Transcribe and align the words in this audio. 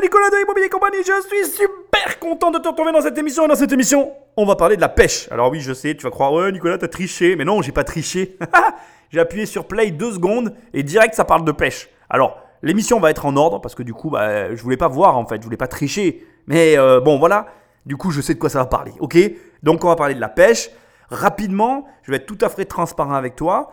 Nicolas 0.00 0.30
de 0.30 0.42
Immobilier 0.42 0.68
Compagnie. 0.68 0.98
Je 0.98 1.26
suis 1.26 1.56
super 1.56 2.18
content 2.20 2.50
de 2.50 2.58
te 2.58 2.68
retrouver 2.68 2.92
dans 2.92 3.00
cette 3.00 3.18
émission. 3.18 3.44
Et 3.44 3.48
dans 3.48 3.56
cette 3.56 3.72
émission, 3.72 4.12
on 4.36 4.46
va 4.46 4.54
parler 4.54 4.76
de 4.76 4.80
la 4.80 4.88
pêche. 4.88 5.28
Alors 5.32 5.50
oui, 5.50 5.60
je 5.60 5.72
sais, 5.72 5.94
tu 5.96 6.04
vas 6.04 6.10
croire, 6.10 6.32
ouais, 6.32 6.52
Nicolas, 6.52 6.78
t'as 6.78 6.88
triché. 6.88 7.34
Mais 7.34 7.44
non, 7.44 7.62
j'ai 7.62 7.72
pas 7.72 7.84
triché. 7.84 8.38
j'ai 9.10 9.18
appuyé 9.18 9.46
sur 9.46 9.66
play 9.66 9.90
deux 9.90 10.12
secondes 10.12 10.54
et 10.72 10.82
direct, 10.82 11.14
ça 11.14 11.24
parle 11.24 11.44
de 11.44 11.52
pêche. 11.52 11.88
Alors, 12.10 12.40
l'émission 12.62 13.00
va 13.00 13.10
être 13.10 13.26
en 13.26 13.36
ordre 13.36 13.60
parce 13.60 13.74
que 13.74 13.82
du 13.82 13.92
coup, 13.92 14.10
bah, 14.10 14.54
je 14.54 14.62
voulais 14.62 14.76
pas 14.76 14.88
voir 14.88 15.16
en 15.16 15.26
fait, 15.26 15.38
je 15.40 15.44
voulais 15.44 15.56
pas 15.56 15.68
tricher. 15.68 16.24
Mais 16.46 16.78
euh, 16.78 17.00
bon, 17.00 17.18
voilà. 17.18 17.46
Du 17.84 17.96
coup, 17.96 18.10
je 18.10 18.20
sais 18.20 18.34
de 18.34 18.38
quoi 18.38 18.50
ça 18.50 18.60
va 18.60 18.66
parler. 18.66 18.92
Ok? 19.00 19.18
Donc, 19.62 19.84
on 19.84 19.88
va 19.88 19.96
parler 19.96 20.14
de 20.14 20.20
la 20.20 20.28
pêche. 20.28 20.70
Rapidement, 21.10 21.86
je 22.02 22.12
vais 22.12 22.18
être 22.18 22.26
tout 22.26 22.38
à 22.42 22.48
fait 22.48 22.66
transparent 22.66 23.14
avec 23.14 23.34
toi. 23.34 23.72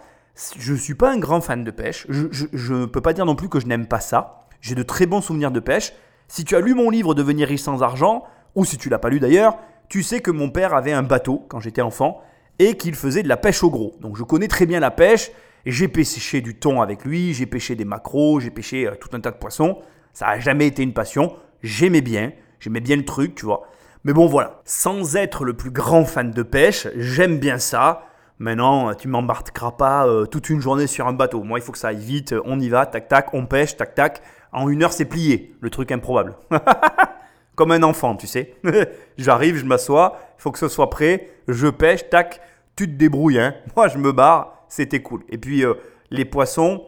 Je 0.57 0.73
ne 0.73 0.78
suis 0.78 0.96
pas 0.96 1.12
un 1.12 1.18
grand 1.18 1.42
fan 1.42 1.64
de 1.64 1.71
pêche. 1.71 2.07
Je 2.10 2.73
ne 2.73 2.86
peux 2.86 3.02
pas 3.02 3.14
dire 3.14 3.26
non 3.26 3.36
plus 3.36 3.50
que 3.50 3.60
je 3.60 3.68
n'aime 3.68 3.88
pas 3.88 4.00
ça. 4.00 4.48
J'ai 4.62 4.73
de 4.73 4.84
très 4.84 5.05
bons 5.05 5.21
souvenirs 5.21 5.52
de 5.52 5.60
pêche. 5.60 5.94
Si 6.28 6.44
tu 6.44 6.55
as 6.55 6.60
lu 6.60 6.73
mon 6.73 6.89
livre 6.89 7.14
Devenir 7.14 7.47
riche 7.47 7.61
sans 7.61 7.84
argent, 7.84 8.24
ou 8.56 8.65
si 8.65 8.78
tu 8.78 8.89
l'as 8.89 9.00
pas 9.00 9.10
lu 9.10 9.20
d'ailleurs, 9.20 9.57
tu 9.89 10.04
sais 10.04 10.20
que 10.20 10.32
mon 10.32 10.50
père 10.50 10.74
avait 10.74 10.93
un 10.93 11.04
bateau 11.04 11.46
quand 11.50 11.60
j'étais 11.60 11.82
enfant 11.82 12.21
et 12.60 12.75
qu'il 12.78 12.96
faisait 12.96 13.24
de 13.24 13.28
la 13.28 13.38
pêche 13.38 13.64
au 13.64 13.70
gros. 13.70 13.96
Donc 14.01 14.18
je 14.18 14.24
connais 14.24 14.48
très 14.48 14.65
bien 14.65 14.79
la 14.79 14.92
pêche. 14.92 15.32
J'ai 15.65 15.88
pêché 15.88 16.42
du 16.42 16.56
thon 16.56 16.82
avec 16.82 17.06
lui, 17.06 17.34
j'ai 17.34 17.46
pêché 17.46 17.75
des 17.75 17.86
maquereaux, 17.86 18.39
j'ai 18.39 18.51
pêché 18.51 18.88
euh, 18.88 18.96
tout 19.00 19.10
un 19.14 19.20
tas 19.20 19.32
de 19.32 19.38
poissons. 19.38 19.79
Ça 20.14 20.28
n'a 20.28 20.39
jamais 20.39 20.68
été 20.68 20.84
une 20.84 20.93
passion. 20.93 21.36
J'aimais 21.64 22.01
bien, 22.01 22.32
j'aimais 22.60 22.82
bien 22.82 22.96
le 22.96 23.06
truc, 23.06 23.36
tu 23.36 23.46
vois. 23.46 23.68
Mais 24.04 24.14
bon 24.14 24.28
voilà, 24.28 24.62
sans 24.65 25.15
être 25.15 25.43
le 25.43 25.54
plus 25.54 25.71
grand 25.71 26.06
fan 26.06 26.29
de 26.29 26.43
pêche, 26.43 26.87
j'aime 26.96 27.39
bien 27.39 27.57
ça. 27.57 28.04
Maintenant, 28.37 28.93
tu 28.93 29.07
m'embarqueras 29.07 29.71
pas 29.71 30.07
euh, 30.07 30.26
toute 30.26 30.50
une 30.50 30.60
journée 30.60 30.87
sur 30.87 31.07
un 31.07 31.14
bateau. 31.14 31.42
Moi, 31.43 31.57
il 31.57 31.62
faut 31.62 31.71
que 31.71 31.78
ça 31.78 31.87
aille 31.87 32.03
vite. 32.03 32.36
On 32.45 32.59
y 32.59 32.70
va, 32.70 32.86
tac 32.86 33.08
tac, 33.08 33.34
on 33.34 33.45
pêche, 33.45 33.78
tac 33.78 33.95
tac. 33.95 34.22
En 34.55 34.69
une 34.69 34.83
heure, 34.83 34.94
c'est 34.94 35.05
plié. 35.05 35.53
Le 35.59 35.69
truc 35.69 35.91
improbable. 35.91 36.38
Comme 37.55 37.72
un 37.72 37.83
enfant, 37.83 38.16
tu 38.16 38.25
sais. 38.25 38.55
J'arrive, 39.17 39.58
je 39.58 39.66
m'assois, 39.66 40.17
il 40.39 40.42
faut 40.42 40.52
que 40.52 40.59
ce 40.59 40.70
soit 40.70 40.89
prêt, 40.89 41.30
je 41.50 41.67
pêche, 41.67 42.09
tac, 42.09 42.39
tu 42.78 42.88
te 42.88 42.94
débrouilles. 42.94 43.39
Hein. 43.39 43.53
Moi, 43.75 43.89
je 43.89 43.97
me 43.97 44.14
barre, 44.14 44.66
c'était 44.70 45.02
cool. 45.02 45.23
Et 45.28 45.38
puis, 45.38 45.66
euh, 45.66 45.73
les 46.09 46.23
poissons, 46.23 46.86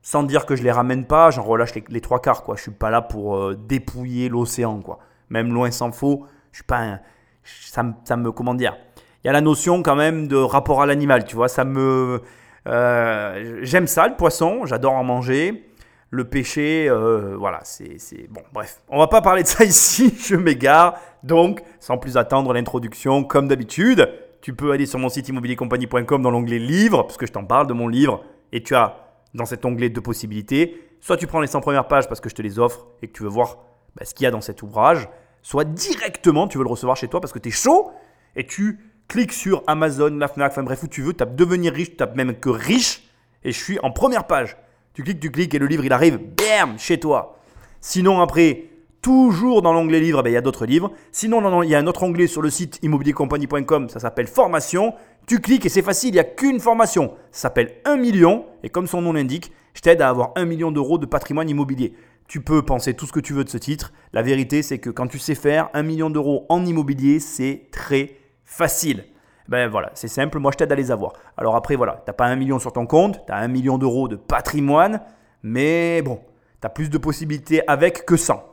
sans 0.00 0.22
dire 0.22 0.46
que 0.46 0.54
je 0.54 0.62
les 0.62 0.70
ramène 0.70 1.06
pas, 1.06 1.32
j'en 1.32 1.42
relâche 1.42 1.72
les, 1.88 2.00
trois 2.00 2.20
quarts. 2.20 2.44
Quoi. 2.44 2.54
Je 2.54 2.62
suis 2.62 2.70
pas 2.70 2.90
là 2.90 3.02
pour 3.02 3.36
euh, 3.36 3.56
dépouiller 3.56 4.28
l'océan. 4.28 4.80
quoi. 4.80 5.00
Même 5.28 5.52
loin 5.52 5.72
s'en 5.72 5.90
faut, 5.90 6.24
je 6.52 6.58
suis 6.58 6.64
pas 6.64 6.78
un, 6.78 7.00
ça, 7.42 7.82
me, 7.82 7.94
ça 8.04 8.16
me, 8.16 8.30
comment 8.30 8.54
dire 8.54 8.76
Il 9.24 9.26
y 9.26 9.30
a 9.30 9.32
la 9.32 9.40
notion 9.40 9.82
quand 9.82 9.96
même 9.96 10.28
de 10.28 10.36
rapport 10.36 10.82
à 10.82 10.86
l'animal, 10.86 11.24
tu 11.24 11.34
vois. 11.34 11.48
Ça 11.48 11.64
me, 11.64 12.22
euh, 12.68 13.58
j'aime 13.62 13.88
ça, 13.88 14.06
le 14.06 14.14
poisson, 14.14 14.66
j'adore 14.66 14.92
en 14.92 15.02
manger 15.02 15.66
le 16.10 16.24
péché, 16.24 16.88
euh, 16.88 17.36
voilà, 17.38 17.60
c'est 17.62 18.28
bon. 18.28 18.42
Bref, 18.52 18.82
on 18.88 18.98
va 18.98 19.06
pas 19.06 19.22
parler 19.22 19.42
de 19.42 19.48
ça 19.48 19.64
ici. 19.64 20.14
Je 20.18 20.34
m'égare. 20.34 20.98
Donc, 21.22 21.62
sans 21.78 21.98
plus 21.98 22.16
attendre 22.16 22.52
l'introduction, 22.52 23.22
comme 23.22 23.48
d'habitude, 23.48 24.08
tu 24.40 24.54
peux 24.54 24.72
aller 24.72 24.86
sur 24.86 24.98
mon 24.98 25.08
site 25.08 25.28
immobiliercompagnie.com 25.28 26.22
dans 26.22 26.30
l'onglet 26.30 26.58
livres, 26.58 27.02
parce 27.02 27.16
que 27.16 27.26
je 27.26 27.32
t'en 27.32 27.44
parle 27.44 27.66
de 27.66 27.74
mon 27.74 27.88
livre, 27.88 28.24
et 28.52 28.62
tu 28.62 28.74
as 28.74 28.96
dans 29.34 29.44
cet 29.44 29.64
onglet 29.64 29.88
deux 29.88 30.00
possibilités. 30.00 30.82
Soit 31.00 31.16
tu 31.16 31.26
prends 31.26 31.40
les 31.40 31.46
100 31.46 31.60
premières 31.60 31.88
pages 31.88 32.08
parce 32.08 32.20
que 32.20 32.28
je 32.28 32.34
te 32.34 32.42
les 32.42 32.58
offre 32.58 32.86
et 33.02 33.08
que 33.08 33.12
tu 33.12 33.22
veux 33.22 33.28
voir 33.28 33.58
bah, 33.96 34.04
ce 34.04 34.14
qu'il 34.14 34.24
y 34.24 34.26
a 34.26 34.30
dans 34.30 34.40
cet 34.40 34.62
ouvrage, 34.62 35.08
soit 35.42 35.64
directement 35.64 36.48
tu 36.48 36.58
veux 36.58 36.64
le 36.64 36.70
recevoir 36.70 36.96
chez 36.96 37.08
toi 37.08 37.20
parce 37.20 37.32
que 37.32 37.38
tu 37.38 37.48
es 37.48 37.52
chaud 37.52 37.90
et 38.36 38.46
tu 38.46 38.78
cliques 39.08 39.32
sur 39.32 39.62
Amazon, 39.66 40.10
la 40.16 40.28
Fnac, 40.28 40.52
enfin 40.52 40.62
bref, 40.62 40.82
où 40.82 40.88
tu 40.88 41.02
veux, 41.02 41.12
tapes 41.12 41.34
devenir 41.34 41.72
riche, 41.72 41.96
tapes 41.96 42.16
même 42.16 42.34
que 42.34 42.48
riche, 42.48 43.08
et 43.42 43.52
je 43.52 43.58
suis 43.58 43.78
en 43.80 43.90
première 43.90 44.26
page. 44.26 44.56
Tu 44.94 45.02
cliques, 45.04 45.20
tu 45.20 45.30
cliques 45.30 45.54
et 45.54 45.58
le 45.58 45.66
livre 45.66 45.84
il 45.84 45.92
arrive, 45.92 46.18
bam, 46.18 46.78
chez 46.78 46.98
toi. 46.98 47.38
Sinon 47.80 48.20
après, 48.20 48.70
toujours 49.02 49.62
dans 49.62 49.72
l'onglet 49.72 50.00
livre, 50.00 50.22
ben, 50.22 50.30
il 50.30 50.34
y 50.34 50.36
a 50.36 50.40
d'autres 50.40 50.66
livres. 50.66 50.92
Sinon, 51.12 51.62
il 51.62 51.70
y 51.70 51.74
a 51.74 51.78
un 51.78 51.86
autre 51.86 52.02
onglet 52.02 52.26
sur 52.26 52.42
le 52.42 52.50
site 52.50 52.78
immobiliercompagnie.com, 52.82 53.88
ça 53.88 54.00
s'appelle 54.00 54.26
formation. 54.26 54.94
Tu 55.26 55.40
cliques 55.40 55.66
et 55.66 55.68
c'est 55.68 55.82
facile, 55.82 56.10
il 56.10 56.14
n'y 56.14 56.18
a 56.18 56.24
qu'une 56.24 56.60
formation. 56.60 57.14
Ça 57.30 57.42
s'appelle 57.42 57.76
1 57.84 57.96
million 57.96 58.46
et 58.62 58.68
comme 58.68 58.86
son 58.86 59.00
nom 59.00 59.12
l'indique, 59.12 59.52
je 59.74 59.80
t'aide 59.80 60.02
à 60.02 60.08
avoir 60.08 60.32
1 60.36 60.44
million 60.44 60.72
d'euros 60.72 60.98
de 60.98 61.06
patrimoine 61.06 61.48
immobilier. 61.48 61.94
Tu 62.26 62.40
peux 62.40 62.62
penser 62.62 62.94
tout 62.94 63.06
ce 63.06 63.12
que 63.12 63.20
tu 63.20 63.32
veux 63.32 63.44
de 63.44 63.48
ce 63.48 63.58
titre. 63.58 63.92
La 64.12 64.22
vérité, 64.22 64.62
c'est 64.62 64.78
que 64.78 64.90
quand 64.90 65.06
tu 65.06 65.18
sais 65.18 65.34
faire 65.34 65.68
1 65.74 65.82
million 65.82 66.10
d'euros 66.10 66.46
en 66.48 66.64
immobilier, 66.64 67.20
c'est 67.20 67.68
très 67.70 68.16
facile. 68.44 69.04
Ben 69.50 69.68
voilà, 69.68 69.90
c'est 69.94 70.06
simple, 70.06 70.38
moi 70.38 70.52
je 70.52 70.58
t'aide 70.58 70.70
à 70.70 70.76
les 70.76 70.92
avoir. 70.92 71.12
Alors 71.36 71.56
après, 71.56 71.74
voilà, 71.74 71.94
tu 72.04 72.08
n'as 72.08 72.12
pas 72.12 72.26
un 72.26 72.36
million 72.36 72.60
sur 72.60 72.72
ton 72.72 72.86
compte, 72.86 73.26
tu 73.26 73.32
as 73.32 73.36
un 73.36 73.48
million 73.48 73.78
d'euros 73.78 74.06
de 74.06 74.14
patrimoine, 74.14 75.00
mais 75.42 76.02
bon, 76.02 76.20
tu 76.60 76.66
as 76.68 76.70
plus 76.70 76.88
de 76.88 76.98
possibilités 76.98 77.68
avec 77.68 78.06
que 78.06 78.16
sans. 78.16 78.44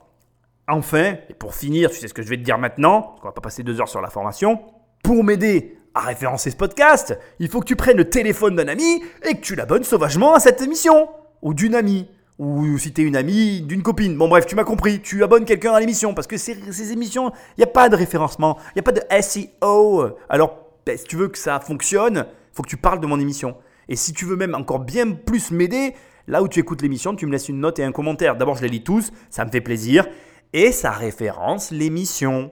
Enfin, 0.68 1.18
et 1.30 1.36
pour 1.36 1.54
finir, 1.54 1.92
tu 1.92 1.98
sais 1.98 2.08
ce 2.08 2.16
que 2.16 2.24
je 2.24 2.30
vais 2.30 2.38
te 2.38 2.42
dire 2.42 2.58
maintenant, 2.58 3.02
parce 3.02 3.22
qu'on 3.22 3.28
va 3.28 3.32
pas 3.32 3.42
passer 3.42 3.62
deux 3.62 3.80
heures 3.80 3.88
sur 3.88 4.02
la 4.02 4.10
formation, 4.10 4.60
pour 5.04 5.24
m'aider 5.24 5.78
à 5.94 6.00
référencer 6.00 6.50
ce 6.50 6.56
podcast, 6.56 7.18
il 7.38 7.48
faut 7.48 7.60
que 7.60 7.68
tu 7.68 7.76
prennes 7.76 7.98
le 7.98 8.10
téléphone 8.10 8.56
d'un 8.56 8.68
ami 8.68 9.04
et 9.24 9.36
que 9.36 9.42
tu 9.42 9.54
l'abonnes 9.54 9.84
sauvagement 9.84 10.34
à 10.34 10.40
cette 10.40 10.62
émission, 10.62 11.10
ou 11.44 11.54
d'une 11.54 11.76
amie, 11.76 12.08
ou 12.40 12.76
si 12.80 12.92
tu 12.92 13.04
es 13.04 13.06
une 13.06 13.16
amie 13.16 13.62
d'une 13.62 13.84
copine. 13.84 14.18
Bon 14.18 14.28
bref, 14.28 14.48
tu 14.48 14.56
m'as 14.56 14.64
compris, 14.64 15.00
tu 15.00 15.24
abonnes 15.24 15.46
quelqu'un 15.46 15.74
à 15.74 15.80
l'émission, 15.80 16.16
parce 16.16 16.26
que 16.26 16.38
ces, 16.38 16.56
ces 16.72 16.92
émissions, 16.92 17.32
il 17.56 17.60
n'y 17.60 17.66
a 17.66 17.72
pas 17.72 17.88
de 17.88 17.96
référencement, 17.96 18.58
il 18.70 18.78
n'y 18.78 18.80
a 18.80 18.84
pas 18.84 18.94
de 18.94 19.22
SEO. 19.22 20.18
Alors 20.28 20.67
ben, 20.88 20.98
si 20.98 21.04
tu 21.04 21.18
veux 21.18 21.28
que 21.28 21.38
ça 21.38 21.60
fonctionne, 21.60 22.26
faut 22.54 22.64
que 22.64 22.70
tu 22.70 22.78
parles 22.78 23.00
de 23.00 23.08
mon 23.08 23.20
émission. 23.20 23.58
Et 23.90 23.96
si 23.96 24.14
tu 24.14 24.26
veux 24.26 24.36
même 24.36 24.56
encore 24.56 24.80
bien 24.80 25.12
plus 25.12 25.52
m'aider, 25.52 25.94
là 26.28 26.42
où 26.42 26.48
tu 26.48 26.60
écoutes 26.60 26.82
l'émission, 26.82 27.16
tu 27.16 27.26
me 27.26 27.32
laisses 27.32 27.50
une 27.50 27.60
note 27.60 27.78
et 27.80 27.84
un 27.84 27.92
commentaire. 27.92 28.38
D'abord, 28.38 28.56
je 28.56 28.62
les 28.62 28.70
lis 28.70 28.84
tous, 28.84 29.12
ça 29.30 29.46
me 29.46 29.52
fait 29.52 29.62
plaisir. 29.62 30.08
Et 30.54 30.72
ça 30.72 30.92
référence 30.92 31.72
l'émission. 31.72 32.52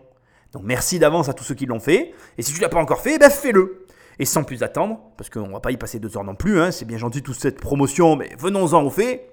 Donc 0.51 0.63
merci 0.65 0.99
d'avance 0.99 1.29
à 1.29 1.33
tous 1.33 1.45
ceux 1.45 1.55
qui 1.55 1.65
l'ont 1.65 1.79
fait. 1.79 2.13
Et 2.37 2.41
si 2.41 2.53
tu 2.53 2.59
l'as 2.59 2.69
pas 2.69 2.79
encore 2.79 3.01
fait, 3.01 3.17
ben 3.17 3.29
fais-le. 3.29 3.85
Et 4.19 4.25
sans 4.25 4.43
plus 4.43 4.63
attendre, 4.63 4.99
parce 5.17 5.29
qu'on 5.29 5.49
va 5.49 5.59
pas 5.59 5.71
y 5.71 5.77
passer 5.77 5.99
deux 5.99 6.17
heures 6.17 6.23
non 6.23 6.35
plus, 6.35 6.59
hein, 6.59 6.71
c'est 6.71 6.85
bien 6.85 6.97
gentil 6.97 7.21
toute 7.21 7.39
cette 7.39 7.59
promotion, 7.59 8.15
mais 8.15 8.29
venons-en 8.37 8.83
au 8.83 8.89
fait. 8.89 9.29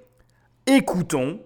Écoutons 0.66 1.40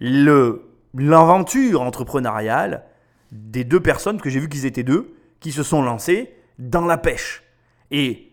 l'aventure 0.00 1.82
entrepreneuriale 1.82 2.84
des 3.30 3.62
deux 3.62 3.80
personnes 3.80 4.20
que 4.20 4.28
j'ai 4.28 4.40
vu 4.40 4.48
qu'ils 4.48 4.66
étaient 4.66 4.82
deux, 4.82 5.14
qui 5.38 5.52
se 5.52 5.62
sont 5.62 5.82
lancées 5.82 6.32
dans 6.60 6.86
la 6.86 6.98
pêche. 6.98 7.42
Et 7.90 8.32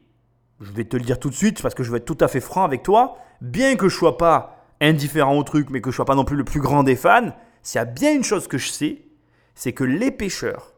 je 0.59 0.71
vais 0.71 0.83
te 0.83 0.97
le 0.97 1.03
dire 1.03 1.19
tout 1.19 1.29
de 1.29 1.35
suite 1.35 1.61
parce 1.61 1.73
que 1.73 1.83
je 1.83 1.91
vais 1.91 1.97
être 1.97 2.05
tout 2.05 2.17
à 2.19 2.27
fait 2.27 2.41
franc 2.41 2.63
avec 2.63 2.83
toi, 2.83 3.17
bien 3.41 3.75
que 3.75 3.89
je 3.89 3.95
sois 3.95 4.17
pas 4.17 4.65
indifférent 4.81 5.38
au 5.38 5.43
truc, 5.43 5.69
mais 5.71 5.81
que 5.81 5.89
je 5.89 5.95
sois 5.95 6.05
pas 6.05 6.15
non 6.15 6.25
plus 6.25 6.38
le 6.38 6.43
plus 6.43 6.59
grand 6.59 6.83
des 6.83 6.95
fans, 6.95 7.31
s'il 7.63 7.79
y 7.79 7.81
a 7.81 7.85
bien 7.85 8.13
une 8.13 8.23
chose 8.23 8.47
que 8.47 8.57
je 8.57 8.69
sais, 8.69 9.01
c'est 9.55 9.73
que 9.73 9.83
les 9.83 10.11
pêcheurs, 10.11 10.73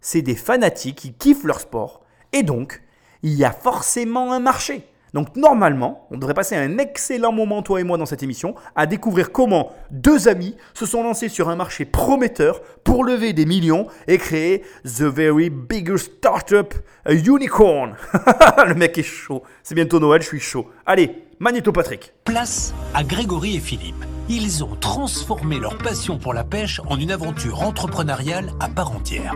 c'est 0.00 0.22
des 0.22 0.34
fanatiques 0.34 0.98
qui 0.98 1.14
kiffent 1.14 1.44
leur 1.44 1.60
sport, 1.60 2.04
et 2.32 2.42
donc 2.42 2.82
il 3.22 3.32
y 3.32 3.44
a 3.44 3.52
forcément 3.52 4.32
un 4.32 4.40
marché. 4.40 4.86
Donc 5.14 5.36
normalement, 5.36 6.06
on 6.10 6.18
devrait 6.18 6.34
passer 6.34 6.56
un 6.56 6.78
excellent 6.78 7.32
moment, 7.32 7.62
toi 7.62 7.80
et 7.80 7.84
moi, 7.84 7.96
dans 7.98 8.06
cette 8.06 8.22
émission, 8.22 8.54
à 8.76 8.86
découvrir 8.86 9.32
comment 9.32 9.72
deux 9.90 10.28
amis 10.28 10.56
se 10.74 10.86
sont 10.86 11.02
lancés 11.02 11.28
sur 11.28 11.48
un 11.48 11.56
marché 11.56 11.84
prometteur 11.84 12.60
pour 12.84 13.04
lever 13.04 13.32
des 13.32 13.46
millions 13.46 13.86
et 14.06 14.18
créer 14.18 14.62
The 14.84 15.02
Very 15.02 15.50
Biggest 15.50 16.12
Startup, 16.18 16.74
a 17.04 17.12
Unicorn. 17.12 17.96
Le 18.66 18.74
mec 18.74 18.98
est 18.98 19.02
chaud. 19.02 19.42
C'est 19.62 19.74
bientôt 19.74 20.00
Noël, 20.00 20.22
je 20.22 20.28
suis 20.28 20.40
chaud. 20.40 20.66
Allez, 20.86 21.24
Magneto 21.38 21.72
Patrick. 21.72 22.12
Place 22.24 22.74
à 22.94 23.04
Grégory 23.04 23.56
et 23.56 23.60
Philippe. 23.60 24.04
Ils 24.28 24.62
ont 24.62 24.76
transformé 24.76 25.58
leur 25.58 25.78
passion 25.78 26.18
pour 26.18 26.34
la 26.34 26.44
pêche 26.44 26.80
en 26.86 26.98
une 26.98 27.10
aventure 27.10 27.62
entrepreneuriale 27.62 28.52
à 28.60 28.68
part 28.68 28.92
entière. 28.92 29.34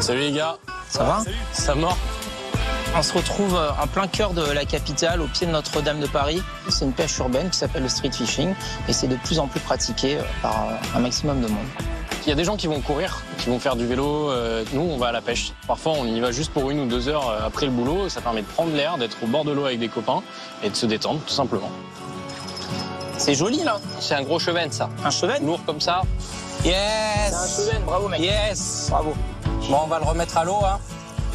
Salut 0.00 0.20
les 0.20 0.32
gars. 0.32 0.56
Ça 0.88 1.04
va? 1.04 1.22
Ça 1.52 1.74
mort 1.74 1.98
on 2.96 3.02
se 3.02 3.12
retrouve 3.12 3.54
euh, 3.56 3.70
en 3.82 3.86
plein 3.86 4.06
cœur 4.06 4.32
de 4.32 4.42
la 4.42 4.64
capitale, 4.64 5.20
au 5.20 5.26
pied 5.26 5.46
de 5.46 5.52
Notre-Dame 5.52 6.00
de 6.00 6.06
Paris. 6.06 6.42
C'est 6.68 6.84
une 6.84 6.92
pêche 6.92 7.18
urbaine 7.18 7.50
qui 7.50 7.58
s'appelle 7.58 7.82
le 7.82 7.88
street 7.88 8.12
fishing 8.12 8.54
et 8.88 8.92
c'est 8.92 9.08
de 9.08 9.16
plus 9.16 9.38
en 9.38 9.46
plus 9.46 9.60
pratiqué 9.60 10.16
euh, 10.16 10.22
par 10.42 10.68
un 10.94 10.98
maximum 11.00 11.40
de 11.40 11.48
monde. 11.48 11.66
Il 12.26 12.28
y 12.28 12.32
a 12.32 12.34
des 12.34 12.44
gens 12.44 12.56
qui 12.56 12.66
vont 12.66 12.80
courir, 12.80 13.22
qui 13.38 13.48
vont 13.48 13.58
faire 13.58 13.76
du 13.76 13.86
vélo. 13.86 14.30
Euh, 14.30 14.64
nous, 14.72 14.82
on 14.82 14.98
va 14.98 15.08
à 15.08 15.12
la 15.12 15.20
pêche. 15.20 15.52
Parfois, 15.66 15.92
on 15.98 16.04
y 16.04 16.20
va 16.20 16.30
juste 16.32 16.52
pour 16.52 16.70
une 16.70 16.80
ou 16.80 16.86
deux 16.86 17.08
heures 17.08 17.32
après 17.44 17.66
le 17.66 17.72
boulot. 17.72 18.08
Ça 18.08 18.20
permet 18.20 18.42
de 18.42 18.46
prendre 18.46 18.74
l'air, 18.74 18.98
d'être 18.98 19.16
au 19.22 19.26
bord 19.26 19.44
de 19.44 19.52
l'eau 19.52 19.64
avec 19.64 19.78
des 19.78 19.88
copains 19.88 20.22
et 20.62 20.70
de 20.70 20.76
se 20.76 20.86
détendre, 20.86 21.20
tout 21.26 21.32
simplement. 21.32 21.70
C'est 23.16 23.34
joli, 23.34 23.62
là. 23.62 23.78
C'est 24.00 24.14
un 24.14 24.22
gros 24.22 24.38
cheven, 24.38 24.70
ça. 24.70 24.90
Un 25.04 25.10
cheven 25.10 25.44
Lourd 25.44 25.60
comme 25.64 25.80
ça. 25.80 26.02
Yes 26.64 26.74
C'est 27.30 27.34
un 27.34 27.66
cheven, 27.66 27.82
bravo, 27.84 28.08
mec. 28.08 28.20
Yes 28.20 28.88
Bravo. 28.90 29.14
Bon, 29.70 29.80
on 29.84 29.86
va 29.86 29.98
le 29.98 30.04
remettre 30.04 30.36
à 30.36 30.44
l'eau, 30.44 30.58
hein. 30.64 30.78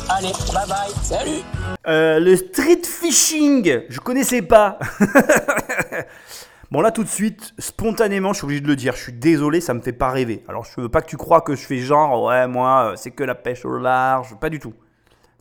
Allez, 0.10 0.34
bye 0.54 0.68
bye, 0.68 0.92
salut 1.02 1.42
euh, 1.88 2.20
Le 2.20 2.36
street 2.36 2.82
fishing, 2.84 3.84
je 3.88 4.00
connaissais 4.00 4.42
pas. 4.42 4.78
bon 6.72 6.82
là 6.82 6.92
tout 6.92 7.04
de 7.04 7.10
suite, 7.10 7.54
spontanément, 7.58 8.34
je 8.34 8.40
suis 8.40 8.46
obligé 8.46 8.62
de 8.62 8.68
le 8.68 8.76
dire, 8.76 8.96
je 8.96 9.04
suis 9.04 9.14
désolé, 9.14 9.62
ça 9.62 9.74
me 9.74 9.82
fait 9.82 9.94
pas 9.94 10.12
rêver. 10.12 10.44
Alors 10.50 10.66
je 10.66 10.82
veux 10.82 10.90
pas 10.90 11.02
que 11.02 11.08
tu 11.08 11.16
crois 11.16 11.42
que 11.42 11.56
je 11.56 11.66
fais 11.66 11.78
genre, 11.78 12.24
ouais 12.24 12.48
moi, 12.48 12.92
euh, 12.92 12.96
c'est 12.98 13.12
que 13.12 13.24
la 13.24 13.36
pêche 13.36 13.64
au 13.64 13.78
large, 13.78 14.38
pas 14.40 14.50
du 14.50 14.60
tout. 14.60 14.74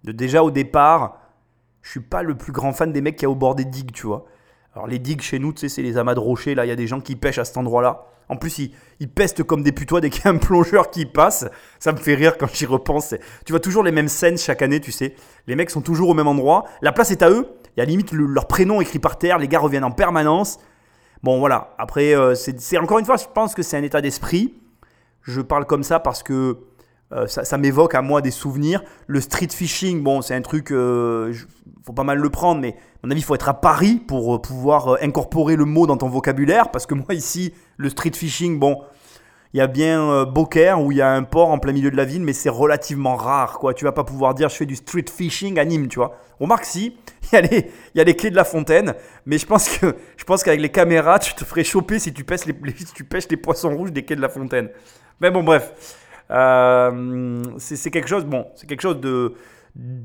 De, 0.05 0.13
déjà 0.13 0.45
au 0.45 0.53
départ, 0.53 1.19
je 1.83 1.91
suis 1.91 2.01
pas 2.01 2.23
le 2.23 2.37
plus 2.37 2.53
grand 2.53 2.73
fan 2.73 2.93
des 2.93 3.01
mecs 3.01 3.17
qui 3.17 3.25
a 3.25 3.31
au 3.31 3.35
bord 3.35 3.57
des 3.57 3.65
digues, 3.65 3.93
tu 3.93 4.07
vois. 4.07 4.27
Alors 4.75 4.87
les 4.87 4.99
digues 4.99 5.21
chez 5.21 5.39
nous, 5.39 5.53
tu 5.53 5.61
sais, 5.61 5.69
c'est 5.69 5.83
les 5.83 5.99
amas 5.99 6.15
de 6.15 6.21
rochers. 6.21 6.55
Là, 6.55 6.65
il 6.65 6.69
y 6.69 6.73
a 6.73 6.77
des 6.77 6.87
gens 6.87 7.01
qui 7.01 7.17
pêchent 7.17 7.39
à 7.39 7.45
cet 7.45 7.57
endroit-là. 7.57 8.05
En 8.29 8.37
plus, 8.37 8.59
ils, 8.59 8.73
ils 9.01 9.09
pestent 9.11 9.43
comme 9.43 9.63
des 9.63 9.73
putois 9.73 10.01
dès 10.01 10.09
qu'il 10.09 10.25
y 10.25 10.29
a 10.29 10.31
un 10.31 10.37
plongeur 10.39 10.91
qui 10.91 11.05
passe. 11.05 11.45
Ça 11.79 11.93
me 11.93 11.99
fait 11.99 12.15
rire 12.15 12.39
quand 12.39 12.49
j'y 12.55 12.65
repense. 12.67 13.15
Tu 13.45 13.53
vois 13.53 13.61
toujours 13.61 13.83
les 13.83 13.93
mêmes 13.93 14.09
scènes 14.09 14.39
chaque 14.39 14.63
année, 14.63 14.81
tu 14.81 14.91
sais. 14.93 15.15
Les 15.47 15.57
mecs 15.57 15.71
sont 15.71 15.83
toujours 15.83 16.09
au 16.09 16.15
même 16.15 16.29
endroit. 16.29 16.65
La 16.81 16.93
place 16.93 17.11
est 17.11 17.23
à 17.23 17.31
eux. 17.31 17.49
Il 17.77 17.81
y 17.81 17.83
a 17.83 17.85
limite 17.85 18.13
le- 18.13 18.27
leur 18.27 18.47
prénom 18.47 18.81
écrit 18.81 18.99
par 18.99 19.19
terre. 19.19 19.39
Les 19.39 19.49
gars 19.49 19.59
reviennent 19.59 19.85
en 19.85 19.91
permanence. 19.91 20.59
Bon, 21.23 21.39
voilà. 21.39 21.75
Après, 21.79 22.15
euh, 22.15 22.35
c'est- 22.35 22.79
encore 22.79 22.99
une 22.99 23.05
fois, 23.05 23.17
je 23.17 23.27
pense 23.33 23.55
que 23.55 23.63
c'est 23.63 23.77
un 23.77 23.83
état 23.83 24.01
d'esprit. 24.01 24.55
Je 25.23 25.41
parle 25.41 25.67
comme 25.67 25.83
ça 25.83 26.01
parce 26.01 26.23
que 26.23 26.59
euh, 27.13 27.27
ça, 27.27 27.59
m'évoque 27.59 27.95
à 27.95 28.03
moi 28.03 28.21
des 28.23 28.31
souvenirs. 28.31 28.83
Le 29.07 29.21
street 29.21 29.49
fishing, 29.53 30.03
bon, 30.03 30.23
c'est 30.23 30.35
un 30.35 30.43
truc, 30.43 30.71
euh, 30.73 31.33
je- 31.33 31.47
faut 31.85 31.93
pas 31.93 32.05
mal 32.05 32.19
le 32.19 32.31
prendre, 32.31 32.61
mais 32.61 32.71
à 33.03 33.07
mon 33.07 33.11
avis, 33.11 33.21
il 33.21 33.25
faut 33.25 33.35
être 33.35 33.49
à 33.49 33.55
Paris 33.61 33.97
pour 34.07 34.35
euh, 34.35 34.39
pouvoir 34.41 34.95
euh, 34.95 34.99
incorporer 35.03 35.57
le 35.57 35.65
mot 35.65 35.87
dans 35.87 35.97
ton 35.97 36.09
vocabulaire. 36.09 36.71
Parce 36.71 36.87
que 36.87 36.95
moi, 36.95 37.07
ici, 37.15 37.53
le 37.77 37.89
street 37.91 38.13
fishing, 38.15 38.59
bon, 38.59 38.79
il 39.55 39.59
y 39.59 39.61
a 39.61 39.67
bien 39.67 40.03
euh, 40.11 40.25
Beaucaire 40.25 40.81
où 40.81 40.93
il 40.93 40.99
y 40.99 41.03
a 41.03 41.13
un 41.13 41.25
port 41.25 41.51
en 41.51 41.59
plein 41.59 41.73
milieu 41.73 41.91
de 41.91 41.97
la 41.97 42.05
ville, 42.07 42.23
mais 42.23 42.33
c'est 42.33 42.49
relativement 42.49 43.17
rare, 43.17 43.59
quoi. 43.59 43.75
Tu 43.75 43.85
vas 43.85 43.93
pas 43.93 44.05
pouvoir 44.05 44.35
dire 44.35 44.49
je 44.49 44.57
fais 44.57 44.65
du 44.67 44.77
street 44.77 45.05
fishing 45.15 45.59
à 45.59 45.65
Nîmes, 45.67 45.89
tu 45.89 45.97
vois. 45.99 46.17
Remarque 46.41 46.65
si, 46.65 46.97
il 47.33 47.35
y, 47.35 47.37
a 47.37 47.41
les, 47.43 47.71
il 47.95 47.99
y 47.99 48.01
a 48.01 48.05
les 48.05 48.17
clés 48.17 48.31
de 48.31 48.37
la 48.37 48.45
fontaine, 48.45 48.95
mais 49.27 49.37
je 49.37 49.45
pense 49.47 49.69
que 49.69 49.95
je 50.17 50.25
pense 50.25 50.43
qu'avec 50.43 50.61
les 50.61 50.71
caméras, 50.71 51.19
tu 51.19 51.35
te 51.35 51.45
ferais 51.45 51.65
choper 51.65 51.99
si 51.99 52.13
tu 52.15 52.25
pêches 52.25 52.47
les, 52.47 52.55
les- 52.65 52.73
si 52.77 52.93
tu 52.95 53.05
pêches 53.05 53.29
les 53.29 53.37
poissons 53.37 53.77
rouges 53.77 53.93
des 53.93 54.05
quais 54.05 54.17
de 54.17 54.23
la 54.23 54.31
fontaine. 54.31 54.71
Mais 55.21 55.31
bon, 55.31 55.43
bref, 55.45 55.73
Euh, 56.33 57.43
c'est 57.59 57.91
quelque 57.91 58.09
chose, 58.09 58.25
bon, 58.25 58.47
c'est 58.55 58.67
quelque 58.67 58.81
chose 58.83 59.01
de 59.01 59.35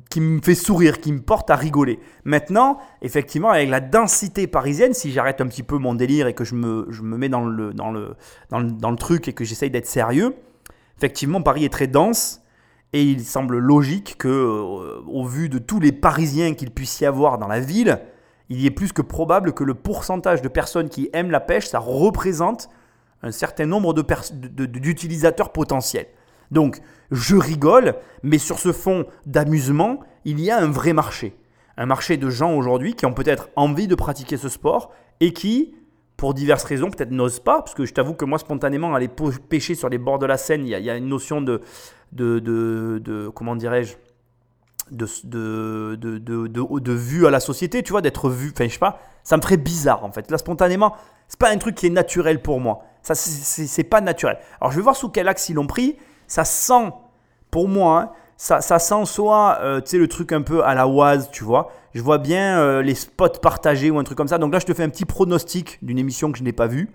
qui 0.09 0.21
me 0.21 0.41
fait 0.41 0.56
sourire, 0.56 1.01
qui 1.01 1.12
me 1.12 1.21
porte 1.21 1.50
à 1.50 1.56
rigoler. 1.57 2.00
Maintenant, 2.24 2.79
effectivement, 3.01 3.50
avec 3.50 3.69
la 3.69 3.81
densité 3.81 4.47
parisienne, 4.47 4.94
si 4.94 5.12
j'arrête 5.12 5.41
un 5.41 5.47
petit 5.47 5.63
peu 5.63 5.77
mon 5.77 5.94
délire 5.94 6.27
et 6.27 6.33
que 6.33 6.45
je 6.45 6.56
me, 6.56 6.88
je 6.89 7.01
me 7.01 7.18
mets 7.18 7.27
dans 7.27 7.44
le, 7.44 7.74
dans, 7.74 7.91
le, 7.91 8.15
dans, 8.50 8.59
le, 8.59 8.71
dans 8.71 8.91
le 8.91 8.95
truc 8.95 9.27
et 9.27 9.33
que 9.33 9.44
j'essaye 9.44 9.69
d'être 9.69 9.85
sérieux, 9.85 10.35
effectivement, 10.97 11.41
Paris 11.41 11.65
est 11.65 11.74
très 11.74 11.88
dense 11.88 12.41
et 12.94 13.03
il 13.03 13.25
semble 13.25 13.57
logique 13.57 14.18
que, 14.18 14.29
euh, 14.29 15.01
au 15.06 15.25
vu 15.25 15.50
de 15.50 15.57
tous 15.57 15.81
les 15.81 15.91
Parisiens 15.91 16.53
qu'il 16.53 16.71
puisse 16.71 17.01
y 17.01 17.06
avoir 17.06 17.38
dans 17.38 17.47
la 17.47 17.59
ville, 17.59 18.00
il 18.47 18.62
y 18.62 18.68
est 18.68 18.71
plus 18.71 18.94
que 18.94 19.01
probable 19.01 19.51
que 19.51 19.65
le 19.65 19.74
pourcentage 19.74 20.41
de 20.41 20.47
personnes 20.47 20.88
qui 20.88 21.09
aiment 21.12 21.31
la 21.31 21.41
pêche, 21.41 21.68
ça 21.68 21.79
représente 21.79 22.69
un 23.21 23.31
certain 23.31 23.65
nombre 23.65 23.94
pers- 24.01 24.31
de- 24.31 24.65
d'utilisateurs 24.65 25.51
potentiels. 25.51 26.07
Donc, 26.52 26.80
je 27.12 27.36
rigole, 27.36 27.96
mais 28.24 28.38
sur 28.38 28.60
ce 28.60 28.72
fond 28.72 29.06
d'amusement, 29.26 30.00
il 30.26 30.40
y 30.40 30.52
a 30.52 30.60
un 30.60 30.70
vrai 30.70 30.94
marché. 30.94 31.36
Un 31.78 31.86
marché 31.86 32.18
de 32.18 32.30
gens 32.30 32.54
aujourd'hui 32.54 32.96
qui 32.96 33.06
ont 33.06 33.14
peut-être 33.14 33.50
envie 33.56 33.88
de 33.88 33.96
pratiquer 33.96 34.38
ce 34.38 34.50
sport 34.50 34.92
et 35.20 35.32
qui, 35.32 35.76
pour 36.18 36.34
diverses 36.34 36.64
raisons, 36.64 36.90
peut-être 36.90 37.12
n'osent 37.12 37.40
pas, 37.40 37.62
parce 37.62 37.76
que 37.76 37.86
je 37.86 37.94
t'avoue 37.94 38.14
que 38.14 38.26
moi, 38.26 38.40
spontanément, 38.40 38.94
aller 38.96 39.10
pêcher 39.50 39.76
sur 39.76 39.88
les 39.90 39.98
bords 39.98 40.20
de 40.20 40.26
la 40.26 40.38
Seine, 40.38 40.66
il 40.66 40.70
y 40.70 40.90
a, 40.90 40.98
une 40.98 41.08
notion 41.08 41.42
de, 41.42 41.62
de, 42.12 42.40
de, 42.40 43.30
comment 43.30 43.56
dirais-je, 43.56 43.96
de, 44.92 45.06
de, 45.26 45.96
de, 45.96 46.18
de, 46.48 46.80
de- 46.80 46.94
vue 46.94 47.28
à 47.28 47.30
la 47.30 47.40
société, 47.40 47.84
tu 47.84 47.92
vois, 47.92 48.02
d'être 48.02 48.30
vu, 48.30 48.52
enfin, 48.54 48.68
je 48.68 48.74
sais 48.74 48.80
pas, 48.80 49.00
ça 49.24 49.38
me 49.38 49.42
ferait 49.42 49.58
bizarre, 49.58 50.04
en 50.04 50.12
fait. 50.12 50.32
Là, 50.32 50.38
spontanément, 50.38 50.96
c'est 51.28 51.40
pas 51.40 51.52
un 51.52 51.58
truc 51.58 51.76
qui 51.76 51.88
est 51.88 51.92
naturel 51.92 52.42
pour 52.42 52.60
moi. 52.60 52.84
Ça, 53.02 53.14
c'est 53.16 53.84
pas 53.84 54.02
naturel. 54.02 54.38
Alors, 54.60 54.72
je 54.72 54.78
vais 54.78 54.84
voir 54.84 54.96
sous 54.96 55.10
quel 55.10 55.28
axe 55.28 55.50
ils 55.50 55.54
l'ont 55.54 55.68
pris. 55.68 55.98
Ça 56.27 56.44
sent, 56.45 56.91
pour 57.51 57.68
moi, 57.68 58.00
hein, 58.01 58.12
ça, 58.38 58.62
sent 58.79 59.06
soit, 59.06 59.57
euh, 59.62 59.81
tu 59.81 59.91
sais, 59.91 59.97
le 59.97 60.07
truc 60.07 60.31
un 60.31 60.41
peu 60.44 60.63
à 60.63 60.75
la 60.75 60.88
oise, 60.88 61.29
tu 61.31 61.44
vois. 61.44 61.71
Je 61.95 62.01
vois 62.01 62.19
bien 62.19 62.59
euh, 62.59 62.81
les 62.83 62.94
spots 62.94 63.39
partagés 63.41 63.89
ou 63.89 63.97
un 63.97 64.03
truc 64.03 64.18
comme 64.18 64.27
ça. 64.27 64.38
Donc 64.38 64.53
là, 64.53 64.59
je 64.59 64.65
te 64.65 64.74
fais 64.74 64.83
un 64.83 64.89
petit 64.89 65.06
pronostic 65.06 65.79
d'une 65.83 65.97
émission 65.97 66.31
que 66.31 66.38
je 66.38 66.44
n'ai 66.44 66.51
pas 66.53 66.68
vue. 66.68 66.89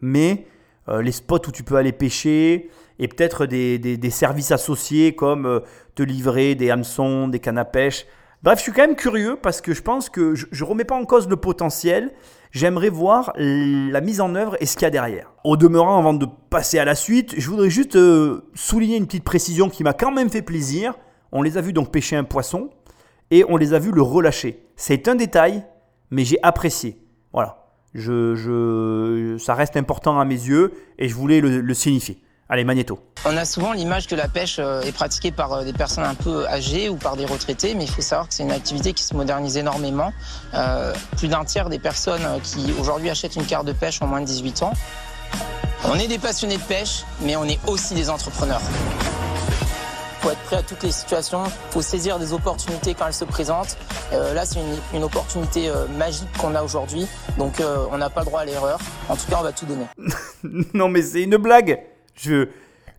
Mais 0.00 0.46
euh, 0.88 1.02
les 1.02 1.12
spots 1.12 1.46
où 1.46 1.52
tu 1.52 1.62
peux 1.62 1.76
aller 1.76 1.92
pêcher 1.92 2.70
et 2.98 3.06
peut-être 3.08 3.46
des, 3.46 3.78
des- 3.78 3.96
des 3.96 4.10
services 4.10 4.50
associés 4.50 5.14
comme 5.14 5.60
te 5.94 6.02
livrer 6.02 6.54
des 6.56 6.70
hameçons, 6.70 7.28
des 7.28 7.38
cannes 7.38 7.58
à 7.58 7.64
pêche. 7.64 8.06
Bref, 8.42 8.58
je 8.58 8.62
suis 8.64 8.72
quand 8.72 8.82
même 8.86 8.96
curieux 8.96 9.36
parce 9.40 9.60
que 9.60 9.74
je 9.74 9.82
pense 9.82 10.08
que 10.10 10.34
je 10.34 10.46
ne 10.50 10.68
remets 10.68 10.84
pas 10.84 10.96
en 10.96 11.04
cause 11.04 11.28
le 11.28 11.36
potentiel. 11.36 12.10
J'aimerais 12.52 12.88
voir 12.88 13.32
la 13.36 14.00
mise 14.00 14.20
en 14.20 14.34
œuvre 14.34 14.56
et 14.60 14.66
ce 14.66 14.74
qu'il 14.74 14.82
y 14.82 14.86
a 14.86 14.90
derrière. 14.90 15.32
Au 15.44 15.56
demeurant, 15.56 15.98
avant 15.98 16.14
de 16.14 16.26
passer 16.50 16.78
à 16.78 16.84
la 16.84 16.94
suite, 16.94 17.34
je 17.38 17.48
voudrais 17.48 17.70
juste 17.70 17.94
euh, 17.94 18.50
souligner 18.54 18.96
une 18.96 19.06
petite 19.06 19.24
précision 19.24 19.68
qui 19.68 19.84
m'a 19.84 19.92
quand 19.92 20.10
même 20.10 20.30
fait 20.30 20.42
plaisir. 20.42 20.94
On 21.30 21.42
les 21.42 21.58
a 21.58 21.60
vus 21.60 21.72
donc 21.72 21.92
pêcher 21.92 22.16
un 22.16 22.24
poisson 22.24 22.70
et 23.30 23.44
on 23.48 23.56
les 23.56 23.72
a 23.72 23.78
vus 23.78 23.92
le 23.92 24.02
relâcher. 24.02 24.66
C'est 24.74 25.06
un 25.06 25.14
détail, 25.14 25.64
mais 26.10 26.24
j'ai 26.24 26.38
apprécié. 26.42 26.98
Voilà. 27.32 27.56
Je, 27.94 29.36
ça 29.38 29.54
reste 29.54 29.76
important 29.76 30.18
à 30.18 30.24
mes 30.24 30.34
yeux 30.34 30.72
et 30.98 31.08
je 31.08 31.14
voulais 31.14 31.40
le 31.40 31.74
signifier. 31.74 32.20
Allez, 32.52 32.64
Magneto. 32.64 32.98
On 33.24 33.36
a 33.36 33.44
souvent 33.44 33.72
l'image 33.72 34.08
que 34.08 34.16
la 34.16 34.26
pêche 34.26 34.56
euh, 34.58 34.82
est 34.82 34.90
pratiquée 34.90 35.30
par 35.30 35.52
euh, 35.52 35.64
des 35.64 35.72
personnes 35.72 36.02
un 36.02 36.16
peu 36.16 36.48
âgées 36.48 36.88
ou 36.88 36.96
par 36.96 37.16
des 37.16 37.24
retraités, 37.24 37.76
mais 37.76 37.84
il 37.84 37.90
faut 37.90 38.02
savoir 38.02 38.26
que 38.26 38.34
c'est 38.34 38.42
une 38.42 38.50
activité 38.50 38.92
qui 38.92 39.04
se 39.04 39.14
modernise 39.14 39.56
énormément. 39.56 40.12
Euh, 40.54 40.92
plus 41.16 41.28
d'un 41.28 41.44
tiers 41.44 41.68
des 41.68 41.78
personnes 41.78 42.26
qui 42.42 42.74
aujourd'hui 42.80 43.08
achètent 43.08 43.36
une 43.36 43.46
carte 43.46 43.66
de 43.66 43.72
pêche 43.72 44.02
ont 44.02 44.08
moins 44.08 44.20
de 44.20 44.26
18 44.26 44.64
ans. 44.64 44.72
On 45.84 45.94
est 45.94 46.08
des 46.08 46.18
passionnés 46.18 46.56
de 46.56 46.62
pêche, 46.62 47.04
mais 47.22 47.36
on 47.36 47.44
est 47.44 47.60
aussi 47.68 47.94
des 47.94 48.10
entrepreneurs. 48.10 48.60
faut 50.20 50.30
être 50.30 50.40
prêt 50.40 50.56
à 50.56 50.62
toutes 50.62 50.82
les 50.82 50.90
situations, 50.90 51.44
faut 51.70 51.82
saisir 51.82 52.18
des 52.18 52.32
opportunités 52.32 52.94
quand 52.94 53.06
elles 53.06 53.14
se 53.14 53.24
présentent. 53.24 53.78
Euh, 54.12 54.34
là, 54.34 54.44
c'est 54.44 54.58
une, 54.58 54.98
une 54.98 55.04
opportunité 55.04 55.68
euh, 55.68 55.86
magique 55.96 56.28
qu'on 56.38 56.56
a 56.56 56.62
aujourd'hui, 56.64 57.06
donc 57.38 57.60
euh, 57.60 57.86
on 57.92 57.98
n'a 57.98 58.10
pas 58.10 58.20
le 58.22 58.26
droit 58.26 58.40
à 58.40 58.44
l'erreur. 58.44 58.80
En 59.08 59.14
tout 59.14 59.26
cas, 59.30 59.36
on 59.38 59.44
va 59.44 59.52
tout 59.52 59.66
donner. 59.66 59.86
non, 60.74 60.88
mais 60.88 61.02
c'est 61.02 61.22
une 61.22 61.36
blague. 61.36 61.80
Je... 62.22 62.48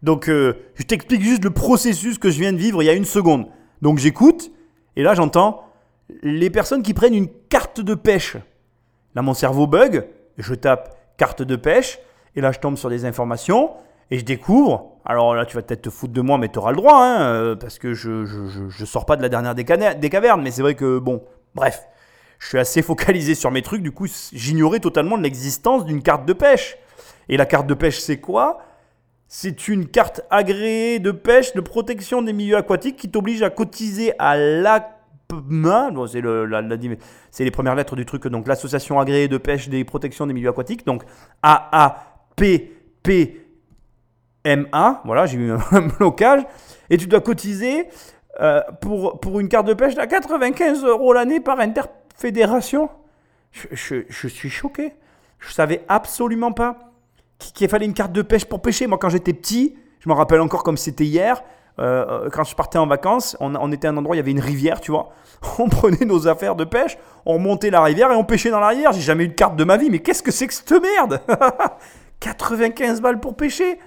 Donc, 0.04 0.30
euh, 0.30 0.54
je 0.76 0.84
t'explique 0.84 1.22
juste 1.22 1.44
le 1.44 1.52
processus 1.52 2.18
que 2.18 2.30
je 2.32 2.40
viens 2.40 2.54
de 2.54 2.58
vivre 2.58 2.82
il 2.82 2.86
y 2.86 2.90
a 2.90 2.94
une 2.94 3.06
seconde. 3.06 3.48
Donc, 3.82 4.00
j'écoute, 4.00 4.52
et 4.96 5.04
là, 5.04 5.14
j'entends 5.14 5.64
les 6.24 6.50
personnes 6.50 6.84
qui 6.84 6.94
prennent 6.94 7.14
une 7.14 7.30
carte 7.50 7.82
de 7.82 7.94
pêche. 7.94 8.38
Là, 9.16 9.22
mon 9.22 9.34
cerveau 9.34 9.68
bug, 9.68 10.06
je 10.38 10.54
tape 10.56 10.98
carte 11.18 11.42
de 11.42 11.56
pêche, 11.56 12.00
et 12.36 12.42
là, 12.42 12.52
je 12.52 12.60
tombe 12.60 12.78
sur 12.78 12.90
des 12.90 13.06
informations, 13.06 13.72
et 14.10 14.18
je 14.18 14.26
découvre. 14.26 14.98
Alors 15.06 15.36
là, 15.36 15.46
tu 15.46 15.56
vas 15.56 15.62
peut-être 15.62 15.84
te 15.84 15.90
foutre 15.90 16.14
de 16.14 16.22
moi, 16.22 16.38
mais 16.38 16.50
tu 16.50 16.58
auras 16.60 16.72
le 16.72 16.78
droit, 16.78 16.98
hein, 16.98 17.22
euh, 17.22 17.56
parce 17.56 17.80
que 17.80 17.94
je, 17.94 18.26
je, 18.26 18.48
je, 18.48 18.70
je 18.70 18.86
sors 18.86 19.06
pas 19.06 19.16
de 19.16 19.22
la 19.22 19.30
dernière 19.30 19.56
des, 19.56 19.64
des 19.64 20.10
cavernes, 20.10 20.42
mais 20.42 20.52
c'est 20.52 20.62
vrai 20.62 20.76
que, 20.76 21.00
bon, 21.00 21.24
bref. 21.56 21.84
Je 22.40 22.48
suis 22.48 22.58
assez 22.58 22.82
focalisé 22.82 23.36
sur 23.36 23.52
mes 23.52 23.62
trucs, 23.62 23.84
du 23.84 23.92
coup, 23.92 24.08
j'ignorais 24.34 24.80
totalement 24.80 25.16
l'existence 25.16 25.86
d'une 25.86 26.02
carte 26.02 26.26
de 26.26 26.34
pêche. 26.34 26.78
Et 27.30 27.38
la 27.38 27.46
carte 27.46 27.68
de 27.68 27.76
pêche, 27.76 28.00
c'est 28.00 28.18
quoi? 28.20 28.60
C'est 29.34 29.70
une 29.70 29.88
carte 29.88 30.20
agréée 30.30 31.00
de 31.00 31.12
pêche 31.12 31.54
de 31.54 31.62
protection 31.62 32.22
des 32.22 32.34
milieux 32.34 32.58
aquatiques 32.58 32.98
qui 32.98 33.10
t'oblige 33.10 33.42
à 33.44 33.50
cotiser 33.50 34.12
à 34.20 34.36
l'APMA. 34.36 35.90
C'est 37.32 37.46
les 37.46 37.52
premières 37.52 37.76
lettres 37.76 37.96
du 37.96 38.06
truc, 38.06 38.28
donc 38.28 38.46
l'association 38.46 39.00
agréée 39.00 39.30
de 39.30 39.38
pêche 39.38 39.70
des 39.70 39.86
protections 39.86 40.28
des 40.28 40.34
milieux 40.34 40.50
aquatiques, 40.50 40.86
donc 40.86 41.04
AAPPMA. 41.44 41.92
Voilà, 45.06 45.26
j'ai 45.28 45.38
eu 45.38 45.52
un 45.72 45.82
blocage. 45.82 46.42
Et 46.90 46.98
tu 46.98 47.08
dois 47.08 47.22
cotiser 47.22 47.88
euh, 48.42 48.60
pour, 48.82 49.22
pour 49.22 49.40
une 49.40 49.48
carte 49.48 49.66
de 49.66 49.74
pêche 49.74 49.98
à 49.98 50.08
95 50.08 50.84
euros 50.84 51.14
l'année 51.14 51.40
par 51.40 51.58
interfédération. 51.62 52.90
Je, 53.54 54.28
suis 54.28 54.50
choqué. 54.50 54.92
Je 55.40 55.54
savais 55.54 55.86
absolument 55.88 56.52
pas 56.52 56.91
qu'il 57.54 57.68
fallait 57.70 57.86
une 57.86 57.94
carte 57.94 58.12
de 58.12 58.22
pêche 58.22 58.46
pour 58.46 58.62
pêcher. 58.62 58.88
Moi, 58.88 58.98
quand 58.98 59.10
j'étais 59.10 59.34
petit, 59.34 59.76
je 60.00 60.10
me 60.10 60.14
rappelle 60.14 60.42
encore 60.42 60.64
comme 60.64 60.78
c'était 60.78 61.06
hier. 61.06 61.42
euh, 61.80 62.30
quand 62.32 62.44
je 62.44 62.56
partais 62.56 62.78
en 62.78 62.86
vacances, 62.88 63.36
on, 63.40 63.56
on 63.56 63.72
était 63.72 63.88
à 63.88 63.92
un 63.92 63.98
endroit, 63.98 64.16
il 64.16 64.20
y 64.20 64.22
avait 64.22 64.32
une 64.32 64.40
rivière, 64.40 64.82
tu 64.82 64.92
vois. 64.92 65.10
On 65.58 65.70
prenait 65.70 66.06
nos 66.06 66.28
affaires 66.28 66.56
de 66.56 66.66
pêche, 66.66 66.98
on 67.26 67.34
remontait 67.34 67.72
la 67.72 67.82
rivière 67.82 68.12
et 68.12 68.16
on 68.16 68.24
pêchait 68.24 68.52
dans 68.52 68.60
la 68.60 68.68
rivière. 68.68 68.92
J'ai 68.92 69.02
jamais 69.02 69.24
eu 69.24 69.30
de 69.30 69.34
carte 69.34 69.56
de 69.56 69.64
ma 69.64 69.78
vie, 69.78 69.90
mais 69.90 70.00
qu'est-ce 70.00 70.22
que 70.22 70.32
c'est 70.32 70.46
que 70.48 70.54
cette 70.54 70.72
merde? 70.72 71.20
95 72.20 73.02
balles 73.02 73.20
pour 73.20 73.36
pêcher 73.36 73.80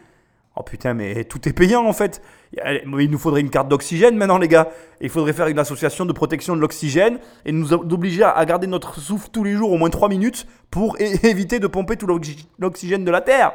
Oh 0.57 0.63
putain, 0.63 0.95
mais 0.95 1.25
tout 1.25 1.49
est 1.49 1.53
payant 1.53 1.85
en 1.85 1.93
fait. 1.93 2.23
Il 2.57 3.11
nous 3.11 3.19
faudrait 3.19 3.41
une 3.41 3.51
carte 3.51 3.69
d'oxygène 3.69 4.17
maintenant, 4.17 4.39
les 4.39 4.47
gars. 4.47 4.69
Il 5.01 5.09
faudrait 5.11 5.33
faire 5.33 5.49
une 5.49 5.59
association 5.59 6.07
de 6.07 6.13
protection 6.13 6.55
de 6.55 6.61
l'oxygène 6.61 7.19
et 7.45 7.51
nous 7.51 7.73
obliger 7.73 8.23
à 8.23 8.45
garder 8.45 8.69
notre 8.69 9.01
souffle 9.01 9.29
tous 9.33 9.43
les 9.43 9.55
jours 9.55 9.73
au 9.73 9.77
moins 9.79 9.91
3 9.91 10.09
minutes 10.09 10.47
pour 10.71 10.97
éviter 11.01 11.59
de 11.59 11.67
pomper 11.67 11.97
tout 11.97 12.07
l'oxy- 12.07 12.47
l'oxygène 12.61 13.05
de 13.05 13.11
la 13.11 13.21
Terre. 13.21 13.53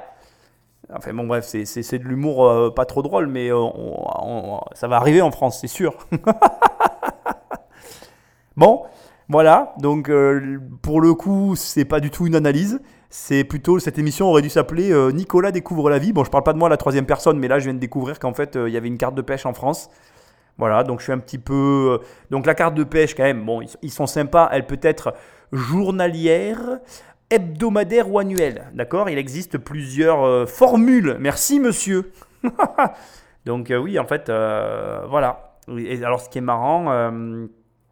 Enfin 0.93 1.13
bon, 1.13 1.25
bref, 1.25 1.45
c'est- 1.45 1.97
de 1.97 2.03
l'humour 2.03 2.45
euh, 2.45 2.69
pas 2.71 2.85
trop 2.85 3.01
drôle, 3.01 3.27
mais 3.27 3.49
euh, 3.49 3.63
ça 4.73 4.87
va 4.89 4.97
arriver 4.97 5.21
en 5.21 5.31
France, 5.31 5.59
c'est 5.61 5.67
sûr. 5.67 5.93
bon, 8.57 8.83
voilà. 9.29 9.73
Donc 9.79 10.09
euh, 10.09 10.57
pour 10.81 11.01
le 11.01 11.13
coup, 11.13 11.55
c'est 11.55 11.85
pas 11.85 11.99
du 11.99 12.09
tout 12.11 12.27
une 12.27 12.35
analyse. 12.35 12.81
C'est 13.09 13.43
plutôt 13.43 13.79
cette 13.79 13.97
émission 13.97 14.27
aurait 14.27 14.43
dû 14.43 14.49
s'appeler 14.49 14.91
euh, 14.91 15.11
Nicolas 15.11 15.51
découvre 15.51 15.89
la 15.89 15.97
vie. 15.97 16.13
Bon, 16.13 16.23
je 16.23 16.29
parle 16.29 16.43
pas 16.43 16.53
de 16.53 16.59
moi 16.59 16.69
la 16.69 16.77
troisième 16.77 17.07
personne, 17.07 17.39
mais 17.39 17.47
là 17.47 17.57
je 17.57 17.63
viens 17.65 17.73
de 17.73 17.79
découvrir 17.79 18.19
qu'en 18.19 18.35
fait 18.35 18.55
euh, 18.55 18.69
il 18.69 18.73
y 18.73 18.77
avait 18.77 18.87
une 18.87 18.99
carte 18.99 19.15
de 19.15 19.23
pêche 19.23 19.47
en 19.47 19.53
France. 19.53 19.89
Voilà, 20.59 20.83
donc 20.83 20.99
je 20.99 21.05
suis 21.05 21.13
un 21.13 21.17
petit 21.17 21.39
peu. 21.39 21.99
euh, 21.99 22.05
Donc 22.29 22.45
la 22.45 22.53
carte 22.53 22.75
de 22.75 22.83
pêche, 22.83 23.15
quand 23.15 23.23
même, 23.23 23.43
bon, 23.45 23.61
ils, 23.81 23.91
sont 23.91 24.05
sympas. 24.05 24.49
Elle 24.51 24.67
peut 24.67 24.79
être 24.83 25.15
journalière, 25.51 26.79
hebdomadaire 27.31 28.11
ou 28.11 28.19
annuelle. 28.19 28.65
D'accord? 28.73 29.09
Il 29.09 29.17
existe 29.17 29.57
plusieurs 29.57 30.47
formules. 30.47 31.17
Merci 31.19 31.59
monsieur. 31.59 32.11
Donc 33.45 33.73
oui, 33.73 33.97
en 33.97 34.05
fait, 34.05 34.27
voilà. 34.27 35.55
Et 35.77 36.03
alors 36.03 36.19
ce 36.19 36.29
qui 36.29 36.39
est 36.39 36.41
marrant, 36.41 37.09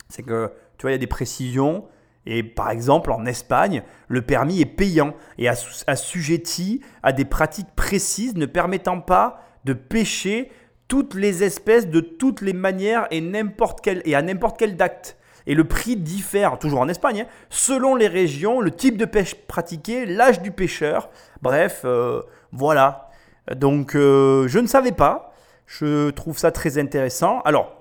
c'est 0.09 0.23
que 0.23 0.51
tu 0.77 0.83
vois, 0.83 0.91
il 0.91 0.93
y 0.93 0.95
a 0.95 0.99
des 0.99 1.07
précisions. 1.07 1.85
Et 2.29 2.43
par 2.43 2.71
exemple, 2.71 3.11
en 3.11 3.25
Espagne, 3.25 3.83
le 4.09 4.21
permis 4.21 4.59
est 4.59 4.65
payant 4.65 5.13
et 5.37 5.47
assu- 5.47 5.85
assujetti 5.87 6.81
à 7.01 7.13
des 7.13 7.23
pratiques 7.23 7.73
précises 7.73 8.35
ne 8.35 8.45
permettant 8.45 8.99
pas 8.99 9.39
de 9.63 9.71
pêcher 9.71 10.51
toutes 10.89 11.13
les 11.13 11.43
espèces 11.43 11.87
de 11.87 12.01
toutes 12.01 12.41
les 12.41 12.51
manières 12.51 13.07
et, 13.11 13.19
à 13.19 14.21
n'importe 14.21 14.57
quel 14.57 14.81
acte. 14.81 15.17
Et 15.45 15.55
le 15.55 15.63
prix 15.63 15.95
diffère, 15.95 16.59
toujours 16.59 16.81
en 16.81 16.89
Espagne, 16.89 17.21
hein, 17.21 17.31
selon 17.49 17.95
les 17.95 18.09
régions, 18.09 18.59
le 18.59 18.71
type 18.71 18.97
de 18.97 19.05
pêche 19.05 19.35
pratiqué, 19.35 20.05
l'âge 20.05 20.41
du 20.41 20.51
pêcheur. 20.51 21.09
Bref, 21.41 21.83
euh, 21.85 22.21
voilà. 22.51 23.09
Donc, 23.55 23.95
euh, 23.95 24.49
je 24.49 24.59
ne 24.59 24.67
savais 24.67 24.91
pas. 24.91 25.33
Je 25.65 26.09
trouve 26.09 26.37
ça 26.37 26.51
très 26.51 26.77
intéressant. 26.77 27.39
Alors, 27.45 27.76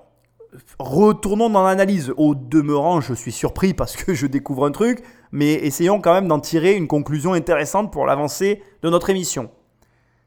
retournons 0.79 1.51
dans 1.51 1.65
l'analyse. 1.65 2.13
Au 2.17 2.35
demeurant, 2.35 3.01
je 3.01 3.15
suis 3.15 3.33
surpris 3.33 3.75
parce 3.75 3.97
que 3.97 4.15
je 4.15 4.27
découvre 4.27 4.67
un 4.67 4.71
truc, 4.71 5.03
mais 5.33 5.55
essayons 5.55 6.01
quand 6.01 6.13
même 6.13 6.29
d'en 6.29 6.41
tirer 6.41 6.75
une 6.75 6.89
conclusion 6.89 7.33
intéressante 7.33 7.93
pour 7.93 8.07
l'avancée 8.07 8.63
de 8.83 8.91
notre 8.91 9.11
émission. 9.11 9.51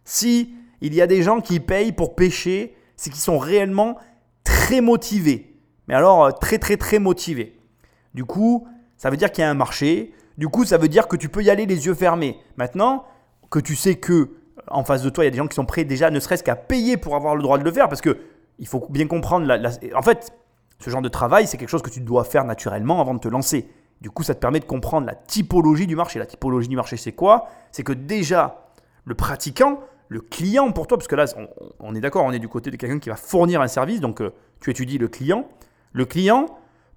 Si 0.05 0.53
il 0.81 0.93
y 0.93 1.01
a 1.01 1.07
des 1.07 1.24
gens 1.24 1.41
qui 1.41 1.59
payent 1.59 1.91
pour 1.91 2.15
pêcher, 2.15 2.75
c'est 2.95 3.09
qu'ils 3.09 3.19
sont 3.19 3.38
réellement 3.38 3.98
très 4.43 4.81
motivés. 4.81 5.55
Mais 5.88 5.93
alors, 5.95 6.25
euh, 6.25 6.31
très 6.31 6.57
très 6.57 6.77
très 6.77 7.00
motivés. 7.00 7.57
Du 8.13 8.25
coup, 8.25 8.67
ça 8.98 9.09
veut 9.09 9.17
dire 9.17 9.31
qu'il 9.31 9.43
y 9.43 9.45
a 9.45 9.50
un 9.50 9.55
marché. 9.55 10.13
Du 10.38 10.48
coup, 10.48 10.65
ça 10.65 10.77
veut 10.77 10.88
dire 10.88 11.07
que 11.07 11.15
tu 11.15 11.29
peux 11.29 11.43
y 11.43 11.50
aller 11.50 11.65
les 11.65 11.86
yeux 11.86 11.93
fermés. 11.93 12.38
Maintenant, 12.57 13.05
que 13.50 13.59
tu 13.59 13.75
sais 13.75 13.95
que 13.95 14.29
en 14.67 14.83
face 14.83 15.01
de 15.01 15.09
toi, 15.09 15.24
il 15.24 15.27
y 15.27 15.29
a 15.29 15.31
des 15.31 15.38
gens 15.38 15.48
qui 15.48 15.55
sont 15.55 15.65
prêts 15.65 15.83
déjà, 15.83 16.12
ne 16.12 16.19
serait-ce 16.19 16.43
qu'à 16.43 16.55
payer 16.55 16.98
pour 16.98 17.15
avoir 17.15 17.36
le 17.36 17.41
droit 17.41 17.57
de 17.57 17.63
le 17.63 17.71
faire, 17.71 17.89
parce 17.89 18.01
que 18.01 18.17
il 18.60 18.68
faut 18.68 18.86
bien 18.89 19.08
comprendre. 19.08 19.46
La, 19.46 19.72
en 19.96 20.01
fait, 20.01 20.32
ce 20.80 20.89
genre 20.89 21.01
de 21.01 21.10
travail, 21.10 21.48
c'est 21.48 21.58
quelque 21.58 21.70
chose 21.70 21.82
que 21.82 21.89
tu 21.89 22.01
dois 22.01 22.24
faire 22.24 22.46
naturellement 22.46 23.01
avant 23.01 23.13
de 23.13 23.20
te 23.20 23.28
lancer. 23.28 23.70
Du 24.01 24.10
coup, 24.10 24.24
ça 24.24 24.36
te 24.36 24.39
permet 24.39 24.60
de 24.60 24.66
comprendre 24.66 25.08
la 25.08 25.16
typologie 25.16 25.88
du 25.88 25.96
marché. 25.96 26.20
La 26.20 26.25
typologie 26.25 26.68
du 26.68 26.75
marché, 26.75 26.96
c'est 26.96 27.12
quoi? 27.12 27.48
C'est 27.72 27.84
que 27.84 27.92
déjà, 27.92 28.70
le 29.06 29.16
pratiquant, 29.16 29.80
le 30.08 30.22
client 30.22 30.72
pour 30.72 30.88
toi, 30.88 30.98
parce 30.98 31.08
que 31.08 31.16
là, 31.16 31.25
on, 31.36 31.48
on 31.80 31.96
est 31.96 32.01
d'accord, 32.01 32.24
on 32.25 32.32
est 32.32 32.39
du 32.39 32.48
côté 32.48 32.72
de 32.72 32.78
quelqu'un 32.78 33.00
qui 33.00 33.10
va 33.10 33.16
fournir 33.16 33.62
un 33.62 33.68
service, 33.68 34.00
donc 34.00 34.22
euh, 34.22 34.34
tu 34.62 34.72
étudies 34.72 34.98
le 34.98 35.08
client. 35.08 35.46
Le 35.92 36.06
client, 36.06 36.46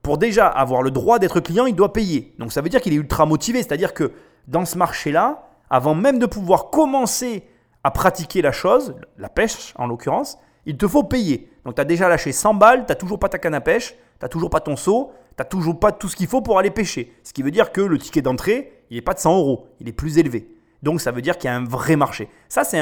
pour 0.03 0.19
déjà 0.19 0.47
avoir 0.47 0.83
le 0.83 0.91
droit 0.91 1.19
d'être 1.19 1.41
client, 1.41 1.67
il 1.67 1.75
doit 1.75 1.93
payer. 1.93 2.35
Donc 2.39 2.53
ça 2.53 2.61
veut 2.61 2.69
dire 2.69 2.81
qu'il 2.81 2.93
est 2.93 2.97
ultra 2.97 3.27
motivé, 3.27 3.63
c'est-à-dire 3.63 3.95
que 3.95 4.13
dans 4.49 4.65
ce 4.65 4.77
marché-là, 4.77 5.49
avant 5.71 5.95
même 5.95 6.19
de 6.19 6.27
pouvoir 6.27 6.71
commencer 6.71 7.45
à 7.85 7.91
pratiquer 7.91 8.43
la 8.43 8.53
chose, 8.53 8.95
la 9.19 9.29
pêche 9.29 9.73
en 9.77 9.87
l'occurrence, 9.87 10.39
il 10.67 10.77
te 10.77 10.87
faut 10.87 11.05
payer. 11.05 11.51
Donc 11.65 11.75
tu 11.75 11.81
as 11.81 11.85
déjà 11.85 12.09
lâché 12.09 12.33
100 12.33 12.55
balles, 12.55 12.85
tu 12.87 12.91
n'as 12.91 12.97
toujours 12.97 13.19
pas 13.19 13.29
ta 13.29 13.39
canne 13.39 13.55
à 13.55 13.61
pêche, 13.61 13.91
tu 13.91 13.97
n'as 14.23 14.29
toujours 14.29 14.51
pas 14.51 14.61
ton 14.61 14.77
seau, 14.77 15.13
tu 15.37 15.45
toujours 15.47 15.79
pas 15.79 15.93
tout 15.93 16.09
ce 16.09 16.17
qu'il 16.17 16.27
faut 16.27 16.43
pour 16.43 16.59
aller 16.59 16.71
pêcher. 16.71 17.13
Ce 17.25 17.33
qui 17.33 17.43
veut 17.43 17.51
dire 17.51 17.73
que 17.73 17.81
le 17.81 17.99
ticket 17.99 18.23
d'entrée, 18.23 18.85
il 18.91 18.97
n'est 18.97 19.03
pas 19.03 19.15
de 19.15 19.19
100 19.19 19.37
euros, 19.39 19.67
il 19.81 19.89
est 19.89 19.93
plus 19.93 20.19
élevé. 20.19 20.49
Donc 20.83 21.01
ça 21.01 21.11
veut 21.11 21.23
dire 21.23 21.39
qu'il 21.39 21.49
y 21.49 21.53
a 21.53 21.57
un 21.57 21.65
vrai 21.65 21.97
marché. 21.97 22.29
Ça, 22.49 22.65
c'est 22.65 22.81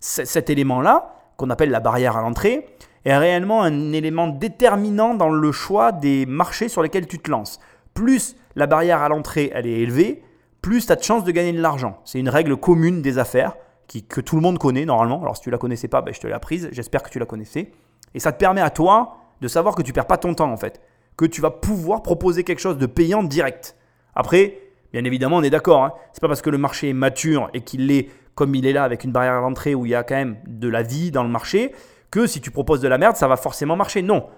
cet 0.00 0.50
élément-là, 0.50 1.14
qu'on 1.36 1.50
appelle 1.50 1.70
la 1.70 1.80
barrière 1.80 2.16
à 2.16 2.22
l'entrée, 2.22 2.68
est 3.04 3.16
réellement 3.16 3.62
un 3.62 3.92
élément 3.92 4.28
déterminant 4.28 5.14
dans 5.14 5.28
le 5.28 5.52
choix 5.52 5.92
des 5.92 6.26
marchés 6.26 6.68
sur 6.68 6.82
lesquels 6.82 7.06
tu 7.06 7.18
te 7.18 7.30
lances. 7.30 7.60
Plus 7.94 8.36
la 8.56 8.66
barrière 8.66 9.02
à 9.02 9.08
l'entrée 9.08 9.50
elle 9.54 9.66
est 9.66 9.80
élevée, 9.80 10.22
plus 10.60 10.86
tu 10.86 10.92
as 10.92 10.96
de 10.96 11.02
chances 11.02 11.24
de 11.24 11.30
gagner 11.30 11.52
de 11.52 11.60
l'argent. 11.60 12.00
C'est 12.04 12.18
une 12.18 12.28
règle 12.28 12.56
commune 12.56 13.02
des 13.02 13.18
affaires 13.18 13.56
que 13.86 14.20
tout 14.20 14.36
le 14.36 14.42
monde 14.42 14.58
connaît 14.58 14.84
normalement. 14.84 15.22
Alors 15.22 15.36
si 15.36 15.42
tu 15.42 15.50
la 15.50 15.58
connaissais 15.58 15.88
pas, 15.88 16.02
ben, 16.02 16.12
je 16.12 16.20
te 16.20 16.26
l'ai 16.26 16.32
apprise. 16.32 16.68
J'espère 16.72 17.02
que 17.02 17.10
tu 17.10 17.18
la 17.18 17.26
connaissais. 17.26 17.72
Et 18.14 18.20
ça 18.20 18.32
te 18.32 18.38
permet 18.38 18.60
à 18.60 18.70
toi 18.70 19.16
de 19.40 19.48
savoir 19.48 19.74
que 19.74 19.82
tu 19.82 19.92
perds 19.92 20.06
pas 20.06 20.18
ton 20.18 20.34
temps 20.34 20.50
en 20.50 20.56
fait. 20.56 20.80
Que 21.16 21.24
tu 21.24 21.40
vas 21.40 21.50
pouvoir 21.50 22.02
proposer 22.02 22.44
quelque 22.44 22.60
chose 22.60 22.78
de 22.78 22.86
payant 22.86 23.22
direct. 23.22 23.76
Après, 24.14 24.58
bien 24.92 25.04
évidemment, 25.04 25.36
on 25.36 25.42
est 25.42 25.50
d'accord. 25.50 25.84
Hein. 25.84 25.92
C'est 26.12 26.20
pas 26.20 26.28
parce 26.28 26.42
que 26.42 26.50
le 26.50 26.58
marché 26.58 26.90
est 26.90 26.94
mature 26.94 27.50
et 27.54 27.62
qu'il 27.62 27.90
est 27.90 28.08
comme 28.34 28.54
il 28.54 28.66
est 28.66 28.72
là 28.72 28.84
avec 28.84 29.04
une 29.04 29.12
barrière 29.12 29.34
à 29.34 29.40
l'entrée 29.40 29.74
où 29.74 29.86
il 29.86 29.90
y 29.90 29.94
a 29.94 30.02
quand 30.02 30.14
même 30.14 30.36
de 30.46 30.68
la 30.68 30.82
vie 30.82 31.10
dans 31.10 31.22
le 31.22 31.30
marché 31.30 31.74
que 32.10 32.26
si 32.26 32.40
tu 32.40 32.50
proposes 32.50 32.80
de 32.80 32.88
la 32.88 32.98
merde, 32.98 33.16
ça 33.16 33.28
va 33.28 33.36
forcément 33.36 33.76
marcher. 33.76 34.02
Non. 34.02 34.28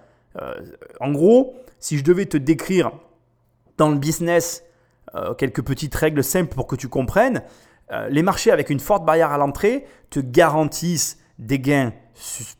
Euh, 0.40 0.54
en 1.00 1.10
gros, 1.10 1.54
si 1.78 1.98
je 1.98 2.04
devais 2.04 2.26
te 2.26 2.36
décrire 2.36 2.92
dans 3.76 3.90
le 3.90 3.98
business 3.98 4.64
euh, 5.14 5.34
quelques 5.34 5.62
petites 5.62 5.94
règles 5.94 6.22
simples 6.22 6.54
pour 6.54 6.66
que 6.66 6.76
tu 6.76 6.88
comprennes, 6.88 7.42
les 8.10 8.22
marchés 8.22 8.50
avec 8.50 8.70
une 8.70 8.80
forte 8.80 9.04
barrière 9.04 9.32
à 9.32 9.38
l'entrée 9.38 9.86
te 10.10 10.20
garantissent 10.20 11.18
des 11.38 11.58
gains 11.58 11.92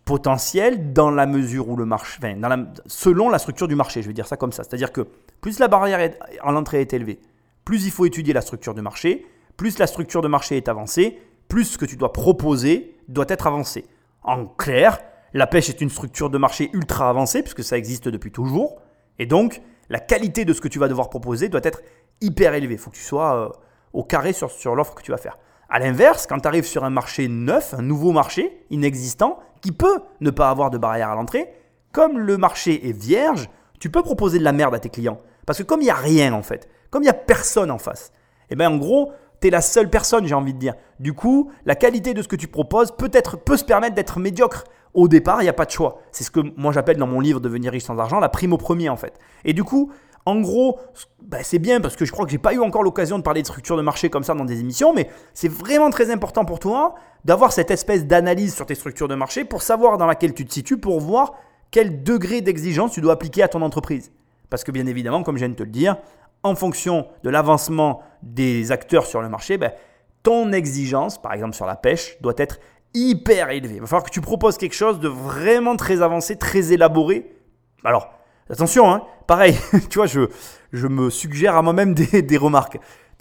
potentiels 0.04 0.92
dans 0.92 1.10
la 1.10 1.26
mesure 1.26 1.68
où 1.68 1.76
le 1.76 1.84
marché, 1.84 2.18
enfin, 2.18 2.66
selon 2.86 3.28
la 3.28 3.38
structure 3.38 3.68
du 3.68 3.74
marché, 3.74 4.02
je 4.02 4.08
vais 4.08 4.14
dire 4.14 4.26
ça 4.26 4.36
comme 4.36 4.52
ça. 4.52 4.62
C'est-à-dire 4.62 4.92
que 4.92 5.06
plus 5.40 5.58
la 5.58 5.68
barrière 5.68 6.12
à 6.40 6.52
l'entrée 6.52 6.80
est 6.80 6.92
élevée, 6.92 7.20
plus 7.64 7.84
il 7.84 7.90
faut 7.90 8.06
étudier 8.06 8.32
la 8.32 8.40
structure 8.40 8.74
de 8.74 8.80
marché, 8.80 9.26
plus 9.56 9.78
la 9.78 9.86
structure 9.86 10.22
de 10.22 10.28
marché 10.28 10.56
est 10.56 10.68
avancée, 10.68 11.18
plus 11.48 11.64
ce 11.64 11.78
que 11.78 11.84
tu 11.84 11.96
dois 11.96 12.12
proposer 12.12 12.96
doit 13.08 13.26
être 13.28 13.46
avancé. 13.46 13.84
En 14.22 14.46
clair, 14.46 15.00
la 15.34 15.46
pêche 15.46 15.68
est 15.68 15.80
une 15.80 15.90
structure 15.90 16.30
de 16.30 16.38
marché 16.38 16.70
ultra 16.72 17.10
avancée, 17.10 17.42
puisque 17.42 17.64
ça 17.64 17.76
existe 17.76 18.08
depuis 18.08 18.30
toujours, 18.30 18.80
et 19.18 19.26
donc 19.26 19.60
la 19.90 19.98
qualité 19.98 20.44
de 20.44 20.52
ce 20.52 20.60
que 20.60 20.68
tu 20.68 20.78
vas 20.78 20.88
devoir 20.88 21.10
proposer 21.10 21.48
doit 21.48 21.60
être 21.64 21.82
hyper 22.20 22.54
élevée. 22.54 22.74
Il 22.74 22.78
faut 22.78 22.90
que 22.90 22.96
tu 22.96 23.02
sois 23.02 23.34
euh, 23.34 23.48
au 23.98 24.04
carré 24.04 24.32
sur, 24.32 24.48
sur 24.52 24.76
l'offre 24.76 24.94
que 24.94 25.02
tu 25.02 25.10
vas 25.10 25.16
faire. 25.16 25.38
A 25.68 25.80
l'inverse, 25.80 26.28
quand 26.28 26.38
tu 26.38 26.46
arrives 26.46 26.64
sur 26.64 26.84
un 26.84 26.90
marché 26.90 27.26
neuf, 27.26 27.74
un 27.74 27.82
nouveau 27.82 28.12
marché, 28.12 28.64
inexistant, 28.70 29.40
qui 29.60 29.72
peut 29.72 29.98
ne 30.20 30.30
pas 30.30 30.50
avoir 30.50 30.70
de 30.70 30.78
barrière 30.78 31.10
à 31.10 31.16
l'entrée, 31.16 31.52
comme 31.90 32.16
le 32.16 32.36
marché 32.36 32.88
est 32.88 32.92
vierge, 32.92 33.50
tu 33.80 33.90
peux 33.90 34.02
proposer 34.02 34.38
de 34.38 34.44
la 34.44 34.52
merde 34.52 34.72
à 34.72 34.78
tes 34.78 34.88
clients. 34.88 35.20
Parce 35.46 35.58
que 35.58 35.64
comme 35.64 35.80
il 35.80 35.86
n'y 35.86 35.90
a 35.90 35.94
rien 35.94 36.32
en 36.32 36.42
fait, 36.42 36.68
comme 36.90 37.02
il 37.02 37.06
n'y 37.06 37.10
a 37.10 37.14
personne 37.14 37.72
en 37.72 37.78
face, 37.78 38.12
et 38.50 38.54
bien 38.54 38.70
en 38.70 38.76
gros, 38.76 39.10
tu 39.40 39.48
es 39.48 39.50
la 39.50 39.60
seule 39.60 39.90
personne, 39.90 40.26
j'ai 40.26 40.34
envie 40.34 40.54
de 40.54 40.58
dire. 40.58 40.74
Du 41.00 41.12
coup, 41.12 41.50
la 41.66 41.74
qualité 41.74 42.14
de 42.14 42.22
ce 42.22 42.28
que 42.28 42.36
tu 42.36 42.46
proposes 42.46 42.92
peut, 42.92 43.10
être, 43.12 43.36
peut 43.36 43.56
se 43.56 43.64
permettre 43.64 43.96
d'être 43.96 44.20
médiocre. 44.20 44.62
Au 44.94 45.08
départ, 45.08 45.42
il 45.42 45.44
n'y 45.44 45.50
a 45.50 45.54
pas 45.54 45.66
de 45.66 45.72
choix. 45.72 45.98
C'est 46.12 46.22
ce 46.22 46.30
que 46.30 46.40
moi 46.56 46.72
j'appelle 46.72 46.98
dans 46.98 47.06
mon 47.08 47.18
livre 47.18 47.40
Devenir 47.40 47.72
riche 47.72 47.84
sans 47.84 47.98
argent 47.98 48.20
la 48.20 48.28
prime 48.28 48.52
au 48.52 48.58
premier 48.58 48.88
en 48.88 48.96
fait. 48.96 49.18
Et 49.44 49.52
du 49.52 49.64
coup, 49.64 49.90
en 50.28 50.40
gros, 50.40 50.78
bah, 51.22 51.38
c'est 51.42 51.58
bien 51.58 51.80
parce 51.80 51.96
que 51.96 52.04
je 52.04 52.12
crois 52.12 52.26
que 52.26 52.30
j'ai 52.30 52.36
pas 52.36 52.52
eu 52.52 52.60
encore 52.60 52.82
l'occasion 52.82 53.16
de 53.16 53.22
parler 53.22 53.40
de 53.40 53.46
structure 53.46 53.78
de 53.78 53.82
marché 53.82 54.10
comme 54.10 54.24
ça 54.24 54.34
dans 54.34 54.44
des 54.44 54.60
émissions, 54.60 54.92
mais 54.92 55.08
c'est 55.32 55.48
vraiment 55.48 55.88
très 55.88 56.10
important 56.10 56.44
pour 56.44 56.58
toi 56.58 56.96
d'avoir 57.24 57.50
cette 57.50 57.70
espèce 57.70 58.06
d'analyse 58.06 58.54
sur 58.54 58.66
tes 58.66 58.74
structures 58.74 59.08
de 59.08 59.14
marché 59.14 59.46
pour 59.46 59.62
savoir 59.62 59.96
dans 59.96 60.04
laquelle 60.04 60.34
tu 60.34 60.44
te 60.44 60.52
situes, 60.52 60.76
pour 60.76 61.00
voir 61.00 61.32
quel 61.70 62.02
degré 62.02 62.42
d'exigence 62.42 62.92
tu 62.92 63.00
dois 63.00 63.14
appliquer 63.14 63.42
à 63.42 63.48
ton 63.48 63.62
entreprise. 63.62 64.12
Parce 64.50 64.64
que 64.64 64.70
bien 64.70 64.86
évidemment, 64.86 65.22
comme 65.22 65.36
je 65.36 65.40
viens 65.40 65.48
de 65.48 65.54
te 65.54 65.62
le 65.62 65.70
dire, 65.70 65.96
en 66.42 66.54
fonction 66.54 67.06
de 67.22 67.30
l'avancement 67.30 68.02
des 68.22 68.70
acteurs 68.70 69.06
sur 69.06 69.22
le 69.22 69.30
marché, 69.30 69.56
ben, 69.56 69.72
ton 70.22 70.52
exigence, 70.52 71.16
par 71.16 71.32
exemple 71.32 71.54
sur 71.54 71.64
la 71.64 71.76
pêche, 71.76 72.20
doit 72.20 72.34
être 72.36 72.58
hyper 72.92 73.48
élevée. 73.48 73.76
Il 73.76 73.80
va 73.80 73.86
falloir 73.86 74.04
que 74.04 74.10
tu 74.10 74.20
proposes 74.20 74.58
quelque 74.58 74.74
chose 74.74 75.00
de 75.00 75.08
vraiment 75.08 75.76
très 75.76 76.02
avancé, 76.02 76.36
très 76.36 76.74
élaboré. 76.74 77.32
Alors, 77.82 78.10
attention, 78.50 78.92
hein, 78.92 79.02
pareil, 79.26 79.56
tu 79.90 79.98
vois, 79.98 80.06
je, 80.06 80.86
me 80.86 81.10
suggère 81.10 81.56
à 81.56 81.62
moi-même 81.62 81.94
des, 81.94 82.36
remarques. 82.36 82.78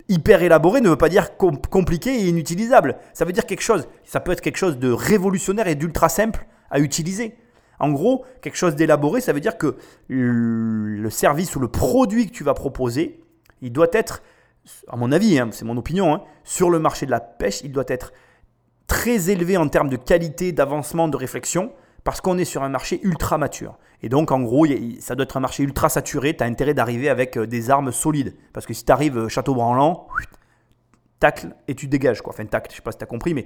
Hyper 0.10 0.41
élaboré 0.41 0.81
ne 0.81 0.89
veut 0.89 0.98
pas 0.98 1.10
dire 1.10 1.36
com- 1.36 1.60
compliqué 1.69 2.12
et 2.12 2.27
inutilisable. 2.27 2.98
Ça 3.13 3.25
veut 3.25 3.34
dire 3.34 3.46
quelque 3.46 3.62
chose. 3.62 3.88
Ça 4.05 4.19
peut 4.19 4.31
être 4.31 4.41
quelque 4.41 4.57
chose 4.57 4.77
de 4.77 4.89
révolutionnaire 4.89 5.67
et 5.67 5.75
d'ultra 5.75 6.07
simple 6.07 6.46
à 6.72 6.79
utiliser. 6.79 7.36
En 7.79 7.91
gros, 7.91 8.25
quelque 8.41 8.55
chose 8.55 8.75
d'élaboré, 8.75 9.22
ça 9.22 9.34
veut 9.34 9.39
dire 9.39 9.57
que 9.57 9.75
le 10.07 10.88
le 11.07 11.10
service 11.10 11.55
ou 11.55 11.60
le 11.60 11.67
produit 11.67 12.27
que 12.27 12.31
tu 12.31 12.43
vas 12.43 12.53
proposer, 12.53 13.22
il 13.62 13.72
doit 13.72 13.88
être, 13.93 14.22
à 14.88 14.98
mon 14.98 15.12
avis, 15.12 15.39
hein, 15.39 15.50
c'est 15.51 15.65
mon 15.65 15.77
opinion, 15.77 16.13
hein, 16.13 16.24
sur 16.43 16.69
le 16.69 16.79
marché 16.79 17.05
de 17.05 17.12
la 17.12 17.19
pêche, 17.19 17.62
il 17.63 17.72
doit 17.72 17.86
être 17.88 18.12
très 18.88 19.29
élevé 19.29 19.57
en 19.57 19.67
termes 19.67 19.89
de 19.89 19.98
qualité, 19.98 20.51
d'avancement, 20.51 21.07
de 21.07 21.17
réflexion, 21.17 21.72
parce 22.07 22.21
qu'on 22.21 22.37
est 22.37 22.45
sur 22.45 22.63
un 22.63 22.69
marché 22.69 23.01
ultra 23.03 23.37
mature. 23.37 23.77
Et 24.01 24.07
donc, 24.07 24.31
en 24.31 24.39
gros, 24.39 24.65
ça 25.01 25.13
doit 25.13 25.25
être 25.25 25.35
un 25.35 25.41
marché 25.41 25.63
ultra 25.63 25.89
saturé. 25.89 26.37
Tu 26.37 26.41
as 26.41 26.47
intérêt 26.47 26.73
d'arriver 26.73 27.09
avec 27.09 27.37
euh, 27.37 27.45
des 27.45 27.69
armes 27.69 27.91
solides. 27.91 28.33
Parce 28.53 28.65
que 28.65 28.73
si 28.73 28.85
tu 28.85 28.91
arrives 28.93 29.27
château 29.27 29.53
branlant, 29.53 30.07
tacle 31.19 31.53
et 31.67 31.75
tu 31.75 31.87
dégages. 31.87 32.21
Quoi. 32.21 32.31
Enfin, 32.31 32.45
tacle, 32.45 32.71
je 32.71 32.77
sais 32.77 32.81
pas 32.81 32.93
si 32.93 32.97
tu 32.97 33.03
as 33.03 33.07
compris, 33.07 33.33
mais 33.33 33.45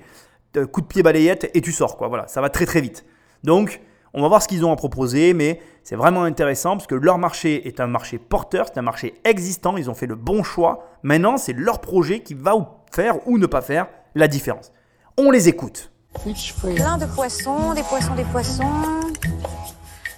euh, 0.58 0.68
coup 0.68 0.82
de 0.82 0.86
pied 0.86 1.02
balayette 1.02 1.50
et 1.56 1.62
tu 1.62 1.72
sors. 1.72 1.98
Quoi. 1.98 2.08
Voilà, 2.08 2.28
ça 2.28 2.40
va 2.40 2.52
très 2.52 2.68
très 2.68 2.82
vite. 2.82 3.04
Donc, 3.44 3.82
on 4.14 4.22
va 4.22 4.28
voir 4.28 4.44
ce 4.44 4.48
qu'ils 4.48 4.64
ont 4.64 4.72
à 4.72 4.76
proposer, 4.76 5.34
mais 5.34 5.60
c'est 5.82 5.96
vraiment 5.96 6.22
intéressant 6.22 6.78
parce 6.78 6.86
que 6.86 6.94
leur 6.94 7.18
marché 7.18 7.68
est 7.68 7.80
un 7.80 7.88
marché 7.88 8.20
porteur, 8.20 8.68
c'est 8.68 8.78
un 8.78 8.84
marché 8.84 9.16
existant, 9.24 9.76
ils 9.76 9.90
ont 9.90 9.96
fait 9.96 10.06
le 10.06 10.16
bon 10.16 10.44
choix. 10.44 10.86
Maintenant, 11.02 11.38
c'est 11.38 11.54
leur 11.54 11.82
projet 11.82 12.20
qui 12.20 12.36
va 12.36 12.84
faire 12.92 13.28
ou 13.28 13.40
ne 13.40 13.48
pas 13.48 13.62
faire 13.64 13.88
la 14.14 14.28
différence. 14.28 14.72
On 15.18 15.32
les 15.32 15.50
écoute. 15.50 15.92
Plein 16.14 16.98
de 16.98 17.06
poissons, 17.06 17.74
des 17.74 17.84
poissons, 17.84 18.16
des 18.16 18.24
poissons. 18.26 18.64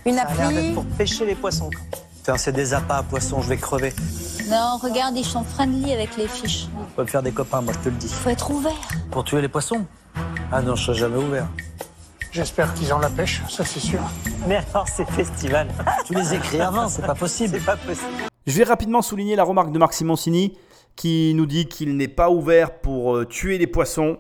Une 0.05 0.17
appli. 0.17 0.73
pour 0.73 0.85
pêcher 0.85 1.25
les 1.25 1.35
poissons. 1.35 1.69
Putain, 2.17 2.37
c'est 2.37 2.51
des 2.51 2.73
appâts 2.73 2.97
à 2.97 3.03
poissons, 3.03 3.41
je 3.41 3.49
vais 3.49 3.57
crever. 3.57 3.93
Non, 4.49 4.77
regarde, 4.81 5.15
ils 5.15 5.25
sont 5.25 5.43
friendly 5.43 5.93
avec 5.93 6.17
les 6.17 6.27
fiches. 6.27 6.67
On 6.77 6.83
peut 6.95 7.03
me 7.03 7.07
faire 7.07 7.23
des 7.23 7.31
copains, 7.31 7.61
moi 7.61 7.73
je 7.73 7.79
te 7.79 7.89
le 7.89 7.95
dis. 7.95 8.09
Faut 8.09 8.29
être 8.29 8.51
ouvert. 8.51 8.73
Pour 9.11 9.23
tuer 9.23 9.41
les 9.41 9.47
poissons 9.47 9.85
Ah 10.51 10.61
non, 10.61 10.75
je 10.75 10.83
serai 10.83 10.97
jamais 10.97 11.17
ouvert. 11.17 11.47
J'espère 12.31 12.73
qu'ils 12.73 12.93
ont 12.93 12.99
la 12.99 13.09
pêche, 13.09 13.43
ça 13.47 13.63
c'est 13.63 13.79
sûr. 13.79 13.99
Mais 14.47 14.61
alors, 14.73 14.87
c'est 14.87 15.07
festival. 15.09 15.67
tu 16.05 16.15
les 16.15 16.33
écris 16.33 16.59
avant, 16.59 16.89
c'est 16.89 17.05
pas 17.05 17.15
possible. 17.15 17.57
C'est 17.59 17.65
pas 17.65 17.77
possible. 17.77 18.11
Je 18.45 18.57
vais 18.57 18.63
rapidement 18.63 19.01
souligner 19.01 19.35
la 19.35 19.43
remarque 19.43 19.71
de 19.71 19.77
Marc 19.77 19.93
Simoncini 19.93 20.57
qui 20.95 21.33
nous 21.35 21.45
dit 21.45 21.67
qu'il 21.67 21.95
n'est 21.97 22.07
pas 22.07 22.29
ouvert 22.29 22.79
pour 22.79 23.15
euh, 23.15 23.25
tuer 23.25 23.57
les 23.57 23.67
poissons. 23.67 24.17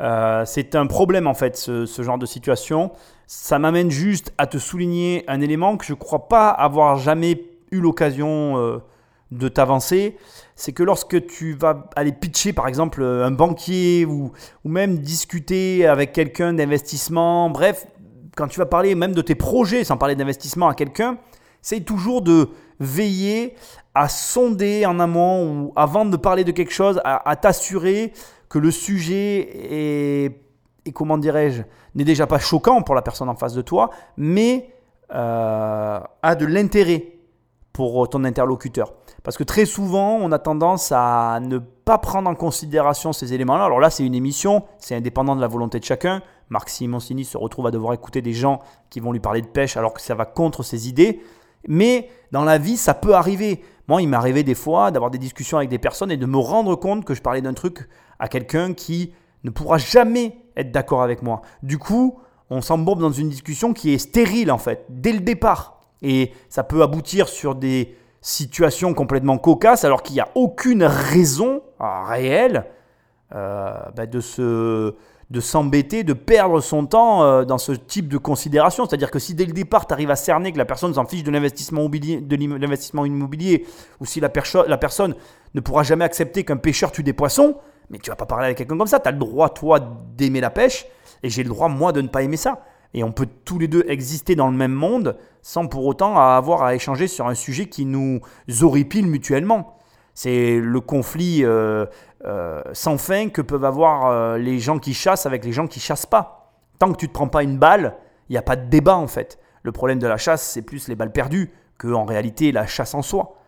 Euh, 0.00 0.42
c'est 0.44 0.74
un 0.74 0.86
problème 0.86 1.26
en 1.26 1.34
fait 1.34 1.56
ce, 1.56 2.02
genre 2.02 2.18
de 2.18 2.26
situation. 2.26 2.92
Ça 3.26 3.58
m'amène 3.58 3.90
juste 3.90 4.32
à 4.38 4.46
te 4.46 4.58
souligner 4.58 5.24
un 5.28 5.40
élément 5.40 5.76
que 5.76 5.84
je 5.84 5.92
ne 5.92 5.98
crois 5.98 6.28
pas 6.28 6.50
avoir 6.50 6.96
jamais 6.96 7.42
eu 7.70 7.80
l'occasion 7.80 8.58
euh, 8.58 8.78
de 9.30 9.48
t'avancer. 9.48 10.16
C'est 10.56 10.72
que 10.72 10.82
lorsque 10.82 11.26
tu 11.26 11.54
vas 11.54 11.88
aller 11.96 12.12
pitcher 12.12 12.52
par 12.52 12.68
exemple 12.68 13.02
un 13.02 13.30
banquier 13.30 14.04
ou, 14.04 14.32
ou 14.64 14.68
même 14.68 14.98
discuter 14.98 15.86
avec 15.86 16.12
quelqu'un 16.12 16.52
d'investissement, 16.52 17.50
bref, 17.50 17.86
quand 18.36 18.48
tu 18.48 18.58
vas 18.58 18.66
parler 18.66 18.94
même 18.94 19.14
de 19.14 19.22
tes 19.22 19.34
projets 19.34 19.84
sans 19.84 19.96
parler 19.96 20.16
d'investissement 20.16 20.68
à 20.68 20.74
quelqu'un, 20.74 21.18
c'est 21.62 21.80
toujours 21.80 22.20
de 22.20 22.50
veiller 22.78 23.54
à 23.94 24.08
sonder 24.08 24.84
en 24.86 24.98
amont 24.98 25.46
ou 25.48 25.72
avant 25.76 26.04
de 26.04 26.16
parler 26.16 26.44
de 26.44 26.50
quelque 26.50 26.72
chose, 26.72 27.00
à 27.04 27.36
t'assurer 27.36 28.12
que 28.54 28.60
le 28.60 28.70
sujet 28.70 29.48
est, 29.50 30.40
est 30.86 30.92
comment 30.92 31.18
dirais-je, 31.18 31.62
n'est 31.96 32.04
déjà 32.04 32.28
pas 32.28 32.38
choquant 32.38 32.82
pour 32.82 32.94
la 32.94 33.02
personne 33.02 33.28
en 33.28 33.34
face 33.34 33.52
de 33.52 33.62
toi, 33.62 33.90
mais 34.16 34.70
euh, 35.12 35.98
a 36.22 36.34
de 36.36 36.46
l'intérêt 36.46 37.14
pour 37.72 38.08
ton 38.08 38.22
interlocuteur. 38.22 38.92
Parce 39.24 39.36
que 39.36 39.42
très 39.42 39.64
souvent, 39.64 40.18
on 40.20 40.30
a 40.30 40.38
tendance 40.38 40.92
à 40.92 41.40
ne 41.42 41.58
pas 41.58 41.98
prendre 41.98 42.30
en 42.30 42.36
considération 42.36 43.12
ces 43.12 43.34
éléments-là. 43.34 43.64
Alors 43.64 43.80
là, 43.80 43.90
c'est 43.90 44.06
une 44.06 44.14
émission, 44.14 44.62
c'est 44.78 44.94
indépendant 44.94 45.34
de 45.34 45.40
la 45.40 45.48
volonté 45.48 45.80
de 45.80 45.84
chacun. 45.84 46.22
Marc 46.48 46.68
Simoncini 46.68 47.24
se 47.24 47.36
retrouve 47.36 47.66
à 47.66 47.72
devoir 47.72 47.92
écouter 47.92 48.22
des 48.22 48.34
gens 48.34 48.60
qui 48.88 49.00
vont 49.00 49.10
lui 49.10 49.18
parler 49.18 49.42
de 49.42 49.48
pêche 49.48 49.76
alors 49.76 49.92
que 49.94 50.00
ça 50.00 50.14
va 50.14 50.26
contre 50.26 50.62
ses 50.62 50.88
idées. 50.88 51.24
Mais 51.66 52.08
dans 52.30 52.44
la 52.44 52.58
vie, 52.58 52.76
ça 52.76 52.94
peut 52.94 53.16
arriver. 53.16 53.64
Moi, 53.88 54.02
il 54.02 54.12
arrivé 54.14 54.42
des 54.42 54.54
fois 54.54 54.90
d'avoir 54.90 55.10
des 55.10 55.18
discussions 55.18 55.58
avec 55.58 55.68
des 55.68 55.78
personnes 55.78 56.10
et 56.10 56.16
de 56.16 56.26
me 56.26 56.38
rendre 56.38 56.74
compte 56.76 57.04
que 57.04 57.14
je 57.14 57.22
parlais 57.22 57.42
d'un 57.42 57.54
truc 57.54 57.88
à 58.18 58.28
quelqu'un 58.28 58.72
qui 58.72 59.12
ne 59.44 59.50
pourra 59.50 59.78
jamais 59.78 60.38
être 60.56 60.72
d'accord 60.72 61.02
avec 61.02 61.22
moi. 61.22 61.42
Du 61.62 61.78
coup, 61.78 62.18
on 62.50 62.60
s'embourbe 62.60 63.00
dans 63.00 63.12
une 63.12 63.28
discussion 63.28 63.72
qui 63.72 63.92
est 63.92 63.98
stérile 63.98 64.50
en 64.50 64.58
fait, 64.58 64.86
dès 64.88 65.12
le 65.12 65.20
départ. 65.20 65.80
Et 66.02 66.32
ça 66.48 66.64
peut 66.64 66.82
aboutir 66.82 67.28
sur 67.28 67.54
des 67.54 67.96
situations 68.20 68.94
complètement 68.94 69.36
cocasses 69.36 69.84
alors 69.84 70.02
qu'il 70.02 70.14
n'y 70.14 70.20
a 70.20 70.28
aucune 70.34 70.84
raison 70.84 71.62
euh, 71.80 72.02
réelle 72.04 72.64
euh, 73.34 73.74
bah, 73.94 74.06
de 74.06 74.20
se 74.20 74.94
de 75.34 75.40
s'embêter, 75.40 76.04
de 76.04 76.12
perdre 76.12 76.60
son 76.60 76.86
temps 76.86 77.24
euh, 77.24 77.44
dans 77.44 77.58
ce 77.58 77.72
type 77.72 78.08
de 78.08 78.18
considération. 78.18 78.86
C'est-à-dire 78.86 79.10
que 79.10 79.18
si 79.18 79.34
dès 79.34 79.44
le 79.44 79.52
départ, 79.52 79.86
tu 79.86 79.92
arrives 79.92 80.12
à 80.12 80.16
cerner 80.16 80.52
que 80.52 80.58
la 80.58 80.64
personne 80.64 80.94
s'en 80.94 81.04
fiche 81.04 81.24
de 81.24 81.30
l'investissement 81.32 83.04
immobilier, 83.04 83.66
ou 84.00 84.06
si 84.06 84.20
la 84.20 84.28
personne 84.28 85.14
ne 85.54 85.60
pourra 85.60 85.82
jamais 85.82 86.04
accepter 86.04 86.44
qu'un 86.44 86.56
pêcheur 86.56 86.92
tue 86.92 87.02
des 87.02 87.12
poissons, 87.12 87.56
mais 87.90 87.98
tu 87.98 88.10
vas 88.10 88.16
pas 88.16 88.26
parler 88.26 88.46
avec 88.46 88.58
quelqu'un 88.58 88.78
comme 88.78 88.86
ça. 88.86 89.00
Tu 89.00 89.08
as 89.08 89.12
le 89.12 89.18
droit, 89.18 89.48
toi, 89.48 89.80
d'aimer 90.16 90.40
la 90.40 90.50
pêche, 90.50 90.86
et 91.24 91.28
j'ai 91.28 91.42
le 91.42 91.48
droit, 91.48 91.68
moi, 91.68 91.90
de 91.90 92.00
ne 92.00 92.08
pas 92.08 92.22
aimer 92.22 92.36
ça. 92.36 92.62
Et 92.94 93.02
on 93.02 93.10
peut 93.10 93.26
tous 93.44 93.58
les 93.58 93.66
deux 93.66 93.84
exister 93.88 94.36
dans 94.36 94.48
le 94.48 94.56
même 94.56 94.72
monde 94.72 95.16
sans 95.42 95.66
pour 95.66 95.84
autant 95.84 96.16
avoir 96.16 96.62
à 96.62 96.76
échanger 96.76 97.08
sur 97.08 97.26
un 97.26 97.34
sujet 97.34 97.66
qui 97.66 97.86
nous 97.86 98.20
horripile 98.62 99.08
mutuellement. 99.08 99.76
C'est 100.14 100.60
le 100.60 100.80
conflit 100.80 101.44
euh, 101.44 101.86
euh, 102.24 102.62
sans 102.72 102.98
fin 102.98 103.28
que 103.28 103.42
peuvent 103.42 103.64
avoir 103.64 104.06
euh, 104.06 104.38
les 104.38 104.60
gens 104.60 104.78
qui 104.78 104.94
chassent 104.94 105.26
avec 105.26 105.44
les 105.44 105.52
gens 105.52 105.66
qui 105.66 105.80
chassent 105.80 106.06
pas. 106.06 106.52
Tant 106.78 106.92
que 106.92 106.96
tu 106.96 107.06
ne 107.06 107.08
te 107.08 107.14
prends 107.14 107.28
pas 107.28 107.42
une 107.42 107.58
balle, 107.58 107.96
il 108.28 108.32
n'y 108.32 108.38
a 108.38 108.42
pas 108.42 108.56
de 108.56 108.68
débat 108.68 108.96
en 108.96 109.08
fait. 109.08 109.38
Le 109.64 109.72
problème 109.72 109.98
de 109.98 110.06
la 110.06 110.16
chasse, 110.16 110.42
c'est 110.42 110.62
plus 110.62 110.88
les 110.88 110.94
balles 110.94 111.12
perdues 111.12 111.52
que 111.78 111.88
en 111.88 112.04
réalité 112.04 112.52
la 112.52 112.66
chasse 112.66 112.94
en 112.94 113.02
soi. 113.02 113.40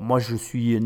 Moi, 0.00 0.18
je 0.18 0.34
suis 0.34 0.80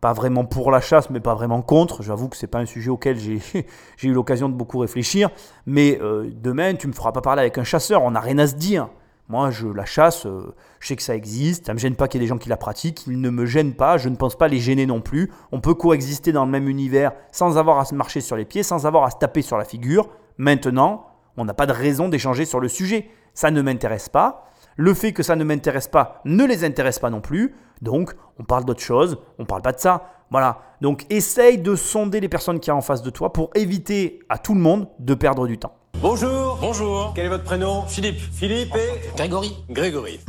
pas 0.00 0.12
vraiment 0.12 0.44
pour 0.44 0.70
la 0.70 0.80
chasse, 0.80 1.10
mais 1.10 1.20
pas 1.20 1.34
vraiment 1.34 1.60
contre. 1.62 2.02
J'avoue 2.02 2.28
que 2.28 2.36
c'est 2.36 2.46
pas 2.46 2.58
un 2.58 2.66
sujet 2.66 2.90
auquel 2.90 3.18
j'ai 3.18 3.40
eu 4.02 4.12
l'occasion 4.12 4.48
de 4.48 4.54
beaucoup 4.54 4.78
réfléchir. 4.78 5.30
Mais 5.66 5.98
demain, 6.40 6.74
tu 6.74 6.86
me 6.86 6.92
feras 6.92 7.12
pas 7.12 7.20
parler 7.20 7.40
avec 7.40 7.58
un 7.58 7.64
chasseur. 7.64 8.02
On 8.02 8.12
n'a 8.12 8.20
rien 8.20 8.38
à 8.38 8.46
se 8.46 8.54
dire. 8.54 8.88
Moi, 9.28 9.50
je 9.50 9.66
la 9.66 9.84
chasse, 9.84 10.24
euh, 10.26 10.54
je 10.78 10.88
sais 10.88 10.96
que 10.96 11.02
ça 11.02 11.16
existe. 11.16 11.66
Ça 11.66 11.74
me 11.74 11.78
gêne 11.78 11.96
pas 11.96 12.06
qu'il 12.06 12.20
y 12.20 12.24
ait 12.24 12.26
des 12.26 12.28
gens 12.28 12.38
qui 12.38 12.48
la 12.48 12.56
pratiquent. 12.56 13.06
Ils 13.06 13.20
ne 13.20 13.30
me 13.30 13.44
gênent 13.44 13.74
pas. 13.74 13.98
Je 13.98 14.08
ne 14.08 14.16
pense 14.16 14.36
pas 14.36 14.46
les 14.46 14.60
gêner 14.60 14.86
non 14.86 15.00
plus. 15.00 15.32
On 15.50 15.60
peut 15.60 15.74
coexister 15.74 16.30
dans 16.32 16.44
le 16.44 16.50
même 16.50 16.68
univers 16.68 17.12
sans 17.32 17.58
avoir 17.58 17.78
à 17.78 17.84
se 17.84 17.94
marcher 17.94 18.20
sur 18.20 18.36
les 18.36 18.44
pieds, 18.44 18.62
sans 18.62 18.86
avoir 18.86 19.04
à 19.04 19.10
se 19.10 19.16
taper 19.16 19.42
sur 19.42 19.58
la 19.58 19.64
figure. 19.64 20.08
Maintenant, 20.38 21.06
on 21.36 21.44
n'a 21.44 21.54
pas 21.54 21.66
de 21.66 21.72
raison 21.72 22.08
d'échanger 22.08 22.44
sur 22.44 22.60
le 22.60 22.68
sujet. 22.68 23.10
Ça 23.34 23.50
ne 23.50 23.62
m'intéresse 23.62 24.08
pas. 24.08 24.46
Le 24.76 24.94
fait 24.94 25.12
que 25.12 25.22
ça 25.22 25.36
ne 25.36 25.44
m'intéresse 25.44 25.88
pas 25.88 26.20
ne 26.24 26.44
les 26.44 26.64
intéresse 26.64 26.98
pas 26.98 27.10
non 27.10 27.20
plus. 27.20 27.54
Donc, 27.82 28.14
on 28.38 28.44
parle 28.44 28.64
d'autre 28.64 28.82
chose, 28.82 29.18
on 29.38 29.44
parle 29.44 29.62
pas 29.62 29.72
de 29.72 29.80
ça. 29.80 30.10
Voilà. 30.30 30.60
Donc, 30.80 31.06
essaye 31.10 31.58
de 31.58 31.74
sonder 31.74 32.20
les 32.20 32.28
personnes 32.28 32.60
qui 32.60 32.70
a 32.70 32.76
en 32.76 32.80
face 32.80 33.02
de 33.02 33.10
toi 33.10 33.32
pour 33.32 33.50
éviter 33.54 34.20
à 34.28 34.38
tout 34.38 34.54
le 34.54 34.60
monde 34.60 34.88
de 34.98 35.14
perdre 35.14 35.46
du 35.46 35.58
temps. 35.58 35.74
Bonjour 36.02 36.58
Bonjour. 36.60 37.12
Quel 37.14 37.26
est 37.26 37.28
votre 37.28 37.44
prénom? 37.44 37.82
Philippe. 37.86 38.20
Philippe 38.32 38.74
et 38.76 39.16
Grégory, 39.16 39.56
Grégory. 39.70 40.20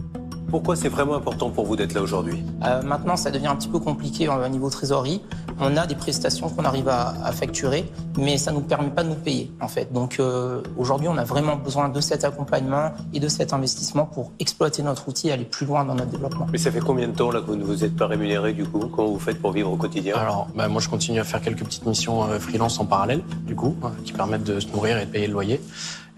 Pourquoi 0.49 0.75
c'est 0.75 0.89
vraiment 0.89 1.15
important 1.15 1.49
pour 1.49 1.65
vous 1.65 1.75
d'être 1.75 1.93
là 1.93 2.01
aujourd'hui 2.01 2.43
euh, 2.65 2.81
maintenant 2.81 3.15
ça 3.17 3.31
devient 3.31 3.47
un 3.47 3.55
petit 3.55 3.67
peu 3.67 3.79
compliqué 3.79 4.27
euh, 4.27 4.45
au 4.45 4.49
niveau 4.49 4.69
trésorerie. 4.69 5.21
On 5.59 5.75
a 5.75 5.87
des 5.87 5.95
prestations 5.95 6.49
qu'on 6.49 6.65
arrive 6.65 6.87
à, 6.87 7.13
à 7.23 7.31
facturer, 7.31 7.85
mais 8.17 8.37
ça 8.37 8.51
ne 8.51 8.57
nous 8.57 8.63
permet 8.63 8.89
pas 8.89 9.03
de 9.03 9.09
nous 9.09 9.15
payer 9.15 9.51
en 9.61 9.67
fait. 9.67 9.91
Donc 9.91 10.19
euh, 10.19 10.61
aujourd'hui 10.77 11.07
on 11.07 11.17
a 11.17 11.23
vraiment 11.23 11.55
besoin 11.55 11.89
de 11.89 11.99
cet 12.01 12.23
accompagnement 12.23 12.91
et 13.13 13.19
de 13.19 13.27
cet 13.27 13.53
investissement 13.53 14.05
pour 14.05 14.31
exploiter 14.39 14.83
notre 14.83 15.07
outil 15.07 15.29
et 15.29 15.31
aller 15.31 15.45
plus 15.45 15.65
loin 15.65 15.85
dans 15.85 15.95
notre 15.95 16.11
développement. 16.11 16.47
Mais 16.51 16.57
ça 16.57 16.71
fait 16.71 16.79
combien 16.79 17.07
de 17.07 17.13
temps 17.15 17.31
là 17.31 17.41
que 17.41 17.47
vous 17.47 17.55
ne 17.55 17.63
vous 17.63 17.83
êtes 17.83 17.95
pas 17.95 18.07
rémunéré 18.07 18.53
du 18.53 18.65
coup? 18.65 18.79
Comment 18.93 19.09
vous 19.09 19.19
faites 19.19 19.41
pour 19.41 19.51
vivre 19.51 19.71
au 19.71 19.77
quotidien? 19.77 20.15
Alors, 20.15 20.47
bah, 20.55 20.67
moi, 20.67 20.81
je 20.81 20.89
continue 20.89 21.19
à 21.19 21.23
faire 21.23 21.41
quelques 21.41 21.63
petites 21.63 21.85
missions 21.85 22.23
euh, 22.23 22.39
freelance 22.39 22.79
en 22.79 22.85
parallèle, 22.85 23.21
du 23.45 23.55
coup, 23.55 23.75
euh, 23.83 23.87
qui 24.03 24.13
permettent 24.13 24.43
de 24.43 24.59
se 24.59 24.67
nourrir 24.67 24.97
et 24.97 25.05
de 25.05 25.11
payer 25.11 25.27
le 25.27 25.33
loyer. 25.33 25.61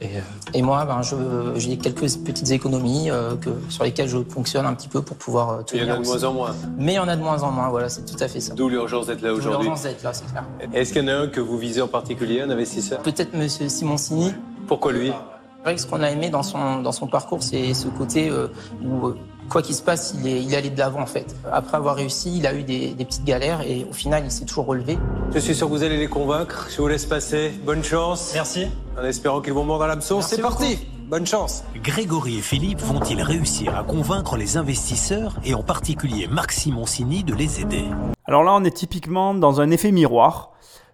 Et 0.01 0.05
euh, 0.17 0.19
Et 0.53 0.61
moi, 0.61 0.85
ben, 0.85 1.01
j'ai 1.55 1.77
quelques 1.77 2.01
petites 2.19 2.51
économies 2.51 3.11
euh, 3.11 3.35
que, 3.35 3.49
sur 3.69 3.83
lesquelles 3.83 4.07
je 4.07 4.17
fonctionne 4.29 4.65
un 4.65 4.73
petit 4.73 4.87
peu 4.87 5.01
pour 5.01 5.17
pouvoir 5.17 5.49
euh, 5.49 5.61
Il 5.73 5.77
y 5.77 5.79
tenir. 5.81 5.93
en 5.93 5.95
a 5.95 5.95
de 5.97 6.01
aussi. 6.01 6.11
moins 6.11 6.23
en 6.23 6.33
moins. 6.33 6.55
Mais 6.77 6.93
il 6.93 6.95
y 6.95 6.99
en 6.99 7.07
a 7.07 7.15
de 7.15 7.21
moins 7.21 7.43
en 7.43 7.51
moins, 7.51 7.69
voilà, 7.69 7.89
c'est 7.89 8.05
tout 8.05 8.21
à 8.23 8.27
fait 8.27 8.39
ça. 8.39 8.53
D'où 8.53 8.69
l'urgence 8.69 9.07
d'être 9.07 9.21
là 9.21 9.33
aujourd'hui. 9.33 9.63
l'urgence 9.67 9.83
d'être 9.83 10.03
là, 10.03 10.13
c'est 10.13 10.25
clair. 10.31 10.43
Est-ce 10.73 10.93
qu'il 10.93 11.03
y 11.03 11.05
en 11.05 11.09
a 11.09 11.15
un 11.23 11.27
que 11.27 11.41
vous 11.41 11.57
visez 11.57 11.81
en 11.81 11.87
particulier, 11.87 12.41
un 12.41 12.49
investisseur 12.49 12.99
Peut-être 13.01 13.33
Monsieur 13.35 13.67
Simoncini. 13.67 14.33
Pourquoi 14.67 14.93
lui? 14.93 15.11
C'est 15.11 15.63
vrai 15.63 15.75
que 15.75 15.81
ce 15.81 15.87
qu'on 15.87 16.01
a 16.01 16.09
aimé 16.09 16.29
dans 16.29 16.43
son, 16.43 16.81
dans 16.81 16.93
son 16.93 17.07
parcours, 17.07 17.43
c'est 17.43 17.73
ce 17.73 17.89
côté 17.89 18.29
euh, 18.29 18.47
où, 18.81 19.09
quoi 19.49 19.61
qu'il 19.61 19.75
se 19.75 19.81
passe, 19.81 20.13
il 20.17 20.27
est, 20.27 20.41
il 20.41 20.53
est 20.53 20.57
allé 20.57 20.69
de 20.69 20.79
l'avant 20.79 21.01
en 21.01 21.05
fait. 21.05 21.35
Après 21.51 21.75
avoir 21.75 21.95
réussi, 21.95 22.37
il 22.37 22.47
a 22.47 22.53
eu 22.53 22.63
des, 22.63 22.91
des 22.91 23.05
petites 23.05 23.25
galères 23.25 23.61
et 23.61 23.85
au 23.89 23.93
final, 23.93 24.23
il 24.25 24.31
s'est 24.31 24.45
toujours 24.45 24.67
relevé. 24.67 24.97
Je 25.33 25.39
suis 25.39 25.55
sûr 25.55 25.67
que 25.67 25.73
vous 25.73 25.83
allez 25.83 25.97
les 25.97 26.07
convaincre. 26.07 26.67
Je 26.69 26.81
vous 26.81 26.87
laisse 26.87 27.05
passer. 27.05 27.51
Bonne 27.65 27.83
chance. 27.83 28.31
Merci. 28.33 28.67
En 28.97 29.03
espérant 29.03 29.41
qu'ils 29.41 29.53
vont 29.53 29.65
mordre 29.65 29.83
à 29.83 29.87
l'hameçon. 29.87 30.21
C'est 30.21 30.41
parti 30.41 30.79
Bonne 31.09 31.25
chance 31.25 31.63
Grégory 31.75 32.37
et 32.37 32.41
Philippe 32.41 32.81
vont-ils 32.81 33.23
réussir 33.23 33.75
à 33.75 33.83
convaincre 33.83 34.37
les 34.37 34.57
investisseurs 34.57 35.39
et 35.43 35.55
en 35.55 35.63
particulier 35.63 36.27
Marc 36.27 36.51
Simoncini 36.51 37.23
de 37.23 37.33
les 37.33 37.61
aider? 37.61 37.85
Alors 38.25 38.43
là, 38.43 38.53
on 38.53 38.63
est 38.63 38.75
typiquement 38.75 39.33
dans 39.33 39.59
un 39.59 39.71
effet 39.71 39.91
miroir. 39.91 40.51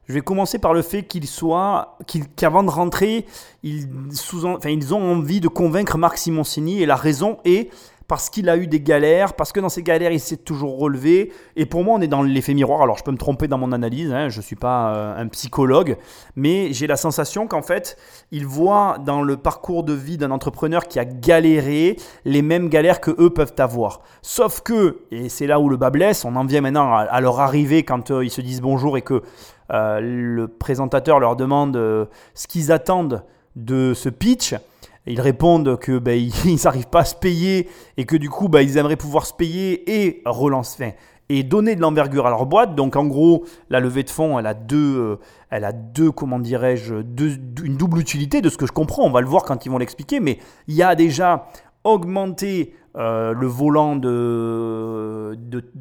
Je 0.08 0.13
vais 0.13 0.22
commencer 0.22 0.58
par 0.58 0.74
le 0.74 0.84
fait 0.84 1.04
qu'ils 1.04 1.28
soient, 1.28 1.98
qu'avant 2.38 2.63
de 2.63 2.70
rentrer, 2.70 3.26
ils, 3.63 3.89
sous 4.13 4.46
enfin, 4.46 4.70
ils 4.70 4.94
ont 4.94 5.02
envie 5.02 5.41
de 5.41 5.50
convaincre 5.50 5.98
Marc 5.98 6.18
Simoncini 6.18 6.82
et 6.82 6.86
la 6.86 6.96
raison 6.96 7.39
est 7.44 7.70
parce 8.08 8.30
qu'il 8.30 8.50
a 8.50 8.58
eu 8.58 8.68
des 8.68 8.80
galères, 8.80 9.34
parce 9.34 9.52
que 9.52 9.60
dans 9.60 9.70
ces 9.70 9.82
galères, 9.82 10.12
il 10.12 10.20
s'est 10.20 10.38
toujours 10.38 10.78
relevé. 10.78 11.32
Et 11.56 11.65
pour 11.65 11.84
moi, 11.84 11.96
on 11.98 12.02
est 12.02 12.08
dans 12.08 12.22
l'effet 12.22 12.54
miroir. 12.54 12.82
Alors, 12.82 12.98
je 12.98 13.04
peux 13.04 13.12
me 13.12 13.18
tromper 13.18 13.48
dans 13.48 13.58
mon 13.58 13.72
analyse, 13.72 14.12
hein, 14.12 14.30
je 14.30 14.38
ne 14.38 14.44
suis 14.44 14.56
pas 14.56 14.94
euh, 14.94 15.18
un 15.18 15.28
psychologue, 15.28 15.98
mais 16.36 16.72
j'ai 16.72 16.88
la 16.88 16.98
sensation 16.98 17.48
qu'en 17.48 17.63
fait, 17.63 17.98
il 18.32 18.46
voit 18.46 18.98
dans 19.04 19.22
le 19.22 19.38
parcours 19.38 19.84
de 19.84 19.94
vie 19.94 20.18
d'un 20.18 20.32
entrepreneur 20.32 20.88
qui 20.88 21.00
a 21.00 21.06
galéré 21.06 21.98
les 22.26 22.41
mêmes 22.41 22.70
galères 22.70 23.02
que 23.02 23.12
eux 23.20 23.32
peuvent 23.32 23.56
avoir. 23.58 24.02
Sauf 24.22 24.62
que, 24.62 25.00
et 25.12 25.30
c'est 25.30 25.48
là 25.48 25.60
où 25.60 25.70
le 25.70 25.78
bas 25.78 25.89
blesse, 25.89 26.26
on 26.26 26.36
en 26.36 26.46
vient 26.46 26.62
maintenant 26.62 26.96
à, 26.96 27.22
leur 27.22 27.39
arrivée 27.39 27.84
quand 27.84 28.12
euh, 28.12 28.24
ils 28.24 28.30
se 28.30 28.41
disent 28.41 28.62
bonjour 28.62 28.98
et 28.98 29.02
que 29.02 29.24
euh, 29.72 30.00
le 30.00 30.48
présentateur 30.48 31.20
leur 31.20 31.36
demande 31.36 31.76
ce 32.36 32.48
qu'ils 32.48 32.72
attendent 32.72 33.24
de 33.56 33.94
ce 33.96 34.10
pitch. 34.10 34.54
Ils 35.08 35.22
répondent 35.22 35.78
que 35.78 36.00
ben, 36.00 36.20
ils 36.46 36.60
n'arrivent 36.63 36.88
pas 36.88 37.02
à 37.02 37.06
se 37.06 37.15
payer 37.15 37.70
et 37.98 38.06
que 38.06 38.15
du 38.15 38.30
coup 38.30 38.50
ben, 38.50 38.62
ils 38.62 38.78
aimeraient 38.78 38.96
pouvoir 38.96 39.26
se 39.26 39.34
payer 39.34 40.06
et 40.06 40.22
relancer 40.26 40.84
enfin, 40.84 40.94
et 41.30 41.44
donner 41.44 41.76
de 41.76 41.82
l'envergure 41.82 42.28
à 42.28 42.30
leur 42.30 42.46
boîte. 42.46 42.76
Donc 42.76 42.96
en 42.96 43.06
gros, 43.06 43.46
la 43.70 43.80
levée 43.80 44.04
de 44.04 44.10
fonds, 44.10 44.38
elle 44.38 44.46
a 44.46 44.54
deux, 44.54 44.98
euh, 44.98 45.20
elle 45.50 45.63
a 45.63 45.72
deux, 45.72 46.12
comment 46.12 46.39
dirais-je, 46.39 46.96
une 47.63 47.78
double 47.78 48.00
utilité 48.00 48.41
de 48.41 48.50
ce 48.50 48.58
que 48.58 48.68
je 48.68 48.72
comprends. 48.72 49.04
On 49.04 49.12
va 49.12 49.22
le 49.22 49.28
voir 49.28 49.44
quand 49.44 49.65
ils 49.65 49.70
vont 49.70 49.78
l'expliquer. 49.78 50.20
Mais 50.20 50.39
il 50.68 50.76
y 50.76 50.84
a 50.84 50.96
déjà 50.96 51.48
augmenter 51.84 52.74
euh, 52.96 53.34
le 53.34 53.48
volant 53.48 53.96
de 53.96 55.36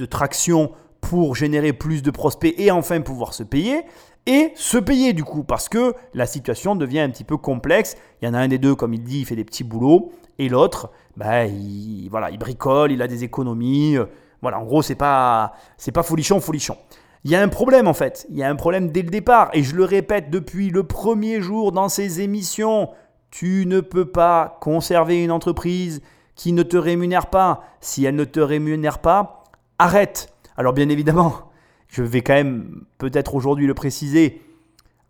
traction 0.09 0.73
pour 1.01 1.37
générer 1.37 1.75
plus 1.75 2.03
de 2.03 2.11
prospects 2.11 2.55
et 2.57 2.71
enfin 2.71 3.03
pouvoir 3.03 3.35
se 3.35 3.43
payer 3.43 3.83
et 4.27 4.53
se 4.55 4.79
payer 4.79 5.13
du 5.13 5.25
coup 5.25 5.45
parce 5.45 5.69
que 5.69 5.95
la 6.15 6.27
situation 6.27 6.77
devient 6.77 7.01
un 7.01 7.11
petit 7.11 7.25
peu 7.25 7.37
complexe. 7.37 7.97
Il 8.21 8.27
y 8.27 8.29
en 8.29 8.35
a 8.35 8.39
un 8.39 8.49
des 8.49 8.59
deux, 8.59 8.75
comme 8.75 8.95
il 8.95 9.03
dit, 9.03 9.21
il 9.21 9.27
fait 9.27 9.37
des 9.37 9.45
petits 9.45 9.65
boulots 9.65 10.13
et 10.39 10.49
l'autre, 10.49 10.91
bah, 11.17 11.45
il, 11.47 12.09
voilà, 12.11 12.31
il 12.31 12.39
bricole, 12.39 12.93
il 12.93 13.03
a 13.03 13.09
des 13.09 13.25
économies. 13.25 13.97
Voilà, 14.43 14.59
en 14.59 14.65
gros, 14.65 14.83
c'est 14.83 14.95
pas, 14.95 15.55
c'est 15.77 15.93
pas 15.93 16.03
folichon, 16.03 16.41
folichon. 16.41 16.77
Il 17.25 17.31
y 17.31 17.37
a 17.37 17.41
un 17.41 17.49
problème 17.49 17.89
en 17.89 17.95
fait. 17.95 18.27
Il 18.31 18.37
y 18.37 18.43
a 18.43 18.51
un 18.51 18.57
problème 18.57 18.91
dès 18.91 19.03
le 19.03 19.11
départ. 19.11 19.51
Et 19.55 19.63
je 19.63 19.75
le 19.75 19.85
répète 19.85 20.31
depuis 20.31 20.71
le 20.71 20.85
premier 20.85 21.41
jour 21.41 21.73
dans 21.73 21.89
ces 21.89 22.21
émissions. 22.21 22.91
Tu 23.31 23.65
ne 23.67 23.81
peux 23.81 24.05
pas 24.05 24.59
conserver 24.61 25.25
une 25.25 25.31
entreprise 25.31 26.03
qui 26.35 26.53
ne 26.53 26.63
te 26.63 26.77
rémunère 26.77 27.27
pas. 27.27 27.63
Si 27.81 28.05
elle 28.05 28.17
ne 28.17 28.25
te 28.25 28.41
rémunère 28.41 28.99
pas, 28.99 29.45
arrête. 29.79 30.35
Alors 30.57 30.75
bien 30.75 30.89
évidemment, 30.89 31.51
je 31.95 32.03
vais 32.03 32.23
quand 32.23 32.35
même 32.35 32.85
peut-être 32.99 33.37
aujourd'hui 33.37 33.69
le 33.69 33.75
préciser, 33.75 34.43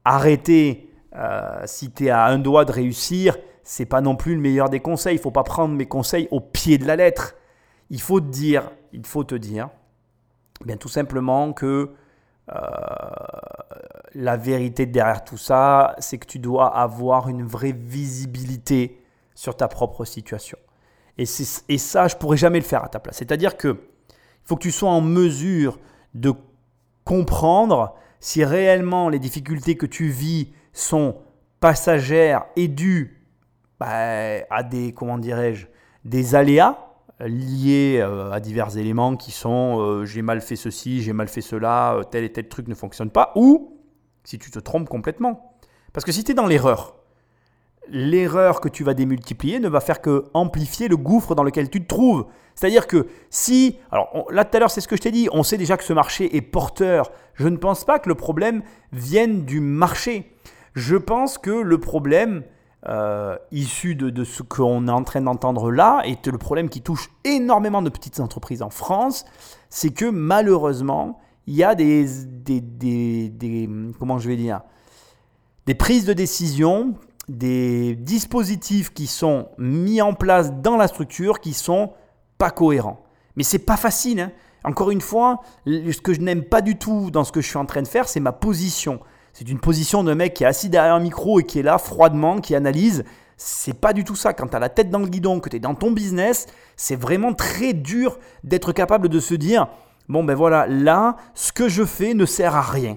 arrêter 0.05 0.91
euh, 1.17 1.63
si 1.65 1.91
tu 1.91 2.07
es 2.07 2.11
à 2.11 2.27
un 2.27 2.39
doigt 2.39 2.67
de 2.67 2.73
réussir, 2.73 3.39
c'est 3.63 3.87
pas 3.87 4.03
non 4.03 4.17
plus 4.17 4.35
le 4.35 4.41
meilleur 4.43 4.69
des 4.69 4.81
conseils. 4.81 5.17
Il 5.17 5.21
faut 5.21 5.31
pas 5.31 5.45
prendre 5.45 5.75
mes 5.75 5.87
conseils 5.87 6.29
au 6.31 6.41
pied 6.41 6.77
de 6.77 6.87
la 6.87 6.97
lettre. 6.97 7.37
Il 7.89 8.03
faut 8.03 8.21
te 8.21 8.27
dire, 8.27 8.71
il 8.93 9.07
faut 9.07 9.25
te 9.25 9.35
dire, 9.35 9.71
eh 10.61 10.67
bien 10.67 10.77
tout 10.77 10.91
simplement 10.91 11.55
que 11.55 11.91
euh, 12.53 12.59
la 14.15 14.37
vérité 14.37 14.85
derrière 14.85 15.25
tout 15.25 15.39
ça, 15.39 15.97
c'est 15.99 16.19
que 16.19 16.27
tu 16.27 16.39
dois 16.39 16.77
avoir 16.77 17.31
une 17.31 17.45
vraie 17.47 17.73
visibilité 17.73 19.03
sur 19.35 19.57
ta 19.57 19.69
propre 19.69 20.05
situation. 20.05 20.59
Et, 21.17 21.25
et 21.69 21.79
ça, 21.79 22.09
je 22.09 22.17
pourrais 22.17 22.37
jamais 22.37 22.59
le 22.59 22.65
faire 22.67 22.85
à 22.85 22.89
ta 22.89 22.99
place. 22.99 23.17
C'est-à-dire 23.17 23.57
que 23.57 23.69
il 23.69 24.49
faut 24.49 24.57
que 24.57 24.63
tu 24.63 24.71
sois 24.71 24.91
en 24.91 25.01
mesure 25.01 25.79
de 26.13 26.35
comprendre 27.05 27.95
si 28.21 28.45
réellement 28.45 29.09
les 29.09 29.19
difficultés 29.19 29.77
que 29.77 29.87
tu 29.87 30.09
vis 30.09 30.53
sont 30.73 31.17
passagères 31.61 32.47
et 32.57 32.69
dues 32.69 33.27
bah, 33.79 34.45
à 34.51 34.63
des, 34.63 34.93
comment 34.93 35.19
dirais-je, 35.19 35.67
des 36.05 36.35
aléas 36.35 36.79
liés 37.21 37.99
euh, 38.01 38.33
à 38.33 38.41
divers 38.41 38.77
éléments 38.77 39.17
qui 39.17 39.31
sont 39.31 39.79
euh, 39.81 40.05
j'ai 40.05 40.23
mal 40.23 40.41
fait 40.41 40.57
ceci, 40.57 41.03
j'ai 41.03 41.13
mal 41.13 41.29
fait 41.29 41.41
cela, 41.41 41.95
euh, 41.95 42.03
tel 42.03 42.25
et 42.25 42.33
tel 42.33 42.49
truc 42.49 42.69
ne 42.69 42.75
fonctionne 42.75 43.11
pas, 43.11 43.33
ou 43.37 43.79
si 44.25 44.39
tu 44.39 44.51
te 44.51 44.59
trompes 44.59 44.89
complètement. 44.89 45.57
Parce 45.93 46.05
que 46.05 46.13
si 46.13 46.25
tu 46.25 46.33
es 46.33 46.35
dans 46.35 46.47
l'erreur, 46.47 46.97
l'erreur 47.89 48.61
que 48.61 48.69
tu 48.69 48.85
vas 48.85 48.95
démultiplier 48.95 49.61
ne 49.61 49.69
va 49.69 49.81
faire 49.81 50.01
que 50.01 50.25
amplifier 50.35 50.89
le 50.89 50.97
gouffre 50.97 51.35
dans 51.35 51.43
lequel 51.43 51.71
tu 51.71 51.83
te 51.83 51.87
trouves. 51.87 52.27
C'est-à-dire 52.55 52.87
que 52.87 53.09
si, 53.31 53.77
alors 53.91 54.27
là 54.31 54.45
tout 54.45 54.57
à 54.57 54.61
l'heure 54.61 54.71
c'est 54.71 54.81
ce 54.81 54.89
que 54.89 54.97
je 54.97 55.03
t'ai 55.03 55.11
dit, 55.11 55.29
on 55.33 55.43
sait 55.43 55.59
déjà 55.59 55.77
que 55.77 55.85
ce 55.85 55.93
marché 55.93 56.37
est 56.37 56.43
porteur. 56.43 57.11
Je 57.35 57.49
ne 57.49 57.57
pense 57.57 57.85
pas 57.85 57.99
que 57.99 58.09
le 58.09 58.15
problème 58.15 58.63
vienne 58.93 59.45
du 59.45 59.61
marché. 59.61 60.33
Je 60.75 60.97
pense 60.97 61.39
que 61.39 61.51
le 61.51 61.79
problème 61.79 62.43
euh, 62.87 63.37
issu 63.51 63.95
de, 63.95 64.25
ce 64.25 64.43
qu'on 64.43 64.89
est 64.89 64.93
en 64.93 65.05
train 65.05 65.23
d'entendre 65.23 65.71
là, 65.71 66.03
et 66.05 66.19
le 66.27 66.39
problème 66.39 66.69
qui 66.69 66.83
touche 66.83 67.11
énormément 67.25 67.81
de 67.81 67.89
petites 67.89 68.21
entreprises 68.21 68.61
en 68.61 68.71
France, 68.71 69.25
c'est 69.71 69.91
que 69.91 70.05
malheureusement, 70.05 71.19
il 71.47 71.55
y 71.55 71.65
a 71.65 71.75
des, 71.75 72.07
des, 72.07 72.61
des, 72.61 73.71
comment 73.99 74.19
je 74.19 74.29
vais 74.29 74.37
dire, 74.37 74.61
des 75.67 75.75
prises 75.75 76.05
de 76.05 76.13
décision 76.13 76.95
des 77.29 77.95
dispositifs 77.95 78.93
qui 78.93 79.07
sont 79.07 79.49
mis 79.59 80.03
en 80.03 80.15
place 80.15 80.53
dans 80.53 80.77
la 80.77 80.89
structure 80.89 81.41
qui 81.41 81.53
sont 81.53 81.93
pas 82.39 82.51
cohérents. 82.51 83.03
Mais 83.37 83.43
c'est 83.45 83.59
pas 83.59 83.77
facile. 83.77 84.21
Hein. 84.21 84.33
Encore 84.65 84.91
une 84.91 85.01
fois, 85.01 85.41
ce 85.67 86.01
que 86.01 86.15
je 86.15 86.21
n'aime 86.21 86.45
pas 86.45 86.61
du 86.61 86.77
tout 86.77 87.11
dans 87.11 87.25
ce 87.25 87.33
que 87.33 87.41
je 87.41 87.49
suis 87.49 87.59
en 87.59 87.67
train 87.67 87.83
de 87.83 87.89
faire, 87.89 88.09
c'est 88.09 88.21
ma 88.21 88.33
position. 88.33 89.01
C'est 89.33 89.49
une 89.49 89.59
position 89.59 90.05
de 90.05 90.15
mec 90.15 90.35
qui 90.35 90.45
est 90.45 90.47
assis 90.47 90.69
derrière 90.69 90.95
un 90.95 91.01
micro 91.01 91.41
et 91.41 91.45
qui 91.45 91.59
est 91.59 91.63
là 91.63 91.79
froidement, 91.79 92.41
qui 92.41 92.55
analyse. 92.55 93.05
C'est 93.37 93.79
pas 93.79 93.93
du 93.93 94.05
tout 94.05 94.15
ça. 94.15 94.33
Quand 94.33 94.47
tu 94.47 94.57
as 94.57 94.61
la 94.61 94.69
tête 94.69 94.91
dans 94.91 95.01
le 95.01 95.09
guidon, 95.09 95.41
que 95.41 95.49
tu 95.49 95.57
es 95.57 95.61
dans 95.61 95.75
ton 95.75 95.91
business, 95.91 96.47
c'est 96.77 96.97
vraiment 96.97 97.35
très 97.35 97.73
dur 97.73 98.19
d'être 98.45 98.73
capable 98.73 99.09
de 99.09 99.21
se 99.21 99.35
dire 99.35 99.67
bon 100.09 100.25
ben 100.25 100.35
voilà, 100.35 100.67
là, 100.67 101.17
ce 101.35 101.53
que 101.53 101.69
je 101.69 101.85
fais 101.85 102.15
ne 102.15 102.27
sert 102.27 102.55
à 102.55 102.63
rien. 102.63 102.97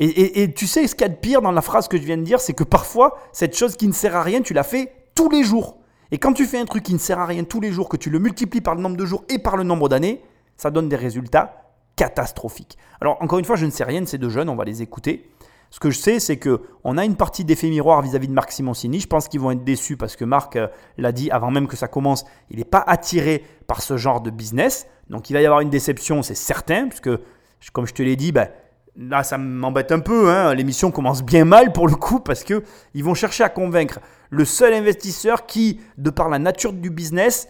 Et, 0.00 0.52
tu 0.54 0.68
sais, 0.68 0.86
ce 0.86 0.94
qu'il 0.94 1.02
y 1.02 1.10
a 1.10 1.12
de 1.12 1.18
pire 1.18 1.42
dans 1.42 1.50
la 1.50 1.60
phrase 1.60 1.88
que 1.88 1.96
je 1.96 2.02
viens 2.02 2.16
de 2.16 2.22
dire, 2.22 2.40
c'est 2.40 2.52
que 2.52 2.62
parfois, 2.62 3.18
cette 3.32 3.56
chose 3.56 3.76
qui 3.76 3.88
ne 3.88 3.92
sert 3.92 4.14
à 4.14 4.22
rien, 4.22 4.42
tu 4.42 4.54
la 4.54 4.62
fais 4.62 4.92
tous 5.16 5.28
les 5.28 5.42
jours. 5.42 5.78
Et 6.12 6.18
quand 6.18 6.32
tu 6.32 6.46
fais 6.46 6.58
un 6.58 6.64
truc 6.64 6.84
qui 6.84 6.94
ne 6.94 6.98
sert 6.98 7.18
à 7.18 7.26
rien 7.26 7.42
tous 7.42 7.60
les 7.60 7.72
jours, 7.72 7.88
que 7.88 7.96
tu 7.96 8.08
le 8.08 8.20
multiplies 8.20 8.60
par 8.60 8.76
le 8.76 8.80
nombre 8.80 8.96
de 8.96 9.04
jours 9.04 9.24
et 9.28 9.40
par 9.40 9.56
le 9.56 9.64
nombre 9.64 9.88
d'années, 9.88 10.22
ça 10.56 10.70
donne 10.70 10.88
des 10.88 10.96
résultats 10.96 11.64
catastrophiques. 11.96 12.78
Alors, 13.00 13.20
encore 13.20 13.40
une 13.40 13.44
fois, 13.44 13.56
je 13.56 13.66
ne 13.66 13.70
sais 13.70 13.82
rien 13.82 14.00
de 14.00 14.06
ces 14.06 14.18
deux 14.18 14.30
jeunes, 14.30 14.48
on 14.48 14.54
va 14.54 14.64
les 14.64 14.82
écouter. 14.82 15.28
Ce 15.70 15.80
que 15.80 15.90
je 15.90 15.98
sais, 15.98 16.20
c'est 16.20 16.38
que 16.38 16.62
on 16.84 16.96
a 16.96 17.04
une 17.04 17.16
partie 17.16 17.44
d'effet 17.44 17.68
miroir 17.68 18.00
vis-à-vis 18.00 18.28
de 18.28 18.32
Marc 18.32 18.52
Simoncini. 18.52 19.00
Je 19.00 19.06
pense 19.06 19.28
qu'ils 19.28 19.40
vont 19.40 19.50
être 19.50 19.64
déçus 19.64 19.96
parce 19.96 20.16
que 20.16 20.24
Marc 20.24 20.56
euh, 20.56 20.68
l'a 20.96 21.12
dit 21.12 21.30
avant 21.30 21.50
même 21.50 21.66
que 21.66 21.76
ça 21.76 21.88
commence. 21.88 22.24
Il 22.50 22.58
n'est 22.58 22.64
pas 22.64 22.82
attiré 22.86 23.44
par 23.66 23.82
ce 23.82 23.96
genre 23.96 24.20
de 24.20 24.30
business. 24.30 24.86
Donc 25.10 25.28
il 25.28 25.34
va 25.34 25.42
y 25.42 25.46
avoir 25.46 25.60
une 25.60 25.70
déception, 25.70 26.22
c'est 26.22 26.34
certain, 26.34 26.88
puisque 26.88 27.10
comme 27.72 27.86
je 27.86 27.92
te 27.92 28.02
l'ai 28.02 28.16
dit, 28.16 28.32
ben, 28.32 28.48
Là, 29.00 29.22
ça 29.22 29.38
m'embête 29.38 29.92
un 29.92 30.00
peu. 30.00 30.28
Hein. 30.28 30.52
L'émission 30.54 30.90
commence 30.90 31.22
bien 31.22 31.44
mal 31.44 31.72
pour 31.72 31.86
le 31.86 31.94
coup 31.94 32.18
parce 32.18 32.42
que 32.42 32.64
ils 32.94 33.04
vont 33.04 33.14
chercher 33.14 33.44
à 33.44 33.48
convaincre 33.48 34.00
le 34.30 34.44
seul 34.44 34.74
investisseur 34.74 35.46
qui, 35.46 35.80
de 35.98 36.10
par 36.10 36.28
la 36.28 36.40
nature 36.40 36.72
du 36.72 36.90
business, 36.90 37.48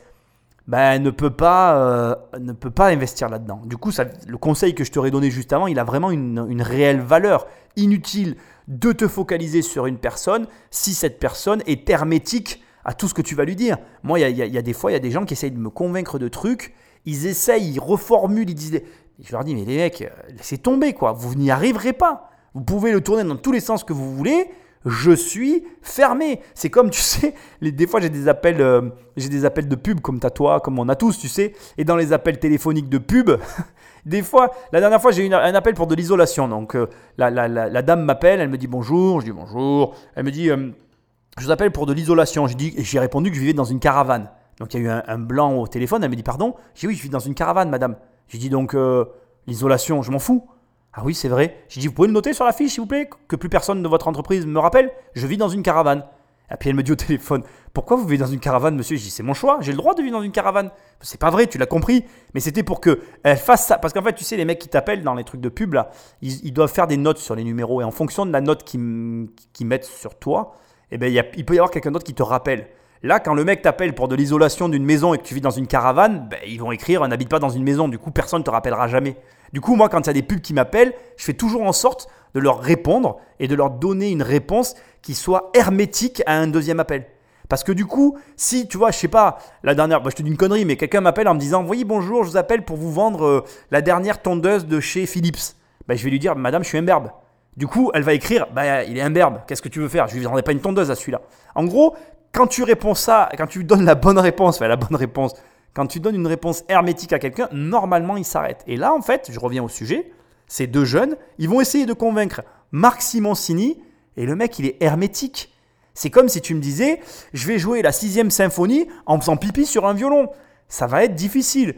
ben, 0.66 1.02
ne, 1.02 1.08
peut 1.08 1.30
pas, 1.30 1.78
euh, 1.78 2.14
ne 2.38 2.52
peut 2.52 2.70
pas 2.70 2.88
investir 2.88 3.30
là-dedans. 3.30 3.62
Du 3.64 3.78
coup, 3.78 3.90
le 4.26 4.36
conseil 4.36 4.74
que 4.74 4.84
je 4.84 4.92
t'aurais 4.92 5.10
donné 5.10 5.30
juste 5.30 5.54
avant, 5.54 5.66
il 5.66 5.78
a 5.78 5.84
vraiment 5.84 6.10
une, 6.10 6.60
réelle 6.60 7.00
valeur. 7.00 7.46
Inutile 7.76 8.36
de 8.66 8.92
te 8.92 9.08
focaliser 9.08 9.62
sur 9.62 9.86
une 9.86 9.96
personne 9.96 10.46
si 10.70 10.92
cette 10.92 11.18
personne 11.18 11.62
est 11.66 11.88
hermétique 11.88 12.62
à 12.84 12.92
tout 12.92 13.08
ce 13.08 13.14
que 13.14 13.22
tu 13.22 13.34
vas 13.34 13.46
lui 13.46 13.56
dire. 13.56 13.78
Moi, 14.02 14.20
il 14.20 14.36
y 14.36 14.58
a, 14.58 14.62
des 14.62 14.72
fois, 14.74 14.90
il 14.90 14.94
y 14.94 14.96
a 14.96 15.00
des 15.00 15.10
gens 15.10 15.24
qui 15.24 15.32
essayent 15.32 15.50
de 15.50 15.58
me 15.58 15.70
convaincre 15.70 16.18
de 16.18 16.28
trucs. 16.28 16.74
Ils 17.06 17.26
essayent, 17.26 17.70
ils 17.70 17.80
reformulent, 17.80 18.50
ils 18.50 18.54
disent 18.54 18.82
je 19.20 19.32
leur 19.32 19.44
dis, 19.44 19.54
mais 19.54 19.64
les 19.64 19.76
mecs, 19.76 20.02
euh, 20.02 20.08
laissez 20.36 20.58
tomber, 20.58 20.92
quoi. 20.92 21.12
Vous 21.12 21.34
n'y 21.34 21.50
arriverez 21.50 21.92
pas. 21.92 22.30
Vous 22.54 22.62
pouvez 22.62 22.92
le 22.92 23.00
tourner 23.00 23.24
dans 23.24 23.36
tous 23.36 23.52
les 23.52 23.60
sens 23.60 23.84
que 23.84 23.92
vous 23.92 24.14
voulez. 24.14 24.48
Je 24.86 25.10
suis 25.10 25.64
fermé. 25.82 26.40
C'est 26.54 26.70
comme, 26.70 26.90
tu 26.90 27.00
sais, 27.00 27.34
les, 27.60 27.72
des 27.72 27.86
fois 27.86 28.00
j'ai 28.00 28.10
des 28.10 28.28
appels, 28.28 28.60
euh, 28.60 28.90
des 29.16 29.44
appels 29.44 29.68
de 29.68 29.74
pub 29.74 30.00
comme 30.00 30.20
t'as 30.20 30.30
toi, 30.30 30.60
comme 30.60 30.78
on 30.78 30.88
a 30.88 30.94
tous, 30.94 31.18
tu 31.18 31.28
sais. 31.28 31.52
Et 31.76 31.84
dans 31.84 31.96
les 31.96 32.12
appels 32.12 32.38
téléphoniques 32.38 32.88
de 32.88 32.98
pub, 32.98 33.30
des 34.06 34.22
fois, 34.22 34.52
la 34.72 34.80
dernière 34.80 35.02
fois 35.02 35.10
j'ai 35.10 35.26
eu 35.26 35.34
un 35.34 35.54
appel 35.54 35.74
pour 35.74 35.88
de 35.88 35.96
l'isolation. 35.96 36.46
Donc 36.46 36.76
euh, 36.76 36.86
la, 37.18 37.30
la, 37.30 37.48
la, 37.48 37.82
dame 37.82 38.04
m'appelle, 38.04 38.40
elle 38.40 38.48
me 38.48 38.58
dit 38.58 38.68
bonjour, 38.68 39.20
je 39.20 39.26
dis 39.26 39.32
bonjour. 39.32 39.96
Elle 40.14 40.24
me 40.24 40.30
dit, 40.30 40.46
je 40.46 41.44
vous 41.44 41.50
appelle 41.50 41.72
pour 41.72 41.86
de 41.86 41.92
l'isolation. 41.92 42.46
J'ai 42.46 43.00
répondu 43.00 43.30
que 43.30 43.36
je 43.36 43.40
vivais 43.40 43.52
dans 43.52 43.64
une 43.64 43.80
caravane. 43.80 44.30
Donc 44.60 44.74
il 44.74 44.82
y 44.82 44.84
a 44.84 44.86
eu 44.86 44.90
un, 44.90 45.02
un 45.06 45.18
blanc 45.18 45.56
au 45.56 45.66
téléphone. 45.66 46.04
Elle 46.04 46.10
me 46.10 46.16
dit 46.16 46.22
pardon? 46.22 46.54
J'ai 46.74 46.82
dit 46.82 46.86
oui, 46.86 46.94
je 46.94 47.02
vis 47.02 47.10
dans 47.10 47.18
une 47.18 47.34
caravane, 47.34 47.68
madame. 47.68 47.96
J'ai 48.28 48.38
dit 48.38 48.50
donc 48.50 48.74
euh, 48.74 49.04
l'isolation, 49.46 50.02
je 50.02 50.10
m'en 50.10 50.18
fous. 50.18 50.48
Ah 50.92 51.02
oui, 51.04 51.14
c'est 51.14 51.28
vrai. 51.28 51.64
J'ai 51.68 51.80
dit, 51.80 51.86
vous 51.86 51.92
pouvez 51.92 52.08
le 52.08 52.14
noter 52.14 52.32
sur 52.32 52.44
la 52.44 52.52
fiche, 52.52 52.72
s'il 52.72 52.80
vous 52.80 52.86
plaît, 52.86 53.08
que 53.28 53.36
plus 53.36 53.48
personne 53.48 53.82
de 53.82 53.88
votre 53.88 54.08
entreprise 54.08 54.46
me 54.46 54.58
rappelle. 54.58 54.90
Je 55.14 55.26
vis 55.26 55.36
dans 55.36 55.48
une 55.48 55.62
caravane. 55.62 56.04
Et 56.50 56.56
puis 56.56 56.70
elle 56.70 56.76
me 56.76 56.82
dit 56.82 56.92
au 56.92 56.96
téléphone, 56.96 57.42
pourquoi 57.74 57.96
vous 57.96 58.04
vivez 58.04 58.18
dans 58.18 58.26
une 58.26 58.40
caravane, 58.40 58.74
monsieur? 58.74 58.96
J'ai 58.96 59.04
dit, 59.04 59.10
c'est 59.10 59.22
mon 59.22 59.34
choix, 59.34 59.58
j'ai 59.60 59.72
le 59.72 59.76
droit 59.76 59.94
de 59.94 60.02
vivre 60.02 60.16
dans 60.16 60.22
une 60.22 60.32
caravane. 60.32 60.70
C'est 61.00 61.20
pas 61.20 61.30
vrai, 61.30 61.46
tu 61.46 61.58
l'as 61.58 61.66
compris. 61.66 62.04
Mais 62.32 62.40
c'était 62.40 62.62
pour 62.62 62.80
que 62.80 63.00
elle 63.22 63.36
fasse 63.36 63.66
ça. 63.66 63.78
Parce 63.78 63.92
qu'en 63.92 64.02
fait, 64.02 64.14
tu 64.14 64.24
sais, 64.24 64.36
les 64.36 64.44
mecs 64.44 64.58
qui 64.58 64.68
t'appellent 64.68 65.02
dans 65.02 65.14
les 65.14 65.24
trucs 65.24 65.42
de 65.42 65.50
pub, 65.50 65.76
ils, 66.22 66.52
doivent 66.52 66.72
faire 66.72 66.86
des 66.86 66.96
notes 66.96 67.18
sur 67.18 67.34
les 67.34 67.44
numéros. 67.44 67.82
Et 67.82 67.84
en 67.84 67.90
fonction 67.90 68.24
de 68.24 68.32
la 68.32 68.40
note 68.40 68.64
qu'ils 68.64 69.66
mettent 69.66 69.84
sur 69.84 70.18
toi, 70.18 70.54
eh 70.90 70.96
ben, 70.96 71.12
il 71.36 71.44
peut 71.44 71.54
y 71.54 71.58
avoir 71.58 71.70
quelqu'un 71.70 71.90
d'autre 71.90 72.06
qui 72.06 72.14
te 72.14 72.22
rappelle. 72.22 72.68
Là, 73.02 73.20
quand 73.20 73.34
le 73.34 73.44
mec 73.44 73.62
t'appelle 73.62 73.94
pour 73.94 74.08
de 74.08 74.16
l'isolation 74.16 74.68
d'une 74.68 74.84
maison 74.84 75.14
et 75.14 75.18
que 75.18 75.22
tu 75.22 75.34
vis 75.34 75.40
dans 75.40 75.50
une 75.50 75.68
caravane, 75.68 76.28
ben, 76.28 76.38
ils 76.46 76.58
vont 76.58 76.72
écrire 76.72 77.06
n'habite 77.06 77.28
pas 77.28 77.38
dans 77.38 77.48
une 77.48 77.62
maison. 77.62 77.88
Du 77.88 77.98
coup, 77.98 78.10
personne 78.10 78.40
ne 78.40 78.44
te 78.44 78.50
rappellera 78.50 78.88
jamais. 78.88 79.16
Du 79.52 79.60
coup, 79.60 79.76
moi, 79.76 79.88
quand 79.88 80.00
il 80.00 80.06
y 80.06 80.10
a 80.10 80.14
des 80.14 80.22
pubs 80.22 80.40
qui 80.40 80.52
m'appellent, 80.52 80.92
je 81.16 81.24
fais 81.24 81.32
toujours 81.32 81.62
en 81.62 81.72
sorte 81.72 82.08
de 82.34 82.40
leur 82.40 82.60
répondre 82.60 83.18
et 83.38 83.48
de 83.48 83.54
leur 83.54 83.70
donner 83.70 84.10
une 84.10 84.22
réponse 84.22 84.74
qui 85.00 85.14
soit 85.14 85.50
hermétique 85.54 86.22
à 86.26 86.38
un 86.38 86.48
deuxième 86.48 86.80
appel. 86.80 87.06
Parce 87.48 87.64
que 87.64 87.72
du 87.72 87.86
coup, 87.86 88.18
si 88.36 88.68
tu 88.68 88.76
vois, 88.76 88.90
je 88.90 88.98
sais 88.98 89.08
pas, 89.08 89.38
la 89.62 89.74
dernière, 89.74 90.02
bah, 90.02 90.10
je 90.10 90.16
te 90.16 90.22
dis 90.22 90.28
une 90.28 90.36
connerie, 90.36 90.64
mais 90.64 90.76
quelqu'un 90.76 91.00
m'appelle 91.00 91.28
en 91.28 91.34
me 91.34 91.40
disant 91.40 91.64
Oui, 91.64 91.84
bonjour, 91.84 92.24
je 92.24 92.30
vous 92.30 92.36
appelle 92.36 92.62
pour 92.62 92.76
vous 92.76 92.92
vendre 92.92 93.24
euh, 93.24 93.44
la 93.70 93.80
dernière 93.80 94.20
tondeuse 94.20 94.66
de 94.66 94.80
chez 94.80 95.06
Philips. 95.06 95.54
Ben, 95.86 95.96
je 95.96 96.04
vais 96.04 96.10
lui 96.10 96.18
dire 96.18 96.36
Madame, 96.36 96.62
je 96.62 96.68
suis 96.68 96.78
imberbe. 96.78 97.10
Du 97.56 97.66
coup, 97.66 97.90
elle 97.94 98.02
va 98.02 98.12
écrire 98.12 98.48
Bah, 98.54 98.84
il 98.84 98.98
est 98.98 99.02
imberbe, 99.02 99.40
qu'est-ce 99.46 99.62
que 99.62 99.70
tu 99.70 99.80
veux 99.80 99.88
faire? 99.88 100.08
Je 100.08 100.16
lui 100.16 100.24
vendrai 100.24 100.42
pas 100.42 100.52
une 100.52 100.60
tondeuse 100.60 100.90
à 100.90 100.94
celui-là. 100.94 101.22
En 101.54 101.64
gros, 101.64 101.96
quand 102.32 102.46
tu 102.46 102.62
réponds 102.62 102.94
ça, 102.94 103.28
quand 103.36 103.46
tu 103.46 103.64
donnes 103.64 103.84
la 103.84 103.94
bonne 103.94 104.18
réponse, 104.18 104.56
enfin 104.56 104.68
la 104.68 104.76
bonne 104.76 104.96
réponse, 104.96 105.34
quand 105.74 105.86
tu 105.86 106.00
donnes 106.00 106.16
une 106.16 106.26
réponse 106.26 106.64
hermétique 106.68 107.12
à 107.12 107.18
quelqu'un, 107.18 107.48
normalement 107.52 108.16
il 108.16 108.24
s'arrête. 108.24 108.62
Et 108.66 108.76
là, 108.76 108.94
en 108.94 109.02
fait, 109.02 109.28
je 109.30 109.38
reviens 109.38 109.62
au 109.62 109.68
sujet, 109.68 110.10
ces 110.46 110.66
deux 110.66 110.84
jeunes, 110.84 111.16
ils 111.38 111.48
vont 111.48 111.60
essayer 111.60 111.86
de 111.86 111.92
convaincre 111.92 112.42
Marc 112.72 113.02
Simoncini, 113.02 113.82
et 114.16 114.26
le 114.26 114.34
mec, 114.34 114.58
il 114.58 114.66
est 114.66 114.76
hermétique. 114.80 115.52
C'est 115.94 116.10
comme 116.10 116.28
si 116.28 116.40
tu 116.40 116.54
me 116.54 116.60
disais, 116.60 117.00
je 117.32 117.46
vais 117.46 117.58
jouer 117.58 117.82
la 117.82 117.92
sixième 117.92 118.30
symphonie 118.30 118.88
en 119.06 119.20
faisant 119.20 119.36
pipi 119.36 119.66
sur 119.66 119.86
un 119.86 119.94
violon. 119.94 120.30
Ça 120.68 120.86
va 120.86 121.04
être 121.04 121.14
difficile. 121.14 121.74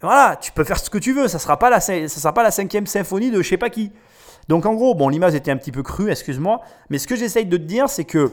Voilà, 0.00 0.36
tu 0.36 0.52
peux 0.52 0.64
faire 0.64 0.78
ce 0.78 0.90
que 0.90 0.98
tu 0.98 1.12
veux, 1.14 1.28
ça 1.28 1.38
sera 1.38 1.58
pas 1.58 1.70
la, 1.70 1.80
sera 1.80 2.34
pas 2.34 2.42
la 2.42 2.50
cinquième 2.50 2.86
symphonie 2.86 3.30
de 3.30 3.40
je 3.40 3.48
sais 3.48 3.56
pas 3.56 3.70
qui. 3.70 3.92
Donc 4.48 4.66
en 4.66 4.74
gros, 4.74 4.94
bon, 4.94 5.08
l'image 5.08 5.34
était 5.34 5.50
un 5.50 5.56
petit 5.56 5.72
peu 5.72 5.82
crue, 5.82 6.10
excuse-moi, 6.10 6.60
mais 6.90 6.98
ce 6.98 7.06
que 7.06 7.16
j'essaye 7.16 7.46
de 7.46 7.56
te 7.56 7.62
dire, 7.62 7.88
c'est 7.88 8.04
que 8.04 8.30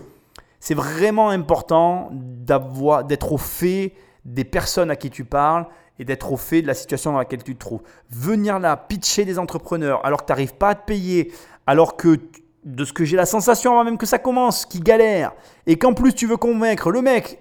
c'est 0.61 0.75
vraiment 0.75 1.29
important 1.29 2.11
d'être 2.13 3.31
au 3.33 3.37
fait 3.37 3.93
des 4.23 4.45
personnes 4.45 4.91
à 4.91 4.95
qui 4.95 5.09
tu 5.09 5.25
parles 5.25 5.65
et 5.97 6.05
d'être 6.05 6.31
au 6.31 6.37
fait 6.37 6.61
de 6.61 6.67
la 6.67 6.75
situation 6.75 7.11
dans 7.11 7.17
laquelle 7.17 7.43
tu 7.43 7.55
te 7.55 7.59
trouves. 7.59 7.81
Venir 8.11 8.59
là, 8.59 8.77
pitcher 8.77 9.25
des 9.25 9.39
entrepreneurs 9.39 10.05
alors 10.05 10.21
que 10.21 10.27
tu 10.27 10.31
n'arrives 10.31 10.53
pas 10.53 10.69
à 10.69 10.75
te 10.75 10.85
payer, 10.85 11.33
alors 11.65 11.97
que 11.97 12.19
de 12.63 12.85
ce 12.85 12.93
que 12.93 13.03
j'ai 13.03 13.17
la 13.17 13.25
sensation 13.25 13.71
avant 13.71 13.83
même 13.83 13.97
que 13.97 14.05
ça 14.05 14.19
commence, 14.19 14.67
qui 14.67 14.79
galère, 14.79 15.33
et 15.65 15.77
qu'en 15.77 15.95
plus 15.95 16.13
tu 16.13 16.27
veux 16.27 16.37
convaincre 16.37 16.91
le 16.91 17.01
mec 17.01 17.39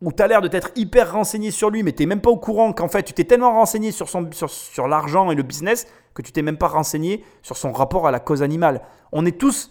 où 0.00 0.10
tu 0.10 0.22
as 0.22 0.26
l'air 0.26 0.40
de 0.40 0.48
t'être 0.48 0.70
hyper 0.76 1.12
renseigné 1.12 1.50
sur 1.50 1.68
lui, 1.68 1.82
mais 1.82 1.92
tu 1.92 2.02
n'es 2.02 2.06
même 2.06 2.22
pas 2.22 2.30
au 2.30 2.38
courant 2.38 2.72
qu'en 2.72 2.88
fait 2.88 3.02
tu 3.02 3.12
t'es 3.12 3.24
tellement 3.24 3.52
renseigné 3.52 3.92
sur, 3.92 4.08
sur 4.08 4.88
l'argent 4.88 5.30
et 5.30 5.34
le 5.34 5.42
business 5.42 5.86
que 6.14 6.22
tu 6.22 6.32
t'es 6.32 6.42
même 6.42 6.56
pas 6.56 6.68
renseigné 6.68 7.22
sur 7.42 7.58
son 7.58 7.70
rapport 7.72 8.06
à 8.06 8.10
la 8.10 8.18
cause 8.20 8.42
animale. 8.42 8.80
On 9.12 9.26
est 9.26 9.38
tous 9.38 9.70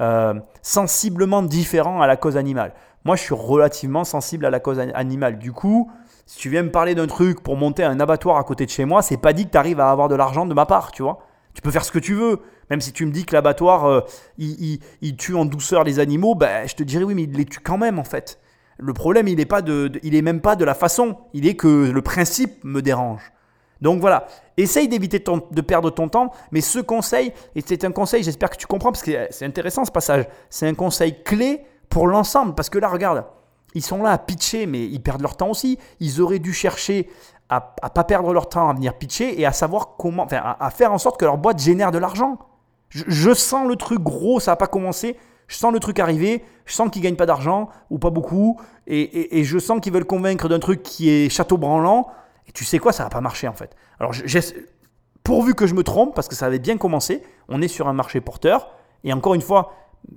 euh, 0.00 0.34
sensiblement 0.62 1.42
différents 1.42 2.00
à 2.00 2.06
la 2.06 2.16
cause 2.16 2.36
animale. 2.36 2.72
Moi, 3.04 3.16
je 3.16 3.22
suis 3.22 3.34
relativement 3.34 4.04
sensible 4.04 4.44
à 4.44 4.50
la 4.50 4.60
cause 4.60 4.78
animale. 4.78 5.38
Du 5.38 5.52
coup, 5.52 5.90
si 6.26 6.38
tu 6.38 6.50
viens 6.50 6.62
me 6.62 6.70
parler 6.70 6.94
d'un 6.94 7.06
truc 7.06 7.42
pour 7.42 7.56
monter 7.56 7.84
un 7.84 8.00
abattoir 8.00 8.36
à 8.36 8.44
côté 8.44 8.66
de 8.66 8.70
chez 8.70 8.84
moi, 8.84 9.02
c'est 9.02 9.16
pas 9.16 9.32
dit 9.32 9.46
que 9.46 9.50
tu 9.50 9.56
arrives 9.56 9.80
à 9.80 9.90
avoir 9.90 10.08
de 10.08 10.14
l'argent 10.14 10.46
de 10.46 10.54
ma 10.54 10.66
part, 10.66 10.92
tu 10.92 11.02
vois. 11.02 11.20
Tu 11.54 11.62
peux 11.62 11.70
faire 11.70 11.84
ce 11.84 11.90
que 11.90 11.98
tu 11.98 12.14
veux. 12.14 12.40
Même 12.70 12.80
si 12.80 12.92
tu 12.92 13.06
me 13.06 13.12
dis 13.12 13.24
que 13.24 13.34
l'abattoir, 13.34 13.86
euh, 13.86 14.00
il, 14.36 15.16
tue 15.16 15.34
en 15.34 15.44
douceur 15.44 15.84
les 15.84 16.00
animaux, 16.00 16.34
ben, 16.34 16.68
je 16.68 16.74
te 16.74 16.82
dirais 16.82 17.04
oui, 17.04 17.14
mais 17.14 17.22
il 17.22 17.32
les 17.32 17.46
tue 17.46 17.60
quand 17.60 17.78
même 17.78 17.98
en 17.98 18.04
fait. 18.04 18.38
Le 18.78 18.92
problème, 18.92 19.26
il 19.26 19.36
n'est 19.36 19.46
pas 19.46 19.62
de, 19.62 19.90
il 20.02 20.14
est 20.14 20.22
même 20.22 20.40
pas 20.40 20.54
de 20.54 20.64
la 20.64 20.74
façon. 20.74 21.16
Il 21.32 21.46
est 21.46 21.54
que 21.54 21.90
le 21.90 22.02
principe 22.02 22.62
me 22.62 22.82
dérange. 22.82 23.32
Donc 23.80 24.00
voilà, 24.00 24.26
essaye 24.56 24.88
d'éviter 24.88 25.22
de 25.50 25.60
perdre 25.60 25.90
ton 25.90 26.08
temps, 26.08 26.32
mais 26.50 26.60
ce 26.60 26.80
conseil, 26.80 27.32
et 27.54 27.62
c'est 27.64 27.84
un 27.84 27.92
conseil, 27.92 28.22
j'espère 28.22 28.50
que 28.50 28.56
tu 28.56 28.66
comprends, 28.66 28.90
parce 28.90 29.04
que 29.04 29.28
c'est 29.30 29.44
intéressant 29.44 29.84
ce 29.84 29.92
passage, 29.92 30.26
c'est 30.50 30.66
un 30.66 30.74
conseil 30.74 31.22
clé 31.22 31.64
pour 31.88 32.06
l'ensemble, 32.06 32.54
parce 32.54 32.70
que 32.70 32.78
là, 32.78 32.88
regarde, 32.88 33.24
ils 33.74 33.84
sont 33.84 34.02
là 34.02 34.10
à 34.10 34.18
pitcher, 34.18 34.66
mais 34.66 34.84
ils 34.84 35.00
perdent 35.00 35.22
leur 35.22 35.36
temps 35.36 35.50
aussi. 35.50 35.78
Ils 36.00 36.20
auraient 36.20 36.38
dû 36.38 36.52
chercher 36.52 37.08
à 37.48 37.74
ne 37.82 37.88
pas 37.88 38.04
perdre 38.04 38.32
leur 38.32 38.48
temps 38.48 38.68
à 38.68 38.74
venir 38.74 38.94
pitcher 38.94 39.40
et 39.40 39.46
à 39.46 39.52
savoir 39.52 39.96
comment, 39.96 40.24
enfin, 40.24 40.56
à, 40.58 40.70
faire 40.70 40.92
en 40.92 40.98
sorte 40.98 41.18
que 41.18 41.24
leur 41.24 41.38
boîte 41.38 41.60
génère 41.60 41.92
de 41.92 41.98
l'argent. 41.98 42.38
Je, 42.90 43.34
sens 43.34 43.68
le 43.68 43.76
truc 43.76 44.00
gros, 44.00 44.40
ça 44.40 44.52
n'a 44.52 44.56
pas 44.56 44.66
commencé. 44.66 45.16
Je 45.46 45.56
sens 45.56 45.72
le 45.72 45.80
truc 45.80 45.98
arriver, 45.98 46.44
je 46.66 46.74
sens 46.74 46.90
qu'ils 46.90 47.02
gagnent 47.02 47.16
pas 47.16 47.26
d'argent 47.26 47.68
ou 47.90 47.98
pas 47.98 48.10
beaucoup, 48.10 48.60
et, 48.86 49.38
et 49.38 49.44
je 49.44 49.58
sens 49.58 49.80
qu'ils 49.80 49.92
veulent 49.92 50.04
convaincre 50.04 50.48
d'un 50.48 50.58
truc 50.58 50.82
qui 50.82 51.08
est 51.08 51.30
château 51.30 51.56
branlant. 51.56 52.08
Tu 52.58 52.64
sais 52.64 52.80
quoi, 52.80 52.90
ça 52.90 53.04
va 53.04 53.08
pas 53.08 53.20
marcher 53.20 53.46
en 53.46 53.52
fait. 53.52 53.76
Alors, 54.00 54.12
pourvu 55.22 55.54
que 55.54 55.68
je 55.68 55.74
me 55.74 55.84
trompe, 55.84 56.12
parce 56.12 56.26
que 56.26 56.34
ça 56.34 56.46
avait 56.46 56.58
bien 56.58 56.76
commencé, 56.76 57.22
on 57.48 57.62
est 57.62 57.68
sur 57.68 57.86
un 57.86 57.92
marché 57.92 58.20
porteur. 58.20 58.72
Et 59.04 59.12
encore 59.12 59.34
une 59.34 59.42
fois, 59.42 59.74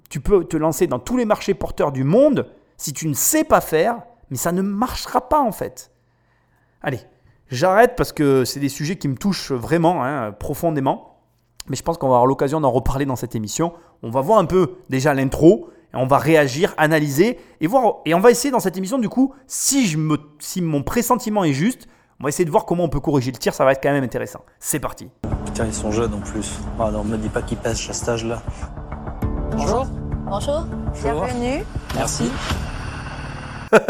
tu 0.10 0.22
peux 0.22 0.44
te 0.46 0.58
lancer 0.58 0.88
dans 0.88 0.98
tous 0.98 1.18
les 1.18 1.26
marchés 1.26 1.54
porteurs 1.54 1.92
du 1.92 2.04
monde 2.04 2.52
si 2.78 2.94
tu 2.94 3.08
ne 3.08 3.14
sais 3.14 3.44
pas 3.44 3.62
faire, 3.62 4.02
mais 4.32 4.38
ça 4.38 4.52
ne 4.52 4.64
marchera 4.64 5.30
pas 5.30 5.40
en 5.40 5.52
fait. 5.52 5.92
Allez, 6.82 7.02
j'arrête 7.52 7.96
parce 7.96 8.12
que 8.12 8.44
c'est 8.44 8.60
des 8.60 8.70
sujets 8.70 8.96
qui 8.96 9.08
me 9.08 9.18
touchent 9.18 9.52
vraiment, 9.52 10.04
hein, 10.04 10.32
profondément. 10.32 11.20
Mais 11.70 11.76
je 11.76 11.84
pense 11.84 12.00
qu'on 12.00 12.08
va 12.08 12.16
avoir 12.16 12.26
l'occasion 12.26 12.60
d'en 12.60 12.72
reparler 12.72 13.06
dans 13.06 13.16
cette 13.16 13.36
émission. 13.36 13.72
On 14.02 14.10
va 14.10 14.22
voir 14.22 14.40
un 14.40 14.46
peu 14.46 14.78
déjà 14.90 15.14
l'intro, 15.14 15.70
on 15.94 16.08
va 16.08 16.18
réagir, 16.18 16.74
analyser, 16.78 17.38
et 17.60 17.68
voir. 17.68 17.98
Et 18.06 18.16
on 18.16 18.20
va 18.20 18.32
essayer 18.32 18.50
dans 18.50 18.60
cette 18.60 18.78
émission, 18.78 18.98
du 18.98 19.10
coup, 19.10 19.36
si, 19.46 19.86
je 19.86 20.00
me, 20.00 20.18
si 20.40 20.60
mon 20.64 20.82
pressentiment 20.82 21.44
est 21.44 21.54
juste, 21.54 21.88
on 22.22 22.26
va 22.26 22.30
essayer 22.30 22.46
de 22.46 22.52
voir 22.52 22.66
comment 22.66 22.84
on 22.84 22.90
peut 22.90 23.00
corriger 23.00 23.32
le 23.32 23.38
tir, 23.40 23.52
ça 23.52 23.66
va 23.66 23.72
être 23.72 23.82
quand 23.82 23.92
même 23.92 24.04
intéressant. 24.04 24.42
C'est 24.60 24.80
parti. 24.80 25.10
Putain, 25.44 25.66
ils 25.66 25.74
sont 25.74 25.92
jeunes 25.92 26.14
en 26.14 26.20
plus. 26.20 26.60
Ah 26.80 26.92
non, 26.92 27.04
me 27.04 27.18
dis 27.18 27.30
pas 27.30 27.42
qu'ils 27.42 27.58
pêchent 27.58 27.90
à 27.90 27.94
cet 27.94 28.10
âge-là. 28.10 28.44
Bonjour. 29.50 29.88
Bonjour. 30.28 30.66
Bienvenue. 31.02 31.64
Merci. 31.96 32.32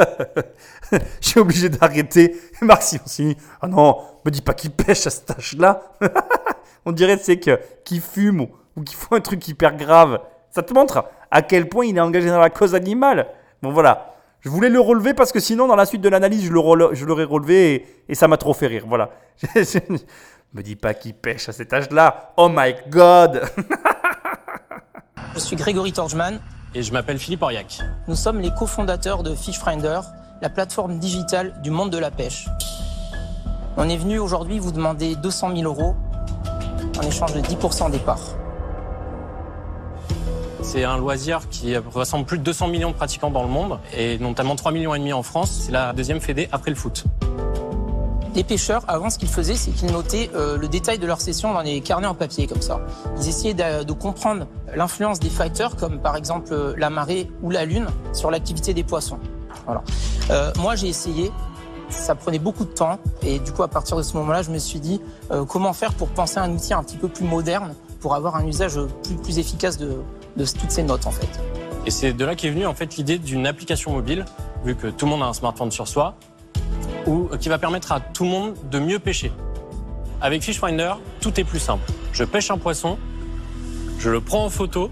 Je 0.94 1.28
suis 1.28 1.42
obligé 1.42 1.68
d'arrêter. 1.68 2.40
Marc 2.62 2.84
Simoncini, 2.84 3.36
ah 3.62 3.68
non, 3.68 3.98
me 4.24 4.32
dis 4.32 4.42
pas 4.42 4.54
qu'ils 4.54 4.72
pêchent 4.72 5.08
à 5.08 5.10
cet 5.10 5.32
âge-là. 5.32 5.82
on 6.86 6.94
dirait 6.94 7.18
c'est 7.18 7.38
que 7.38 7.60
qu'ils 7.84 8.00
fument 8.00 8.48
ou 8.78 8.84
qu'ils 8.84 8.96
font 8.96 9.16
un 9.16 9.22
truc 9.22 9.46
hyper 9.46 9.76
grave. 9.76 10.22
Ça 10.52 10.64
te 10.64 10.74
montre 10.74 11.04
à 11.32 11.42
quel 11.42 11.68
point 11.68 11.86
il 11.86 11.98
est 11.98 12.02
engagé 12.02 12.30
dans 12.30 12.40
la 12.40 12.50
cause 12.50 12.76
animale. 12.76 13.28
Bon 13.62 13.74
voilà, 13.74 14.11
je 14.42 14.50
voulais 14.50 14.70
le 14.70 14.80
relever 14.80 15.14
parce 15.14 15.32
que 15.32 15.40
sinon, 15.40 15.68
dans 15.68 15.76
la 15.76 15.86
suite 15.86 16.02
de 16.02 16.10
l'analyse, 16.10 16.44
je 16.44 16.52
l'aurais 16.52 17.24
relevé 17.24 17.86
et, 18.10 18.16
ça 18.16 18.28
m'a 18.28 18.38
trop 18.38 18.54
fait 18.54 18.68
rire. 18.68 18.86
Voilà. 18.88 19.12
Me 20.54 20.62
dis 20.62 20.76
pas 20.76 20.94
qu'il 20.94 21.14
pêche 21.14 21.48
à 21.48 21.54
cet 21.54 21.72
âge-là. 21.72 22.34
Oh 22.38 22.50
my 22.52 22.76
god 22.90 23.44
Je 25.36 25.40
suis 25.40 25.56
Grégory 25.56 25.94
Torgman. 25.94 26.40
Et 26.74 26.84
je 26.84 26.92
m'appelle 26.94 27.20
Philippe 27.20 27.44
Auriac. 27.44 27.80
Nous 28.08 28.16
sommes 28.16 28.40
les 28.40 28.52
cofondateurs 28.52 29.24
de 29.24 29.36
Fishfinder, 29.36 30.00
la 30.42 30.50
plateforme 30.50 31.00
digitale 31.00 31.62
du 31.62 31.70
monde 31.70 31.90
de 31.90 31.98
la 31.98 32.12
pêche. 32.12 32.48
On 33.78 33.88
est 33.90 33.98
venu 33.98 34.20
aujourd'hui 34.20 34.58
vous 34.58 34.72
demander 34.72 35.16
200 35.16 35.56
000 35.56 35.64
euros 35.64 35.96
en 36.98 37.02
échange 37.02 37.34
de 37.34 37.42
10% 37.42 37.92
des 37.92 38.00
parts. 38.00 38.38
C'est 40.62 40.84
un 40.84 40.98
loisir 40.98 41.50
qui 41.50 41.76
rassemble 41.78 42.26
plus 42.26 42.38
de 42.38 42.44
200 42.44 42.68
millions 42.68 42.92
de 42.92 42.96
pratiquants 42.96 43.32
dans 43.32 43.44
le 43.44 43.50
monde 43.50 43.80
et 43.98 44.18
notamment 44.20 44.56
3 44.56 44.72
millions 44.72 44.94
et 44.94 45.00
demi 45.00 45.12
en 45.12 45.24
France. 45.24 45.64
C'est 45.66 45.72
la 45.72 45.92
deuxième 45.94 46.22
fédé 46.22 46.48
après 46.52 46.72
le 46.72 46.78
foot. 46.78 47.06
Les 48.34 48.46
pêcheurs, 48.46 48.84
avant, 48.88 49.10
ce 49.10 49.18
qu'ils 49.18 49.28
faisaient, 49.28 49.56
c'est 49.56 49.72
qu'ils 49.72 49.92
notaient 49.92 50.30
euh, 50.36 50.58
le 50.58 50.70
détail 50.70 50.98
de 51.00 51.06
leur 51.06 51.20
session 51.20 51.54
dans 51.54 51.64
des 51.64 51.82
carnets 51.82 52.08
en 52.08 52.16
papier, 52.16 52.48
comme 52.48 52.62
ça. 52.62 52.80
Ils 53.18 53.28
essayaient 53.28 53.54
de, 53.54 53.92
comprendre 53.92 54.48
l'influence 54.74 55.20
des 55.20 55.30
facteurs, 55.30 55.76
comme 55.76 56.00
par 56.00 56.16
exemple 56.16 56.54
euh, 56.54 56.74
la 56.78 56.90
marée 56.90 57.30
ou 57.42 57.50
la 57.50 57.66
lune, 57.66 57.88
sur 58.14 58.32
l'activité 58.32 58.74
des 58.74 58.84
poissons. 58.84 59.20
Euh, 60.30 60.52
moi, 60.60 60.76
j'ai 60.76 60.88
essayé. 60.88 61.30
Ça 61.90 62.16
prenait 62.16 62.40
beaucoup 62.40 62.64
de 62.64 62.72
temps. 62.72 63.00
Et 63.22 63.40
du 63.40 63.52
coup, 63.52 63.64
à 63.64 63.68
partir 63.68 63.98
de 63.98 64.02
ce 64.02 64.16
moment-là, 64.16 64.44
je 64.44 64.52
me 64.52 64.60
suis 64.60 64.80
dit 64.80 65.02
comment 65.50 65.74
faire 65.74 65.94
pour 65.94 66.08
penser 66.08 66.38
à 66.38 66.44
un 66.44 66.52
outil 66.52 66.74
un 66.74 66.84
petit 66.84 66.96
peu 66.96 67.10
plus 67.10 67.26
moderne, 67.26 67.76
pour 68.00 68.16
avoir 68.16 68.38
un 68.38 68.48
usage 68.48 68.80
plus 69.24 69.40
efficace 69.40 69.78
de, 69.78 69.98
de 70.38 70.46
toutes 70.46 70.72
ces 70.72 70.84
notes 70.84 71.06
en 71.06 71.12
fait. 71.12 71.30
Et 71.86 71.92
c'est 71.92 72.14
de 72.14 72.26
là 72.26 72.36
qu'est 72.36 72.50
venue 72.50 72.66
en 72.66 72.74
fait 72.74 72.98
l'idée 72.98 73.18
d'une 73.18 73.48
application 73.48 73.92
mobile, 73.92 74.26
vu 74.64 74.76
que 74.76 74.88
tout 74.88 75.06
le 75.06 75.12
monde 75.12 75.24
a 75.24 75.26
un 75.26 75.34
smartphone 75.34 75.72
sur 75.72 75.88
soi, 75.88 76.16
ou 77.08 77.30
qui 77.40 77.50
va 77.50 77.58
permettre 77.58 77.92
à 77.92 78.00
tout 78.00 78.24
le 78.24 78.30
monde 78.30 78.54
de 78.70 78.80
mieux 78.80 79.00
pêcher. 79.00 79.32
Avec 80.22 80.44
Fishfinder, 80.44 80.94
tout 81.20 81.40
est 81.40 81.44
plus 81.44 81.60
simple. 81.60 81.92
Je 82.14 82.24
pêche 82.24 82.52
un 82.52 82.58
poisson, 82.58 82.98
je 83.98 84.10
le 84.10 84.22
prends 84.22 84.46
en 84.46 84.50
photo 84.50 84.92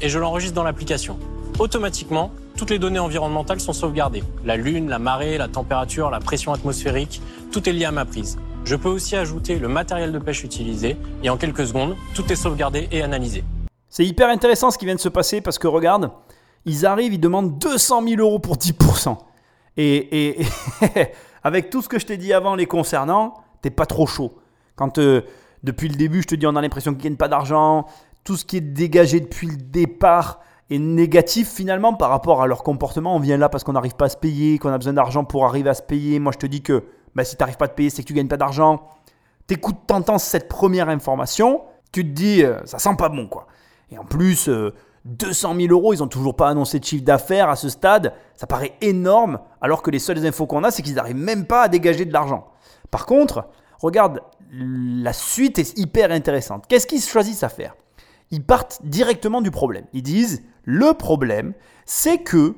et 0.00 0.08
je 0.08 0.18
l'enregistre 0.18 0.54
dans 0.54 0.62
l'application. 0.62 1.18
Automatiquement, 1.58 2.32
toutes 2.56 2.70
les 2.70 2.78
données 2.78 3.00
environnementales 3.00 3.60
sont 3.60 3.72
sauvegardées. 3.72 4.22
La 4.44 4.56
lune, 4.56 4.88
la 4.88 5.00
marée, 5.00 5.38
la 5.38 5.48
température, 5.48 6.10
la 6.10 6.20
pression 6.20 6.52
atmosphérique, 6.52 7.20
tout 7.50 7.68
est 7.68 7.72
lié 7.72 7.84
à 7.84 7.92
ma 7.92 8.04
prise. 8.04 8.38
Je 8.64 8.76
peux 8.76 8.88
aussi 8.88 9.16
ajouter 9.16 9.58
le 9.58 9.68
matériel 9.68 10.12
de 10.12 10.18
pêche 10.18 10.44
utilisé 10.44 10.96
et 11.22 11.30
en 11.30 11.36
quelques 11.36 11.66
secondes, 11.66 11.96
tout 12.14 12.32
est 12.32 12.36
sauvegardé 12.36 12.88
et 12.92 13.02
analysé. 13.02 13.44
C'est 13.94 14.04
hyper 14.04 14.28
intéressant 14.28 14.72
ce 14.72 14.76
qui 14.76 14.86
vient 14.86 14.96
de 14.96 15.00
se 15.00 15.08
passer 15.08 15.40
parce 15.40 15.56
que 15.56 15.68
regarde, 15.68 16.10
ils 16.64 16.84
arrivent, 16.84 17.14
ils 17.14 17.20
demandent 17.20 17.60
200 17.60 18.02
000 18.04 18.20
euros 18.20 18.40
pour 18.40 18.56
10%. 18.56 19.16
Et, 19.76 20.36
avec 21.44 21.70
tout 21.70 21.80
ce 21.80 21.88
que 21.88 22.00
je 22.00 22.04
t'ai 22.04 22.16
dit 22.16 22.32
avant 22.32 22.56
les 22.56 22.66
concernant, 22.66 23.34
t'es 23.62 23.70
pas 23.70 23.86
trop 23.86 24.08
chaud. 24.08 24.34
Quand 24.74 24.98
euh, 24.98 25.22
depuis 25.62 25.88
le 25.88 25.94
début, 25.94 26.22
je 26.22 26.26
te 26.26 26.34
dis, 26.34 26.44
on 26.44 26.56
a 26.56 26.60
l'impression 26.60 26.92
qu'ils 26.92 27.04
gagnent 27.04 27.16
pas 27.16 27.28
d'argent, 27.28 27.86
tout 28.24 28.36
ce 28.36 28.44
qui 28.44 28.56
est 28.56 28.60
dégagé 28.60 29.20
depuis 29.20 29.46
le 29.46 29.56
départ 29.56 30.40
est 30.70 30.80
négatif 30.80 31.48
finalement 31.48 31.94
par 31.94 32.10
rapport 32.10 32.42
à 32.42 32.48
leur 32.48 32.64
comportement. 32.64 33.14
On 33.14 33.20
vient 33.20 33.36
là 33.36 33.48
parce 33.48 33.62
qu'on 33.62 33.74
n'arrive 33.74 33.94
pas 33.94 34.06
à 34.06 34.08
se 34.08 34.16
payer, 34.16 34.58
qu'on 34.58 34.70
a 34.70 34.78
besoin 34.78 34.94
d'argent 34.94 35.22
pour 35.22 35.46
arriver 35.46 35.70
à 35.70 35.74
se 35.74 35.82
payer. 35.82 36.18
Moi, 36.18 36.32
je 36.32 36.38
te 36.38 36.46
dis 36.46 36.62
que 36.62 36.82
bah, 37.14 37.22
si 37.22 37.36
tu 37.36 37.42
n'arrives 37.44 37.58
pas 37.58 37.66
à 37.66 37.68
te 37.68 37.76
payer, 37.76 37.90
c'est 37.90 38.02
que 38.02 38.08
tu 38.08 38.14
gagnes 38.14 38.26
pas 38.26 38.38
d'argent. 38.38 38.88
T'écoutes, 39.46 39.86
t'entends 39.86 40.18
cette 40.18 40.48
première 40.48 40.88
information, 40.88 41.62
tu 41.92 42.02
te 42.02 42.10
dis, 42.10 42.42
euh, 42.42 42.58
ça 42.64 42.80
sent 42.80 42.96
pas 42.98 43.08
bon 43.08 43.28
quoi. 43.28 43.46
Et 43.90 43.98
en 43.98 44.04
plus, 44.04 44.48
200 45.04 45.54
euh, 45.54 45.60
000 45.60 45.72
euros, 45.72 45.94
ils 45.94 45.98
n'ont 45.98 46.08
toujours 46.08 46.36
pas 46.36 46.48
annoncé 46.48 46.78
de 46.78 46.84
chiffre 46.84 47.04
d'affaires 47.04 47.48
à 47.48 47.56
ce 47.56 47.68
stade. 47.68 48.12
Ça 48.34 48.46
paraît 48.46 48.74
énorme, 48.80 49.40
alors 49.60 49.82
que 49.82 49.90
les 49.90 49.98
seules 49.98 50.24
infos 50.26 50.46
qu'on 50.46 50.64
a, 50.64 50.70
c'est 50.70 50.82
qu'ils 50.82 50.94
n'arrivent 50.94 51.16
même 51.16 51.46
pas 51.46 51.62
à 51.62 51.68
dégager 51.68 52.04
de 52.04 52.12
l'argent. 52.12 52.48
Par 52.90 53.06
contre, 53.06 53.48
regarde, 53.80 54.20
la 54.50 55.12
suite 55.12 55.58
est 55.58 55.76
hyper 55.78 56.10
intéressante. 56.10 56.64
Qu'est-ce 56.68 56.86
qu'ils 56.86 57.02
choisissent 57.02 57.42
à 57.42 57.48
faire? 57.48 57.74
Ils 58.30 58.42
partent 58.42 58.80
directement 58.84 59.40
du 59.40 59.50
problème. 59.50 59.84
Ils 59.92 60.02
disent, 60.02 60.42
le 60.64 60.94
problème, 60.94 61.54
c'est 61.84 62.18
que 62.18 62.54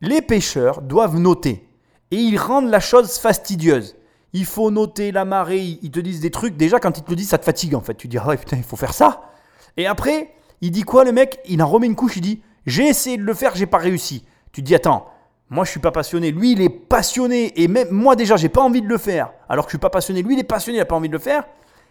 les 0.00 0.22
pêcheurs 0.22 0.82
doivent 0.82 1.18
noter. 1.18 1.68
Et 2.10 2.16
ils 2.16 2.38
rendent 2.38 2.70
la 2.70 2.80
chose 2.80 3.18
fastidieuse. 3.18 3.96
Il 4.32 4.46
faut 4.46 4.70
noter 4.70 5.12
la 5.12 5.24
marée, 5.24 5.78
ils 5.82 5.90
te 5.90 6.00
disent 6.00 6.20
des 6.20 6.30
trucs. 6.30 6.56
Déjà, 6.56 6.80
quand 6.80 6.96
ils 6.96 7.02
te 7.02 7.10
le 7.10 7.16
disent, 7.16 7.28
ça 7.28 7.38
te 7.38 7.44
fatigue 7.44 7.74
en 7.74 7.80
fait. 7.80 7.94
Tu 7.94 8.08
dis, 8.08 8.18
ah 8.18 8.36
putain, 8.36 8.56
il 8.56 8.62
faut 8.62 8.76
faire 8.76 8.94
ça. 8.94 9.30
Et 9.76 9.86
après, 9.86 10.34
il 10.62 10.70
dit 10.70 10.82
quoi 10.82 11.04
le 11.04 11.12
mec? 11.12 11.40
Il 11.46 11.62
en 11.62 11.66
remet 11.66 11.86
une 11.86 11.96
couche, 11.96 12.16
il 12.16 12.22
dit 12.22 12.40
J'ai 12.64 12.86
essayé 12.86 13.18
de 13.18 13.24
le 13.24 13.34
faire, 13.34 13.54
j'ai 13.54 13.66
pas 13.66 13.78
réussi. 13.78 14.24
Tu 14.52 14.62
te 14.62 14.66
dis, 14.66 14.74
attends, 14.74 15.06
moi 15.50 15.64
je 15.64 15.70
suis 15.70 15.80
pas 15.80 15.90
passionné, 15.90 16.30
lui 16.30 16.52
il 16.52 16.62
est 16.62 16.70
passionné, 16.70 17.60
et 17.60 17.68
même 17.68 17.90
moi 17.90 18.16
déjà 18.16 18.36
j'ai 18.36 18.48
pas 18.48 18.62
envie 18.62 18.80
de 18.80 18.88
le 18.88 18.96
faire, 18.96 19.32
alors 19.48 19.66
que 19.66 19.70
je 19.70 19.76
suis 19.76 19.80
pas 19.80 19.90
passionné, 19.90 20.22
lui 20.22 20.34
il 20.34 20.40
est 20.40 20.44
passionné, 20.44 20.78
il 20.78 20.80
a 20.80 20.86
pas 20.86 20.96
envie 20.96 21.08
de 21.08 21.12
le 21.12 21.18
faire. 21.18 21.44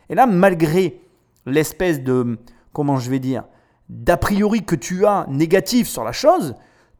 Et 0.09 0.15
là, 0.15 0.25
malgré 0.25 1.01
l'espèce 1.45 2.01
de, 2.01 2.39
comment 2.73 2.97
je 2.97 3.09
vais 3.09 3.19
dire, 3.19 3.43
d'a 3.89 4.17
priori 4.17 4.63
que 4.63 4.75
tu 4.75 5.05
as 5.05 5.25
négatif 5.27 5.87
sur 5.87 6.03
la 6.03 6.11
chose, 6.11 6.55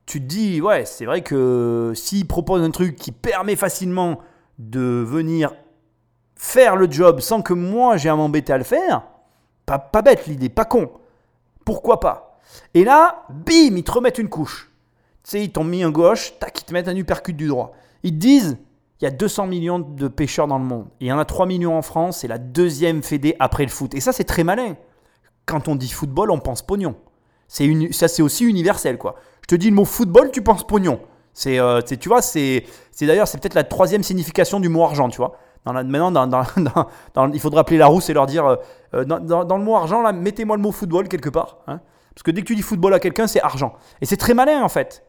tu 0.05 0.19
te 0.19 0.25
dis, 0.25 0.61
ouais, 0.61 0.85
c'est 0.85 1.05
vrai 1.05 1.21
que 1.21 1.93
s'il 1.95 2.27
propose 2.27 2.61
un 2.61 2.71
truc 2.71 2.95
qui 2.95 3.11
permet 3.11 3.55
facilement 3.55 4.19
de 4.59 5.03
venir 5.07 5.53
faire 6.35 6.75
le 6.75 6.91
job 6.91 7.21
sans 7.21 7.41
que 7.41 7.53
moi 7.53 7.97
j'ai 7.97 8.09
à 8.09 8.15
m'embêter 8.15 8.51
à 8.51 8.57
le 8.57 8.63
faire, 8.63 9.03
pas, 9.65 9.79
pas 9.79 10.01
bête 10.01 10.27
l'idée, 10.27 10.49
pas 10.49 10.65
con. 10.65 10.89
Pourquoi 11.65 11.99
pas? 11.99 12.39
Et 12.73 12.83
là, 12.83 13.23
bim, 13.29 13.75
ils 13.77 13.83
te 13.83 13.91
remettent 13.91 14.17
une 14.17 14.29
couche. 14.29 14.71
Tu 15.23 15.31
sais, 15.31 15.43
ils 15.43 15.51
t'ont 15.51 15.63
mis 15.63 15.83
un 15.83 15.91
gauche, 15.91 16.33
tac, 16.39 16.59
ils 16.61 16.65
te 16.65 16.73
mettent 16.73 16.87
un 16.87 16.95
uppercut 16.95 17.33
du 17.33 17.47
droit. 17.47 17.73
Ils 18.03 18.11
te 18.11 18.17
disent, 18.17 18.57
il 18.99 19.05
y 19.05 19.07
a 19.07 19.11
200 19.11 19.47
millions 19.47 19.79
de 19.79 20.07
pêcheurs 20.07 20.47
dans 20.47 20.57
le 20.57 20.65
monde. 20.65 20.87
Il 20.99 21.07
y 21.07 21.11
en 21.11 21.19
a 21.19 21.25
3 21.25 21.45
millions 21.45 21.77
en 21.77 21.81
France, 21.81 22.19
c'est 22.19 22.27
la 22.27 22.37
deuxième 22.37 23.03
fédé 23.03 23.35
après 23.39 23.63
le 23.63 23.69
foot. 23.69 23.93
Et 23.93 23.99
ça, 23.99 24.11
c'est 24.11 24.23
très 24.23 24.43
malin. 24.43 24.75
Quand 25.45 25.67
on 25.67 25.75
dit 25.75 25.89
football, 25.89 26.31
on 26.31 26.39
pense 26.39 26.61
pognon. 26.61 26.95
C'est 27.47 27.69
ça, 27.91 28.07
c'est 28.07 28.21
aussi 28.21 28.45
universel, 28.45 28.97
quoi. 28.97 29.15
Je 29.41 29.47
te 29.47 29.55
dis 29.55 29.69
le 29.69 29.75
mot 29.75 29.85
football, 29.85 30.31
tu 30.31 30.41
penses 30.41 30.65
pognon. 30.65 30.99
C'est, 31.33 31.59
euh, 31.59 31.81
tu 31.81 32.09
vois, 32.09 32.21
c'est, 32.21 32.65
d'ailleurs, 33.01 33.27
c'est 33.27 33.39
peut-être 33.39 33.53
la 33.55 33.63
troisième 33.63 34.03
signification 34.03 34.59
du 34.59 34.69
mot 34.69 34.83
argent, 34.83 35.09
tu 35.09 35.17
vois. 35.17 35.35
Maintenant, 35.65 36.11
dans, 36.11 36.27
dans- 36.27 36.43
dans- 37.13 37.31
il 37.31 37.39
faudrait 37.39 37.61
appeler 37.61 37.77
la 37.77 37.87
rousse 37.87 38.09
et 38.09 38.13
leur 38.13 38.25
dire, 38.25 38.45
euh, 38.45 38.55
dans, 38.93 39.19
dans- 39.19 39.57
le 39.57 39.63
mot 39.63 39.75
argent, 39.75 40.11
mettez-moi 40.13 40.55
le 40.57 40.61
mot 40.61 40.71
football 40.71 41.07
quelque 41.07 41.29
part. 41.29 41.57
hein. 41.67 41.79
Parce 42.13 42.23
que 42.23 42.31
dès 42.31 42.41
que 42.41 42.47
tu 42.47 42.55
dis 42.55 42.61
football 42.61 42.93
à 42.93 42.99
quelqu'un, 42.99 43.25
c'est 43.27 43.41
argent. 43.41 43.73
Et 44.01 44.05
c'est 44.05 44.17
très 44.17 44.33
malin, 44.33 44.61
en 44.63 44.69
fait. 44.69 45.05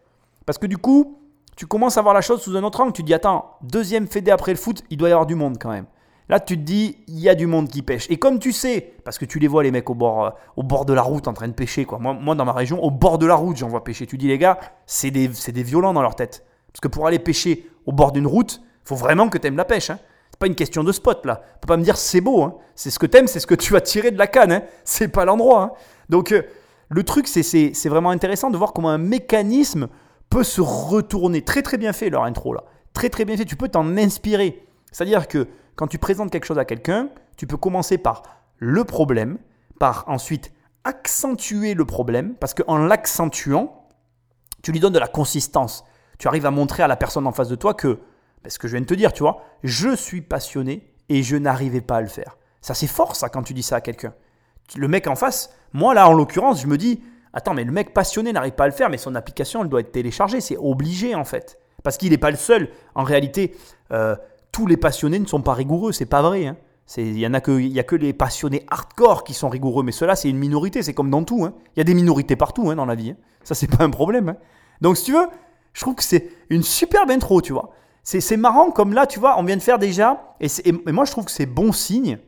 Parce 0.47 0.59
que 0.59 0.66
du 0.66 0.79
coup, 0.79 1.18
tu 1.57 1.66
commences 1.66 1.99
à 1.99 2.03
voir 2.03 2.14
la 2.14 2.21
chose 2.21 2.40
sous 2.40 2.57
un 2.57 2.62
autre 2.62 2.81
angle. 2.81 2.92
Tu 2.92 3.03
te 3.03 3.07
dis, 3.07 3.14
attends, 3.14 3.57
deuxième 3.62 4.07
fédé 4.07 4.31
après 4.31 4.53
le 4.53 4.59
foot, 4.59 4.85
il 4.90 4.97
doit 4.99 5.09
y 5.09 5.12
avoir 5.12 5.27
du 5.27 5.35
monde 5.35 5.57
quand 5.61 5.71
même. 5.71 5.87
Là, 6.29 6.38
tu 6.38 6.57
te 6.57 6.62
dis, 6.62 6.99
il 7.09 7.18
y 7.18 7.29
a 7.29 7.35
du 7.35 7.47
monde 7.47 7.68
qui 7.68 7.83
pêche. 7.83 8.07
Et 8.09 8.16
comme 8.18 8.38
tu 8.38 8.53
sais, 8.53 8.95
parce 9.05 9.18
que 9.18 9.25
tu 9.25 9.40
les 9.40 9.49
vois, 9.49 9.64
les 9.64 9.73
mecs 9.73 9.90
au 9.90 9.95
bord, 9.95 10.25
euh, 10.25 10.31
au 10.57 10.62
bord 10.62 10.85
de 10.85 10.92
la 10.92 11.03
route 11.03 11.27
en 11.27 11.33
train 11.33 11.49
de 11.49 11.53
pêcher, 11.53 11.85
quoi. 11.85 11.99
Moi, 11.99 12.35
dans 12.37 12.45
ma 12.45 12.53
région, 12.53 12.83
au 12.83 12.90
bord 12.92 13.18
de 13.18 13.27
la 13.27 13.35
route, 13.35 13.57
j'en 13.57 13.68
vois 13.68 13.83
pêcher. 13.83 14.07
Tu 14.07 14.16
dis, 14.16 14.29
les 14.29 14.38
gars, 14.38 14.59
c'est 14.87 15.11
des, 15.11 15.29
des 15.29 15.62
violents 15.64 15.92
dans 15.92 16.03
leur 16.03 16.14
tête. 16.14 16.47
Parce 16.73 16.81
que 16.81 16.88
pour 16.88 17.07
aller 17.09 17.18
pêcher 17.18 17.68
au 17.85 17.92
bord 17.92 18.12
d'une 18.12 18.27
route, 18.29 18.62
faut 18.85 18.95
vraiment 18.97 19.29
que 19.29 19.37
tu 19.38 19.49
aimes 19.49 19.57
la 19.57 19.64
pêche. 19.64 19.90
Hein. 19.90 19.99
Pas 20.43 20.49
une 20.49 20.57
question 20.57 20.83
de 20.83 20.91
spot, 20.91 21.25
là. 21.25 21.37
Tu 21.37 21.61
peux 21.61 21.69
pas 21.69 21.77
me 21.77 21.85
dire 21.85 21.97
c'est 21.97 22.21
beau. 22.21 22.43
Hein. 22.43 22.57
C'est 22.75 22.91
ce 22.91 22.99
que 22.99 23.07
t'aimes, 23.07 23.29
c'est 23.29 23.39
ce 23.39 23.47
que 23.47 23.55
tu 23.55 23.73
vas 23.73 23.81
tirer 23.81 24.11
de 24.11 24.19
la 24.19 24.27
canne. 24.27 24.51
Hein. 24.51 24.63
C'est 24.85 25.07
pas 25.07 25.25
l'endroit. 25.25 25.63
Hein. 25.63 25.71
Donc, 26.09 26.33
euh, 26.33 26.43
le 26.89 27.05
truc, 27.05 27.29
c'est, 27.29 27.89
vraiment 27.89 28.11
intéressant 28.11 28.51
de 28.51 28.57
voir 28.57 28.73
comment 28.73 28.91
un 28.91 28.99
mécanisme 28.99 29.87
peut 30.31 30.43
se 30.43 30.61
retourner. 30.61 31.43
Très 31.43 31.63
très 31.63 31.79
bien 31.79 31.93
fait 31.93 32.11
leur 32.11 32.25
intro 32.25 32.55
là. 32.55 32.65
Très 32.93 33.09
très 33.09 33.25
bien 33.25 33.37
fait. 33.37 33.45
Tu 33.45 33.55
peux 33.55 33.69
t'en 33.69 33.97
inspirer. 33.97 34.67
C'est-à-dire 34.91 35.29
que 35.29 35.47
quand 35.77 35.87
tu 35.87 35.99
présentes 35.99 36.33
quelque 36.33 36.47
chose 36.47 36.59
à 36.59 36.65
quelqu'un, 36.65 37.11
tu 37.37 37.47
peux 37.47 37.57
commencer 37.57 37.97
par 37.97 38.25
le 38.59 38.83
problème, 38.83 39.39
par 39.79 40.03
ensuite 40.09 40.51
accentuer 40.83 41.75
le 41.75 41.85
problème, 41.85 42.35
parce 42.35 42.53
qu'en 42.53 42.79
l'accentuant, 42.79 43.87
tu 44.65 44.73
lui 44.73 44.81
donnes 44.81 44.93
de 44.93 44.99
la 44.99 45.07
consistance. 45.07 45.85
Tu 46.19 46.27
arrives 46.27 46.47
à 46.47 46.51
montrer 46.51 46.83
à 46.83 46.89
la 46.89 46.97
personne 46.97 47.29
en 47.29 47.33
face 47.33 47.49
de 47.49 47.55
toi 47.55 47.75
que, 47.75 48.01
ce 48.47 48.59
que 48.59 48.69
je 48.69 48.73
viens 48.73 48.81
de 48.81 48.87
te 48.87 48.95
dire, 48.95 49.13
tu 49.13 49.23
vois, 49.23 49.43
je 49.63 49.95
suis 49.95 50.21
passionné 50.23 50.89
et 51.09 51.23
je 51.23 51.37
n'arrivais 51.37 51.81
pas 51.81 51.97
à 51.97 52.01
le 52.01 52.09
faire. 52.09 52.39
Ça 52.61 52.75
c'est 52.75 52.87
fort 52.87 53.17
ça 53.17 53.29
quand 53.29 53.43
tu 53.43 53.55
dis 53.55 53.63
ça 53.63 53.77
à 53.77 53.81
quelqu'un. 53.81 54.15
Le 54.77 54.89
mec 54.89 55.07
en 55.07 55.17
face, 55.17 55.51
moi 55.73 55.95
là 55.95 56.09
en 56.09 56.13
l'occurrence, 56.13 56.63
je 56.63 56.67
me 56.67 56.77
dis, 56.79 57.03
attends 57.33 57.55
mais 57.55 57.65
le 57.65 57.73
mec 57.73 57.93
passionné 57.93 58.33
n'arrive 58.33 58.53
pas 58.53 58.65
à 58.65 58.69
le 58.69 58.73
faire, 58.73 58.89
mais 58.91 58.99
son 58.99 59.15
application 59.15 59.63
elle 59.63 59.69
doit 59.69 59.81
être 59.81 59.93
téléchargée, 59.93 60.41
c'est 60.41 60.57
obligé 60.57 61.15
en 61.15 61.25
fait. 61.25 61.59
Parce 61.83 61.97
qu'il 61.97 62.11
n'est 62.11 62.19
pas 62.19 62.31
le 62.31 62.37
seul. 62.37 62.69
En 62.95 63.03
réalité, 63.03 63.57
euh, 63.93 64.15
tous 64.53 64.67
les 64.69 64.77
passionnés 64.77 65.19
ne 65.19 65.27
sont 65.27 65.43
pas 65.43 65.55
rigoureux, 65.55 65.91
c'est 65.93 66.07
pas 66.07 66.23
vrai. 66.23 66.47
hein. 66.47 66.57
Il 66.97 67.19
y 67.19 67.27
en 67.27 67.35
a 67.35 67.41
que, 67.41 67.59
y 67.61 67.81
a 67.81 67.85
que 67.85 67.97
les 67.97 68.13
passionnés 68.13 68.65
hardcore 68.71 69.25
qui 69.25 69.35
sont 69.35 69.49
rigoureux, 69.49 69.83
mais 69.83 69.93
cela 69.93 70.15
c'est 70.15 70.29
une 70.29 70.37
minorité, 70.39 70.83
c'est 70.83 70.95
comme 70.95 71.11
dans 71.11 71.25
tout. 71.25 71.45
hein. 71.45 71.55
Il 71.75 71.79
y 71.79 71.81
a 71.81 71.85
des 71.85 71.95
minorités 71.95 72.37
partout 72.37 72.71
hein, 72.71 72.77
dans 72.77 72.87
la 72.87 72.95
vie. 72.95 73.15
Ça 73.45 73.55
c'est 73.55 73.67
pas 73.67 73.83
un 73.85 73.91
problème. 73.91 74.37
Donc 74.81 74.97
si 74.97 75.05
tu 75.05 75.13
veux, 75.13 75.27
je 75.73 75.81
trouve 75.81 75.95
que 75.97 76.05
c'est 76.05 76.29
une 76.51 76.63
superbe 76.63 77.11
intro, 77.11 77.41
tu 77.41 77.53
vois. 77.53 77.71
C'est 78.03 78.37
marrant 78.37 78.71
comme 78.71 78.95
là, 78.95 79.07
tu 79.07 79.21
vois, 79.21 79.38
on 79.38 79.45
vient 79.45 79.57
de 79.57 79.62
faire 79.62 79.79
déjà, 79.79 80.35
et, 80.41 80.49
moi 80.91 81.05
je 81.05 81.12
trouve 81.12 81.25
que 81.25 81.31
c'est 81.31 81.47
bon 81.47 81.73
signe, 81.73 82.19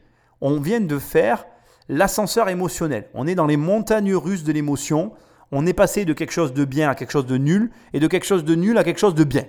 on 0.40 0.60
vient 0.60 0.80
de 0.80 0.98
faire 0.98 1.46
l'ascenseur 1.88 2.48
émotionnel. 2.48 3.08
On 3.14 3.26
est 3.26 3.34
dans 3.34 3.46
les 3.46 3.56
montagnes 3.56 4.14
russes 4.14 4.44
de 4.44 4.52
l'émotion, 4.52 5.12
on 5.50 5.66
est 5.66 5.72
passé 5.72 6.04
de 6.04 6.12
quelque 6.12 6.32
chose 6.32 6.52
de 6.52 6.64
bien 6.64 6.90
à 6.90 6.94
quelque 6.94 7.10
chose 7.10 7.26
de 7.26 7.36
nul, 7.36 7.70
et 7.92 8.00
de 8.00 8.06
quelque 8.06 8.26
chose 8.26 8.44
de 8.44 8.54
nul 8.54 8.78
à 8.78 8.84
quelque 8.84 9.00
chose 9.00 9.14
de 9.14 9.24
bien. 9.24 9.44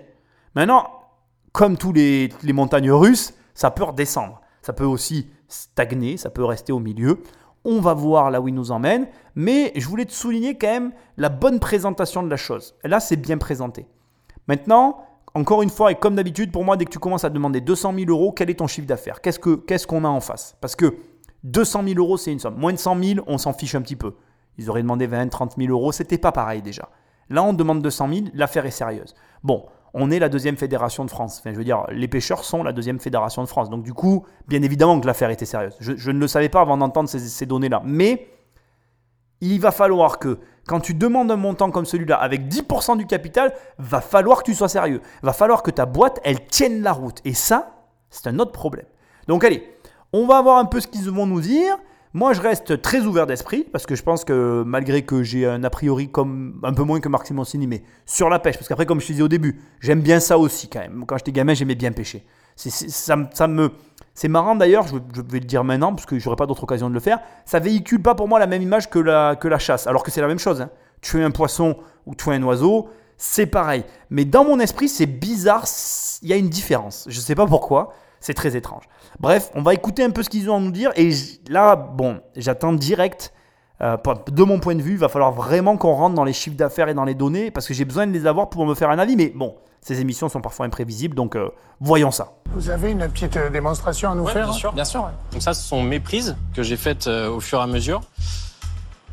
Maintenant, 0.55 0.89
comme 1.51 1.77
tous 1.77 1.93
les, 1.93 2.29
les 2.43 2.53
montagnes 2.53 2.91
russes, 2.91 3.33
ça 3.53 3.71
peut 3.71 3.83
redescendre. 3.83 4.41
Ça 4.61 4.73
peut 4.73 4.83
aussi 4.85 5.29
stagner, 5.47 6.17
ça 6.17 6.29
peut 6.29 6.43
rester 6.43 6.73
au 6.73 6.79
milieu. 6.79 7.21
On 7.63 7.79
va 7.81 7.93
voir 7.93 8.31
là 8.31 8.41
où 8.41 8.47
il 8.47 8.53
nous 8.53 8.71
emmène, 8.71 9.07
mais 9.35 9.71
je 9.75 9.87
voulais 9.87 10.05
te 10.05 10.11
souligner 10.11 10.57
quand 10.57 10.67
même 10.67 10.91
la 11.17 11.29
bonne 11.29 11.59
présentation 11.59 12.23
de 12.23 12.29
la 12.29 12.37
chose. 12.37 12.75
Là, 12.83 12.99
c'est 12.99 13.15
bien 13.15 13.37
présenté. 13.37 13.87
Maintenant, 14.47 15.05
encore 15.35 15.61
une 15.61 15.69
fois, 15.69 15.91
et 15.91 15.95
comme 15.95 16.15
d'habitude, 16.15 16.51
pour 16.51 16.63
moi, 16.63 16.77
dès 16.77 16.85
que 16.85 16.89
tu 16.91 16.97
commences 16.99 17.25
à 17.25 17.29
demander 17.29 17.61
200 17.61 17.93
000 17.93 18.09
euros, 18.09 18.31
quel 18.31 18.49
est 18.49 18.55
ton 18.55 18.67
chiffre 18.67 18.87
d'affaires 18.87 19.21
Qu'est-ce 19.21 19.37
que- 19.39 19.55
qu'est-ce 19.55 19.85
qu'on 19.85 20.03
a 20.05 20.07
en 20.07 20.21
face 20.21 20.55
Parce 20.61 20.75
que 20.75 20.95
200 21.43 21.83
000 21.85 21.99
euros, 21.99 22.17
c'est 22.17 22.31
une 22.31 22.39
somme. 22.39 22.55
Moins 22.57 22.73
de 22.73 22.77
100 22.77 23.03
000, 23.03 23.25
on 23.27 23.37
s'en 23.37 23.53
fiche 23.53 23.75
un 23.75 23.81
petit 23.81 23.95
peu. 23.97 24.15
Ils 24.57 24.69
auraient 24.69 24.81
demandé 24.81 25.05
20, 25.07 25.27
30 25.27 25.55
000 25.57 25.69
euros, 25.71 25.91
c'était 25.91 26.17
pas 26.17 26.31
pareil 26.31 26.61
déjà. 26.61 26.89
Là, 27.29 27.43
on 27.43 27.53
demande 27.53 27.81
200 27.81 28.07
000, 28.09 28.21
l'affaire 28.33 28.65
est 28.65 28.71
sérieuse. 28.71 29.13
Bon, 29.43 29.65
on 29.93 30.09
est 30.09 30.19
la 30.19 30.29
deuxième 30.29 30.55
fédération 30.57 31.03
de 31.05 31.09
France. 31.09 31.39
Enfin, 31.39 31.51
je 31.51 31.57
veux 31.57 31.63
dire, 31.63 31.83
les 31.91 32.07
pêcheurs 32.07 32.43
sont 32.43 32.63
la 32.63 32.71
deuxième 32.71 32.99
fédération 32.99 33.43
de 33.43 33.47
France. 33.47 33.69
Donc, 33.69 33.83
du 33.83 33.93
coup, 33.93 34.25
bien 34.47 34.61
évidemment 34.61 34.99
que 34.99 35.07
l'affaire 35.07 35.29
était 35.29 35.45
sérieuse. 35.45 35.75
Je, 35.79 36.11
ne 36.11 36.19
le 36.19 36.27
savais 36.27 36.49
pas 36.49 36.61
avant 36.61 36.77
d'entendre 36.77 37.09
ces, 37.09 37.19
ces 37.19 37.45
données-là. 37.45 37.81
Mais 37.85 38.29
il 39.41 39.59
va 39.59 39.71
falloir 39.71 40.19
que, 40.19 40.39
quand 40.67 40.79
tu 40.79 40.93
demandes 40.93 41.31
un 41.31 41.35
montant 41.35 41.71
comme 41.71 41.85
celui-là, 41.85 42.15
avec 42.15 42.47
10% 42.47 42.97
du 42.97 43.05
capital, 43.05 43.53
va 43.77 44.01
falloir 44.01 44.39
que 44.39 44.51
tu 44.51 44.55
sois 44.55 44.69
sérieux. 44.69 45.01
Va 45.21 45.33
falloir 45.33 45.63
que 45.63 45.71
ta 45.71 45.85
boîte, 45.85 46.19
elle 46.23 46.45
tienne 46.47 46.81
la 46.81 46.91
route. 46.91 47.19
Et 47.23 47.33
ça, 47.33 47.85
c'est 48.09 48.27
un 48.27 48.39
autre 48.39 48.51
problème. 48.51 48.85
Donc, 49.27 49.43
allez, 49.43 49.63
on 50.13 50.25
va 50.25 50.41
voir 50.41 50.57
un 50.57 50.65
peu 50.65 50.79
ce 50.79 50.87
qu'ils 50.87 51.09
vont 51.09 51.27
nous 51.27 51.41
dire. 51.41 51.77
Moi, 52.13 52.31
je 52.31 52.39
reste 52.39 52.81
très 52.81 53.01
ouvert 53.01 53.27
d'esprit 53.27 53.65
parce 53.69 53.85
que 53.85 53.93
je 53.93 54.01
pense 54.01 54.23
que 54.23 54.63
malgré 54.65 55.01
que 55.01 55.21
j'ai 55.21 55.45
un 55.45 55.65
a 55.65 55.69
priori 55.69 56.09
comme 56.09 56.61
un 56.63 56.73
peu 56.73 56.83
moins 56.83 57.01
que 57.01 57.09
Marc 57.09 57.27
Simoncini, 57.27 57.67
mais 57.67 57.83
sur 58.05 58.29
la 58.29 58.39
pêche, 58.39 58.55
parce 58.55 58.69
qu'après, 58.69 58.85
comme 58.85 59.01
je 59.01 59.07
te 59.07 59.11
disais 59.11 59.23
au 59.23 59.27
début, 59.27 59.59
j'aime 59.81 59.99
bien 59.99 60.21
ça 60.21 60.37
aussi 60.37 60.69
quand 60.69 60.79
même. 60.79 61.03
Quand 61.05 61.17
j'étais 61.17 61.33
gamin, 61.33 61.53
j'aimais 61.53 61.75
bien 61.75 61.91
pêcher. 61.91 62.25
Ça 62.55 63.17
me, 63.17 63.69
c'est 64.15 64.29
marrant 64.29 64.55
d'ailleurs, 64.55 64.87
je, 64.87 64.95
vais 64.95 65.39
le 65.39 65.45
dire 65.45 65.65
maintenant 65.65 65.93
parce 65.93 66.05
que 66.05 66.17
j'aurai 66.17 66.37
pas 66.37 66.45
d'autre 66.45 66.63
occasion 66.63 66.89
de 66.89 66.93
le 66.93 67.01
faire. 67.01 67.19
Ça 67.43 67.59
véhicule 67.59 68.01
pas 68.01 68.15
pour 68.15 68.29
moi 68.29 68.39
la 68.39 68.47
même 68.47 68.61
image 68.61 68.89
que 68.89 68.97
la, 68.97 69.59
chasse, 69.59 69.87
alors 69.87 70.03
que 70.03 70.09
c'est 70.09 70.21
la 70.21 70.27
même 70.27 70.39
chose. 70.39 70.61
hein. 70.61 70.69
Tuer 71.01 71.21
un 71.21 71.31
poisson 71.31 71.75
ou 72.05 72.15
tuer 72.15 72.35
un 72.35 72.43
oiseau, 72.43 72.87
c'est 73.17 73.45
pareil. 73.45 73.83
Mais 74.09 74.23
dans 74.23 74.45
mon 74.45 74.59
esprit, 74.61 74.87
c'est 74.87 75.05
bizarre. 75.05 75.65
Il 76.21 76.29
y 76.29 76.33
a 76.33 76.37
une 76.37 76.49
différence. 76.49 77.05
Je 77.09 77.19
sais 77.19 77.35
pas 77.35 77.45
pourquoi. 77.45 77.93
C'est 78.21 78.33
très 78.33 78.55
étrange. 78.55 78.83
Bref, 79.19 79.51
on 79.53 79.61
va 79.61 79.73
écouter 79.73 80.03
un 80.03 80.09
peu 80.09 80.23
ce 80.23 80.29
qu'ils 80.29 80.49
ont 80.49 80.55
à 80.55 80.59
nous 80.61 80.71
dire. 80.71 80.91
Et 80.95 81.11
là, 81.49 81.75
bon, 81.75 82.21
j'attends 82.37 82.71
direct. 82.73 83.33
euh, 83.81 83.97
de 84.31 84.43
mon 84.43 84.59
point 84.61 84.75
de 84.75 84.81
vue, 84.81 84.93
il 84.93 84.97
va 84.97 85.09
falloir 85.09 85.33
vraiment 85.33 85.75
qu'on 85.75 85.93
rentre 85.93 86.15
dans 86.15 86.23
les 86.23 86.33
chiffres 86.33 86.55
d'affaires 86.55 86.87
et 86.87 86.93
dans 86.93 87.03
les 87.03 87.15
données 87.15 87.51
parce 87.51 87.67
que 87.67 87.73
j'ai 87.73 87.83
besoin 87.85 88.07
de 88.07 88.13
les 88.13 88.25
avoir 88.25 88.49
pour 88.49 88.65
me 88.65 88.73
faire 88.75 88.89
un 88.89 88.97
avis. 88.97 89.17
Mais 89.17 89.33
bon, 89.35 89.55
ces 89.85 90.01
émissions 90.01 90.29
sont 90.29 90.41
parfois 90.41 90.65
imprévisibles, 90.65 91.15
donc 91.15 91.35
euh, 91.35 91.49
voyons 91.79 92.09
ça. 92.09 92.33
Vous 92.55 92.71
avez 92.71 92.89
une 92.89 93.07
petite 93.07 93.37
euh, 93.37 93.51
démonstration 93.51 94.09
à 94.11 94.15
nous 94.15 94.23
Ouais, 94.23 94.33
faire 94.33 94.45
bien 94.49 94.53
sûr. 94.57 94.73
Bien 94.73 94.83
sûr. 94.85 95.01
ouais. 95.03 95.11
Donc 95.31 95.43
ça, 95.43 95.53
ce 95.53 95.61
sont 95.61 95.83
mes 95.83 95.99
prises 95.99 96.35
que 96.55 96.63
j'ai 96.63 96.75
faites 96.75 97.05
euh, 97.05 97.29
au 97.29 97.39
fur 97.39 97.59
et 97.59 97.61
à 97.61 97.67
mesure. 97.67 98.01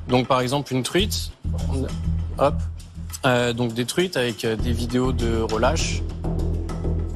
Donc 0.08 0.26
par 0.26 0.40
exemple 0.40 0.72
une 0.72 0.82
truite, 0.82 1.30
on- 1.70 1.86
hop, 2.42 2.54
Euh, 3.24 3.52
donc 3.52 3.72
des 3.74 3.84
truites 3.84 4.16
avec 4.16 4.44
des 4.44 4.72
vidéos 4.72 5.12
de 5.12 5.42
relâche. 5.42 6.02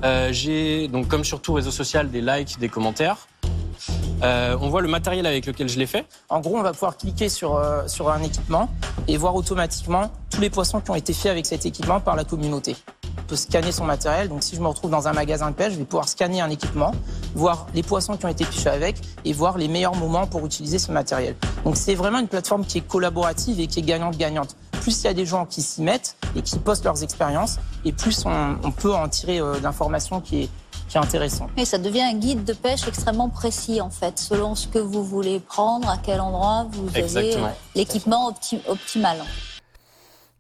Euh, 0.05 0.29
j'ai 0.33 0.87
donc 0.87 1.09
comme 1.09 1.25
sur 1.25 1.41
tout 1.41 1.55
réseau 1.55 1.73
social 1.73 2.11
des 2.13 2.21
likes, 2.21 2.59
des 2.61 2.69
commentaires. 2.69 3.27
Euh, 4.23 4.57
on 4.61 4.69
voit 4.69 4.83
le 4.83 4.89
matériel 4.89 5.27
avec 5.27 5.47
lequel 5.47 5.69
je 5.69 5.79
l'ai 5.79 5.87
fait. 5.87 6.07
En 6.29 6.41
gros, 6.41 6.57
on 6.59 6.63
va 6.63 6.73
pouvoir 6.73 6.97
cliquer 6.97 7.29
sur, 7.29 7.57
euh, 7.57 7.87
sur 7.89 8.09
un 8.11 8.23
équipement 8.23 8.71
et 9.09 9.17
voir 9.17 9.35
automatiquement 9.35 10.11
tous 10.31 10.41
les 10.41 10.49
poissons 10.49 10.81
qui 10.81 10.91
ont 10.91 10.95
été 10.95 11.13
faits 11.13 11.33
avec 11.33 11.45
cet 11.45 11.67
équipement 11.67 11.99
par 12.01 12.15
la 12.17 12.25
communauté. 12.25 12.77
On 13.19 13.23
peut 13.29 13.37
scanner 13.37 13.73
son 13.73 13.85
matériel. 13.85 14.29
Donc, 14.29 14.43
si 14.43 14.55
je 14.57 14.61
me 14.61 14.69
retrouve 14.69 14.91
dans 14.91 15.09
un 15.09 15.13
magasin 15.13 15.51
de 15.51 15.57
pêche, 15.57 15.73
je 15.73 15.79
vais 15.79 15.85
pouvoir 15.85 16.09
scanner 16.09 16.41
un 16.41 16.51
équipement, 16.51 16.93
voir 17.35 17.67
les 17.75 17.83
poissons 17.83 18.17
qui 18.17 18.25
ont 18.25 18.29
été 18.29 18.45
pêchés 18.45 18.69
avec 18.71 18.97
et 19.25 19.33
voir 19.33 19.59
les 19.59 19.67
meilleurs 19.69 19.97
moments 19.97 20.27
pour 20.27 20.47
utiliser 20.47 20.79
ce 20.79 20.93
matériel. 20.93 21.35
Donc, 21.65 21.77
c'est 21.77 21.95
vraiment 21.95 22.19
une 22.21 22.29
plateforme 22.29 22.65
qui 22.65 22.79
est 22.79 22.87
collaborative 22.87 23.59
et 23.61 23.67
qui 23.67 23.81
est 23.81 23.83
gagnante-gagnante. 23.83 24.55
Plus 24.81 25.01
il 25.03 25.05
y 25.05 25.09
a 25.09 25.15
des 25.15 25.27
gens 25.27 25.45
qui 25.47 25.63
s'y 25.63 25.83
mettent 25.83 26.17
et 26.37 26.43
qui 26.43 26.59
postent 26.61 26.85
leurs 26.85 27.03
expériences, 27.03 27.57
et 27.85 27.93
plus 27.93 28.25
on, 28.27 28.57
on 28.63 28.71
peut 28.71 28.95
en 28.95 29.09
tirer 29.09 29.41
euh, 29.41 29.59
d'informations 29.59 30.21
qui 30.21 30.43
est, 30.45 30.49
qui 30.89 30.97
est 30.97 31.01
intéressant. 31.01 31.49
Et 31.57 31.65
ça 31.65 31.79
devient 31.79 32.03
un 32.03 32.15
guide 32.15 32.45
de 32.45 32.53
pêche 32.53 32.87
extrêmement 32.87 33.29
précis 33.29 33.81
en 33.81 33.91
fait, 33.91 34.21
selon 34.21 34.55
ce 34.55 34.69
que 34.69 34.79
vous 34.79 35.03
voulez 35.03 35.41
prendre, 35.41 35.89
à 35.91 35.97
quel 35.97 36.21
endroit 36.21 36.67
vous 36.71 36.87
avez 36.91 37.01
Exactement. 37.01 37.47
euh, 37.47 37.51
l'équipement 37.75 38.31
opti- 38.31 38.61
optimal. 38.69 39.17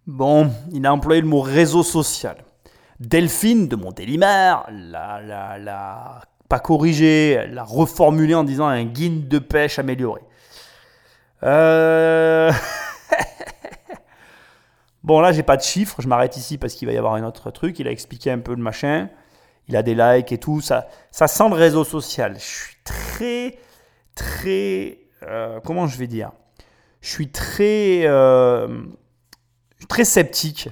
Bon, 0.06 0.48
il 0.72 0.86
a 0.86 0.92
employé 0.92 1.20
le 1.20 1.26
mot 1.26 1.40
réseau 1.40 1.82
social. 1.82 2.36
Delphine 3.00 3.68
de 3.68 3.76
Montélimar 3.76 4.66
l'a, 4.70 5.20
l'a, 5.20 5.58
l'a 5.58 6.22
pas 6.48 6.60
corrigé, 6.60 7.46
l'a 7.48 7.64
reformulé 7.64 8.34
en 8.34 8.44
disant 8.44 8.66
un 8.66 8.84
guide 8.84 9.28
de 9.28 9.38
pêche 9.38 9.78
amélioré. 9.78 10.22
Euh... 11.42 12.50
bon, 15.04 15.20
là, 15.20 15.32
j'ai 15.32 15.42
pas 15.42 15.56
de 15.56 15.62
chiffres, 15.62 16.00
je 16.00 16.08
m'arrête 16.08 16.36
ici 16.36 16.56
parce 16.58 16.74
qu'il 16.74 16.88
va 16.88 16.94
y 16.94 16.98
avoir 16.98 17.14
un 17.14 17.24
autre 17.24 17.50
truc. 17.50 17.78
Il 17.78 17.88
a 17.88 17.90
expliqué 17.90 18.30
un 18.30 18.38
peu 18.38 18.52
le 18.54 18.62
machin, 18.62 19.08
il 19.68 19.76
a 19.76 19.82
des 19.82 19.94
likes 19.94 20.32
et 20.32 20.38
tout. 20.38 20.60
Ça, 20.60 20.88
ça 21.10 21.26
sent 21.26 21.48
le 21.48 21.54
réseau 21.54 21.84
social. 21.84 22.36
Je 22.38 22.44
suis 22.44 22.76
très, 22.84 23.58
très. 24.14 24.98
euh, 25.22 25.60
comment 25.64 25.86
je 25.86 25.98
vais 25.98 26.06
dire? 26.06 26.32
Je 27.00 27.10
suis 27.10 27.28
très. 27.30 28.02
euh, 28.04 28.84
très 29.88 30.04
sceptique. 30.04 30.70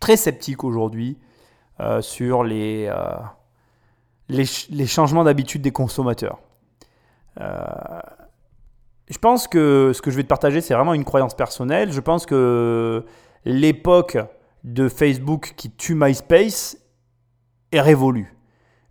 Très 0.00 0.16
sceptique 0.16 0.64
aujourd'hui 0.64 1.18
euh, 1.78 2.00
sur 2.02 2.42
les, 2.42 2.86
euh, 2.88 3.14
les, 4.28 4.46
ch- 4.46 4.68
les 4.70 4.86
changements 4.86 5.24
d'habitude 5.24 5.62
des 5.62 5.72
consommateurs. 5.72 6.38
Euh, 7.40 7.60
je 9.08 9.18
pense 9.18 9.46
que 9.46 9.92
ce 9.94 10.02
que 10.02 10.10
je 10.10 10.16
vais 10.16 10.22
te 10.22 10.28
partager, 10.28 10.60
c'est 10.60 10.74
vraiment 10.74 10.94
une 10.94 11.04
croyance 11.04 11.34
personnelle. 11.34 11.92
Je 11.92 12.00
pense 12.00 12.26
que 12.26 13.04
l'époque 13.44 14.18
de 14.64 14.88
Facebook 14.88 15.54
qui 15.56 15.70
tue 15.70 15.94
MySpace 15.94 16.78
est 17.72 17.80
révolue. 17.80 18.34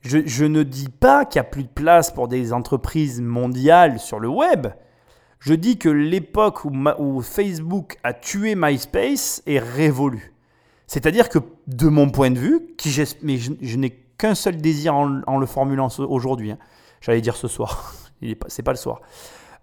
Je, 0.01 0.45
ne 0.45 0.63
dis 0.63 0.87
pas 0.89 1.25
qu'il 1.25 1.41
n'y 1.41 1.47
a 1.47 1.49
plus 1.49 1.63
de 1.63 1.69
place 1.69 2.11
pour 2.11 2.29
des 2.29 2.53
entreprises 2.53 3.19
mondiales 3.21 3.99
sur 3.99 4.19
le 4.19 4.29
web. 4.29 4.67
Je 5.39 5.53
dis 5.53 5.77
que 5.77 5.89
l'époque 5.89 6.63
où 6.65 7.21
Facebook 7.21 7.97
a 8.03 8.13
tué 8.13 8.55
MySpace 8.55 9.43
est 9.45 9.59
révolue. 9.59 10.28
C'est-à-dire 10.89 11.29
que, 11.29 11.37
de 11.67 11.87
mon 11.87 12.09
point 12.09 12.31
de 12.31 12.39
vue, 12.39 12.61
mais 13.21 13.37
je, 13.37 13.77
n'ai 13.77 13.91
qu'un 14.17 14.33
seul 14.33 14.57
désir 14.57 14.95
en, 14.95 15.37
le 15.37 15.45
formulant 15.45 15.87
aujourd'hui. 15.99 16.49
hein. 16.49 16.57
J'allais 16.99 17.21
dire 17.21 17.35
ce 17.35 17.47
soir. 17.47 17.93
C'est 18.47 18.63
pas 18.63 18.71
le 18.71 18.77
soir. 18.77 18.99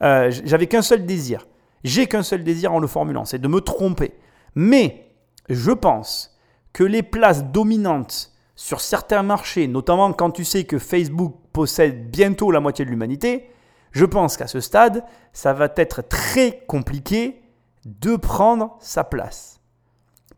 Euh, 0.03 0.31
J'avais 0.45 0.69
qu'un 0.69 0.83
seul 0.83 1.05
désir. 1.05 1.45
J'ai 1.83 2.07
qu'un 2.07 2.23
seul 2.23 2.45
désir 2.45 2.73
en 2.73 2.79
le 2.79 2.87
formulant, 2.87 3.25
c'est 3.25 3.41
de 3.41 3.49
me 3.49 3.61
tromper. 3.61 4.13
Mais 4.55 5.09
je 5.49 5.73
pense 5.73 6.39
que 6.73 6.85
les 6.85 7.03
places 7.03 7.45
dominantes 7.45 8.33
sur 8.55 8.81
certains 8.81 9.25
marchés, 9.25 9.67
notamment 9.67 10.13
quand 10.13 10.31
tu 10.31 10.45
sais 10.45 10.63
que 10.63 10.79
Facebook 10.79 11.35
possède 11.53 12.09
bientôt 12.09 12.53
la 12.53 12.61
moitié 12.61 12.85
de 12.85 12.91
l'humanité, 12.91 13.51
je 13.91 14.05
pense 14.05 14.37
qu'à 14.37 14.47
ce 14.47 14.61
stade, 14.61 15.05
ça 15.33 15.53
va 15.53 15.69
être 15.77 16.03
très 16.03 16.63
compliqué 16.69 17.43
de 17.85 18.15
prendre 18.15 18.77
sa 18.79 19.03
place. 19.03 19.57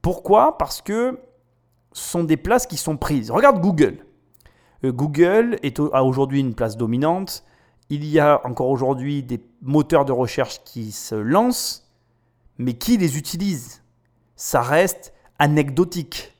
Pourquoi 0.02 0.58
Parce 0.58 0.80
que 0.80 1.18
ce 1.92 2.10
sont 2.10 2.24
des 2.24 2.36
places 2.36 2.66
qui 2.66 2.76
sont 2.76 2.96
prises. 2.96 3.30
Regarde 3.30 3.60
Google. 3.60 4.04
Euh, 4.84 4.92
Google 4.92 5.58
est 5.62 5.80
a 5.80 6.04
aujourd'hui 6.04 6.40
une 6.40 6.54
place 6.54 6.76
dominante. 6.76 7.44
Il 7.90 8.04
y 8.04 8.20
a 8.20 8.40
encore 8.44 8.68
aujourd'hui 8.68 9.22
des 9.22 9.40
moteurs 9.62 10.04
de 10.04 10.12
recherche 10.12 10.62
qui 10.64 10.92
se 10.92 11.14
lancent, 11.14 11.90
mais 12.58 12.74
qui 12.74 12.96
les 12.98 13.16
utilise 13.16 13.82
Ça 14.36 14.60
reste 14.60 15.12
anecdotique. 15.38 16.34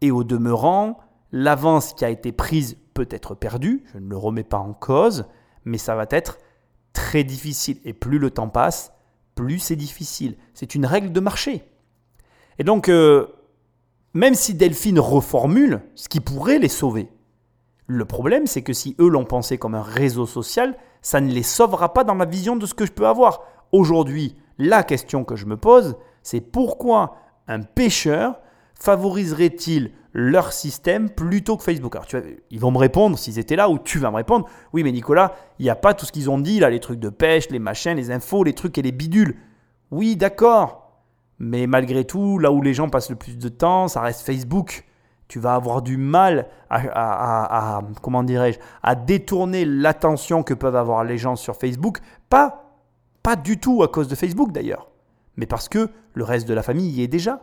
Et 0.00 0.10
au 0.10 0.24
demeurant, 0.24 0.98
l'avance 1.32 1.94
qui 1.94 2.04
a 2.04 2.10
été 2.10 2.32
prise 2.32 2.76
peut 2.94 3.08
être 3.10 3.34
perdue, 3.34 3.84
je 3.92 3.98
ne 3.98 4.08
le 4.08 4.16
remets 4.16 4.44
pas 4.44 4.58
en 4.58 4.72
cause, 4.72 5.26
mais 5.64 5.78
ça 5.78 5.94
va 5.94 6.06
être 6.10 6.38
très 6.92 7.24
difficile. 7.24 7.78
Et 7.84 7.92
plus 7.92 8.18
le 8.18 8.30
temps 8.30 8.48
passe, 8.48 8.92
plus 9.34 9.58
c'est 9.58 9.76
difficile. 9.76 10.36
C'est 10.54 10.74
une 10.74 10.86
règle 10.86 11.12
de 11.12 11.20
marché. 11.20 11.64
Et 12.58 12.64
donc, 12.64 12.88
euh, 12.88 13.26
même 14.14 14.34
si 14.34 14.54
Delphine 14.54 14.98
reformule, 14.98 15.82
ce 15.94 16.08
qui 16.08 16.20
pourrait 16.20 16.58
les 16.58 16.68
sauver, 16.68 17.08
le 17.86 18.04
problème, 18.04 18.46
c'est 18.46 18.62
que 18.62 18.72
si 18.72 18.94
eux 19.00 19.08
l'ont 19.08 19.24
pensé 19.24 19.58
comme 19.58 19.74
un 19.74 19.82
réseau 19.82 20.26
social, 20.26 20.76
ça 21.00 21.20
ne 21.20 21.32
les 21.32 21.42
sauvera 21.42 21.94
pas 21.94 22.04
dans 22.04 22.14
ma 22.14 22.26
vision 22.26 22.56
de 22.56 22.66
ce 22.66 22.74
que 22.74 22.84
je 22.84 22.92
peux 22.92 23.06
avoir. 23.06 23.42
Aujourd'hui, 23.72 24.36
la 24.58 24.82
question 24.82 25.24
que 25.24 25.36
je 25.36 25.46
me 25.46 25.56
pose, 25.56 25.96
c'est 26.22 26.40
pourquoi 26.40 27.16
un 27.46 27.62
pêcheur 27.62 28.40
favoriserait-il 28.74 29.92
leur 30.12 30.52
système 30.52 31.10
plutôt 31.10 31.56
que 31.56 31.62
Facebook? 31.62 31.94
Alors, 31.94 32.06
tu 32.06 32.18
ils 32.50 32.60
vont 32.60 32.70
me 32.70 32.78
répondre 32.78 33.18
s'ils 33.18 33.38
étaient 33.38 33.56
là, 33.56 33.70
ou 33.70 33.78
tu 33.78 33.98
vas 33.98 34.10
me 34.10 34.16
répondre, 34.16 34.46
oui, 34.72 34.82
mais 34.82 34.92
Nicolas, 34.92 35.34
il 35.58 35.62
n'y 35.62 35.70
a 35.70 35.76
pas 35.76 35.94
tout 35.94 36.04
ce 36.06 36.12
qu'ils 36.12 36.28
ont 36.28 36.38
dit, 36.38 36.60
là, 36.60 36.70
les 36.70 36.80
trucs 36.80 37.00
de 37.00 37.08
pêche, 37.08 37.48
les 37.50 37.58
machins, 37.58 37.96
les 37.96 38.10
infos, 38.10 38.44
les 38.44 38.52
trucs 38.52 38.76
et 38.78 38.82
les 38.82 38.92
bidules. 38.92 39.36
Oui, 39.90 40.16
d'accord. 40.16 40.87
Mais 41.38 41.66
malgré 41.66 42.04
tout, 42.04 42.38
là 42.38 42.50
où 42.50 42.62
les 42.62 42.74
gens 42.74 42.88
passent 42.88 43.10
le 43.10 43.16
plus 43.16 43.38
de 43.38 43.48
temps, 43.48 43.88
ça 43.88 44.00
reste 44.00 44.22
Facebook. 44.22 44.84
Tu 45.28 45.38
vas 45.38 45.54
avoir 45.54 45.82
du 45.82 45.98
mal 45.98 46.48
à, 46.70 47.80
comment 48.02 48.22
dirais-je, 48.22 48.58
à 48.82 48.94
détourner 48.94 49.64
l'attention 49.64 50.42
que 50.42 50.54
peuvent 50.54 50.76
avoir 50.76 51.04
les 51.04 51.18
gens 51.18 51.36
sur 51.36 51.56
Facebook. 51.56 51.98
Pas, 52.30 52.80
pas 53.22 53.36
du 53.36 53.60
tout 53.60 53.82
à 53.82 53.88
cause 53.88 54.08
de 54.08 54.14
Facebook 54.14 54.52
d'ailleurs, 54.52 54.88
mais 55.36 55.46
parce 55.46 55.68
que 55.68 55.90
le 56.14 56.24
reste 56.24 56.48
de 56.48 56.54
la 56.54 56.62
famille 56.62 56.88
y 56.90 57.02
est 57.02 57.08
déjà. 57.08 57.42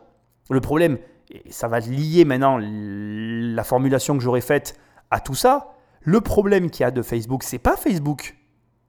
Le 0.50 0.62
problème, 0.62 0.98
et 1.30 1.52
ça 1.52 1.68
va 1.68 1.80
lier 1.80 2.26
maintenant 2.26 2.60
la 2.60 3.64
formulation 3.64 4.18
que 4.18 4.24
j'aurais 4.24 4.42
faite 4.42 4.80
à 5.12 5.20
tout 5.20 5.36
ça. 5.36 5.74
Le 6.02 6.22
problème 6.22 6.72
qu'il 6.72 6.84
y 6.84 6.88
a 6.88 6.92
de 6.92 7.02
Facebook, 7.02 7.44
c'est 7.44 7.60
pas 7.60 7.76
Facebook, 7.76 8.36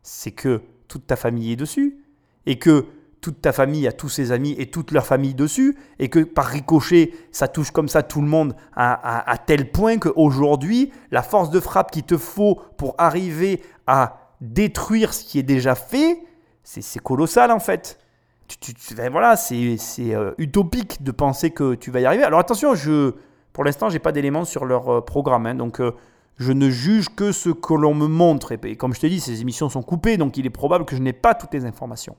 c'est 0.02 0.32
que 0.32 0.62
toute 0.88 1.06
ta 1.06 1.16
famille 1.16 1.52
est 1.52 1.56
dessus 1.56 2.04
et 2.46 2.58
que 2.58 2.86
toute 3.26 3.42
ta 3.42 3.52
famille 3.52 3.88
a 3.88 3.92
tous 3.92 4.08
ses 4.08 4.30
amis 4.30 4.54
et 4.56 4.66
toute 4.70 4.92
leur 4.92 5.04
famille 5.04 5.34
dessus, 5.34 5.76
et 5.98 6.08
que 6.08 6.20
par 6.20 6.44
ricochet, 6.46 7.10
ça 7.32 7.48
touche 7.48 7.72
comme 7.72 7.88
ça 7.88 8.04
tout 8.04 8.20
le 8.20 8.28
monde 8.28 8.54
à, 8.76 8.92
à- 8.94 9.28
à 9.32 9.36
tel 9.36 9.72
point 9.72 9.98
qu'aujourd'hui, 9.98 10.92
la 11.10 11.22
force 11.24 11.50
de 11.50 11.58
frappe 11.58 11.90
qu'il 11.90 12.04
te 12.04 12.16
faut 12.18 12.60
pour 12.76 12.94
arriver 12.98 13.62
à 13.88 14.30
détruire 14.40 15.12
ce 15.12 15.24
qui 15.24 15.40
est 15.40 15.42
déjà 15.42 15.74
fait, 15.74 16.20
c'est 16.62 17.00
colossal 17.02 17.50
en 17.50 17.58
fait. 17.58 17.98
Tu, 18.46 18.72
tu- 18.74 18.94
ben 18.94 19.10
voilà, 19.10 19.34
c'est 19.34 19.76
c'est, 19.76 20.14
euh, 20.14 20.30
utopique 20.38 21.02
de 21.02 21.10
penser 21.10 21.50
que 21.50 21.74
tu 21.74 21.90
vas 21.90 21.98
y 22.00 22.06
arriver. 22.06 22.22
Alors 22.22 22.38
attention, 22.38 22.76
je, 22.76 23.14
pour 23.52 23.64
l'instant, 23.64 23.88
j'ai 23.88 23.98
pas 23.98 24.12
d'éléments 24.12 24.44
sur 24.44 24.64
leur 24.66 24.88
euh, 24.88 25.00
programme, 25.00 25.46
hein, 25.46 25.56
donc 25.56 25.80
euh, 25.80 25.90
je 26.36 26.52
ne 26.52 26.70
juge 26.70 27.08
que 27.08 27.32
ce 27.32 27.50
que 27.50 27.74
l'on 27.74 27.94
me 27.94 28.06
montre. 28.06 28.52
Et, 28.52 28.60
et 28.66 28.76
comme 28.76 28.94
je 28.94 29.00
t'ai 29.00 29.08
dit, 29.08 29.18
ces 29.18 29.40
émissions 29.40 29.68
sont 29.68 29.82
coupées, 29.82 30.16
donc 30.16 30.36
il 30.36 30.46
est 30.46 30.50
probable 30.50 30.84
que 30.84 30.94
je 30.94 31.02
n'ai 31.02 31.12
pas 31.12 31.34
toutes 31.34 31.54
les 31.54 31.64
informations. 31.64 32.14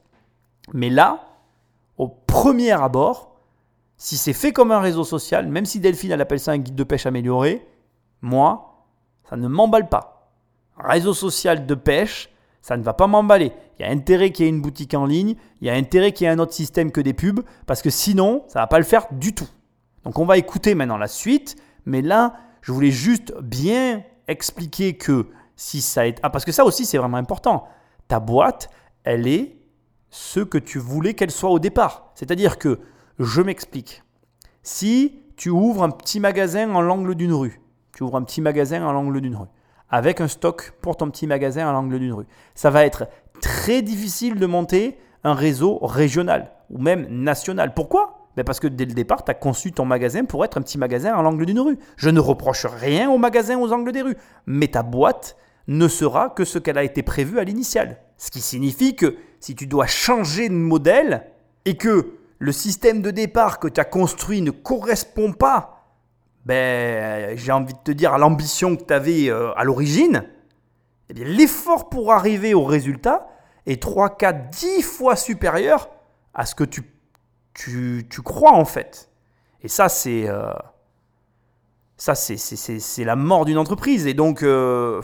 Mais 0.74 0.90
là, 0.90 1.28
au 1.98 2.08
premier 2.08 2.72
abord, 2.72 3.36
si 3.98 4.18
c'est 4.18 4.34
fait 4.34 4.54
comme 4.54 4.72
un 4.72 4.80
réseau 4.80 5.04
social, 5.04 5.48
même 5.48 5.66
si 5.66 5.80
Delphine 5.80 6.12
elle 6.12 6.22
appelle 6.22 6.40
ça 6.40 6.52
un 6.52 6.58
guide 6.58 6.76
de 6.76 6.84
pêche 6.84 7.06
amélioré, 7.06 7.68
moi, 8.22 8.86
ça 9.30 9.36
ne 9.38 9.48
m'emballe 9.48 9.90
pas. 9.90 10.32
Réseau 10.78 11.14
social 11.14 11.66
de 11.66 11.76
pêche, 11.76 12.30
ça 12.62 12.78
ne 12.78 12.84
va 12.84 12.94
pas 12.94 13.08
m'emballer. 13.08 13.52
Il 13.80 13.86
y 13.86 13.90
a 13.90 13.92
intérêt 13.92 14.32
qu'il 14.32 14.46
y 14.46 14.48
ait 14.48 14.52
une 14.52 14.62
boutique 14.62 14.94
en 14.94 15.06
ligne, 15.06 15.36
il 15.62 15.68
y 15.68 15.70
a 15.70 15.74
intérêt 15.74 16.12
qu'il 16.12 16.26
y 16.26 16.28
ait 16.30 16.34
un 16.34 16.40
autre 16.40 16.54
système 16.54 16.92
que 16.92 17.02
des 17.02 17.14
pubs, 17.14 17.42
parce 17.66 17.82
que 17.82 17.90
sinon, 17.90 18.44
ça 18.48 18.60
va 18.60 18.68
pas 18.68 18.78
le 18.78 18.86
faire 18.86 19.08
du 19.12 19.34
tout. 19.34 19.50
Donc 20.04 20.20
on 20.20 20.26
va 20.26 20.38
écouter 20.38 20.76
maintenant 20.76 20.98
la 20.98 21.08
suite, 21.08 21.56
mais 21.86 22.02
là, 22.02 22.36
je 22.62 22.72
voulais 22.72 22.92
juste 22.92 23.34
bien 23.42 24.04
expliquer 24.28 24.98
que 24.98 25.28
si 25.56 25.82
ça 25.82 26.08
est... 26.08 26.20
Ah, 26.22 26.30
parce 26.30 26.46
que 26.46 26.52
ça 26.52 26.66
aussi, 26.66 26.86
c'est 26.86 26.98
vraiment 26.98 27.18
important. 27.18 27.68
Ta 28.08 28.20
boîte, 28.20 28.70
elle 29.04 29.28
est 29.28 29.57
ce 30.10 30.40
que 30.40 30.58
tu 30.58 30.80
voulais 30.80 31.14
qu'elle 31.14 31.32
soit 31.32 31.50
au 31.50 31.60
départ. 31.60 32.12
C'est-à-dire 32.16 32.58
que, 32.58 32.80
je 33.20 33.42
m'explique, 33.42 34.04
si 34.64 35.20
tu 35.36 35.50
ouvres 35.50 35.84
un 35.84 35.90
petit 35.90 36.20
magasin 36.20 36.74
en 36.74 36.82
l'angle 36.82 37.16
d'une 37.16 37.34
rue, 37.34 37.62
tu 37.94 38.04
ouvres 38.04 38.18
un 38.18 38.24
petit 38.24 38.42
magasin 38.42 38.84
en 38.86 38.92
l'angle 38.92 39.22
d'une 39.22 39.36
rue, 39.36 39.48
avec 39.90 40.22
un 40.22 40.28
stock 40.28 40.74
pour 40.82 40.98
ton 40.98 41.10
petit 41.10 41.28
magasin 41.28 41.68
à 41.68 41.72
l'angle 41.72 42.00
d'une 42.00 42.14
rue, 42.14 42.28
ça 42.54 42.70
va 42.70 42.86
être 42.86 43.08
très 43.42 43.82
difficile 43.82 44.36
de 44.36 44.46
monter 44.46 44.98
un 45.24 45.34
réseau 45.34 45.80
régional 45.82 46.52
ou 46.70 46.78
même 46.78 47.08
national. 47.10 47.74
Pourquoi? 47.74 48.28
Ben 48.36 48.44
Parce 48.44 48.60
que 48.60 48.68
dès 48.68 48.86
le 48.86 48.94
départ, 48.94 49.24
tu 49.24 49.32
as 49.32 49.34
conçu 49.34 49.72
ton 49.72 49.86
magasin 49.86 50.26
pour 50.26 50.46
être 50.46 50.58
un 50.58 50.62
petit 50.62 50.78
magasin 50.78 51.14
à 51.14 51.22
l'angle 51.24 51.46
d'une 51.46 51.60
rue. 51.60 51.80
Je 51.96 52.10
ne 52.10 52.20
reproche 52.20 52.66
rien 52.66 53.10
aux 53.10 53.18
magasins 53.18 53.58
aux 53.58 53.72
angles 53.72 53.92
des 53.92 54.04
rues, 54.04 54.18
mais 54.46 54.68
ta 54.68 54.84
boîte 54.84 55.38
ne 55.68 55.88
sera 55.88 56.30
que 56.30 56.46
ce 56.46 56.60
qu'elle 56.60 56.78
a 56.78 56.84
été 56.84 57.02
prévue 57.04 57.40
à 57.40 57.44
l'initiale. 57.44 57.98
Ce 58.18 58.32
qui 58.32 58.42
signifie 58.42 58.96
que 58.96 59.16
si 59.40 59.56
tu 59.56 59.68
dois 59.68 59.88
changer 59.88 60.50
de 60.50 60.54
modèle 60.54 61.28
et 61.66 61.76
que 61.78 62.18
le 62.40 62.52
système 62.52 63.02
de 63.02 63.12
départ 63.12 63.60
que 63.60 63.68
tu 63.68 63.80
as 63.80 63.86
construit 63.86 64.42
ne 64.42 64.52
correspond 64.52 65.34
pas, 65.34 65.78
ben, 66.46 67.38
j'ai 67.38 67.52
envie 67.52 67.74
de 67.74 67.80
te 67.80 67.92
dire, 67.92 68.14
à 68.14 68.18
l'ambition 68.18 68.76
que 68.78 68.84
tu 68.84 68.94
avais 68.94 69.30
euh, 69.30 69.52
à 69.56 69.64
l'origine, 69.64 70.24
eh 71.10 71.14
l'effort 71.14 71.90
pour 71.90 72.14
arriver 72.14 72.54
au 72.54 72.64
résultat 72.64 73.28
est 73.66 73.82
3, 73.82 74.18
4, 74.18 74.50
10 74.50 74.82
fois 74.82 75.16
supérieur 75.16 75.90
à 76.34 76.46
ce 76.46 76.56
que 76.56 76.64
tu, 76.64 76.84
crois 78.24 78.54
en 78.54 78.66
fait. 78.66 79.10
Et 79.62 79.68
ça, 79.68 79.90
c'est 79.90 80.28
euh, 80.28 80.54
la 83.00 83.16
mort 83.16 83.46
d'une 83.46 83.58
entreprise. 83.58 84.08
Et 84.08 84.14
donc, 84.14 84.44
euh, 84.44 85.02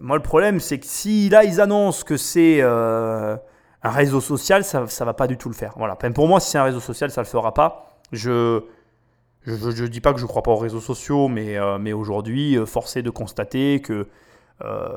moi, 0.00 0.16
le 0.16 0.22
problème, 0.22 0.60
c'est 0.60 0.78
que 0.78 0.86
si 0.86 1.28
là, 1.28 1.44
ils 1.44 1.60
annoncent 1.60 2.04
que 2.04 2.16
c'est 2.16 2.58
euh, 2.60 3.36
Un 3.82 3.90
réseau 3.90 4.20
social, 4.20 4.64
ça 4.64 4.82
ne 4.82 5.04
va 5.04 5.14
pas 5.14 5.26
du 5.26 5.36
tout 5.36 5.48
le 5.48 5.54
faire. 5.54 5.74
Voilà. 5.76 5.94
Enfin, 5.94 6.12
pour 6.12 6.28
moi, 6.28 6.40
si 6.40 6.50
c'est 6.50 6.58
un 6.58 6.64
réseau 6.64 6.80
social, 6.80 7.10
ça 7.10 7.22
ne 7.22 7.26
le 7.26 7.30
fera 7.30 7.54
pas. 7.54 7.88
Je 8.12 8.62
je 9.46 9.82
ne 9.82 9.86
dis 9.86 10.00
pas 10.02 10.12
que 10.12 10.18
je 10.18 10.24
ne 10.24 10.28
crois 10.28 10.42
pas 10.42 10.50
aux 10.50 10.56
réseaux 10.56 10.80
sociaux, 10.80 11.28
mais, 11.28 11.56
euh, 11.56 11.78
mais 11.78 11.94
aujourd'hui, 11.94 12.58
euh, 12.58 12.66
forcé 12.66 13.02
de 13.02 13.08
constater 13.08 13.80
que 13.80 14.06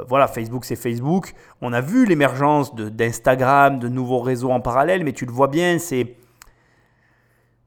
voilà, 0.07 0.27
Facebook, 0.27 0.65
c'est 0.65 0.75
Facebook. 0.75 1.33
On 1.61 1.71
a 1.71 1.81
vu 1.81 2.05
l'émergence 2.07 2.73
d'Instagram, 2.75 3.77
de, 3.77 3.87
nouveaux 3.87 4.19
réseaux 4.19 4.49
en 4.49 4.59
parallèle, 4.59 5.03
mais 5.03 5.13
tu 5.13 5.25
le 5.25 5.31
vois 5.31 5.47
bien, 5.47 5.77
c'est. 5.77 6.15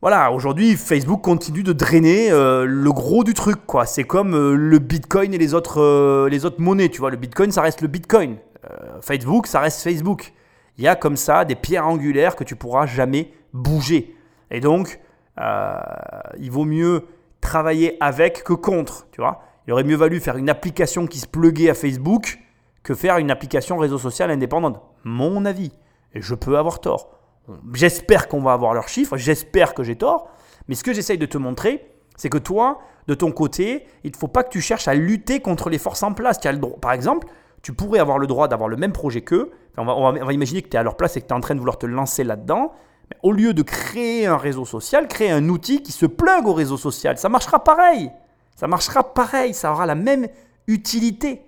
Voilà, 0.05 0.32
aujourd'hui, 0.32 0.76
Facebook 0.76 1.22
continue 1.22 1.62
de 1.62 1.72
drainer 1.72 2.28
le 2.28 2.92
gros 2.92 3.24
du 3.24 3.32
truc, 3.32 3.64
quoi. 3.64 3.86
C'est 3.86 4.05
comme 4.05 4.52
le 4.52 4.78
Bitcoin 4.78 5.32
et 5.32 5.38
les 5.38 5.55
autres, 5.55 6.28
les 6.28 6.44
autres 6.44 6.61
monnaies, 6.61 6.90
tu 6.90 7.00
vois. 7.00 7.09
Le 7.09 7.16
Bitcoin, 7.16 7.50
ça 7.50 7.62
reste 7.62 7.80
le 7.80 7.88
Bitcoin. 7.88 8.36
Facebook, 9.00 9.46
ça 9.46 9.61
reste 9.61 9.80
Facebook. 9.80 10.34
Il 10.76 10.84
y 10.84 10.88
a 10.88 10.94
comme 10.94 11.16
ça 11.16 11.46
des 11.46 11.55
pierres 11.55 11.86
angulaires 11.86 12.36
que 12.36 12.44
tu 12.44 12.55
pourras 12.55 12.84
jamais 12.84 13.32
bouger. 13.55 14.14
Et 14.50 14.61
donc, 14.61 15.00
euh, 15.40 15.78
il 16.38 16.50
vaut 16.50 16.66
mieux 16.66 17.07
travailler 17.40 17.96
avec 17.98 18.44
que 18.44 18.52
contre, 18.52 19.07
tu 19.11 19.22
vois. 19.22 19.40
Il 19.66 19.72
aurait 19.72 19.84
mieux 19.84 19.96
valu 19.96 20.20
faire 20.20 20.36
une 20.36 20.50
application 20.50 21.07
qui 21.07 21.18
se 21.18 21.26
pluguait 21.26 21.70
à 21.70 21.74
Facebook 21.74 22.40
que 22.82 22.92
faire 22.92 23.16
une 23.16 23.30
application 23.30 23.78
réseau 23.78 23.96
social 23.96 24.30
indépendante. 24.30 24.82
Mon 25.02 25.46
avis. 25.46 25.72
Et 26.12 26.20
je 26.20 26.34
peux 26.34 26.59
avoir 26.59 26.82
tort. 26.82 27.24
J'espère 27.74 28.28
qu'on 28.28 28.40
va 28.40 28.53
avoir 28.53 28.74
leurs 28.74 28.88
chiffres, 28.88 29.16
j'espère 29.16 29.74
que 29.74 29.82
j'ai 29.82 29.97
tort. 29.97 30.28
Mais 30.68 30.74
ce 30.74 30.82
que 30.82 30.92
j'essaye 30.92 31.18
de 31.18 31.26
te 31.26 31.36
montrer, 31.36 31.86
c'est 32.16 32.30
que 32.30 32.38
toi, 32.38 32.80
de 33.07 33.14
ton 33.14 33.32
côté, 33.32 33.86
il 34.03 34.12
ne 34.12 34.16
faut 34.16 34.28
pas 34.28 34.42
que 34.45 34.51
tu 34.51 34.61
cherches 34.61 34.88
à 34.88 34.95
lutter 34.95 35.40
contre 35.40 35.68
les 35.68 35.78
forces 35.78 36.03
en 36.03 36.14
place. 36.14 36.40
Tu 36.40 36.49
as 36.49 36.53
le 36.53 36.59
droit, 36.59 36.78
par 36.80 36.92
exemple, 36.92 37.28
tu 37.62 37.72
pourrais 37.72 37.99
avoir 37.99 38.18
le 38.18 38.26
droit 38.26 38.49
d'avoir 38.49 38.68
le 38.68 38.76
même 38.76 38.92
projet 38.92 39.22
qu'eux. 39.22 39.51
On 39.76 39.84
va, 39.84 39.95
on 39.95 40.30
imaginer 40.30 40.62
que 40.62 40.68
tu 40.68 40.76
es 40.76 40.80
à 40.80 40.82
leur 40.82 40.97
place 40.97 41.16
et 41.16 41.20
que 41.20 41.26
tu 41.26 41.32
es 41.32 41.36
en 41.36 41.40
train 41.40 41.55
de 41.55 41.61
vouloir 41.61 41.78
te 41.78 41.86
lancer 41.86 42.24
là-dedans 42.24 42.72
au 43.22 43.32
lieu 43.32 43.55
de 43.55 43.62
créer 43.62 44.26
un 44.26 44.36
réseau 44.36 44.64
social, 44.64 45.09
créer 45.09 45.30
un 45.30 45.49
outil 45.49 45.82
qui 45.82 45.92
se 45.92 46.07
plug 46.07 46.47
au 46.47 46.55
réseau 46.55 46.76
social. 46.76 47.18
Ça 47.18 47.28
marchera 47.28 47.62
pareil. 47.62 48.11
Ça 48.55 48.66
marchera 48.66 49.14
pareil. 49.14 49.55
Ça 49.55 49.72
aura 49.72 49.86
la 49.86 49.95
même 49.95 50.28
utilité. 50.66 51.42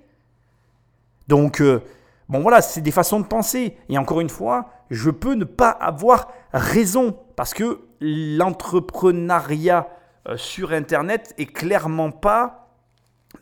Donc, 1.29 1.61
euh, 1.61 1.83
bon 2.29 2.41
voilà, 2.41 2.63
c'est 2.63 2.81
des 2.81 2.91
façons 2.91 3.21
de 3.21 3.27
penser. 3.27 3.77
Et 3.89 3.99
encore 3.99 4.21
une 4.21 4.29
fois, 4.29 4.71
je 4.91 5.11
peux 5.11 5.35
ne 5.35 5.45
pas 5.45 5.71
avoir 5.71 6.29
raison 6.53 7.17
parce 7.37 7.55
que 7.55 7.81
l'entrepreneuriat 8.01 9.89
euh, 10.29 10.37
sur 10.37 10.73
Internet 10.73 11.35
est 11.39 11.47
clairement 11.47 12.11
pas 12.11 12.63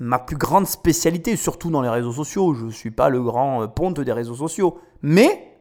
ma 0.01 0.19
plus 0.19 0.37
grande 0.37 0.67
spécialité, 0.67 1.37
surtout 1.37 1.71
dans 1.71 1.83
les 1.83 1.89
réseaux 1.89 2.13
sociaux. 2.13 2.55
Je 2.55 2.67
ne 2.67 2.71
suis 2.71 2.91
pas 2.91 3.09
le 3.09 3.23
grand 3.23 3.63
euh, 3.63 3.67
ponte 3.67 4.01
des 4.01 4.13
réseaux 4.13 4.35
sociaux. 4.35 4.79
Mais, 5.03 5.57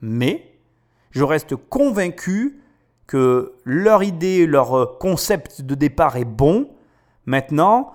mais, 0.00 0.58
je 1.10 1.24
reste 1.24 1.56
convaincu 1.56 2.60
que 3.06 3.54
leur 3.64 4.02
idée, 4.02 4.46
leur 4.46 4.76
euh, 4.76 4.86
concept 5.00 5.62
de 5.62 5.74
départ 5.74 6.16
est 6.16 6.24
bon. 6.24 6.70
Maintenant, 7.26 7.92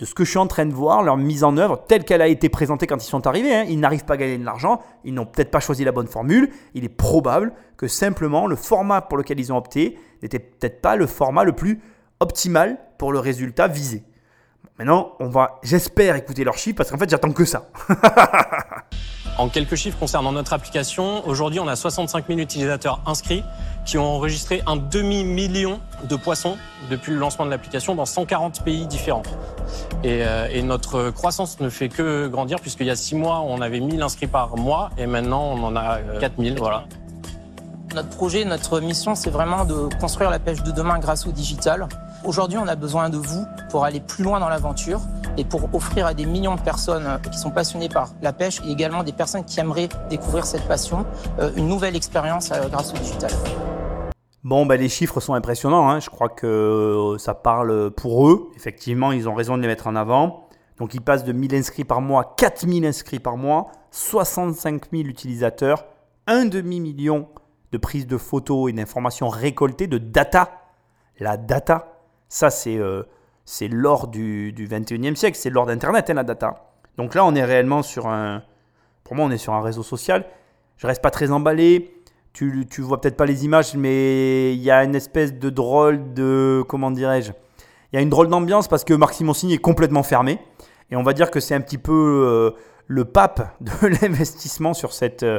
de 0.00 0.04
ce 0.04 0.14
que 0.14 0.24
je 0.24 0.30
suis 0.30 0.38
en 0.38 0.46
train 0.46 0.66
de 0.66 0.74
voir, 0.74 1.02
leur 1.02 1.16
mise 1.16 1.44
en 1.44 1.56
œuvre, 1.56 1.84
telle 1.86 2.04
qu'elle 2.04 2.22
a 2.22 2.26
été 2.26 2.48
présentée 2.48 2.86
quand 2.86 3.02
ils 3.02 3.08
sont 3.08 3.26
arrivés, 3.26 3.54
hein, 3.54 3.64
ils 3.68 3.78
n'arrivent 3.78 4.04
pas 4.04 4.14
à 4.14 4.16
gagner 4.16 4.38
de 4.38 4.44
l'argent, 4.44 4.80
ils 5.04 5.14
n'ont 5.14 5.26
peut-être 5.26 5.50
pas 5.50 5.60
choisi 5.60 5.84
la 5.84 5.92
bonne 5.92 6.08
formule, 6.08 6.50
il 6.74 6.84
est 6.84 6.88
probable 6.88 7.52
que 7.76 7.86
simplement 7.86 8.46
le 8.46 8.56
format 8.56 9.02
pour 9.02 9.18
lequel 9.18 9.38
ils 9.38 9.52
ont 9.52 9.56
opté 9.56 9.98
n'était 10.22 10.40
peut-être 10.40 10.80
pas 10.80 10.96
le 10.96 11.06
format 11.06 11.44
le 11.44 11.52
plus 11.52 11.80
optimal 12.20 12.78
pour 12.98 13.12
le 13.12 13.18
résultat 13.20 13.68
visé. 13.68 14.02
Maintenant, 14.78 15.12
on 15.20 15.28
va, 15.28 15.60
j'espère, 15.62 16.16
écouter 16.16 16.42
leurs 16.42 16.58
chiffres 16.58 16.76
parce 16.76 16.90
qu'en 16.90 16.98
fait, 16.98 17.08
j'attends 17.08 17.32
que 17.32 17.44
ça. 17.44 17.68
En 19.36 19.48
quelques 19.48 19.74
chiffres 19.74 19.98
concernant 19.98 20.30
notre 20.30 20.52
application, 20.52 21.26
aujourd'hui 21.26 21.58
on 21.58 21.66
a 21.66 21.74
65 21.74 22.26
000 22.28 22.38
utilisateurs 22.38 23.00
inscrits 23.04 23.42
qui 23.84 23.98
ont 23.98 24.04
enregistré 24.04 24.62
un 24.66 24.76
demi-million 24.76 25.80
de 26.08 26.14
poissons 26.14 26.56
depuis 26.88 27.12
le 27.12 27.18
lancement 27.18 27.44
de 27.44 27.50
l'application 27.50 27.96
dans 27.96 28.06
140 28.06 28.62
pays 28.62 28.86
différents. 28.86 29.24
Euh, 30.04 30.48
et, 30.52 30.62
notre 30.62 31.10
croissance 31.10 31.58
ne 31.58 31.68
fait 31.68 31.88
que 31.88 32.28
grandir 32.28 32.60
puisqu'il 32.60 32.86
y 32.86 32.90
a 32.90 32.96
6 32.96 33.16
mois 33.16 33.40
on 33.40 33.60
avait 33.60 33.80
1000 33.80 34.00
inscrits 34.02 34.28
par 34.28 34.56
mois 34.56 34.90
et 34.98 35.06
maintenant 35.06 35.42
on 35.42 35.64
en 35.64 35.74
a 35.74 35.98
4000. 36.20 36.52
Euh, 36.52 36.56
voilà. 36.58 36.84
Notre 37.94 38.10
projet, 38.10 38.44
notre 38.44 38.80
mission, 38.80 39.14
c'est 39.14 39.30
vraiment 39.30 39.64
de 39.64 39.88
construire 40.00 40.30
la 40.30 40.38
pêche 40.38 40.62
de 40.62 40.72
demain 40.72 40.98
grâce 40.98 41.26
au 41.26 41.32
digital. 41.32 41.88
Aujourd'hui, 42.24 42.58
on 42.58 42.66
a 42.66 42.74
besoin 42.74 43.08
de 43.08 43.18
vous 43.18 43.46
pour 43.70 43.84
aller 43.84 44.00
plus 44.00 44.24
loin 44.24 44.40
dans 44.40 44.48
l'aventure 44.48 45.00
et 45.36 45.44
pour 45.44 45.74
offrir 45.74 46.06
à 46.06 46.14
des 46.14 46.26
millions 46.26 46.54
de 46.54 46.60
personnes 46.60 47.06
euh, 47.06 47.18
qui 47.18 47.38
sont 47.38 47.50
passionnées 47.50 47.88
par 47.88 48.10
la 48.22 48.32
pêche 48.32 48.60
et 48.66 48.70
également 48.70 49.02
des 49.02 49.12
personnes 49.12 49.44
qui 49.44 49.58
aimeraient 49.60 49.88
découvrir 50.08 50.44
cette 50.44 50.66
passion, 50.66 51.06
euh, 51.38 51.50
une 51.56 51.68
nouvelle 51.68 51.96
expérience 51.96 52.50
euh, 52.52 52.68
grâce 52.68 52.92
au 52.92 52.96
digital. 52.96 53.30
Bon, 54.42 54.66
ben, 54.66 54.78
les 54.78 54.88
chiffres 54.88 55.20
sont 55.20 55.34
impressionnants. 55.34 55.88
Hein. 55.88 56.00
Je 56.00 56.10
crois 56.10 56.28
que 56.28 57.16
ça 57.18 57.34
parle 57.34 57.90
pour 57.92 58.28
eux. 58.28 58.50
Effectivement, 58.56 59.10
ils 59.10 59.28
ont 59.28 59.34
raison 59.34 59.56
de 59.56 59.62
les 59.62 59.68
mettre 59.68 59.86
en 59.86 59.96
avant. 59.96 60.48
Donc, 60.78 60.92
ils 60.92 61.00
passent 61.00 61.24
de 61.24 61.32
1000 61.32 61.54
inscrits 61.54 61.84
par 61.84 62.02
mois, 62.02 62.34
4000 62.36 62.84
inscrits 62.84 63.20
par 63.20 63.38
mois, 63.38 63.68
65 63.90 64.90
000 64.92 65.04
utilisateurs, 65.04 65.86
un 66.26 66.44
demi-million 66.44 67.28
de 67.72 67.78
prises 67.78 68.06
de 68.06 68.18
photos 68.18 68.70
et 68.70 68.74
d'informations 68.74 69.28
récoltées, 69.28 69.86
de 69.86 69.98
data. 69.98 70.50
La 71.18 71.38
data, 71.38 72.02
ça, 72.28 72.50
c'est 72.50 72.78
c'est 73.44 73.68
l'or 73.68 74.08
du, 74.08 74.52
du 74.52 74.66
21e 74.66 75.14
siècle, 75.14 75.36
c'est 75.38 75.50
l'or 75.50 75.66
d'Internet, 75.66 76.08
hein, 76.10 76.14
la 76.14 76.24
data. 76.24 76.72
Donc 76.96 77.14
là, 77.14 77.24
on 77.24 77.34
est 77.34 77.44
réellement 77.44 77.82
sur 77.82 78.06
un. 78.06 78.42
Pour 79.02 79.16
moi, 79.16 79.26
on 79.26 79.30
est 79.30 79.38
sur 79.38 79.52
un 79.52 79.60
réseau 79.60 79.82
social. 79.82 80.24
Je 80.76 80.86
reste 80.86 81.02
pas 81.02 81.10
très 81.10 81.30
emballé. 81.30 81.90
Tu, 82.32 82.66
tu 82.68 82.80
vois 82.80 83.00
peut-être 83.00 83.16
pas 83.16 83.26
les 83.26 83.44
images, 83.44 83.76
mais 83.76 84.54
il 84.54 84.60
y 84.60 84.70
a 84.70 84.82
une 84.82 84.94
espèce 84.94 85.34
de 85.34 85.50
drôle 85.50 86.14
de. 86.14 86.64
Comment 86.68 86.90
dirais-je 86.90 87.32
Il 87.92 87.96
y 87.96 87.98
a 87.98 88.02
une 88.02 88.10
drôle 88.10 88.28
d'ambiance 88.28 88.66
parce 88.66 88.84
que 88.84 88.94
Marc 88.94 89.14
Simoncini 89.14 89.54
est 89.54 89.58
complètement 89.58 90.02
fermé. 90.02 90.38
Et 90.90 90.96
on 90.96 91.02
va 91.02 91.12
dire 91.12 91.30
que 91.30 91.40
c'est 91.40 91.54
un 91.54 91.60
petit 91.60 91.78
peu 91.78 91.92
euh, 91.92 92.50
le 92.86 93.04
pape 93.04 93.56
de 93.60 93.86
l'investissement 94.02 94.74
sur 94.74 94.92
cette 94.92 95.22
euh, 95.22 95.38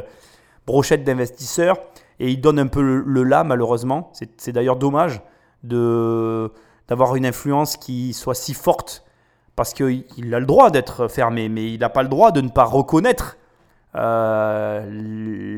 brochette 0.66 1.04
d'investisseurs. 1.04 1.76
Et 2.18 2.30
il 2.30 2.40
donne 2.40 2.58
un 2.58 2.66
peu 2.66 2.80
le, 2.80 3.02
le 3.02 3.24
là, 3.24 3.44
malheureusement. 3.44 4.12
C'est 4.12 4.52
d'ailleurs 4.52 4.76
dommage 4.76 5.20
de 5.64 6.50
d'avoir 6.88 7.16
une 7.16 7.26
influence 7.26 7.76
qui 7.76 8.12
soit 8.12 8.34
si 8.34 8.54
forte, 8.54 9.04
parce 9.54 9.72
qu'il 9.72 10.34
a 10.34 10.40
le 10.40 10.46
droit 10.46 10.70
d'être 10.70 11.08
fermé, 11.08 11.48
mais 11.48 11.72
il 11.72 11.80
n'a 11.80 11.88
pas 11.88 12.02
le 12.02 12.08
droit 12.08 12.30
de 12.30 12.40
ne 12.40 12.48
pas 12.48 12.64
reconnaître 12.64 13.36
euh, 13.94 14.84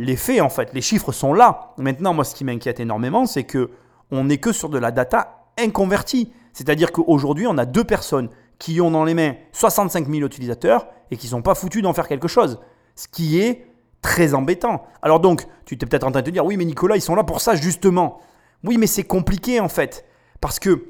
les 0.00 0.16
faits, 0.16 0.40
en 0.40 0.48
fait. 0.48 0.72
Les 0.72 0.80
chiffres 0.80 1.12
sont 1.12 1.34
là. 1.34 1.72
Maintenant, 1.76 2.14
moi, 2.14 2.24
ce 2.24 2.34
qui 2.34 2.44
m'inquiète 2.44 2.80
énormément, 2.80 3.26
c'est 3.26 3.44
que 3.44 3.70
on 4.10 4.24
n'est 4.24 4.38
que 4.38 4.52
sur 4.52 4.68
de 4.68 4.78
la 4.78 4.90
data 4.90 5.44
inconvertie. 5.58 6.32
C'est-à-dire 6.52 6.92
qu'aujourd'hui, 6.92 7.46
on 7.46 7.58
a 7.58 7.66
deux 7.66 7.84
personnes 7.84 8.28
qui 8.58 8.80
ont 8.80 8.90
dans 8.90 9.04
les 9.04 9.14
mains 9.14 9.34
65 9.52 10.08
000 10.08 10.26
utilisateurs 10.26 10.86
et 11.10 11.16
qui 11.16 11.26
ne 11.26 11.30
sont 11.30 11.42
pas 11.42 11.54
foutus 11.54 11.82
d'en 11.82 11.92
faire 11.92 12.08
quelque 12.08 12.28
chose. 12.28 12.60
Ce 12.94 13.06
qui 13.08 13.40
est 13.40 13.66
très 14.02 14.34
embêtant. 14.34 14.84
Alors 15.02 15.20
donc, 15.20 15.46
tu 15.64 15.76
t'es 15.76 15.86
peut-être 15.86 16.04
en 16.04 16.10
train 16.10 16.20
de 16.20 16.26
te 16.26 16.30
dire, 16.30 16.44
oui, 16.44 16.56
mais 16.56 16.64
Nicolas, 16.64 16.96
ils 16.96 17.02
sont 17.02 17.14
là 17.14 17.24
pour 17.24 17.40
ça, 17.40 17.54
justement. 17.56 18.20
Oui, 18.64 18.78
mais 18.78 18.86
c'est 18.86 19.04
compliqué, 19.04 19.60
en 19.60 19.68
fait. 19.68 20.04
Parce 20.40 20.58
que 20.58 20.86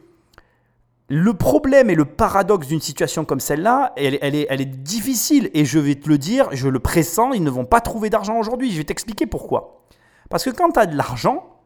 le 1.08 1.32
problème 1.32 1.88
et 1.88 1.94
le 1.94 2.04
paradoxe 2.04 2.66
d'une 2.68 2.82
situation 2.82 3.24
comme 3.24 3.40
celle-là, 3.40 3.94
elle, 3.96 4.14
est, 4.34 4.64
difficile. 4.66 5.50
Et 5.54 5.64
je 5.64 5.78
vais 5.78 5.94
te 5.94 6.08
le 6.08 6.18
dire, 6.18 6.48
je 6.52 6.68
le 6.68 6.78
pressens, 6.80 7.32
ils 7.32 7.42
ne 7.42 7.50
vont 7.50 7.64
pas 7.64 7.80
trouver 7.80 8.10
d'argent 8.10 8.38
aujourd'hui. 8.38 8.70
Je 8.70 8.76
vais 8.76 8.84
t'expliquer 8.84 9.26
pourquoi. 9.26 9.86
Parce 10.28 10.44
que 10.44 10.50
quand 10.50 10.72
tu 10.72 10.80
as 10.80 10.86
de 10.86 10.96
l'argent, 10.96 11.56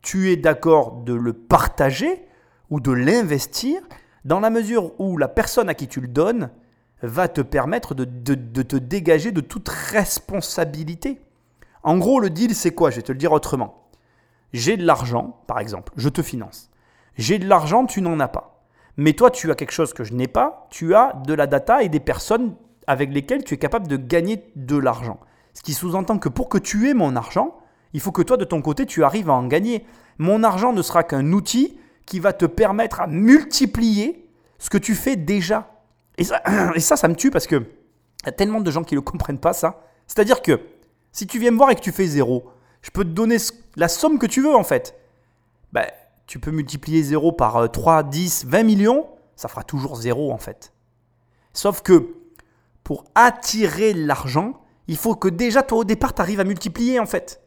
tu 0.00 0.32
es 0.32 0.36
d'accord 0.36 1.02
de 1.02 1.12
le 1.12 1.34
partager 1.34 2.24
ou 2.70 2.80
de 2.80 2.92
l'investir 2.92 3.82
dans 4.24 4.40
la 4.40 4.48
mesure 4.48 4.98
où 4.98 5.18
la 5.18 5.28
personne 5.28 5.68
à 5.68 5.74
qui 5.74 5.86
tu 5.86 6.00
le 6.00 6.08
donnes 6.08 6.50
va 7.02 7.28
te 7.28 7.42
permettre 7.42 7.94
de, 7.94 8.04
de 8.04 8.62
te 8.62 8.76
dégager 8.76 9.32
de 9.32 9.42
toute 9.42 9.68
responsabilité. 9.68 11.20
En 11.82 11.98
gros, 11.98 12.20
le 12.20 12.30
deal, 12.30 12.54
c'est 12.54 12.72
quoi? 12.72 12.90
Je 12.90 12.96
vais 12.96 13.02
te 13.02 13.12
le 13.12 13.18
dire 13.18 13.32
autrement. 13.32 13.88
J'ai 14.54 14.78
de 14.78 14.86
l'argent, 14.86 15.42
par 15.46 15.58
exemple, 15.58 15.92
je 15.96 16.08
te 16.08 16.22
finance. 16.22 16.70
J'ai 17.18 17.38
de 17.38 17.46
l'argent, 17.46 17.84
tu 17.84 18.00
n'en 18.00 18.18
as 18.20 18.28
pas. 18.28 18.51
Mais 18.96 19.14
toi, 19.14 19.30
tu 19.30 19.50
as 19.50 19.54
quelque 19.54 19.72
chose 19.72 19.92
que 19.92 20.04
je 20.04 20.12
n'ai 20.12 20.28
pas, 20.28 20.66
tu 20.70 20.94
as 20.94 21.14
de 21.26 21.34
la 21.34 21.46
data 21.46 21.82
et 21.82 21.88
des 21.88 22.00
personnes 22.00 22.54
avec 22.86 23.12
lesquelles 23.12 23.44
tu 23.44 23.54
es 23.54 23.58
capable 23.58 23.88
de 23.88 23.96
gagner 23.96 24.44
de 24.56 24.76
l'argent. 24.76 25.20
Ce 25.54 25.62
qui 25.62 25.72
sous-entend 25.72 26.18
que 26.18 26.28
pour 26.28 26.48
que 26.48 26.58
tu 26.58 26.88
aies 26.88 26.94
mon 26.94 27.16
argent, 27.16 27.58
il 27.92 28.00
faut 28.00 28.12
que 28.12 28.22
toi, 28.22 28.36
de 28.36 28.44
ton 28.44 28.62
côté, 28.62 28.86
tu 28.86 29.04
arrives 29.04 29.30
à 29.30 29.34
en 29.34 29.46
gagner. 29.46 29.86
Mon 30.18 30.42
argent 30.42 30.72
ne 30.72 30.82
sera 30.82 31.04
qu'un 31.04 31.32
outil 31.32 31.78
qui 32.06 32.20
va 32.20 32.32
te 32.32 32.46
permettre 32.46 33.00
à 33.00 33.06
multiplier 33.06 34.28
ce 34.58 34.70
que 34.70 34.78
tu 34.78 34.94
fais 34.94 35.16
déjà. 35.16 35.70
Et 36.18 36.24
ça, 36.24 36.42
ça, 36.78 37.08
me 37.08 37.14
tue 37.14 37.30
parce 37.30 37.46
que 37.46 37.56
y 37.56 38.28
a 38.28 38.32
tellement 38.32 38.60
de 38.60 38.70
gens 38.70 38.84
qui 38.84 38.94
ne 38.94 39.00
comprennent 39.00 39.38
pas, 39.40 39.52
ça. 39.52 39.82
C'est-à-dire 40.06 40.42
que 40.42 40.60
si 41.12 41.26
tu 41.26 41.38
viens 41.38 41.50
me 41.50 41.56
voir 41.56 41.70
et 41.70 41.74
que 41.74 41.80
tu 41.80 41.92
fais 41.92 42.06
zéro, 42.06 42.50
je 42.82 42.90
peux 42.90 43.04
te 43.04 43.10
donner 43.10 43.36
la 43.76 43.88
somme 43.88 44.18
que 44.18 44.26
tu 44.26 44.42
veux, 44.42 44.54
en 44.54 44.64
fait. 44.64 44.94
Ben, 45.72 45.86
tu 46.32 46.38
peux 46.38 46.50
multiplier 46.50 47.02
0 47.02 47.32
par 47.32 47.70
3, 47.70 48.04
10, 48.04 48.46
20 48.46 48.62
millions, 48.62 49.06
ça 49.36 49.48
fera 49.48 49.62
toujours 49.64 49.96
0 49.96 50.32
en 50.32 50.38
fait. 50.38 50.72
Sauf 51.52 51.82
que 51.82 52.14
pour 52.84 53.04
attirer 53.14 53.92
l'argent, 53.92 54.54
Il 54.88 54.96
faut 54.96 55.14
que 55.14 55.28
déjà, 55.28 55.62
toi, 55.62 55.78
au 55.78 55.84
départ, 55.84 56.14
tu 56.14 56.22
arrives 56.22 56.40
à 56.40 56.44
multiplier, 56.44 56.98
en 56.98 57.06
fait. 57.06 57.40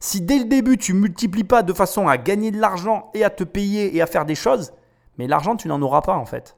Si 0.00 0.20
dès 0.20 0.38
le 0.38 0.44
début, 0.44 0.76
tu 0.76 0.92
multiplies 0.92 1.44
pas 1.44 1.62
de 1.62 1.72
façon 1.72 2.08
à 2.08 2.18
gagner 2.18 2.50
de 2.50 2.60
l'argent 2.60 3.10
et 3.14 3.24
à 3.24 3.30
te 3.30 3.44
payer 3.44 3.96
et 3.96 4.02
à 4.02 4.06
faire 4.06 4.24
des 4.24 4.34
choses, 4.34 4.72
mais 5.18 5.26
l'argent, 5.26 5.56
tu 5.56 5.68
n'en 5.68 5.80
auras 5.80 6.02
pas, 6.02 6.16
en 6.16 6.26
fait. 6.26 6.56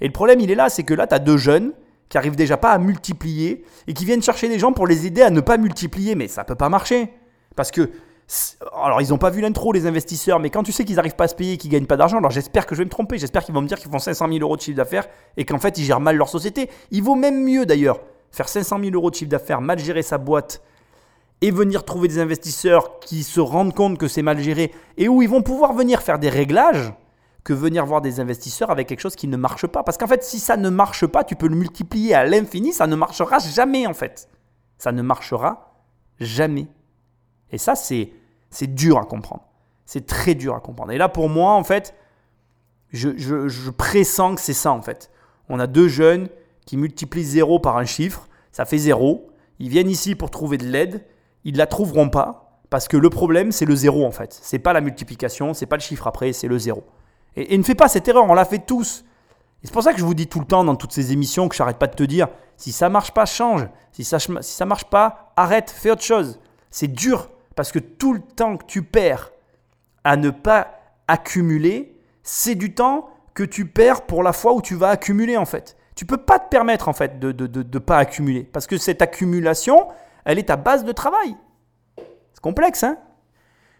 Et 0.00 0.06
le 0.06 0.12
problème, 0.12 0.40
il 0.40 0.50
est 0.50 0.54
là, 0.54 0.68
c'est 0.68 0.82
que 0.82 0.94
là, 0.94 1.06
tu 1.06 1.14
as 1.14 1.18
deux 1.18 1.36
jeunes 1.36 1.72
qui 2.08 2.18
arrivent 2.18 2.36
déjà 2.36 2.56
pas 2.56 2.72
à 2.72 2.78
multiplier 2.78 3.64
et 3.86 3.94
qui 3.94 4.04
viennent 4.04 4.22
chercher 4.22 4.48
des 4.48 4.58
gens 4.58 4.72
pour 4.72 4.86
les 4.86 5.06
aider 5.06 5.22
à 5.22 5.30
ne 5.30 5.40
pas 5.40 5.56
multiplier. 5.56 6.14
Mais 6.14 6.28
ça 6.28 6.44
peut 6.44 6.56
pas 6.56 6.68
marcher. 6.68 7.12
Parce 7.56 7.70
que, 7.70 7.90
alors 8.72 9.00
ils 9.02 9.08
n'ont 9.10 9.18
pas 9.18 9.30
vu 9.30 9.40
l'intro, 9.40 9.72
les 9.72 9.86
investisseurs, 9.86 10.38
mais 10.38 10.50
quand 10.50 10.62
tu 10.62 10.72
sais 10.72 10.84
qu'ils 10.84 10.96
n'arrivent 10.96 11.16
pas 11.16 11.24
à 11.24 11.28
se 11.28 11.34
payer, 11.34 11.56
qu'ils 11.56 11.70
gagnent 11.70 11.86
pas 11.86 11.96
d'argent, 11.96 12.18
alors 12.18 12.30
j'espère 12.30 12.66
que 12.66 12.74
je 12.74 12.80
vais 12.80 12.84
me 12.84 12.90
tromper. 12.90 13.18
J'espère 13.18 13.44
qu'ils 13.44 13.54
vont 13.54 13.62
me 13.62 13.66
dire 13.66 13.78
qu'ils 13.78 13.90
font 13.90 13.98
500 13.98 14.28
000 14.28 14.38
euros 14.40 14.56
de 14.56 14.62
chiffre 14.62 14.76
d'affaires 14.76 15.08
et 15.36 15.44
qu'en 15.44 15.58
fait 15.58 15.78
ils 15.78 15.84
gèrent 15.84 16.00
mal 16.00 16.16
leur 16.16 16.28
société. 16.28 16.70
Il 16.90 17.02
vaut 17.02 17.16
même 17.16 17.42
mieux 17.42 17.66
d'ailleurs 17.66 18.00
faire 18.30 18.48
500 18.48 18.78
000 18.80 18.94
euros 18.94 19.10
de 19.10 19.16
chiffre 19.16 19.30
d'affaires, 19.30 19.60
mal 19.60 19.78
gérer 19.78 20.02
sa 20.02 20.18
boîte 20.18 20.62
et 21.40 21.50
venir 21.50 21.84
trouver 21.84 22.08
des 22.08 22.18
investisseurs 22.18 23.00
qui 23.00 23.22
se 23.22 23.40
rendent 23.40 23.74
compte 23.74 23.98
que 23.98 24.08
c'est 24.08 24.22
mal 24.22 24.38
géré 24.38 24.72
et 24.96 25.08
où 25.08 25.22
ils 25.22 25.28
vont 25.28 25.42
pouvoir 25.42 25.72
venir 25.72 26.02
faire 26.02 26.18
des 26.18 26.28
réglages 26.28 26.92
que 27.42 27.52
venir 27.52 27.86
voir 27.86 28.00
des 28.00 28.20
investisseurs 28.20 28.70
avec 28.70 28.86
quelque 28.86 29.00
chose 29.00 29.16
qui 29.16 29.26
ne 29.26 29.36
marche 29.36 29.66
pas. 29.66 29.82
Parce 29.82 29.96
qu'en 29.96 30.06
fait, 30.06 30.22
si 30.22 30.38
ça 30.38 30.56
ne 30.56 30.68
marche 30.68 31.06
pas, 31.06 31.24
tu 31.24 31.36
peux 31.36 31.48
le 31.48 31.56
multiplier 31.56 32.14
à 32.14 32.26
l'infini, 32.26 32.72
ça 32.72 32.86
ne 32.86 32.94
marchera 32.94 33.38
jamais 33.38 33.86
en 33.86 33.94
fait. 33.94 34.28
Ça 34.78 34.92
ne 34.92 35.02
marchera 35.02 35.74
jamais. 36.20 36.68
Et 37.50 37.58
ça, 37.58 37.74
c'est, 37.74 38.12
c'est 38.50 38.74
dur 38.74 38.98
à 38.98 39.04
comprendre. 39.04 39.44
C'est 39.86 40.06
très 40.06 40.34
dur 40.34 40.54
à 40.54 40.60
comprendre. 40.60 40.92
Et 40.92 40.98
là, 40.98 41.08
pour 41.08 41.28
moi, 41.28 41.52
en 41.52 41.64
fait, 41.64 41.94
je, 42.92 43.70
pressens 43.70 44.34
que 44.34 44.40
c'est 44.40 44.52
ça 44.52 44.72
en 44.72 44.82
fait. 44.82 45.10
On 45.48 45.58
a 45.58 45.66
deux 45.66 45.88
jeunes 45.88 46.28
qui 46.66 46.76
multiplient 46.76 47.24
zéro 47.24 47.58
par 47.58 47.76
un 47.76 47.84
chiffre, 47.84 48.28
ça 48.52 48.64
fait 48.64 48.78
zéro. 48.78 49.30
Ils 49.58 49.68
viennent 49.68 49.90
ici 49.90 50.14
pour 50.14 50.30
trouver 50.30 50.58
de 50.58 50.66
l'aide, 50.66 51.04
ils 51.44 51.54
ne 51.54 51.58
la 51.58 51.66
trouveront 51.66 52.08
pas 52.08 52.60
parce 52.70 52.86
que 52.86 52.96
le 52.96 53.10
problème, 53.10 53.50
c'est 53.50 53.64
le 53.64 53.74
zéro 53.74 54.06
en 54.06 54.10
fait. 54.10 54.38
C'est 54.42 54.58
pas 54.58 54.72
la 54.72 54.80
multiplication, 54.80 55.54
c'est 55.54 55.66
pas 55.66 55.76
le 55.76 55.82
chiffre 55.82 56.06
après, 56.06 56.32
c'est 56.32 56.48
le 56.48 56.58
zéro. 56.58 56.84
Et, 57.36 57.56
ne 57.56 57.62
fais 57.62 57.74
pas 57.74 57.88
cette 57.88 58.06
erreur, 58.08 58.24
on 58.28 58.34
l'a 58.34 58.44
fait 58.44 58.64
tous. 58.64 59.04
Et 59.62 59.66
c'est 59.66 59.72
pour 59.72 59.82
ça 59.82 59.92
que 59.92 59.98
je 59.98 60.04
vous 60.04 60.14
dis 60.14 60.26
tout 60.26 60.40
le 60.40 60.46
temps 60.46 60.64
dans 60.64 60.76
toutes 60.76 60.92
ces 60.92 61.12
émissions 61.12 61.48
que 61.48 61.54
j'arrête 61.54 61.78
pas 61.78 61.86
de 61.86 61.94
te 61.94 62.02
dire, 62.02 62.28
si 62.56 62.72
ça 62.72 62.88
marche 62.88 63.12
pas, 63.12 63.26
change. 63.26 63.68
Si 63.92 64.04
ça, 64.04 64.18
si 64.18 64.32
ça 64.42 64.64
marche 64.64 64.84
pas, 64.84 65.32
arrête, 65.36 65.70
fais 65.70 65.90
autre 65.90 66.02
chose. 66.02 66.40
C'est 66.70 66.88
dur 66.88 67.28
parce 67.60 67.72
que 67.72 67.78
tout 67.78 68.14
le 68.14 68.20
temps 68.20 68.56
que 68.56 68.64
tu 68.64 68.82
perds 68.82 69.32
à 70.02 70.16
ne 70.16 70.30
pas 70.30 70.80
accumuler, 71.08 71.94
c'est 72.22 72.54
du 72.54 72.72
temps 72.72 73.10
que 73.34 73.42
tu 73.42 73.66
perds 73.66 74.06
pour 74.06 74.22
la 74.22 74.32
fois 74.32 74.54
où 74.54 74.62
tu 74.62 74.76
vas 74.76 74.88
accumuler 74.88 75.36
en 75.36 75.44
fait. 75.44 75.76
Tu 75.94 76.06
peux 76.06 76.16
pas 76.16 76.38
te 76.38 76.48
permettre 76.48 76.88
en 76.88 76.94
fait 76.94 77.18
de 77.18 77.26
ne 77.26 77.32
de, 77.32 77.62
de, 77.62 77.78
pas 77.78 77.98
accumuler 77.98 78.44
parce 78.44 78.66
que 78.66 78.78
cette 78.78 79.02
accumulation, 79.02 79.88
elle 80.24 80.38
est 80.38 80.44
ta 80.44 80.56
base 80.56 80.86
de 80.86 80.92
travail. 80.92 81.36
C'est 82.32 82.40
complexe, 82.40 82.82
hein 82.82 82.96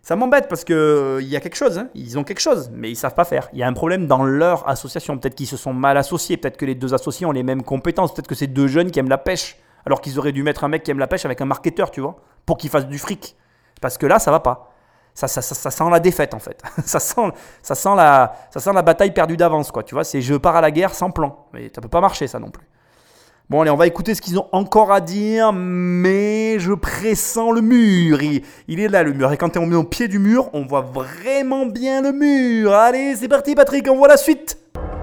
ça 0.02 0.14
m'embête 0.14 0.48
parce 0.48 0.64
que 0.64 0.74
euh, 1.18 1.22
y 1.22 1.34
a 1.34 1.40
quelque 1.40 1.56
chose, 1.56 1.78
hein. 1.78 1.88
ils 1.94 2.18
ont 2.18 2.22
quelque 2.22 2.40
chose, 2.40 2.70
mais 2.74 2.90
ils 2.90 2.96
savent 2.96 3.14
pas 3.14 3.24
faire. 3.24 3.48
Il 3.54 3.60
y 3.60 3.62
a 3.62 3.66
un 3.66 3.72
problème 3.72 4.06
dans 4.06 4.24
leur 4.24 4.68
association. 4.68 5.16
Peut-être 5.16 5.36
qu'ils 5.36 5.46
se 5.46 5.56
sont 5.56 5.72
mal 5.72 5.96
associés, 5.96 6.36
peut-être 6.36 6.58
que 6.58 6.66
les 6.66 6.74
deux 6.74 6.92
associés 6.92 7.24
ont 7.24 7.32
les 7.32 7.42
mêmes 7.42 7.62
compétences, 7.62 8.12
peut-être 8.12 8.28
que 8.28 8.34
c'est 8.34 8.46
deux 8.46 8.66
jeunes 8.66 8.90
qui 8.90 8.98
aiment 8.98 9.08
la 9.08 9.16
pêche, 9.16 9.56
alors 9.86 10.02
qu'ils 10.02 10.18
auraient 10.18 10.32
dû 10.32 10.42
mettre 10.42 10.64
un 10.64 10.68
mec 10.68 10.82
qui 10.82 10.90
aime 10.90 10.98
la 10.98 11.06
pêche 11.06 11.24
avec 11.24 11.40
un 11.40 11.46
marketeur, 11.46 11.90
tu 11.90 12.02
vois, 12.02 12.20
pour 12.44 12.58
qu'il 12.58 12.68
fasse 12.68 12.86
du 12.86 12.98
fric. 12.98 13.36
Parce 13.80 13.98
que 13.98 14.06
là, 14.06 14.18
ça 14.18 14.30
va 14.30 14.40
pas. 14.40 14.72
Ça, 15.14 15.26
ça, 15.28 15.42
ça, 15.42 15.70
sent 15.70 15.90
la 15.90 16.00
défaite 16.00 16.34
en 16.34 16.38
fait. 16.38 16.62
ça, 16.84 17.00
sent, 17.00 17.32
ça, 17.62 17.74
sent 17.74 17.94
la, 17.96 18.34
ça 18.50 18.60
sent 18.60 18.72
la 18.72 18.82
bataille 18.82 19.12
perdue 19.12 19.36
d'avance, 19.36 19.70
quoi. 19.70 19.82
Tu 19.82 19.94
vois, 19.94 20.04
c'est 20.04 20.20
je 20.20 20.34
pars 20.34 20.56
à 20.56 20.60
la 20.60 20.70
guerre 20.70 20.94
sans 20.94 21.10
plan. 21.10 21.46
Mais 21.52 21.70
ça 21.74 21.80
peut 21.80 21.88
pas 21.88 22.00
marcher, 22.00 22.26
ça 22.26 22.38
non 22.38 22.50
plus. 22.50 22.66
Bon, 23.50 23.62
allez, 23.62 23.70
on 23.72 23.76
va 23.76 23.88
écouter 23.88 24.14
ce 24.14 24.22
qu'ils 24.22 24.38
ont 24.38 24.46
encore 24.52 24.92
à 24.92 25.00
dire, 25.00 25.52
mais 25.52 26.60
je 26.60 26.72
pressens 26.72 27.50
le 27.50 27.60
mur. 27.60 28.22
Il, 28.22 28.80
est 28.80 28.86
là, 28.86 29.02
le 29.02 29.12
mur. 29.12 29.32
Et 29.32 29.36
quand 29.36 29.56
on 29.56 29.72
est 29.72 29.74
au 29.74 29.82
pied 29.82 30.06
du 30.06 30.20
mur, 30.20 30.48
on 30.52 30.64
voit 30.64 30.82
vraiment 30.82 31.66
bien 31.66 32.00
le 32.00 32.12
mur. 32.12 32.72
Allez, 32.72 33.16
c'est 33.16 33.26
parti, 33.26 33.56
Patrick, 33.56 33.90
on 33.90 33.96
voit 33.96 34.06
la 34.06 34.16
suite. 34.16 34.59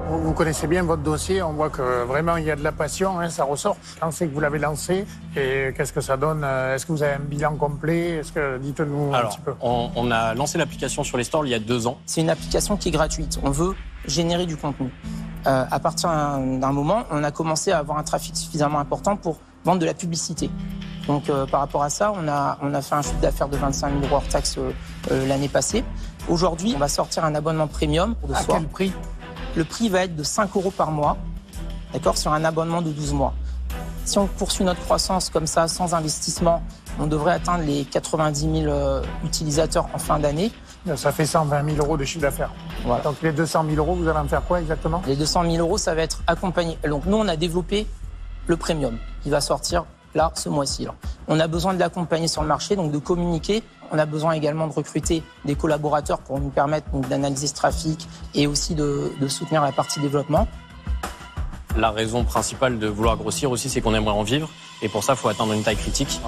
Vous 0.10 0.34
connaissez 0.34 0.68
bien 0.68 0.84
votre 0.84 1.04
dossier, 1.04 1.42
on 1.42 1.54
voit 1.54 1.70
que 1.70 2.04
vraiment 2.04 2.38
il 2.38 2.46
y 2.46 2.52
a 2.52 2.56
de 2.56 2.64
la 2.64 2.72
passion, 2.72 3.20
hein, 3.20 3.30
ça 3.30 3.44
ressort. 3.44 3.78
Quand 4.00 4.12
c'est 4.12 4.28
que 4.28 4.34
vous 4.34 4.40
l'avez 4.40 4.60
lancé 4.60 5.06
et 5.36 5.74
qu'est-ce 5.76 5.92
que 5.92 6.02
ça 6.02 6.16
donne 6.18 6.44
euh, 6.44 6.76
Est-ce 6.76 6.86
que 6.86 6.92
vous 6.92 7.04
avez 7.04 7.14
un 7.14 7.20
bilan 7.20 7.56
complet? 7.56 8.18
Est-ce 8.18 8.32
que 8.32 8.58
dites-nous 8.58 9.14
un 9.14 9.26
petit 9.26 9.40
peu. 9.40 9.54
On, 9.62 9.90
on 9.96 10.12
a 10.12 10.34
lancé 10.34 10.58
l'application 10.58 11.04
sur 11.04 11.18
les 11.18 11.24
stores 11.24 11.46
il 11.46 11.50
y 11.50 11.56
a 11.56 11.60
deux 11.60 11.88
ans. 11.88 11.98
C'est 12.06 12.22
une 12.22 12.30
application 12.30 12.78
qui 12.78 12.90
est 12.90 12.92
gratuite. 12.92 13.40
On 13.44 13.50
veut 13.50 13.76
générer 14.06 14.46
du 14.46 14.56
contenu. 14.56 14.92
Euh, 15.46 15.66
à 15.70 15.80
partir 15.80 16.10
d'un 16.10 16.72
moment, 16.72 17.04
on 17.12 17.24
a 17.24 17.32
commencé 17.32 17.72
à 17.72 17.80
avoir 17.80 17.98
un 17.98 18.04
trafic 18.04 18.36
suffisamment 18.36 18.80
important 18.80 19.16
pour 19.16 19.38
vendre 19.64 19.80
de 19.80 19.86
la 19.86 19.94
publicité. 19.94 20.50
Donc 21.08 21.30
euh, 21.30 21.46
par 21.46 21.62
rapport 21.62 21.84
à 21.84 21.90
ça, 21.90 22.14
on 22.16 22.28
a, 22.28 22.58
on 22.62 22.74
a 22.74 22.82
fait 22.82 22.96
un 22.96 23.02
chiffre 23.02 23.20
d'affaires 23.22 23.50
de 23.50 23.58
25 23.58 23.90
000 23.90 24.02
euros 24.04 24.16
hors 24.16 24.28
taxe 24.28 24.58
euh, 24.58 25.28
l'année 25.28 25.48
passée. 25.48 25.84
Aujourd'hui, 26.28 26.74
on 26.76 26.80
va 26.80 26.90
sortir 26.90 27.24
un 27.24 27.34
abonnement 27.36 27.68
premium. 27.68 28.16
De 28.28 28.34
à 28.34 28.44
quel 28.44 28.68
prix? 28.68 28.92
Le 29.58 29.64
prix 29.64 29.90
va 29.90 30.04
être 30.04 30.16
de 30.16 30.22
5 30.22 30.56
euros 30.56 30.70
par 30.70 30.92
mois, 30.92 31.18
d'accord, 31.92 32.16
sur 32.16 32.32
un 32.32 32.46
abonnement 32.46 32.84
de 32.84 32.92
12 32.92 33.14
mois. 33.14 33.34
Si 34.06 34.20
on 34.20 34.28
poursuit 34.28 34.64
notre 34.64 34.82
croissance 34.82 35.32
comme 35.32 35.48
ça, 35.48 35.68
sans 35.68 35.96
investissement, 35.96 36.62
on 37.00 37.08
devrait 37.08 37.34
atteindre 37.34 37.64
les 37.64 37.84
90 37.84 38.62
000 38.62 38.74
utilisateurs 39.26 39.90
en 39.96 39.98
fin 39.98 40.20
d'année. 40.20 40.52
Ça 40.96 41.12
fait 41.12 41.26
120 41.26 41.72
000 41.72 41.84
euros 41.84 41.98
de 41.98 42.06
chiffre 42.06 42.22
d'affaires. 42.22 42.52
Donc 43.04 43.16
les 43.24 43.32
200 43.32 43.66
000 43.68 43.78
euros, 43.78 43.96
vous 43.96 44.08
allez 44.08 44.20
en 44.20 44.28
faire 44.28 44.44
quoi 44.44 44.62
exactement? 44.62 45.02
Les 45.08 45.16
200 45.16 45.50
000 45.50 45.56
euros, 45.58 45.80
ça 45.80 45.96
va 45.96 46.04
être 46.04 46.22
accompagné. 46.28 46.78
Donc 46.88 47.08
nous, 47.08 47.18
on 47.18 47.28
a 47.28 47.36
développé 47.36 47.88
le 48.46 48.58
premium 48.58 49.00
qui 49.24 49.32
va 49.32 49.42
sortir 49.42 49.86
là 50.18 50.32
ce 50.36 50.50
mois-ci. 50.50 50.88
On 51.30 51.40
a 51.40 51.48
besoin 51.48 51.74
de 51.74 51.80
l'accompagner 51.80 52.28
sur 52.28 52.42
le 52.42 52.50
marché, 52.50 52.76
donc 52.76 52.92
de 52.92 52.98
communiquer. 52.98 53.64
On 53.92 53.98
a 53.98 54.06
besoin 54.06 54.34
également 54.34 54.68
de 54.68 54.74
recruter 54.74 55.24
des 55.46 55.56
collaborateurs 55.56 56.20
pour 56.20 56.40
nous 56.40 56.50
permettre 56.50 56.90
d'analyser 57.10 57.48
ce 57.48 57.54
trafic 57.54 58.06
et 58.36 58.48
aussi 58.48 58.76
de, 58.76 59.14
de 59.22 59.28
soutenir 59.30 59.62
la 59.62 59.72
partie 59.72 60.02
développement. 60.02 60.46
La 61.78 61.92
raison 61.92 62.24
principale 62.24 62.80
de 62.80 62.88
vouloir 62.88 63.18
grossir 63.18 63.52
aussi, 63.52 63.70
c'est 63.70 63.82
qu'on 63.82 63.94
aimerait 63.94 64.16
en 64.16 64.24
vivre. 64.24 64.50
Et 64.82 64.90
pour 64.90 65.04
ça, 65.04 65.14
il 65.14 65.18
faut 65.18 65.30
atteindre 65.30 65.54
une 65.54 65.64
taille 65.64 65.76
critique. 65.76 66.20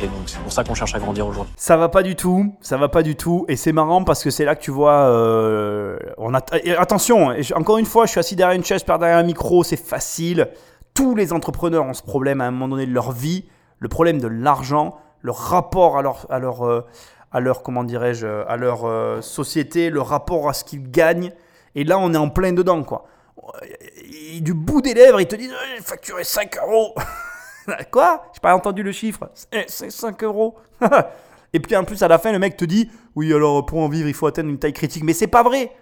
Et 0.00 0.06
donc, 0.06 0.22
c'est 0.26 0.40
pour 0.40 0.52
ça 0.52 0.64
qu'on 0.64 0.74
cherche 0.74 0.94
à 0.94 0.98
grandir 0.98 1.26
aujourd'hui. 1.26 1.52
Ça 1.56 1.76
va 1.76 1.88
pas 1.88 2.02
du 2.02 2.16
tout. 2.16 2.54
Ça 2.60 2.76
va 2.76 2.88
pas 2.88 3.02
du 3.02 3.14
tout. 3.14 3.44
Et 3.48 3.56
c'est 3.56 3.72
marrant 3.72 4.02
parce 4.02 4.22
que 4.24 4.30
c'est 4.30 4.44
là 4.44 4.56
que 4.56 4.62
tu 4.62 4.72
vois. 4.72 5.06
Euh, 5.06 5.96
on 6.18 6.34
a, 6.34 6.40
attention, 6.78 7.32
encore 7.54 7.78
une 7.78 7.86
fois, 7.86 8.06
je 8.06 8.10
suis 8.12 8.20
assis 8.20 8.36
derrière 8.36 8.56
une 8.56 8.64
chaise, 8.64 8.82
par 8.82 8.98
derrière 8.98 9.18
un 9.18 9.22
micro, 9.22 9.62
c'est 9.62 9.76
facile. 9.76 10.48
Tous 10.96 11.14
les 11.14 11.34
entrepreneurs 11.34 11.84
ont 11.84 11.92
ce 11.92 12.02
problème 12.02 12.40
à 12.40 12.46
un 12.46 12.50
moment 12.50 12.68
donné 12.68 12.86
de 12.86 12.92
leur 12.92 13.12
vie. 13.12 13.44
Le 13.80 13.88
problème 13.88 14.18
de 14.18 14.28
l'argent, 14.28 14.98
le 15.20 15.30
rapport 15.30 15.98
à 15.98 16.02
leur, 16.02 16.26
à 16.30 16.38
leur, 16.38 16.66
euh, 16.66 16.86
à 17.30 17.40
leur 17.40 17.62
comment 17.62 17.84
dirais-je, 17.84 18.26
à 18.26 18.56
leur 18.56 18.86
euh, 18.86 19.20
société, 19.20 19.90
le 19.90 20.00
rapport 20.00 20.48
à 20.48 20.54
ce 20.54 20.64
qu'ils 20.64 20.90
gagnent. 20.90 21.32
Et 21.74 21.84
là, 21.84 21.98
on 21.98 22.14
est 22.14 22.16
en 22.16 22.30
plein 22.30 22.54
dedans, 22.54 22.82
quoi. 22.82 23.04
Du 24.40 24.54
bout 24.54 24.80
des 24.80 24.94
lèvres, 24.94 25.20
ils 25.20 25.28
te 25.28 25.36
disent 25.36 25.52
j'ai 25.76 25.82
facturé 25.82 26.24
5 26.24 26.56
euros. 26.66 26.94
Quoi? 27.92 28.24
J'ai 28.32 28.40
pas 28.40 28.54
entendu 28.54 28.82
le 28.82 28.92
chiffre. 28.92 29.30
C'est 29.66 29.90
5 29.90 30.24
euros. 30.24 30.56
Et 31.52 31.60
puis 31.60 31.76
en 31.76 31.84
plus, 31.84 32.02
à 32.02 32.08
la 32.08 32.18
fin, 32.18 32.32
le 32.32 32.38
mec 32.38 32.56
te 32.56 32.64
dit 32.64 32.90
Oui, 33.14 33.32
alors 33.34 33.66
pour 33.66 33.80
en 33.80 33.88
vivre, 33.88 34.08
il 34.08 34.14
faut 34.14 34.26
atteindre 34.26 34.48
une 34.48 34.58
taille 34.58 34.72
critique. 34.72 35.04
Mais 35.04 35.12
c'est 35.12 35.26
pas 35.26 35.42
vrai. 35.42 35.72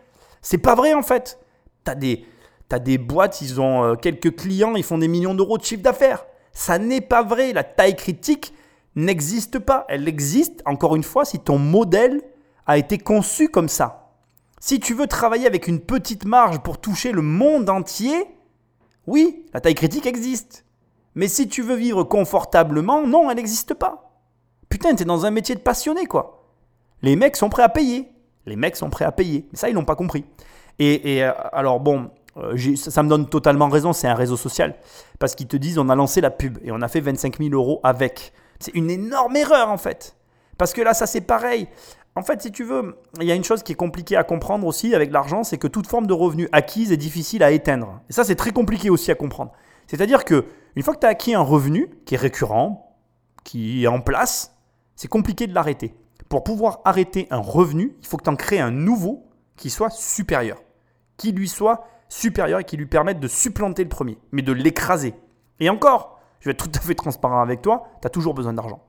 C'est 0.43 0.59
pas 0.59 0.75
vrai 0.75 0.93
en 0.93 1.03
fait. 1.03 1.39
T'as 1.85 1.95
des, 1.95 2.27
as 2.71 2.79
des 2.79 2.99
boîtes, 2.99 3.41
ils 3.41 3.61
ont 3.61 3.85
euh, 3.85 3.95
quelques 3.95 4.37
clients, 4.37 4.75
ils 4.75 4.83
font 4.83 4.99
des 4.99 5.09
millions 5.09 5.35
d'euros 5.35 5.59
de 5.59 5.65
chiffre 5.65 5.83
d'affaires. 5.83 6.25
Ça 6.53 6.79
n'est 6.79 7.01
pas 7.01 7.23
vrai. 7.23 7.53
La 7.53 7.65
taille 7.65 7.97
critique 7.97 8.55
n'existe 8.97 9.59
pas. 9.59 9.85
Elle 9.89 10.09
existe, 10.09 10.63
encore 10.65 10.97
une 10.97 11.03
fois, 11.03 11.25
si 11.25 11.39
ton 11.39 11.59
modèle 11.59 12.23
a 12.67 12.79
été 12.79 12.99
conçu 12.99 13.49
comme 13.49 13.69
ça. 13.69 14.13
Si 14.61 14.81
tu 14.81 14.95
veux 14.95 15.07
travailler 15.07 15.47
avec 15.47 15.69
une 15.69 15.81
petite 15.81 16.25
marge 16.25 16.61
pour 16.61 16.81
toucher 16.81 17.13
le 17.13 17.23
monde 17.23 17.69
entier, 17.69 18.25
oui, 19.07 19.45
la 19.53 19.61
taille 19.61 19.75
critique 19.75 20.07
existe. 20.07 20.65
Mais 21.15 21.29
si 21.29 21.49
tu 21.49 21.63
veux 21.63 21.77
vivre 21.77 22.05
confortablement, 22.05 23.07
non, 23.07 23.31
elle 23.31 23.37
n'existe 23.37 23.75
pas. 23.75 24.19
Putain, 24.69 24.95
t'es 24.95 25.05
dans 25.05 25.27
un 25.27 25.31
métier 25.31 25.55
de 25.55 25.61
passionné, 25.61 26.07
quoi. 26.07 26.49
Les 27.03 27.17
mecs 27.17 27.37
sont 27.37 27.51
prêts 27.51 27.63
à 27.63 27.69
payer. 27.69 28.09
Les 28.47 28.57
mecs 28.57 28.77
sont 28.77 28.91
prêts 28.91 29.05
à 29.05 29.13
payer. 29.13 29.47
Mais 29.53 29.59
ça, 29.59 29.69
ils 29.69 29.75
n'ont 29.75 29.85
pas 29.85 29.97
compris. 29.97 30.25
Et, 30.79 31.23
euh, 31.23 31.33
alors, 31.53 31.79
bon, 31.81 32.11
ça, 32.77 33.03
me 33.03 33.09
donne 33.09 33.29
totalement 33.29 33.69
raison, 33.69 33.93
c'est 33.93 34.09
un 34.09 34.15
réseau 34.15 34.37
social. 34.37 34.75
Parce 35.19 35.35
qu'ils 35.35 35.47
te 35.47 35.57
disent, 35.57 35.79
on 35.79 35.89
a 35.89 35.95
lancé 35.95 36.21
la 36.21 36.31
pub 36.31 36.59
et 36.63 36.73
on 36.73 36.81
a 36.83 36.89
fait 36.89 37.01
25 37.01 37.39
000 37.39 37.51
euros 37.55 37.81
avec. 37.83 38.33
C'est 38.59 38.75
une 38.75 38.91
énorme 38.91 39.37
erreur, 39.37 39.71
en 39.71 39.79
fait. 39.79 40.17
Parce 40.59 40.73
que 40.73 40.83
là, 40.83 40.95
ça, 40.95 41.07
c'est 41.07 41.21
pareil. 41.21 41.69
En 42.17 42.23
fait, 42.23 42.43
si 42.43 42.53
tu 42.53 42.65
veux, 42.65 42.97
il 43.21 43.27
y 43.27 43.33
a 43.33 43.35
une 43.35 43.45
chose 43.45 43.63
qui 43.63 43.73
est 43.73 43.77
compliquée 43.77 44.17
à 44.17 44.23
comprendre 44.23 44.67
aussi 44.67 44.95
avec 44.95 45.11
l'argent, 45.11 45.43
c'est 45.43 45.59
que 45.59 45.67
toute 45.67 45.87
forme 45.87 46.07
de 46.07 46.13
revenu 46.13 46.49
acquise 46.53 46.93
est 46.93 46.97
difficile 46.97 47.43
à 47.43 47.51
éteindre. 47.51 48.01
Et 48.09 48.13
ça, 48.13 48.23
c'est 48.25 48.37
très 48.37 48.53
compliqué 48.53 48.89
aussi 48.89 49.11
à 49.11 49.17
comprendre. 49.17 49.53
C'est-à-dire 49.89 50.25
que 50.25 50.45
une 50.77 50.83
fois 50.83 50.95
que 50.95 51.01
tu 51.01 51.07
as 51.07 51.11
acquis 51.11 51.35
un 51.35 51.41
revenu 51.41 51.91
qui 52.07 52.15
est 52.15 52.19
récurrent, 52.19 52.97
qui 53.43 53.85
est 53.85 53.89
en 53.89 54.01
place, 54.01 54.57
c'est 54.95 55.09
compliqué 55.09 55.47
de 55.47 55.55
l'arrêter. 55.55 55.95
Pour 56.29 56.45
pouvoir 56.45 56.81
arrêter 56.85 57.27
un 57.31 57.39
revenu, 57.39 57.97
il 58.01 58.07
faut 58.07 58.17
que 58.17 58.25
tu 58.25 58.31
en 58.31 58.37
crées 58.37 58.61
un 58.61 58.71
nouveau 58.71 59.27
qui 59.57 59.71
soit 59.71 59.91
supérieur. 59.91 60.63
Qui 61.17 61.33
lui 61.33 61.49
soit 61.49 61.85
supérieur 62.15 62.61
et 62.61 62.65
qui 62.65 62.77
lui 62.77 62.87
permette 62.87 63.19
de 63.19 63.29
supplanter 63.29 63.83
le 63.83 63.89
premier, 63.89 64.19
mais 64.31 64.43
de 64.43 64.53
l'écraser. 64.53 65.15
Et 65.61 65.69
encore, 65.69 66.21
je 66.41 66.47
vais 66.47 66.53
être 66.53 66.71
tout 66.71 66.79
à 66.79 66.81
fait 66.81 66.95
transparent 66.95 67.41
avec 67.41 67.61
toi, 67.61 67.89
tu 68.01 68.07
as 68.07 68.11
toujours 68.11 68.35
besoin 68.35 68.53
d'argent. 68.53 68.85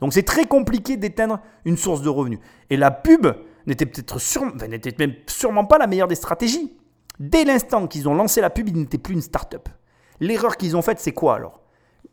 Donc 0.00 0.12
c'est 0.12 0.22
très 0.22 0.46
compliqué 0.46 0.96
d'éteindre 0.96 1.40
une 1.64 1.76
source 1.76 2.02
de 2.02 2.08
revenus. 2.08 2.38
Et 2.70 2.76
la 2.76 2.92
pub 2.92 3.26
n'était 3.66 3.86
peut-être 3.86 4.98
même 4.98 5.14
sûrement 5.26 5.64
pas 5.64 5.78
la 5.78 5.88
meilleure 5.88 6.06
des 6.06 6.14
stratégies. 6.14 6.76
Dès 7.18 7.44
l'instant 7.44 7.88
qu'ils 7.88 8.08
ont 8.08 8.14
lancé 8.14 8.40
la 8.40 8.50
pub, 8.50 8.68
ils 8.68 8.76
n'étaient 8.76 8.98
plus 8.98 9.14
une 9.14 9.22
start-up. 9.22 9.68
L'erreur 10.20 10.56
qu'ils 10.56 10.76
ont 10.76 10.82
faite, 10.82 11.00
c'est 11.00 11.12
quoi 11.12 11.34
alors? 11.34 11.60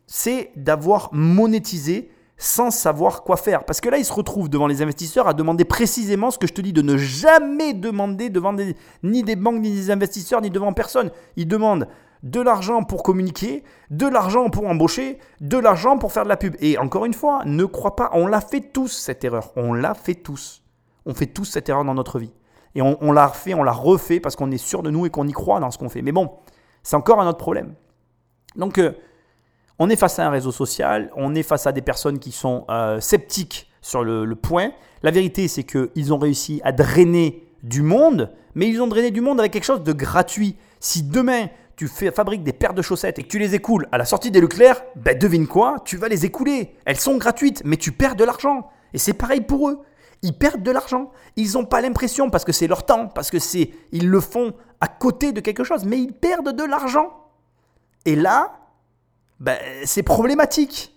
C'est 0.08 0.52
d'avoir 0.56 1.10
monétisé 1.14 2.10
sans 2.38 2.72
savoir 2.72 3.24
quoi 3.24 3.38
faire. 3.38 3.64
Parce 3.64 3.80
que 3.82 3.90
là, 3.90 3.98
ils 3.98 4.06
se 4.06 4.14
retrouvent 4.14 4.50
devant 4.50 4.68
les 4.68 4.82
investisseurs 4.82 5.28
à 5.28 5.34
demander 5.34 5.66
précisément 5.66 6.32
ce 6.32 6.38
que 6.38 6.48
je 6.48 6.54
te 6.54 6.62
dis, 6.62 6.74
de 6.74 6.82
ne 6.82 6.98
jamais 6.98 7.74
demander 7.74 8.30
devant 8.30 8.54
ni 9.04 9.24
des 9.24 9.36
banques, 9.36 9.62
ni 9.62 9.72
des 9.72 9.92
investisseurs, 9.92 10.42
ni 10.42 10.50
devant 10.50 10.74
personne. 10.74 11.12
Ils 11.38 11.48
demandent 11.48 11.88
de 12.24 12.42
l'argent 12.42 12.84
pour 12.84 13.04
communiquer, 13.04 13.64
de 13.92 14.08
l'argent 14.08 14.50
pour 14.50 14.68
embaucher, 14.68 15.20
de 15.42 15.58
l'argent 15.58 15.98
pour 15.98 16.12
faire 16.12 16.24
de 16.24 16.30
la 16.30 16.38
pub. 16.38 16.56
Et 16.60 16.78
encore 16.78 17.06
une 17.06 17.14
fois, 17.14 17.44
ne 17.46 17.66
crois 17.66 17.96
pas, 17.96 18.10
on 18.14 18.28
l'a 18.28 18.42
fait 18.42 18.62
tous 18.62 18.92
cette 18.92 19.24
erreur. 19.24 19.52
On 19.56 19.74
l'a 19.74 19.94
fait 19.94 20.16
tous. 20.16 20.64
On 21.06 21.14
fait 21.14 21.28
tous 21.28 21.46
cette 21.46 21.70
erreur 21.70 21.86
dans 21.86 21.94
notre 21.94 22.20
vie. 22.20 22.34
Et 22.74 22.82
on, 22.82 23.14
l'a 23.14 23.28
refait, 23.28 23.54
on 23.54 23.64
l'a 23.64 23.72
refait 23.72 24.20
parce 24.20 24.36
qu'on 24.36 24.52
est 24.52 24.58
sûr 24.58 24.84
de 24.84 24.92
nous 24.92 25.06
et 25.06 25.10
qu'on 25.10 25.26
y 25.28 25.32
croit 25.32 25.62
dans 25.62 25.72
ce 25.72 25.78
qu'on 25.78 25.88
fait. 25.88 26.02
Mais 26.02 26.12
bon, 26.12 26.32
c'est 26.84 26.98
encore 26.98 27.22
un 27.22 27.28
autre 27.28 27.38
problème. 27.38 27.74
Donc, 28.58 28.80
euh, 28.80 28.92
on 29.80 29.90
est 29.90 29.96
face 29.96 30.20
à 30.20 30.28
un 30.28 30.30
réseau 30.30 30.52
social, 30.52 31.12
on 31.16 31.36
est 31.36 31.44
face 31.44 31.68
à 31.68 31.72
des 31.72 31.82
personnes 31.82 32.20
qui 32.20 32.32
sont 32.32 32.66
euh, 32.70 33.00
sceptiques 33.00 33.70
sur 33.82 34.04
le, 34.04 34.34
point. 34.36 34.72
La 35.04 35.12
vérité, 35.12 35.48
c'est 35.48 35.64
qu'ils 35.64 36.14
ont 36.14 36.18
réussi 36.18 36.62
à 36.64 36.72
drainer 36.72 37.48
du 37.62 37.82
monde, 37.82 38.32
mais 38.56 38.68
ils 38.68 38.82
ont 38.82 38.88
drainé 38.88 39.12
du 39.12 39.22
monde 39.22 39.40
avec 39.40 39.54
quelque 39.54 39.66
chose 39.66 39.84
de 39.84 39.94
gratuit. 39.94 40.56
Si 40.80 41.04
demain, 41.04 41.48
tu 41.76 41.88
fabriques 41.88 42.44
des 42.44 42.54
paires 42.54 42.74
de 42.74 42.82
chaussettes 42.82 43.20
et 43.20 43.24
que 43.24 43.28
tu 43.28 43.38
les 43.38 43.54
écoules 43.54 43.88
à 43.92 43.98
la 43.98 44.06
sortie 44.06 44.32
des 44.32 44.40
Leclerc, 44.40 44.82
ben 44.96 45.18
devine 45.18 45.46
quoi, 45.46 45.78
tu 45.84 45.98
vas 45.98 46.08
les 46.08 46.26
écouler. 46.26 46.76
Elles 46.86 47.00
sont 47.00 47.18
gratuites, 47.18 47.62
mais 47.66 47.78
tu 47.78 47.92
perds 47.92 48.16
de 48.16 48.24
l'argent. 48.24 48.70
Et 48.94 48.98
c'est 48.98 49.14
pareil 49.14 49.42
pour 49.42 49.70
eux. 49.70 49.82
Ils 50.22 50.34
perdent 50.34 50.64
de 50.64 50.72
l'argent. 50.72 51.12
Ils 51.36 51.54
n'ont 51.54 51.66
pas 51.66 51.82
l'impression 51.82 52.30
parce 52.30 52.46
que 52.46 52.52
c'est 52.52 52.68
leur 52.68 52.86
temps, 52.86 53.08
parce 53.08 53.30
que 53.30 53.40
c'est 53.40 53.72
ils 53.92 54.10
le 54.10 54.20
font 54.22 54.54
à 54.80 54.88
côté 54.88 55.34
de 55.34 55.42
quelque 55.42 55.64
chose, 55.64 55.86
mais 55.86 56.00
ils 56.00 56.14
perdent 56.14 56.56
de 56.56 56.64
l'argent. 56.64 57.12
Et 58.06 58.16
là, 58.16 58.65
ben, 59.40 59.58
c'est 59.86 60.04
problématique 60.04 60.94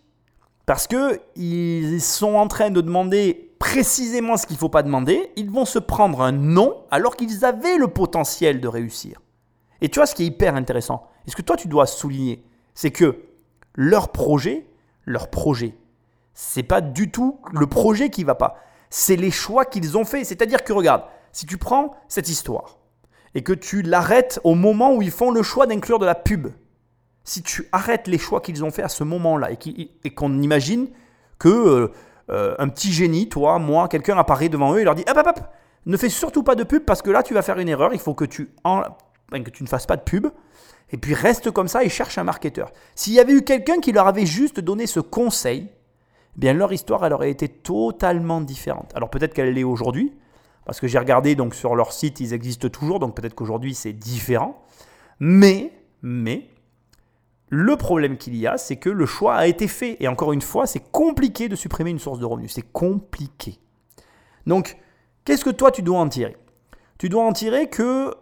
parce 0.66 0.86
que 0.86 1.20
ils 1.34 2.01
sont 2.01 2.34
en 2.34 2.47
train 2.47 2.70
de 2.70 2.80
demander 2.80 3.55
précisément 3.59 4.36
ce 4.36 4.47
qu'il 4.47 4.55
ne 4.55 4.61
faut 4.61 4.68
pas 4.68 4.82
demander. 4.82 5.32
Ils 5.36 5.51
vont 5.51 5.64
se 5.64 5.78
prendre 5.78 6.22
un 6.22 6.32
non 6.32 6.84
alors 6.91 7.16
qu'ils 7.16 7.45
avaient 7.45 7.76
le 7.76 7.89
potentiel 7.89 8.61
de 8.61 8.68
réussir. 8.68 9.20
Et 9.80 9.89
tu 9.89 9.99
vois 9.99 10.07
ce 10.07 10.14
qui 10.14 10.24
est 10.24 10.26
hyper 10.26 10.55
intéressant, 10.57 11.07
et 11.26 11.30
ce 11.30 11.36
que 11.36 11.43
toi 11.43 11.57
tu 11.57 11.68
dois 11.68 11.86
souligner, 11.86 12.45
c'est 12.74 12.91
que 12.91 13.22
leur 13.74 14.11
projet, 14.11 14.66
leur 15.05 15.28
projet, 15.28 15.76
c'est 16.34 16.62
pas 16.62 16.80
du 16.80 17.11
tout 17.11 17.41
le 17.53 17.66
projet 17.66 18.11
qui 18.11 18.24
va 18.24 18.34
pas. 18.34 18.57
C'est 18.91 19.16
les 19.16 19.30
choix 19.30 19.64
qu'ils 19.64 19.99
ont 19.99 20.05
faits. 20.05 20.24
C'est-à-dire 20.26 20.64
que 20.64 20.72
regarde, 20.72 21.03
si 21.32 21.47
tu 21.47 21.59
prends 21.59 21.95
cette 22.09 22.28
histoire 22.28 22.78
et 23.34 23.43
que 23.43 23.53
tu 23.53 23.82
l'arrêtes 23.82 24.41
au 24.45 24.55
moment 24.55 24.95
où 24.95 25.03
ils 25.03 25.11
font 25.11 25.30
le 25.30 25.43
choix 25.43 25.66
d'inclure 25.66 25.99
de 25.99 26.07
la 26.07 26.14
pub, 26.14 26.49
si 27.29 27.43
tu 27.43 27.68
arrêtes 27.72 28.07
les 28.07 28.18
choix 28.18 28.41
qu'ils 28.41 28.64
ont 28.64 28.70
faits 28.70 28.87
à 28.87 28.89
ce 28.89 29.05
moment-là 29.05 29.51
et 29.53 30.11
qu'on 30.14 30.41
imagine 30.41 30.89
que 31.39 31.49
euh, 31.49 31.93
euh, 32.31 32.55
un 32.59 32.68
petit 32.68 32.93
génie, 32.93 33.29
toi, 33.29 33.59
moi, 33.59 33.89
quelqu'un 33.89 34.16
apparaît 34.16 34.49
devant 34.49 34.74
eux 34.74 34.81
et 34.81 34.85
leur 34.85 34.95
dit 34.95 35.05
hop, 35.09 35.16
hop, 35.16 35.26
hop, 35.26 35.41
ne 35.87 35.97
fais 35.97 36.09
surtout 36.09 36.43
pas 36.43 36.55
de 36.55 36.64
pub 36.64 36.85
parce 36.85 37.03
que 37.03 37.11
là 37.11 37.22
tu 37.22 37.35
vas 37.35 37.43
faire 37.43 37.59
une 37.59 37.68
erreur. 37.68 37.93
Il 37.93 38.01
faut 38.01 38.14
que 38.14 38.24
tu 38.24 38.51
en, 38.64 38.83
que 39.31 39.51
tu 39.51 39.62
ne 39.62 39.68
fasses 39.68 39.87
pas 39.87 39.97
de 39.97 40.03
pub, 40.03 40.29
et 40.91 40.97
puis 40.97 41.12
reste 41.12 41.51
comme 41.51 41.68
ça 41.68 41.85
et 41.85 41.91
cherche 41.91 42.16
un 42.16 42.24
marketeur. 42.24 42.72
S'il 42.95 43.12
y 43.12 43.20
avait 43.20 43.35
eu 43.35 43.43
quelqu'un 43.43 43.79
qui 43.81 43.93
leur 43.93 44.07
avait 44.07 44.26
juste 44.26 44.61
donné 44.61 44.87
ce 44.87 45.01
conseil, 45.01 45.68
eh 45.68 46.41
bien 46.41 46.55
leur 46.55 46.72
histoire 46.72 47.05
elle 47.05 47.12
aurait 47.12 47.31
été 47.31 47.49
totalement 47.49 48.41
différente. 48.41 48.91
Alors 48.95 49.11
peut-être 49.11 49.35
qu'elle 49.35 49.53
l'est 49.53 49.64
aujourd'hui, 49.64 50.14
parce 50.64 50.81
que 50.81 50.89
j'ai 50.89 50.99
regardé 50.99 51.35
donc 51.35 51.55
sur 51.55 51.74
leur 51.74 51.93
site, 51.93 52.20
ils 52.20 52.33
existent 52.33 52.68
toujours, 52.68 53.01
donc 53.01 53.14
peut-être 53.14 53.35
qu'aujourd'hui 53.35 53.74
c'est 53.74 53.93
différent. 53.93 54.64
Mais, 55.20 55.72
mais, 56.01 56.49
le 57.51 57.76
problème 57.76 58.16
qu'il 58.18 58.36
y 58.36 58.46
a, 58.46 58.59
c'est 58.59 58.76
que 58.76 58.90
le 58.90 59.07
choix 59.07 59.34
a 59.36 59.46
été 59.46 59.68
fait. 59.68 59.96
Et 60.01 60.09
encore 60.09 60.32
une 60.32 60.42
fois, 60.42 60.66
c'est 60.66 60.90
compliqué 60.90 61.49
de 61.49 61.57
supprimer 61.57 61.90
une 61.90 61.99
source 61.99 62.18
de 62.18 62.24
revenus. 62.24 62.53
C'est 62.53 62.72
compliqué. 62.72 63.59
Donc, 64.46 64.76
qu'est-ce 65.24 65.44
que 65.44 65.51
toi 65.51 65.70
tu 65.70 65.82
dois 65.82 65.99
en 65.99 66.09
tirer? 66.09 66.36
Tu 66.99 67.09
dois 67.09 67.24
en 67.24 67.32
tirer 67.32 67.68
que 67.68 68.14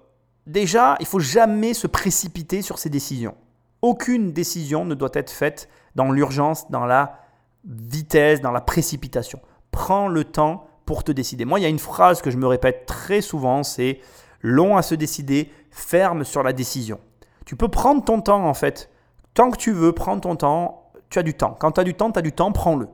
Déjà, 0.47 0.97
il 1.01 1.07
faut 1.07 1.19
jamais 1.19 1.75
se 1.75 1.89
précipiter 1.89 2.63
sur 2.63 2.79
ces 2.79 2.89
décisions. 2.89 3.35
Aucune 3.83 4.33
décision 4.33 4.85
ne 4.85 4.95
doit 4.95 5.11
être 5.15 5.31
faite 5.31 5.69
dans 5.97 6.13
l'urgence, 6.13 6.71
dans 6.71 6.87
la 6.87 7.19
vitesse, 7.65 8.41
dans 8.41 8.53
la 8.53 8.61
précipitation. 8.61 9.41
Prends 9.73 10.07
le 10.07 10.23
temps 10.23 10.69
pour 10.85 11.03
te 11.03 11.11
décider. 11.11 11.45
Moi, 11.45 11.59
il 11.59 11.63
y 11.63 11.67
a 11.67 11.69
une 11.71 11.81
phrase 11.81 12.23
que 12.23 12.31
je 12.31 12.37
me 12.37 12.47
répète 12.47 12.87
très 12.87 13.21
souvent, 13.21 13.65
c'est 13.65 13.99
long 14.41 14.77
à 14.77 14.83
se 14.83 14.95
décider, 14.95 15.51
ferme 15.71 16.23
sur 16.23 16.45
la 16.45 16.53
décision. 16.53 17.01
Tu 17.45 17.57
peux 17.57 17.69
prendre 17.69 18.05
ton 18.05 18.21
temps 18.21 18.47
en 18.47 18.55
fait. 18.55 18.89
Tant 19.37 19.51
que 19.51 19.59
tu 19.59 19.71
veux, 19.71 19.93
prends 19.93 20.19
ton 20.19 20.35
temps, 20.35 20.91
tu 21.11 21.19
as 21.19 21.23
du 21.23 21.35
temps. 21.35 21.55
Quand 21.61 21.73
tu 21.73 21.81
as 21.81 21.85
du 21.85 21.93
temps, 21.93 22.11
tu 22.11 22.19
as 22.19 22.23
du 22.23 22.33
temps, 22.33 22.53
prends-le. 22.53 22.89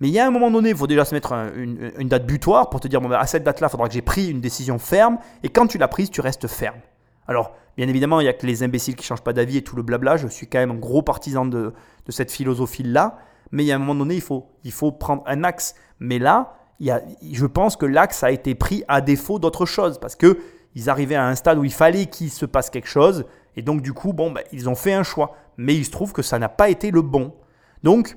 Mais 0.00 0.08
il 0.08 0.12
y 0.12 0.18
a 0.18 0.26
un 0.26 0.32
moment 0.32 0.50
donné, 0.50 0.70
il 0.70 0.76
faut 0.76 0.88
déjà 0.88 1.04
se 1.04 1.14
mettre 1.14 1.32
une, 1.54 2.08
date 2.08 2.26
butoir 2.26 2.68
pour 2.68 2.80
te 2.80 2.88
dire, 2.88 3.00
ben, 3.00 3.12
à 3.12 3.28
cette 3.28 3.44
date-là, 3.44 3.68
il 3.68 3.70
faudra 3.70 3.86
que 3.86 3.94
j'ai 3.94 4.02
pris 4.02 4.28
une 4.28 4.40
décision 4.40 4.80
ferme. 4.80 5.18
Et 5.44 5.50
quand 5.50 5.68
tu 5.68 5.78
l'as 5.78 5.86
prise, 5.86 6.10
tu 6.10 6.20
restes 6.20 6.48
ferme. 6.48 6.80
Alors, 7.28 7.52
bien 7.76 7.86
évidemment, 7.86 8.18
il 8.18 8.24
n'y 8.24 8.28
a 8.28 8.32
que 8.32 8.44
les 8.44 8.64
imbéciles 8.64 8.96
qui 8.96 9.04
changent 9.04 9.22
pas 9.22 9.32
d'avis 9.32 9.58
et 9.58 9.62
tout 9.62 9.76
le 9.76 9.84
blabla. 9.84 10.16
Je 10.16 10.26
suis 10.26 10.48
quand 10.48 10.58
même 10.58 10.72
un 10.72 10.78
gros 10.78 11.02
partisan 11.02 11.46
de, 11.46 11.72
cette 12.08 12.32
philosophie-là. 12.32 13.18
Mais 13.52 13.62
il 13.62 13.66
y 13.68 13.72
a 13.72 13.76
un 13.76 13.78
moment 13.78 13.94
donné, 13.94 14.16
il 14.16 14.20
faut, 14.20 14.48
il 14.64 14.72
faut 14.72 14.90
prendre 14.90 15.22
un 15.26 15.44
axe. 15.44 15.76
Mais 16.00 16.18
là, 16.18 16.56
il 16.80 16.86
y 16.86 16.90
a, 16.90 17.02
je 17.30 17.46
pense 17.46 17.76
que 17.76 17.86
l'axe 17.86 18.24
a 18.24 18.32
été 18.32 18.56
pris 18.56 18.82
à 18.88 19.00
défaut 19.00 19.38
d'autre 19.38 19.64
chose. 19.64 20.00
Parce 20.00 20.16
qu'ils 20.16 20.90
arrivaient 20.90 21.14
à 21.14 21.28
un 21.28 21.36
stade 21.36 21.58
où 21.58 21.64
il 21.64 21.72
fallait 21.72 22.06
qu'il 22.06 22.30
se 22.30 22.46
passe 22.46 22.68
quelque 22.68 22.88
chose. 22.88 23.26
Et 23.56 23.62
donc, 23.62 23.82
du 23.82 23.92
coup, 23.92 24.12
bon, 24.12 24.30
ben, 24.30 24.42
ils 24.52 24.68
ont 24.68 24.74
fait 24.74 24.92
un 24.92 25.02
choix. 25.02 25.36
Mais 25.56 25.74
il 25.74 25.84
se 25.84 25.90
trouve 25.90 26.12
que 26.12 26.22
ça 26.22 26.38
n'a 26.38 26.48
pas 26.48 26.68
été 26.68 26.90
le 26.90 27.02
bon. 27.02 27.34
Donc, 27.82 28.16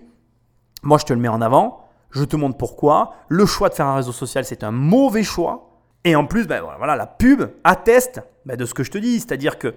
moi, 0.83 0.97
je 0.97 1.05
te 1.05 1.13
le 1.13 1.19
mets 1.19 1.27
en 1.27 1.41
avant. 1.41 1.87
Je 2.11 2.23
te 2.23 2.35
montre 2.35 2.57
pourquoi. 2.57 3.13
Le 3.27 3.45
choix 3.45 3.69
de 3.69 3.73
faire 3.73 3.87
un 3.87 3.95
réseau 3.95 4.13
social, 4.13 4.45
c'est 4.45 4.63
un 4.63 4.71
mauvais 4.71 5.23
choix. 5.23 5.69
Et 6.05 6.15
en 6.15 6.25
plus, 6.25 6.47
ben 6.47 6.63
voilà, 6.77 6.95
la 6.95 7.07
pub 7.07 7.43
atteste 7.63 8.21
ben, 8.45 8.55
de 8.55 8.65
ce 8.65 8.73
que 8.73 8.83
je 8.83 8.91
te 8.91 8.97
dis. 8.97 9.19
C'est-à-dire 9.19 9.57
que 9.57 9.75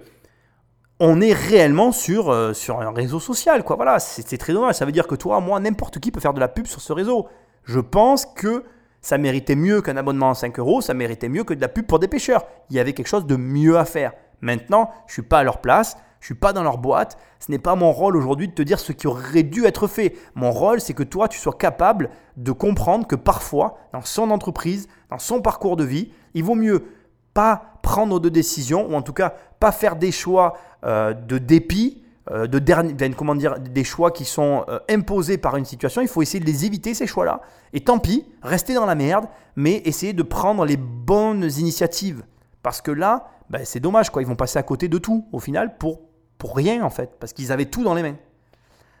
on 0.99 1.21
est 1.21 1.33
réellement 1.33 1.91
sur, 1.91 2.29
euh, 2.29 2.53
sur 2.53 2.81
un 2.81 2.91
réseau 2.91 3.19
social. 3.19 3.63
Quoi. 3.63 3.77
Voilà, 3.77 3.99
c'est 3.99 4.37
très 4.37 4.53
dommage. 4.53 4.75
Ça 4.75 4.85
veut 4.85 4.91
dire 4.91 5.07
que 5.07 5.15
toi, 5.15 5.39
moi, 5.39 5.59
n'importe 5.59 5.99
qui 5.99 6.11
peut 6.11 6.19
faire 6.19 6.33
de 6.33 6.39
la 6.39 6.49
pub 6.49 6.67
sur 6.67 6.81
ce 6.81 6.93
réseau. 6.93 7.27
Je 7.63 7.79
pense 7.79 8.25
que 8.25 8.63
ça 9.01 9.17
méritait 9.17 9.55
mieux 9.55 9.81
qu'un 9.81 9.97
abonnement 9.97 10.31
à 10.31 10.35
5 10.35 10.59
euros, 10.59 10.81
ça 10.81 10.93
méritait 10.93 11.29
mieux 11.29 11.43
que 11.43 11.53
de 11.53 11.61
la 11.61 11.69
pub 11.69 11.85
pour 11.85 11.99
des 11.99 12.07
pêcheurs. 12.07 12.45
Il 12.69 12.75
y 12.75 12.79
avait 12.79 12.93
quelque 12.93 13.07
chose 13.07 13.25
de 13.25 13.37
mieux 13.37 13.77
à 13.77 13.85
faire. 13.85 14.11
Maintenant, 14.41 14.91
je 15.07 15.11
ne 15.11 15.13
suis 15.13 15.21
pas 15.21 15.39
à 15.39 15.43
leur 15.43 15.61
place. 15.61 15.97
Je 16.19 16.25
suis 16.25 16.35
pas 16.35 16.53
dans 16.53 16.63
leur 16.63 16.77
boîte. 16.77 17.17
Ce 17.39 17.51
n'est 17.51 17.59
pas 17.59 17.75
mon 17.75 17.91
rôle 17.91 18.17
aujourd'hui 18.17 18.47
de 18.47 18.53
te 18.53 18.61
dire 18.61 18.79
ce 18.79 18.91
qui 18.91 19.07
aurait 19.07 19.43
dû 19.43 19.65
être 19.65 19.87
fait. 19.87 20.15
Mon 20.35 20.51
rôle, 20.51 20.81
c'est 20.81 20.93
que 20.93 21.03
toi, 21.03 21.27
tu 21.27 21.39
sois 21.39 21.53
capable 21.53 22.09
de 22.35 22.51
comprendre 22.51 23.07
que 23.07 23.15
parfois, 23.15 23.77
dans 23.93 24.01
son 24.01 24.29
entreprise, 24.31 24.87
dans 25.09 25.19
son 25.19 25.41
parcours 25.41 25.77
de 25.77 25.85
vie, 25.85 26.11
il 26.33 26.43
vaut 26.43 26.55
mieux 26.55 26.85
pas 27.33 27.79
prendre 27.81 28.19
de 28.19 28.29
décisions, 28.29 28.87
ou 28.89 28.95
en 28.95 29.01
tout 29.01 29.13
cas 29.13 29.33
pas 29.59 29.71
faire 29.71 29.95
des 29.95 30.11
choix 30.11 30.57
euh, 30.83 31.13
de 31.13 31.37
dépit, 31.37 32.03
euh, 32.31 32.47
de 32.47 33.13
comment 33.13 33.35
dire, 33.35 33.59
des 33.59 33.83
choix 33.83 34.11
qui 34.11 34.25
sont 34.25 34.65
euh, 34.67 34.79
imposés 34.89 35.37
par 35.37 35.55
une 35.55 35.65
situation. 35.65 36.01
Il 36.01 36.07
faut 36.07 36.21
essayer 36.21 36.39
de 36.39 36.45
les 36.45 36.65
éviter, 36.65 36.93
ces 36.93 37.07
choix-là. 37.07 37.41
Et 37.71 37.79
tant 37.81 37.99
pis, 37.99 38.25
rester 38.43 38.73
dans 38.73 38.85
la 38.85 38.95
merde, 38.95 39.25
mais 39.55 39.81
essayer 39.85 40.13
de 40.13 40.23
prendre 40.23 40.65
les 40.65 40.77
bonnes 40.77 41.49
initiatives. 41.57 42.23
Parce 42.61 42.81
que 42.81 42.91
là, 42.91 43.29
ben, 43.49 43.65
c'est 43.65 43.79
dommage, 43.79 44.09
quoi. 44.09 44.21
Ils 44.21 44.27
vont 44.27 44.35
passer 44.35 44.59
à 44.59 44.63
côté 44.63 44.87
de 44.87 44.97
tout, 44.97 45.27
au 45.31 45.39
final, 45.39 45.77
pour 45.77 46.09
pour 46.39 46.55
rien 46.55 46.83
en 46.83 46.89
fait, 46.89 47.17
parce 47.19 47.33
qu'ils 47.33 47.51
avaient 47.51 47.65
tout 47.65 47.83
dans 47.83 47.93
les 47.93 48.01
mains. 48.01 48.15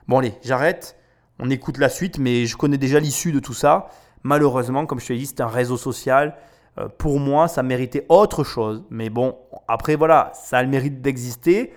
Bon 0.07 0.19
allez, 0.19 0.33
j'arrête, 0.43 0.97
on 1.39 1.49
écoute 1.49 1.79
la 1.79 1.89
suite, 1.89 2.19
mais 2.19 2.45
je 2.45 2.55
connais 2.55 2.77
déjà 2.77 2.99
l'issue 2.99 3.31
de 3.31 3.39
tout 3.39 3.53
ça. 3.53 3.87
Malheureusement, 4.23 4.85
comme 4.85 4.99
je 4.99 5.07
te 5.07 5.13
l'ai 5.13 5.19
dit, 5.19 5.25
c'est 5.25 5.41
un 5.41 5.47
réseau 5.47 5.77
social. 5.77 6.35
Euh, 6.77 6.89
pour 6.89 7.19
moi, 7.19 7.47
ça 7.47 7.63
méritait 7.63 8.05
autre 8.09 8.43
chose. 8.43 8.83
Mais 8.89 9.09
bon, 9.09 9.37
après 9.67 9.95
voilà, 9.95 10.31
ça 10.35 10.57
a 10.57 10.63
le 10.63 10.69
mérite 10.69 11.01
d'exister. 11.01 11.73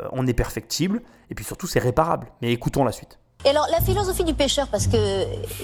Euh, 0.00 0.08
on 0.10 0.26
est 0.26 0.34
perfectible. 0.34 1.00
Et 1.30 1.34
puis 1.36 1.44
surtout, 1.44 1.68
c'est 1.68 1.78
réparable. 1.78 2.26
Mais 2.42 2.52
écoutons 2.52 2.84
la 2.84 2.92
suite. 2.92 3.20
Et 3.44 3.50
alors, 3.50 3.66
la 3.70 3.80
philosophie 3.80 4.24
du 4.24 4.32
pêcheur, 4.32 4.68
parce 4.68 4.86
qu'il 4.86 4.98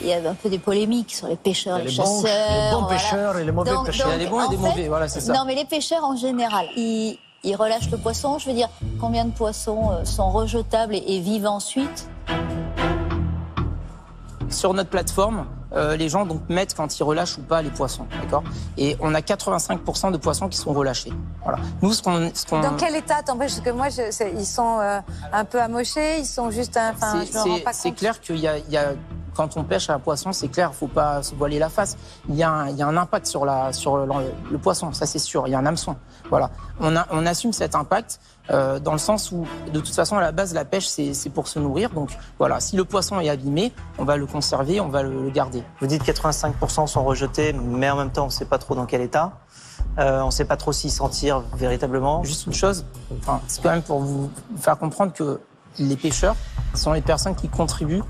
y 0.04 0.12
a 0.12 0.30
un 0.30 0.34
peu 0.34 0.50
des 0.50 0.58
polémiques 0.58 1.14
sur 1.14 1.28
les 1.28 1.36
pêcheurs, 1.36 1.78
les, 1.78 1.88
chasseurs. 1.88 2.24
les 2.24 2.76
bons 2.76 2.86
pêcheurs 2.86 3.38
et 3.38 3.44
les 3.44 3.52
mauvais 3.52 3.70
pêcheurs. 3.86 4.08
il 4.08 4.12
y 4.12 4.14
a 4.16 4.18
des 4.18 4.26
bons 4.26 4.44
et 4.44 4.48
des 4.50 4.56
mauvais, 4.58 4.88
voilà, 4.88 5.08
c'est 5.08 5.20
ça. 5.20 5.32
Non, 5.32 5.44
mais 5.46 5.54
les 5.54 5.64
pêcheurs 5.64 6.04
en 6.04 6.14
général, 6.14 6.66
ils, 6.76 7.18
ils 7.42 7.56
relâchent 7.56 7.90
le 7.90 7.96
poisson. 7.96 8.38
Je 8.38 8.48
veux 8.50 8.54
dire, 8.54 8.68
combien 9.00 9.24
de 9.24 9.32
poissons 9.32 9.92
euh, 9.92 10.04
sont 10.04 10.30
rejetables 10.30 10.94
et, 10.94 11.20
vivent 11.20 11.46
ensuite? 11.46 12.08
Sur 14.50 14.74
notre 14.74 14.90
plateforme, 14.90 15.46
euh, 15.74 15.96
les 15.96 16.08
gens 16.08 16.26
donc 16.26 16.40
mettent 16.48 16.74
quand 16.74 16.98
ils 16.98 17.02
relâchent 17.02 17.38
ou 17.38 17.42
pas 17.42 17.62
les 17.62 17.70
poissons, 17.70 18.06
d'accord? 18.22 18.42
Et 18.76 18.96
on 19.00 19.14
a 19.14 19.20
85% 19.20 20.12
de 20.12 20.16
poissons 20.16 20.48
qui 20.48 20.58
sont 20.58 20.72
relâchés. 20.72 21.12
Voilà. 21.42 21.58
Nous, 21.82 21.92
ce 21.92 22.02
qu'on, 22.02 22.30
ce 22.34 22.44
qu'on... 22.46 22.60
Dans 22.60 22.76
quel 22.76 22.96
état? 22.96 23.22
T'empêche 23.22 23.52
Parce 23.54 23.60
que 23.64 23.70
moi, 23.70 23.88
je, 23.88 24.10
c'est- 24.10 24.32
ils 24.36 24.46
sont 24.46 24.78
euh, 24.80 25.00
un 25.32 25.44
peu 25.44 25.60
amochés, 25.60 26.18
ils 26.18 26.26
sont 26.26 26.50
juste, 26.50 26.76
un- 26.76 26.90
enfin, 26.92 27.20
C'est- 27.24 27.26
je 27.32 27.32
me 27.32 27.38
rends 27.38 27.56
c'est- 27.56 27.62
pas 27.64 27.72
C'est 27.72 27.88
compte. 27.90 27.98
clair 27.98 28.20
qu'il 28.20 28.38
y 28.38 28.48
a, 28.48 28.58
il 28.58 28.70
y 28.70 28.76
a- 28.76 28.92
quand 29.34 29.56
on 29.56 29.62
pêche 29.64 29.88
un 29.88 30.00
poisson, 30.00 30.32
c'est 30.32 30.48
clair, 30.48 30.74
faut 30.74 30.88
pas 30.88 31.22
se 31.22 31.34
voiler 31.36 31.58
la 31.60 31.68
face. 31.68 31.96
Il 32.28 32.34
y 32.34 32.42
a 32.42 32.50
un, 32.50 32.68
il 32.68 32.76
y 32.76 32.82
a 32.82 32.86
un 32.88 32.96
impact 32.96 33.26
sur 33.26 33.46
la, 33.46 33.72
sur 33.72 33.96
le, 33.96 34.06
le 34.50 34.58
poisson, 34.58 34.92
ça 34.92 35.06
c'est 35.06 35.20
sûr. 35.20 35.46
Il 35.46 35.52
y 35.52 35.54
a 35.54 35.58
un 35.58 35.64
hameçon. 35.66 35.96
Voilà. 36.28 36.50
On, 36.80 36.94
a, 36.96 37.06
on 37.10 37.24
assume 37.26 37.52
cet 37.52 37.74
impact 37.76 38.20
euh, 38.50 38.80
dans 38.80 38.92
le 38.92 38.98
sens 38.98 39.30
où, 39.30 39.46
de 39.72 39.78
toute 39.80 39.94
façon, 39.94 40.16
à 40.18 40.20
la 40.20 40.32
base, 40.32 40.52
la 40.52 40.64
pêche 40.64 40.88
c'est 40.88 41.14
c'est 41.14 41.30
pour 41.30 41.46
se 41.46 41.58
nourrir. 41.60 41.90
Donc 41.90 42.10
voilà, 42.38 42.58
si 42.58 42.76
le 42.76 42.84
poisson 42.84 43.20
est 43.20 43.28
abîmé, 43.30 43.72
on 43.98 44.04
va 44.04 44.16
le 44.16 44.26
conserver, 44.26 44.80
on 44.80 44.88
va 44.88 45.02
le, 45.04 45.22
le 45.22 45.30
garder. 45.30 45.59
Vous 45.80 45.86
dites 45.86 46.02
85% 46.04 46.86
sont 46.86 47.04
rejetés, 47.04 47.52
mais 47.52 47.90
en 47.90 47.96
même 47.96 48.10
temps, 48.10 48.24
on 48.24 48.26
ne 48.26 48.30
sait 48.32 48.44
pas 48.44 48.58
trop 48.58 48.74
dans 48.74 48.86
quel 48.86 49.00
état. 49.00 49.32
Euh, 49.98 50.20
on 50.22 50.26
ne 50.26 50.30
sait 50.30 50.44
pas 50.44 50.56
trop 50.56 50.72
s'y 50.72 50.90
sentir 50.90 51.42
véritablement. 51.54 52.22
Juste 52.24 52.46
une 52.46 52.52
chose, 52.54 52.84
enfin, 53.20 53.40
c'est 53.48 53.62
quand 53.62 53.70
même 53.70 53.82
pour 53.82 54.00
vous 54.00 54.30
faire 54.58 54.78
comprendre 54.78 55.12
que 55.12 55.40
les 55.78 55.96
pêcheurs 55.96 56.36
sont 56.74 56.92
les 56.92 57.00
personnes 57.00 57.34
qui 57.34 57.48
contribuent 57.48 58.02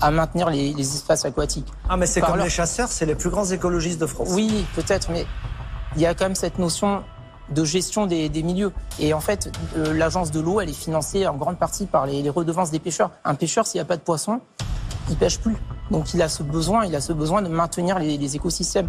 à 0.00 0.10
maintenir 0.10 0.50
les, 0.50 0.72
les 0.72 0.94
espaces 0.94 1.24
aquatiques. 1.24 1.70
Ah, 1.88 1.96
mais 1.96 2.06
c'est 2.06 2.20
comme 2.20 2.36
leur- 2.36 2.44
les 2.44 2.50
chasseurs, 2.50 2.88
c'est 2.88 3.06
les 3.06 3.14
plus 3.14 3.30
grands 3.30 3.44
écologistes 3.44 4.00
de 4.00 4.06
France. 4.06 4.28
Oui, 4.32 4.66
peut-être, 4.74 5.10
mais 5.10 5.26
il 5.96 6.02
y 6.02 6.06
a 6.06 6.14
quand 6.14 6.24
même 6.24 6.34
cette 6.34 6.58
notion 6.58 7.02
de 7.50 7.64
gestion 7.64 8.06
des, 8.06 8.28
des 8.28 8.42
milieux. 8.42 8.72
Et 8.98 9.14
en 9.14 9.20
fait, 9.20 9.50
euh, 9.76 9.94
l'agence 9.94 10.30
de 10.30 10.40
l'eau, 10.40 10.60
elle 10.60 10.68
est 10.68 10.72
financée 10.72 11.26
en 11.26 11.34
grande 11.34 11.58
partie 11.58 11.86
par 11.86 12.06
les, 12.06 12.22
les 12.22 12.30
redevances 12.30 12.70
des 12.70 12.78
pêcheurs. 12.78 13.10
Un 13.24 13.34
pêcheur, 13.34 13.66
s'il 13.66 13.78
n'y 13.78 13.82
a 13.82 13.86
pas 13.86 13.96
de 13.96 14.02
poisson, 14.02 14.40
il 15.10 15.16
pêche 15.16 15.38
plus. 15.38 15.56
Donc 15.90 16.14
il 16.14 16.22
a 16.22 16.28
ce 16.28 16.42
besoin, 16.42 16.84
il 16.84 16.94
a 16.94 17.00
ce 17.00 17.12
besoin 17.12 17.42
de 17.42 17.48
maintenir 17.48 17.98
les, 17.98 18.36
écosystèmes. 18.36 18.88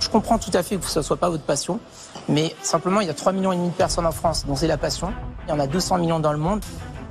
Je 0.00 0.08
comprends 0.08 0.38
tout 0.38 0.50
à 0.54 0.62
fait 0.62 0.76
que 0.76 0.86
ce 0.86 1.00
ne 1.00 1.04
soit 1.04 1.16
pas 1.16 1.28
votre 1.28 1.44
passion, 1.44 1.80
mais 2.28 2.54
simplement, 2.62 3.00
il 3.00 3.06
y 3.06 3.10
a 3.10 3.14
3,5 3.14 3.32
millions 3.34 3.66
de 3.66 3.72
personnes 3.72 4.06
en 4.06 4.12
France 4.12 4.46
dont 4.46 4.56
c'est 4.56 4.66
la 4.66 4.78
passion. 4.78 5.12
Il 5.46 5.50
y 5.50 5.52
en 5.52 5.58
a 5.58 5.66
200 5.66 5.98
millions 5.98 6.20
dans 6.20 6.32
le 6.32 6.38
monde. 6.38 6.60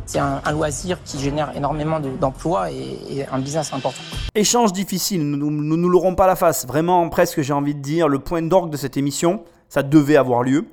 C'est 0.05 0.19
un, 0.19 0.41
loisir 0.53 1.03
qui 1.03 1.19
génère 1.19 1.51
énormément 1.57 1.99
de- 1.99 2.09
d'emplois 2.09 2.71
et, 2.71 2.97
et 3.09 3.27
un 3.27 3.39
business 3.39 3.73
important. 3.73 3.99
Échange 4.35 4.71
difficile, 4.71 5.29
nous 5.29 5.51
ne 5.51 5.75
nous, 5.75 5.89
l'aurons 5.89 6.15
pas 6.15 6.27
la 6.27 6.37
face. 6.37 6.65
Vraiment, 6.65 7.09
presque, 7.09 7.41
j'ai 7.41 7.51
envie 7.51 7.75
de 7.75 7.81
dire, 7.81 8.07
le 8.07 8.19
point 8.19 8.41
d'orgue 8.41 8.69
de 8.69 8.77
cette 8.77 8.95
émission, 8.95 9.43
ça 9.67 9.83
devait 9.83 10.15
avoir 10.15 10.43
lieu. 10.43 10.65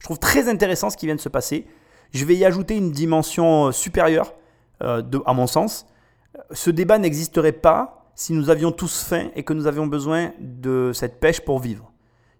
Je 0.00 0.06
trouve 0.06 0.18
très 0.18 0.48
intéressant 0.48 0.90
ce 0.90 0.96
qui 0.96 1.06
vient 1.06 1.14
de 1.14 1.20
se 1.20 1.28
passer. 1.28 1.66
Je 2.12 2.24
vais 2.24 2.34
y 2.34 2.44
ajouter 2.44 2.76
une 2.76 2.90
dimension 2.90 3.66
euh, 3.66 3.72
supérieure, 3.72 4.32
euh, 4.82 5.02
à 5.26 5.32
mon 5.32 5.46
sens. 5.46 5.86
Ce 6.52 6.70
débat 6.70 6.98
n'existerait 6.98 7.52
pas 7.52 8.10
si 8.14 8.32
nous 8.32 8.50
avions 8.50 8.72
tous 8.72 9.02
faim 9.02 9.30
et 9.34 9.42
que 9.42 9.52
nous 9.52 9.66
avions 9.66 9.86
besoin 9.86 10.32
de 10.40 10.92
cette 10.94 11.20
pêche 11.20 11.40
pour 11.40 11.58
vivre. 11.58 11.90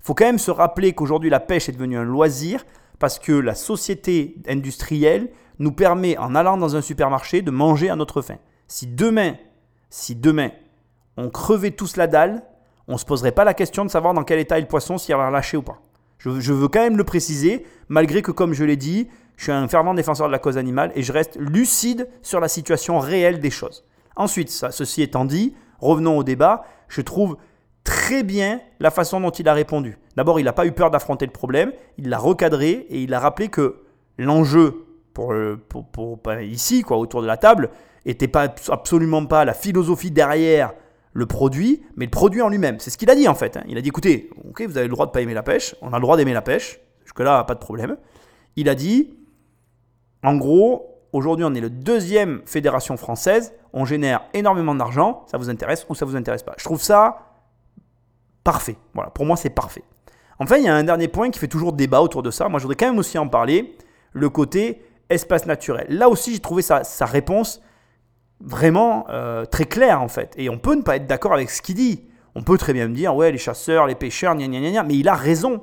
Il 0.01 0.07
faut 0.07 0.14
quand 0.14 0.24
même 0.24 0.38
se 0.38 0.51
rappeler 0.51 0.93
qu'aujourd'hui 0.93 1.30
la 1.30 1.41
pêche 1.41 1.68
est 1.68 1.72
devenue 1.72 1.99
un 1.99 2.05
loisir 2.05 2.64
parce 2.99 3.18
que 3.18 3.32
la 3.32 3.55
société 3.55 4.36
industrielle 4.47 5.30
nous 5.59 5.72
permet, 5.72 6.16
en 6.18 6.34
allant 6.34 6.57
dans 6.57 6.76
un 6.76 6.80
supermarché, 6.80 7.43
de 7.43 7.51
manger 7.51 7.91
à 7.91 7.97
notre 7.97 8.22
faim. 8.22 8.38
Si 8.66 8.86
demain, 8.86 9.34
si 9.91 10.14
demain, 10.14 10.51
on 11.16 11.28
crevait 11.28 11.72
tous 11.72 11.97
la 11.97 12.07
dalle, 12.07 12.43
on 12.88 12.95
ne 12.95 12.99
se 12.99 13.05
poserait 13.05 13.32
pas 13.32 13.45
la 13.45 13.55
question 13.55 13.84
de 13.84 13.91
savoir 13.91 14.14
dans 14.14 14.24
quel 14.24 14.38
état 14.38 14.59
est 14.59 14.62
le 14.62 14.68
poisson, 14.68 14.99
s'il 14.99 15.14
va 15.14 15.26
relâché 15.26 15.57
ou 15.57 15.62
pas. 15.62 15.80
Je, 16.18 16.41
je 16.41 16.53
veux 16.53 16.68
quand 16.68 16.80
même 16.80 16.97
le 16.97 17.05
préciser, 17.05 17.66
malgré 17.88 18.22
que, 18.22 18.30
comme 18.32 18.53
je 18.53 18.64
l'ai 18.64 18.76
dit, 18.76 19.09
je 19.41 19.45
suis 19.45 19.53
un 19.53 19.66
fervent 19.68 19.95
défenseur 19.95 20.26
de 20.26 20.32
la 20.32 20.38
cause 20.38 20.59
animale 20.59 20.93
et 20.95 21.03
je 21.03 21.14
reste 21.14 21.38
lucide 21.41 22.07
sur 22.20 22.41
la 22.41 22.49
situation 22.49 22.99
réelle 22.99 23.41
des 23.41 23.49
choses. 23.49 23.86
Ensuite, 24.14 24.51
ceci 24.51 25.01
étant 25.01 25.24
dit, 25.24 25.55
revenons 25.78 26.18
au 26.18 26.22
débat. 26.22 26.62
Je 26.88 27.01
trouve 27.01 27.38
très 27.82 28.22
bien 28.22 28.61
la 28.80 28.91
façon 28.91 29.18
dont 29.18 29.30
il 29.30 29.49
a 29.49 29.55
répondu. 29.55 29.97
D'abord, 30.14 30.41
il 30.41 30.45
n'a 30.45 30.53
pas 30.53 30.66
eu 30.66 30.72
peur 30.72 30.91
d'affronter 30.91 31.24
le 31.24 31.32
problème, 31.32 31.72
il 31.97 32.11
l'a 32.11 32.18
recadré 32.18 32.86
et 32.91 33.01
il 33.01 33.14
a 33.14 33.18
rappelé 33.18 33.49
que 33.49 33.76
l'enjeu 34.18 34.84
pour- 35.14 35.32
pas 36.22 36.43
ici, 36.43 36.84
autour 36.91 37.22
de 37.22 37.26
la 37.26 37.38
table, 37.38 37.70
était 38.05 38.28
pas 38.28 38.55
absolument 38.68 39.24
pas 39.24 39.47
la 39.47 39.55
philosophie 39.55 40.11
derrière 40.11 40.74
le 41.14 41.24
produit, 41.24 41.80
mais 41.97 42.05
le 42.05 42.11
produit 42.11 42.43
en 42.43 42.51
lui-même. 42.51 42.78
C'est 42.78 42.91
ce 42.91 42.99
qu'il 42.99 43.09
a 43.09 43.14
dit 43.14 43.26
en 43.26 43.34
fait. 43.34 43.57
hein. 43.57 43.62
Il 43.68 43.78
a 43.78 43.80
dit 43.80 43.88
écoutez, 43.88 44.28
ok, 44.51 44.64
vous 44.68 44.76
avez 44.76 44.86
le 44.86 44.93
droit 44.93 45.07
de 45.07 45.12
pas 45.12 45.22
aimer 45.22 45.32
la 45.32 45.43
pêche, 45.43 45.74
on 45.80 45.95
a 45.95 45.97
le 45.97 46.03
droit 46.03 46.18
d'aimer 46.18 46.34
la 46.34 46.43
pêche, 46.43 46.78
jusque-là, 47.05 47.43
pas 47.45 47.55
de 47.55 47.61
problème. 47.61 47.97
Il 48.57 48.68
a 48.68 48.74
dit 48.74 49.16
en 50.22 50.36
gros, 50.36 51.00
aujourd'hui, 51.12 51.44
on 51.44 51.54
est 51.54 51.60
le 51.60 51.70
deuxième 51.70 52.42
fédération 52.44 52.96
française. 52.96 53.54
On 53.72 53.84
génère 53.84 54.22
énormément 54.34 54.74
d'argent. 54.74 55.24
Ça 55.26 55.38
vous 55.38 55.50
intéresse 55.50 55.86
ou 55.88 55.94
ça 55.94 56.04
vous 56.04 56.16
intéresse 56.16 56.42
pas 56.42 56.54
Je 56.58 56.64
trouve 56.64 56.82
ça 56.82 57.26
parfait. 58.44 58.76
Voilà, 58.94 59.10
pour 59.10 59.26
moi, 59.26 59.36
c'est 59.36 59.50
parfait. 59.50 59.84
Enfin, 60.38 60.56
il 60.56 60.64
y 60.64 60.68
a 60.68 60.74
un 60.74 60.84
dernier 60.84 61.08
point 61.08 61.30
qui 61.30 61.38
fait 61.38 61.48
toujours 61.48 61.72
débat 61.72 62.00
autour 62.00 62.22
de 62.22 62.30
ça. 62.30 62.48
Moi, 62.48 62.58
je 62.58 62.64
voudrais 62.64 62.76
quand 62.76 62.86
même 62.86 62.98
aussi 62.98 63.18
en 63.18 63.28
parler. 63.28 63.76
Le 64.12 64.28
côté 64.28 64.82
espace 65.08 65.46
naturel. 65.46 65.86
Là 65.88 66.08
aussi, 66.08 66.32
j'ai 66.32 66.40
trouvé 66.40 66.62
sa, 66.62 66.82
réponse 67.02 67.60
vraiment 68.40 69.06
euh, 69.10 69.44
très 69.44 69.66
claire 69.66 70.00
en 70.00 70.08
fait. 70.08 70.32
Et 70.38 70.48
on 70.48 70.58
peut 70.58 70.74
ne 70.74 70.82
pas 70.82 70.96
être 70.96 71.06
d'accord 71.06 71.34
avec 71.34 71.50
ce 71.50 71.60
qu'il 71.60 71.74
dit. 71.74 72.08
On 72.34 72.42
peut 72.42 72.56
très 72.58 72.72
bien 72.72 72.88
me 72.88 72.94
dire, 72.94 73.14
ouais, 73.14 73.30
les 73.30 73.38
chasseurs, 73.38 73.86
les 73.86 73.94
pêcheurs, 73.94 74.34
gna 74.34 74.46
gna 74.46 74.60
gna 74.60 74.70
gna. 74.70 74.82
Mais 74.82 74.96
il 74.96 75.08
a 75.08 75.14
raison. 75.14 75.62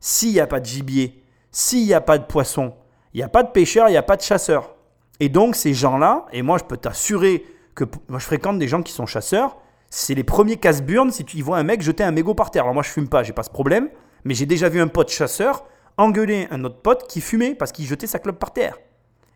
S'il 0.00 0.32
n'y 0.32 0.40
a 0.40 0.46
pas 0.46 0.60
de 0.60 0.66
gibier, 0.66 1.24
s'il 1.52 1.86
n'y 1.86 1.94
a 1.94 2.00
pas 2.00 2.18
de 2.18 2.24
poisson, 2.24 2.74
il 3.14 3.18
n'y 3.18 3.22
a 3.22 3.28
pas 3.28 3.42
de 3.42 3.50
pêcheurs, 3.50 3.88
il 3.88 3.92
n'y 3.92 3.98
a 3.98 4.02
pas 4.02 4.16
de 4.16 4.22
chasseurs. 4.22 4.74
Et 5.20 5.28
donc 5.28 5.56
ces 5.56 5.74
gens-là, 5.74 6.26
et 6.32 6.42
moi 6.42 6.58
je 6.58 6.64
peux 6.64 6.76
t'assurer 6.76 7.44
que 7.74 7.84
moi 8.08 8.18
je 8.18 8.24
fréquente 8.24 8.58
des 8.58 8.68
gens 8.68 8.82
qui 8.82 8.92
sont 8.92 9.06
chasseurs, 9.06 9.56
c'est 9.90 10.14
les 10.14 10.24
premiers 10.24 10.56
casse-burnes 10.56 11.10
si 11.10 11.24
tu 11.24 11.36
y 11.36 11.42
vois 11.42 11.58
un 11.58 11.62
mec 11.62 11.82
jeter 11.82 12.02
un 12.02 12.10
mégot 12.10 12.34
par 12.34 12.50
terre. 12.50 12.62
Alors 12.62 12.74
moi 12.74 12.82
je 12.82 12.90
fume 12.90 13.08
pas, 13.08 13.22
j'ai 13.22 13.32
pas 13.32 13.42
ce 13.42 13.50
problème, 13.50 13.88
mais 14.24 14.34
j'ai 14.34 14.46
déjà 14.46 14.68
vu 14.68 14.80
un 14.80 14.88
pote 14.88 15.10
chasseur 15.10 15.64
engueuler 15.96 16.48
un 16.50 16.64
autre 16.64 16.80
pote 16.80 17.06
qui 17.08 17.20
fumait 17.20 17.54
parce 17.54 17.72
qu'il 17.72 17.86
jetait 17.86 18.06
sa 18.06 18.18
clope 18.18 18.38
par 18.38 18.52
terre. 18.52 18.78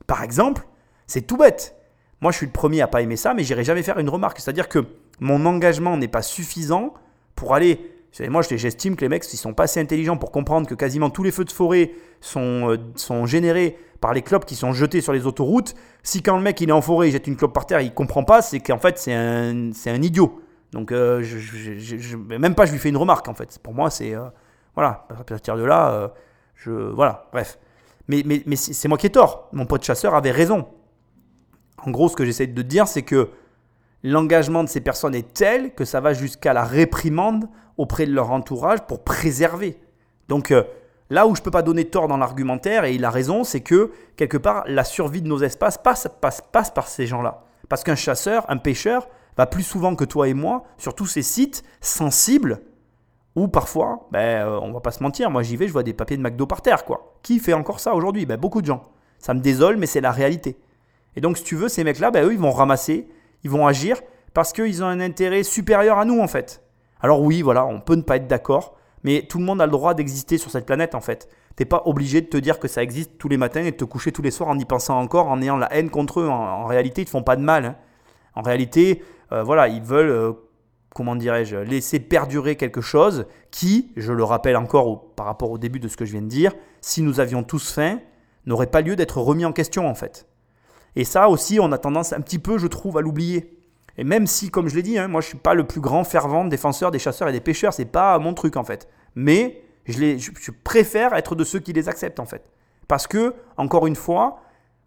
Par 0.07 0.23
exemple, 0.23 0.67
c'est 1.07 1.23
tout 1.23 1.37
bête. 1.37 1.77
Moi 2.21 2.33
je 2.33 2.39
suis 2.39 2.47
le 2.47 2.53
premier 2.53 2.81
à 2.81 2.87
pas 2.87 3.03
aimer 3.03 3.17
ça, 3.17 3.35
mais 3.35 3.45
j'irai 3.45 3.65
jamais 3.65 3.83
faire 3.83 3.99
une 3.99 4.09
remarque. 4.09 4.41
C'est-à-dire 4.41 4.69
que 4.69 4.85
mon 5.21 5.45
engagement 5.47 5.97
n'est 5.97 6.09
pas 6.09 6.23
suffisant 6.23 6.95
pour 7.35 7.55
aller 7.55 7.96
moi, 8.29 8.43
je- 8.43 8.57
j'estime 8.57 8.97
que 8.97 9.03
les 9.03 9.09
mecs, 9.09 9.31
ils 9.33 9.37
sont 9.37 9.53
pas 9.55 9.65
assez 9.65 9.81
intelligents 9.81 10.17
pour 10.17 10.31
comprendre 10.31 10.67
que 10.67 10.75
quasiment 10.75 11.11
tous 11.11 11.23
les 11.23 11.31
feux 11.31 11.45
de 11.45 11.53
forêt 11.53 11.93
sont, 12.21 12.71
euh, 12.71 12.77
sont 12.97 13.27
générés 13.27 13.79
par 14.01 14.13
les 14.15 14.23
clopes 14.23 14.45
qui 14.45 14.55
sont 14.55 14.73
jetées 14.73 15.01
sur 15.01 15.13
les 15.13 15.27
autoroutes. 15.27 15.75
Si 16.03 16.23
quand 16.23 16.37
le 16.37 16.43
mec 16.43 16.61
il 16.61 16.69
est 16.69 16.73
en 16.73 16.81
forêt, 16.83 17.09
il 17.09 17.13
jette 17.13 17.27
une 17.27 17.37
clope 17.37 17.53
par 17.53 17.67
terre, 17.67 17.81
il 17.81 17.93
comprend 17.93 18.25
pas, 18.25 18.43
c'est 18.43 18.61
qu'en 18.61 18.79
fait 18.79 18.99
c'est 18.99 19.15
un, 19.15 19.71
un 19.87 20.03
idiot. 20.03 20.41
Donc 20.73 20.93
euh, 20.93 21.23
même 22.29 22.55
pas 22.55 22.67
je 22.67 22.73
lui 22.73 22.79
fais 22.79 22.89
une 22.91 22.97
remarque 22.97 23.29
en 23.29 23.35
fait. 23.35 23.59
Pour 23.63 23.75
moi 23.75 23.91
c'est 23.91 24.15
euh, 24.15 24.25
voilà. 24.75 25.07
À 25.11 25.25
partir 25.25 25.57
de 25.57 25.65
là, 25.65 26.13
je 26.55 26.71
voilà. 26.71 27.29
Bref. 27.33 27.59
Mais, 28.09 28.23
c'est 28.57 28.89
moi 28.89 28.99
qui 28.99 29.07
ai 29.07 29.11
tort. 29.11 29.49
Mon 29.53 29.67
pote 29.67 29.83
chasseur 29.83 30.15
avait 30.15 30.31
raison. 30.31 30.67
En 31.85 31.91
gros, 31.91 32.09
ce 32.09 32.17
que 32.17 32.25
j'essaie 32.25 32.47
de 32.47 32.63
dire, 32.63 32.87
c'est 32.87 33.03
que 33.03 33.31
l'engagement 34.07 34.63
de 34.63 34.69
ces 34.69 34.81
personnes 34.81 35.15
est 35.15 35.35
tel 35.35 35.75
que 35.75 35.85
ça 35.85 36.01
va 36.01 36.13
jusqu'à 36.13 36.53
la 36.53 36.65
réprimande 36.65 37.49
auprès 37.77 38.07
de 38.07 38.13
leur 38.13 38.31
entourage 38.31 38.81
pour 38.87 39.03
préserver. 39.03 39.79
Donc 40.29 40.53
euh, 40.53 40.63
là 41.11 41.27
où 41.27 41.35
je 41.35 41.41
ne 41.41 41.45
peux 41.45 41.51
pas 41.51 41.63
donner 41.63 41.87
tort 41.87 42.07
dans 42.07 42.17
l'argumentaire, 42.17 42.85
et 42.85 42.95
il 42.95 43.05
a 43.05 43.11
raison, 43.11 43.43
c'est 43.43 43.63
que 43.63 43.91
quelque 44.17 44.37
part, 44.37 44.63
la 44.69 44.85
survie 44.85 45.23
de 45.23 45.29
nos 45.29 45.43
espaces 45.43 45.77
passe, 45.77 46.09
passe, 46.21 46.41
passe 46.53 46.71
par 46.71 46.87
ces 46.87 47.07
gens-là. 47.07 47.43
Parce 47.69 47.83
qu'un 47.83 47.97
chasseur, 47.97 48.45
un 48.49 48.59
pêcheur, 48.59 49.09
va 49.37 49.47
plus 49.47 49.65
souvent 49.65 49.97
que 49.97 50.05
toi 50.05 50.29
et 50.29 50.35
moi 50.35 50.63
sur 50.79 50.95
tous 50.95 51.07
ces 51.07 51.23
sites 51.23 51.65
sensibles 51.81 52.61
où 53.35 53.49
parfois, 53.49 54.09
ben, 54.13 54.47
euh, 54.47 54.61
on 54.63 54.73
va 54.73 54.81
pas 54.81 54.93
se 54.93 55.03
mentir, 55.03 55.31
moi 55.31 55.43
j'y 55.43 55.57
vais, 55.57 55.67
je 55.67 55.73
vois 55.73 55.83
des 55.83 55.93
papiers 55.93 56.17
de 56.17 56.23
McDo 56.23 56.47
par 56.47 56.63
terre. 56.63 56.85
quoi. 56.85 57.19
Qui 57.23 57.39
fait 57.41 57.53
encore 57.53 57.81
ça 57.81 57.93
aujourd'hui? 57.95 58.25
Ben, 58.25 58.39
Beaucoup 58.39 58.63
de 58.63 58.67
gens. 58.67 58.83
Ça 59.19 59.35
me 59.35 59.41
désole, 59.41 59.77
mais 59.77 59.87
c'est 59.87 60.01
la 60.01 60.13
réalité. 60.13 60.57
Et 61.17 61.21
donc, 61.21 61.39
si 61.39 61.45
tu 61.45 61.57
veux, 61.57 61.69
ces 61.69 61.83
mecs-là, 61.83 62.11
ben, 62.11 62.25
eux, 62.25 62.33
ils 62.33 62.39
vont 62.39 62.53
ramasser, 62.53 63.09
ils 63.47 63.51
vont 63.51 63.67
agir 63.69 64.03
parce 64.35 64.53
qu'ils 64.53 64.83
ont 64.83 64.89
un 64.89 64.99
intérêt 64.99 65.45
supérieur 65.45 65.99
à 65.99 66.05
nous, 66.05 66.21
en 66.21 66.27
fait. 66.27 66.63
Alors 67.01 67.23
oui, 67.23 67.43
voilà, 67.43 67.65
on 67.65 67.81
peut 67.81 67.95
ne 67.95 68.03
pas 68.03 68.17
être 68.17 68.27
d'accord, 68.27 68.77
mais 69.05 69.23
tout 69.23 69.39
le 69.39 69.45
monde 69.45 69.61
a 69.63 69.67
le 69.67 69.73
droit 69.73 69.95
d'exister 69.95 70.37
sur 70.37 70.51
cette 70.51 70.67
planète, 70.67 70.97
en 70.97 71.01
fait. 71.01 71.29
T'es 71.55 71.65
pas 71.65 71.83
obligé 71.87 72.21
de 72.21 72.27
te 72.27 72.37
dire 72.37 72.59
que 72.59 72.67
ça 72.67 72.83
existe 72.83 73.19
tous 73.19 73.29
les 73.29 73.37
matins 73.37 73.63
et 73.63 73.71
de 73.71 73.77
te 73.77 73.85
coucher 73.85 74.11
tous 74.11 74.21
les 74.21 74.33
soirs 74.33 74.49
en 74.49 74.59
y 74.59 74.65
pensant 74.65 74.99
encore, 74.99 75.29
en 75.29 75.41
ayant 75.41 75.57
la 75.57 75.73
haine 75.73 75.91
contre 75.91 76.21
eux. 76.21 76.29
En, 76.29 76.67
réalité, 76.67 77.03
ils 77.03 77.05
te 77.05 77.11
font 77.11 77.23
pas 77.23 77.37
de 77.37 77.43
mal. 77.43 77.65
hein. 77.65 77.77
En 78.35 78.43
réalité, 78.43 79.03
euh, 79.31 79.45
voilà, 79.45 79.69
ils 79.69 79.81
veulent, 79.81 80.11
euh, 80.11 80.33
comment 80.93 81.15
dirais-je, 81.15 81.57
laisser 81.57 82.01
perdurer 82.01 82.57
quelque 82.57 82.81
chose 82.81 83.27
qui, 83.53 83.93
je 83.97 84.13
le 84.13 84.25
rappelle 84.25 84.57
encore 84.57 85.15
par 85.15 85.27
rapport 85.27 85.53
au 85.53 85.59
début 85.59 85.79
de 85.79 85.87
ce 85.87 85.97
que 85.97 86.05
je 86.05 86.13
viens 86.13 86.23
de 86.23 86.27
dire, 86.27 86.53
si 86.81 87.01
nous 87.01 87.21
avions 87.21 87.45
tous 87.45 87.73
faim, 87.73 88.01
n'aurait 88.45 88.67
pas 88.67 88.81
lieu 88.81 88.97
d'être 88.97 89.19
remis 89.19 89.45
en 89.45 89.53
question, 89.53 89.89
en 89.89 89.95
fait. 89.95 90.27
Et 90.97 91.05
ça 91.05 91.29
aussi, 91.29 91.61
on 91.61 91.71
a 91.73 91.79
tendance 91.79 92.13
un 92.13 92.21
petit 92.21 92.39
peu, 92.39 92.59
je 92.59 92.67
trouve, 92.67 92.99
à 92.99 93.03
l'oublier. 93.03 93.57
Et 93.99 94.05
même 94.05 94.27
si, 94.27 94.51
comme 94.51 94.69
je 94.69 94.75
l'ai 94.75 94.83
dit, 94.83 94.99
hein, 94.99 95.09
moi 95.09 95.21
je 95.21 95.29
suis 95.29 95.39
pas 95.39 95.55
le 95.55 95.67
plus 95.67 95.81
grand 95.81 96.05
fervent 96.05 96.45
défenseur 96.45 96.91
des 96.91 96.99
chasseurs 96.99 97.29
et 97.29 97.33
des 97.33 97.41
pêcheurs, 97.41 97.73
c'est 97.73 97.85
pas 97.85 98.19
mon 98.19 98.35
truc 98.35 98.57
en 98.57 98.65
fait. 98.65 98.89
Mais 99.15 99.63
je, 99.87 100.51
préfère 100.65 101.15
être 101.15 101.35
de 101.35 101.45
ceux 101.45 101.61
qui 101.61 101.73
les 101.73 101.89
acceptent 101.89 102.21
en 102.21 102.27
fait. 102.27 102.43
Parce 102.89 103.07
que, 103.07 103.35
encore 103.57 103.87
une 103.87 103.97
fois, 103.97 104.41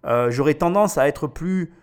euh, 0.06 0.30
j'aurais 0.32 0.54
tendance 0.54 0.98
à 0.98 1.08
être 1.08 1.28
plus 1.28 1.74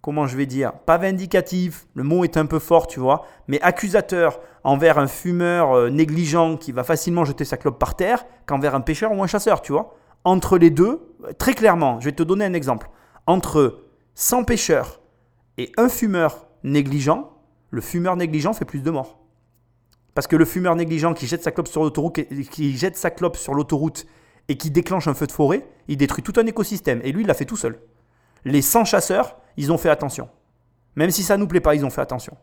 comment 0.00 0.26
je 0.26 0.36
vais 0.36 0.44
dire, 0.44 0.72
pas 0.84 0.98
vindicatif, 0.98 1.86
le 1.94 2.02
mot 2.02 2.24
est 2.24 2.36
un 2.36 2.44
peu 2.44 2.58
fort, 2.58 2.86
tu 2.86 3.00
vois, 3.00 3.24
mais 3.48 3.58
accusateur 3.62 4.38
envers 4.62 4.98
un 4.98 5.06
fumeur 5.06 5.72
euh, 5.72 5.88
négligent 5.88 6.58
qui 6.58 6.72
va 6.72 6.84
facilement 6.84 7.24
jeter 7.24 7.46
sa 7.46 7.56
clope 7.56 7.78
par 7.78 7.96
terre 7.96 8.26
qu'envers 8.44 8.74
un 8.74 8.82
pêcheur 8.82 9.12
ou 9.12 9.22
un 9.22 9.26
chasseur, 9.26 9.62
tu 9.62 9.72
vois. 9.72 9.96
Entre 10.24 10.58
les 10.58 10.68
deux, 10.68 11.00
très 11.38 11.54
clairement, 11.54 12.00
je 12.00 12.06
vais 12.06 12.12
te 12.12 12.22
donner 12.22 12.44
un 12.44 12.52
exemple. 12.52 12.90
Entre 13.26 13.84
100 14.14 14.44
pêcheurs 14.44 15.00
et 15.58 15.72
un 15.76 15.88
fumeur 15.88 16.46
négligent, 16.62 17.30
le 17.70 17.80
fumeur 17.80 18.16
négligent 18.16 18.52
fait 18.52 18.64
plus 18.64 18.82
de 18.82 18.90
morts. 18.90 19.18
Parce 20.14 20.26
que 20.26 20.36
le 20.36 20.44
fumeur 20.44 20.76
négligent 20.76 21.14
qui 21.14 21.26
jette 21.26 21.42
sa 21.42 21.50
clope 21.50 21.68
sur 21.68 21.82
l'autoroute, 23.54 24.06
et 24.48 24.56
qui 24.56 24.70
déclenche 24.70 25.08
un 25.08 25.14
feu 25.14 25.26
de 25.26 25.32
forêt, 25.32 25.66
il 25.88 25.96
détruit 25.96 26.22
tout 26.22 26.38
un 26.38 26.46
écosystème. 26.46 27.00
Et 27.02 27.12
lui, 27.12 27.22
il 27.22 27.26
l'a 27.26 27.34
fait 27.34 27.44
tout 27.44 27.56
seul. 27.56 27.80
Les 28.44 28.62
100 28.62 28.84
chasseurs, 28.84 29.36
ils 29.56 29.72
ont 29.72 29.78
fait 29.78 29.88
attention. 29.88 30.28
Même 30.96 31.10
si 31.10 31.22
ça 31.22 31.36
ne 31.36 31.42
nous 31.42 31.48
plaît 31.48 31.60
pas, 31.60 31.74
ils 31.74 31.84
ont 31.84 31.90
fait 31.90 32.02
attention. 32.02 32.36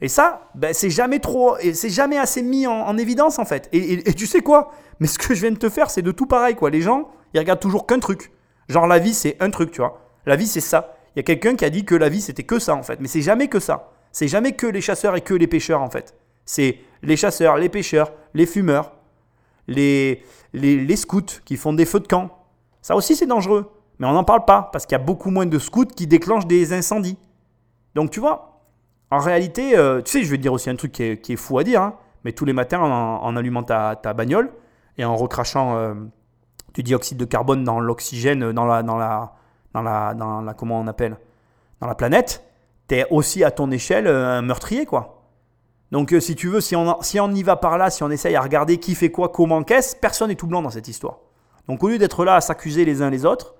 Et 0.00 0.08
ça, 0.08 0.48
ben, 0.54 0.72
c'est 0.72 0.90
jamais 0.90 1.18
trop, 1.18 1.56
c'est 1.74 1.90
jamais 1.90 2.16
assez 2.16 2.42
mis 2.42 2.66
en, 2.66 2.96
évidence 2.96 3.38
en 3.38 3.44
fait. 3.44 3.68
Et, 3.72 4.14
tu 4.14 4.26
sais 4.26 4.40
quoi? 4.40 4.72
Mais 4.98 5.06
ce 5.06 5.18
que 5.18 5.34
je 5.34 5.40
viens 5.42 5.50
de 5.50 5.58
te 5.58 5.68
faire, 5.68 5.90
c'est 5.90 6.02
de 6.02 6.12
tout 6.12 6.26
pareil 6.26 6.54
quoi. 6.54 6.70
Les 6.70 6.80
gens, 6.80 7.10
ils 7.34 7.38
regardent 7.38 7.60
toujours 7.60 7.86
qu'un 7.86 7.98
truc. 7.98 8.32
Genre 8.68 8.86
la 8.86 8.98
vie, 8.98 9.12
c'est 9.12 9.36
un 9.40 9.50
truc, 9.50 9.72
tu 9.72 9.80
vois. 9.80 10.09
La 10.26 10.36
vie, 10.36 10.46
c'est 10.46 10.60
ça. 10.60 10.96
Il 11.14 11.18
y 11.18 11.20
a 11.20 11.22
quelqu'un 11.22 11.56
qui 11.56 11.64
a 11.64 11.70
dit 11.70 11.84
que 11.84 11.94
la 11.94 12.08
vie, 12.08 12.20
c'était 12.20 12.44
que 12.44 12.58
ça 12.58 12.74
en 12.74 12.82
fait. 12.82 13.00
Mais 13.00 13.08
c'est 13.08 13.22
jamais 13.22 13.48
que 13.48 13.60
ça. 13.60 13.90
C'est 14.12 14.28
jamais 14.28 14.52
que 14.52 14.66
les 14.66 14.80
chasseurs 14.80 15.16
et 15.16 15.20
que 15.20 15.34
les 15.34 15.46
pêcheurs 15.46 15.82
en 15.82 15.90
fait. 15.90 16.14
C'est 16.44 16.78
les 17.02 17.16
chasseurs, 17.16 17.56
les 17.56 17.68
pêcheurs, 17.68 18.12
les 18.34 18.46
fumeurs, 18.46 18.92
les, 19.68 20.22
les 20.52 20.96
scouts 20.96 21.40
qui 21.44 21.56
font 21.56 21.72
des 21.72 21.86
feux 21.86 22.00
de 22.00 22.06
camp. 22.06 22.30
Ça 22.82 22.96
aussi, 22.96 23.16
c'est 23.16 23.26
dangereux. 23.26 23.70
Mais 24.00 24.06
on 24.06 24.12
n'en 24.12 24.24
parle 24.24 24.46
pas 24.46 24.70
parce 24.72 24.86
qu'il 24.86 24.96
y 24.96 25.00
a 25.00 25.04
beaucoup 25.04 25.30
moins 25.30 25.46
de 25.46 25.58
scouts 25.58 25.84
qui 25.84 26.06
déclenchent 26.06 26.46
des 26.46 26.72
incendies. 26.72 27.18
Donc 27.94 28.10
tu 28.10 28.18
vois, 28.18 28.62
en 29.10 29.18
réalité, 29.18 29.76
euh, 29.76 30.00
tu 30.00 30.10
sais, 30.10 30.24
je 30.24 30.30
vais 30.30 30.38
te 30.38 30.42
dire 30.42 30.52
aussi 30.52 30.70
un 30.70 30.76
truc 30.76 30.92
qui 30.92 31.02
est, 31.02 31.36
fou 31.36 31.58
à 31.58 31.64
dire, 31.64 31.82
hein, 31.82 31.94
mais 32.24 32.32
tous 32.32 32.46
les 32.46 32.54
matins 32.54 32.80
en, 32.80 33.36
allumant 33.36 33.62
ta, 33.62 33.94
bagnole 34.14 34.50
et 34.96 35.04
en 35.04 35.16
recrachant 35.16 35.76
euh, 35.76 35.94
du 36.74 36.82
dioxyde 36.82 37.18
de 37.18 37.24
carbone 37.26 37.62
dans 37.62 37.78
l'oxygène, 37.78 38.52
dans 38.52 38.64
la, 38.64 38.82
dans, 38.82 38.96
la, 38.96 39.34
dans, 39.74 39.82
la, 39.82 40.14
dans 40.14 40.40
la, 40.40 40.54
comment 40.54 40.80
on 40.80 40.86
appelle, 40.86 41.16
dans 41.80 41.86
la 41.86 41.94
planète, 41.94 42.44
tu 42.88 42.96
es 42.96 43.06
aussi 43.10 43.44
à 43.44 43.50
ton 43.50 43.70
échelle 43.70 44.06
euh, 44.06 44.38
un 44.38 44.42
meurtrier, 44.42 44.86
quoi. 44.86 45.16
Donc 45.90 46.14
si 46.20 46.36
tu 46.36 46.48
veux, 46.48 46.60
si 46.60 46.76
on, 46.76 47.02
si 47.02 47.18
on 47.18 47.30
y 47.32 47.42
va 47.42 47.56
par 47.56 47.76
là, 47.76 47.90
si 47.90 48.04
on 48.04 48.10
essaye 48.10 48.36
à 48.36 48.40
regarder 48.40 48.78
qui 48.78 48.94
fait 48.94 49.10
quoi, 49.10 49.28
comment, 49.28 49.64
qu'est-ce, 49.64 49.96
personne 49.96 50.28
n'est 50.28 50.36
tout 50.36 50.46
blanc 50.46 50.62
dans 50.62 50.70
cette 50.70 50.86
histoire. 50.86 51.18
Donc 51.66 51.82
au 51.82 51.88
lieu 51.88 51.98
d'être 51.98 52.24
là 52.24 52.36
à 52.36 52.40
s'accuser 52.40 52.84
les 52.84 53.02
uns 53.02 53.10
les 53.10 53.24
autres, 53.24 53.54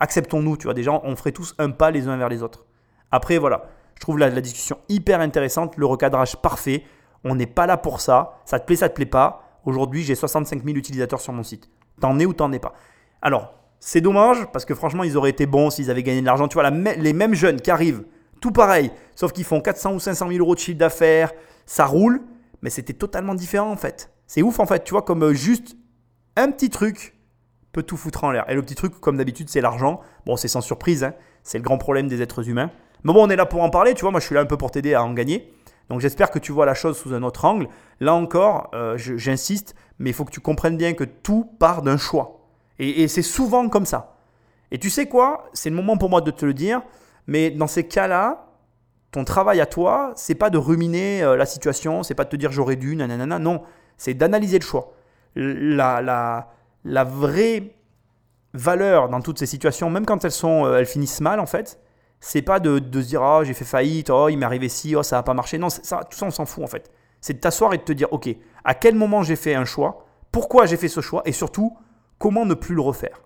acceptons-nous, 0.00 0.56
tu 0.56 0.64
vois, 0.64 0.72
déjà, 0.72 0.92
on 0.92 1.14
ferait 1.14 1.32
tous 1.32 1.54
un 1.58 1.70
pas 1.70 1.90
les 1.90 2.08
uns 2.08 2.16
vers 2.16 2.30
les 2.30 2.42
autres. 2.42 2.64
Après, 3.10 3.36
voilà, 3.36 3.66
je 3.94 4.00
trouve 4.00 4.18
la, 4.18 4.30
discussion 4.40 4.78
hyper 4.88 5.20
intéressante, 5.20 5.76
le 5.76 5.86
recadrage 5.86 6.36
parfait. 6.36 6.84
On 7.22 7.34
n'est 7.34 7.46
pas 7.46 7.66
là 7.66 7.76
pour 7.76 8.00
ça. 8.00 8.38
Ça 8.44 8.58
te 8.58 8.66
plaît, 8.66 8.76
ça 8.76 8.88
te 8.88 8.94
plaît 8.94 9.06
pas. 9.06 9.60
Aujourd'hui, 9.64 10.02
j'ai 10.02 10.14
65 10.14 10.62
000 10.64 10.76
utilisateurs 10.76 11.20
sur 11.20 11.32
mon 11.32 11.42
site. 11.42 11.70
T'en 12.00 12.18
es 12.18 12.26
ou 12.26 12.34
t'en 12.34 12.52
es 12.52 12.58
pas. 12.58 12.74
Alors, 13.22 13.54
c'est 13.86 14.00
dommage 14.00 14.46
parce 14.50 14.64
que 14.64 14.74
franchement, 14.74 15.04
ils 15.04 15.18
auraient 15.18 15.28
été 15.28 15.44
bons 15.44 15.68
s'ils 15.68 15.90
avaient 15.90 16.02
gagné 16.02 16.22
de 16.22 16.26
l'argent. 16.26 16.48
Tu 16.48 16.54
vois, 16.54 16.70
les 16.70 17.12
mêmes 17.12 17.34
jeunes 17.34 17.60
qui 17.60 17.70
arrivent, 17.70 18.04
tout 18.40 18.50
pareil, 18.50 18.90
sauf 19.14 19.32
qu'ils 19.32 19.44
font 19.44 19.60
400 19.60 19.92
ou 19.92 20.00
500 20.00 20.28
000 20.28 20.40
euros 20.40 20.54
de 20.54 20.58
chiffre 20.58 20.78
d'affaires, 20.78 21.32
ça 21.66 21.84
roule, 21.84 22.22
mais 22.62 22.70
c'était 22.70 22.94
totalement 22.94 23.34
différent 23.34 23.70
en 23.70 23.76
fait. 23.76 24.10
C'est 24.26 24.40
ouf 24.40 24.58
en 24.58 24.64
fait, 24.64 24.84
tu 24.84 24.92
vois, 24.92 25.02
comme 25.02 25.22
euh, 25.22 25.34
juste 25.34 25.76
un 26.34 26.50
petit 26.50 26.70
truc 26.70 27.14
peut 27.72 27.82
tout 27.82 27.98
foutre 27.98 28.24
en 28.24 28.30
l'air. 28.30 28.46
Et 28.48 28.54
le 28.54 28.62
petit 28.62 28.74
truc, 28.74 28.98
comme 29.00 29.18
d'habitude, 29.18 29.50
c'est 29.50 29.60
l'argent. 29.60 30.00
Bon, 30.24 30.36
c'est 30.36 30.48
sans 30.48 30.62
surprise, 30.62 31.04
hein. 31.04 31.12
c'est 31.42 31.58
le 31.58 31.64
grand 31.64 31.76
problème 31.76 32.08
des 32.08 32.22
êtres 32.22 32.48
humains. 32.48 32.70
Mais 33.02 33.12
bon, 33.12 33.26
on 33.26 33.28
est 33.28 33.36
là 33.36 33.44
pour 33.44 33.62
en 33.62 33.68
parler, 33.68 33.92
tu 33.92 34.00
vois, 34.00 34.12
moi 34.12 34.20
je 34.20 34.24
suis 34.24 34.34
là 34.34 34.40
un 34.40 34.46
peu 34.46 34.56
pour 34.56 34.70
t'aider 34.70 34.94
à 34.94 35.04
en 35.04 35.12
gagner. 35.12 35.52
Donc 35.90 36.00
j'espère 36.00 36.30
que 36.30 36.38
tu 36.38 36.52
vois 36.52 36.64
la 36.64 36.72
chose 36.72 36.96
sous 36.96 37.12
un 37.12 37.22
autre 37.22 37.44
angle. 37.44 37.68
Là 38.00 38.14
encore, 38.14 38.70
euh, 38.72 38.96
j'insiste, 38.96 39.74
mais 39.98 40.08
il 40.08 40.14
faut 40.14 40.24
que 40.24 40.32
tu 40.32 40.40
comprennes 40.40 40.78
bien 40.78 40.94
que 40.94 41.04
tout 41.04 41.44
part 41.58 41.82
d'un 41.82 41.98
choix. 41.98 42.43
Et, 42.78 43.08
c'est 43.08 43.22
souvent 43.22 43.68
comme 43.68 43.86
ça. 43.86 44.16
Et 44.70 44.78
tu 44.78 44.90
sais 44.90 45.06
quoi? 45.06 45.48
C'est 45.52 45.70
le 45.70 45.76
moment 45.76 45.96
pour 45.96 46.10
moi 46.10 46.20
de 46.20 46.30
te 46.30 46.44
le 46.44 46.54
dire, 46.54 46.82
mais 47.26 47.50
dans 47.50 47.66
ces 47.66 47.86
cas-là, 47.86 48.46
ton 49.12 49.24
travail 49.24 49.60
à 49.60 49.66
toi, 49.66 50.12
c'est 50.16 50.34
pas 50.34 50.50
de 50.50 50.58
ruminer 50.58 51.22
euh, 51.22 51.36
la 51.36 51.46
situation, 51.46 52.02
c'est 52.02 52.14
pas 52.14 52.24
de 52.24 52.30
te 52.30 52.36
dire 52.36 52.50
j'aurais 52.50 52.76
dû, 52.76 52.96
nanana, 52.96 53.38
non, 53.38 53.62
c'est 53.96 54.14
d'analyser 54.14 54.58
le 54.58 54.64
choix. 54.64 54.92
La, 55.36 56.00
la, 56.02 56.48
la 56.84 57.04
vraie 57.04 57.74
valeur 58.54 59.08
dans 59.08 59.20
toutes 59.20 59.38
ces 59.38 59.46
situations, 59.46 59.90
même 59.90 60.06
quand 60.06 60.24
elles, 60.24 60.32
sont, 60.32 60.64
euh, 60.64 60.78
elles 60.78 60.86
finissent 60.86 61.20
mal, 61.20 61.38
en 61.38 61.46
fait, 61.46 61.78
c'est 62.24 62.42
pas 62.42 62.58
de, 62.58 62.76
se 62.78 63.06
dire 63.06 63.20
oh 63.22 63.42
j'ai 63.44 63.52
fait 63.52 63.66
faillite, 63.66 64.08
oh 64.08 64.28
il 64.30 64.38
m'est 64.38 64.46
arrivé 64.46 64.70
ci, 64.70 64.96
oh 64.96 65.02
ça 65.02 65.16
n'a 65.16 65.22
pas 65.22 65.34
marché. 65.34 65.58
Non, 65.58 65.68
ça, 65.68 66.00
tout 66.08 66.16
ça 66.16 66.24
on 66.24 66.30
s'en 66.30 66.46
fout 66.46 66.64
en 66.64 66.66
fait. 66.66 66.90
C'est 67.20 67.34
de 67.34 67.38
t'asseoir 67.38 67.74
et 67.74 67.78
de 67.78 67.82
te 67.82 67.92
dire 67.92 68.10
ok, 68.12 68.28
à 68.64 68.74
quel 68.74 68.94
moment 68.94 69.22
j'ai 69.22 69.36
fait 69.36 69.54
un 69.54 69.66
choix, 69.66 70.06
pourquoi 70.32 70.64
j'ai 70.64 70.78
fait 70.78 70.88
ce 70.88 71.02
choix? 71.02 71.22
Et 71.26 71.32
surtout 71.32 71.76
comment 72.18 72.46
ne 72.46 72.54
plus 72.54 72.74
le 72.74 72.80
refaire? 72.80 73.22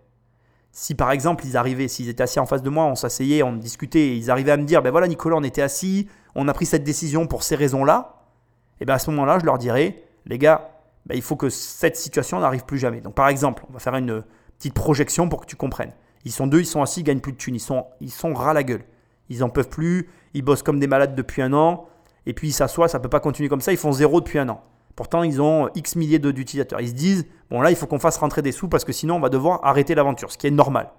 Si 0.71 0.95
par 0.95 1.11
exemple 1.11 1.45
ils 1.47 1.57
arrivaient, 1.57 1.89
s'ils 1.89 2.09
étaient 2.09 2.23
assis 2.23 2.41
en 2.41 2.47
face 2.47 2.63
de 2.63 2.71
moi, 2.71 2.85
on 2.85 2.95
s'asseyait, 2.95 3.43
on 3.43 3.53
discutait, 3.53 4.09
et 4.09 4.17
ils 4.17 4.31
arrivaient 4.31 4.53
à 4.53 4.57
me 4.57 4.65
dire 4.65 4.83
ben 4.83 4.91
voilà 4.91 5.09
Nicolas, 5.09 5.37
on 5.37 5.43
était 5.43 5.63
assis, 5.63 6.09
on 6.35 6.47
a 6.49 6.53
pris 6.53 6.67
cette 6.67 6.85
décision 6.85 7.27
pour 7.27 7.43
ces 7.43 7.57
raisons-là, 7.57 8.23
et 8.81 8.85
bien 8.85 8.95
à 8.95 8.99
ce 8.99 9.11
moment-là 9.11 9.39
je 9.39 9.45
leur 9.45 9.59
dirais 9.59 10.05
les 10.27 10.39
gars, 10.39 10.71
bah, 11.07 11.15
il 11.15 11.23
faut 11.23 11.37
que 11.37 11.49
cette 11.49 11.97
situation 11.97 12.39
n'arrive 12.39 12.65
plus 12.65 12.79
jamais. 12.79 13.01
Donc 13.01 13.15
par 13.15 13.29
exemple, 13.29 13.65
on 13.69 13.73
va 13.73 13.79
faire 13.79 13.97
une 13.97 14.23
petite 14.59 14.75
projection 14.75 15.29
pour 15.29 15.41
que 15.41 15.47
tu 15.47 15.57
comprennes. 15.57 15.93
Ils 16.25 16.33
sont 16.33 16.47
deux, 16.47 16.61
ils 16.61 16.67
sont 16.67 16.83
assis, 16.83 17.01
ils 17.01 17.05
gagnent 17.05 17.21
plus 17.21 17.33
de 17.33 17.39
thunes, 17.39 17.55
ils 17.55 17.61
sont, 17.61 17.87
ils 18.01 18.11
sont 18.11 18.35
ras 18.35 18.53
la 18.53 18.63
gueule. 18.63 18.85
Ils 19.31 19.43
en 19.43 19.49
peuvent 19.49 19.69
plus, 19.69 20.11
ils 20.35 20.43
bossent 20.43 20.63
comme 20.63 20.79
des 20.79 20.87
malades 20.87 21.15
depuis 21.15 21.43
un 21.43 21.53
an, 21.55 21.87
et 22.27 22.35
puis 22.35 22.49
ils 22.49 22.53
s'assoient, 22.53 22.89
ça 22.89 22.99
ne 22.99 23.03
peut 23.03 23.09
pas 23.09 23.21
continuer 23.21 23.49
comme 23.49 23.61
ça, 23.61 23.73
ils 23.73 23.79
font 23.79 23.93
zéro 23.93 24.21
depuis 24.21 24.39
un 24.39 24.49
an. 24.51 24.63
Pourtant, 24.99 25.23
ils 25.23 25.41
ont 25.41 25.71
X 25.77 25.95
milliers 25.95 26.19
d'utilisateurs. 26.19 26.81
Ils 26.81 26.89
se 26.89 26.93
disent, 26.93 27.25
bon 27.53 27.61
là, 27.61 27.71
il 27.71 27.77
faut 27.77 27.87
qu'on 27.87 28.01
fasse 28.01 28.17
rentrer 28.17 28.43
des 28.43 28.51
sous 28.51 28.67
parce 28.67 28.85
que 28.85 28.93
sinon, 28.93 29.15
on 29.15 29.21
va 29.21 29.29
devoir 29.29 29.61
arrêter 29.63 29.95
l'aventure, 29.95 30.33
ce 30.33 30.37
qui 30.37 30.49
est 30.49 30.51
normal. 30.51 30.91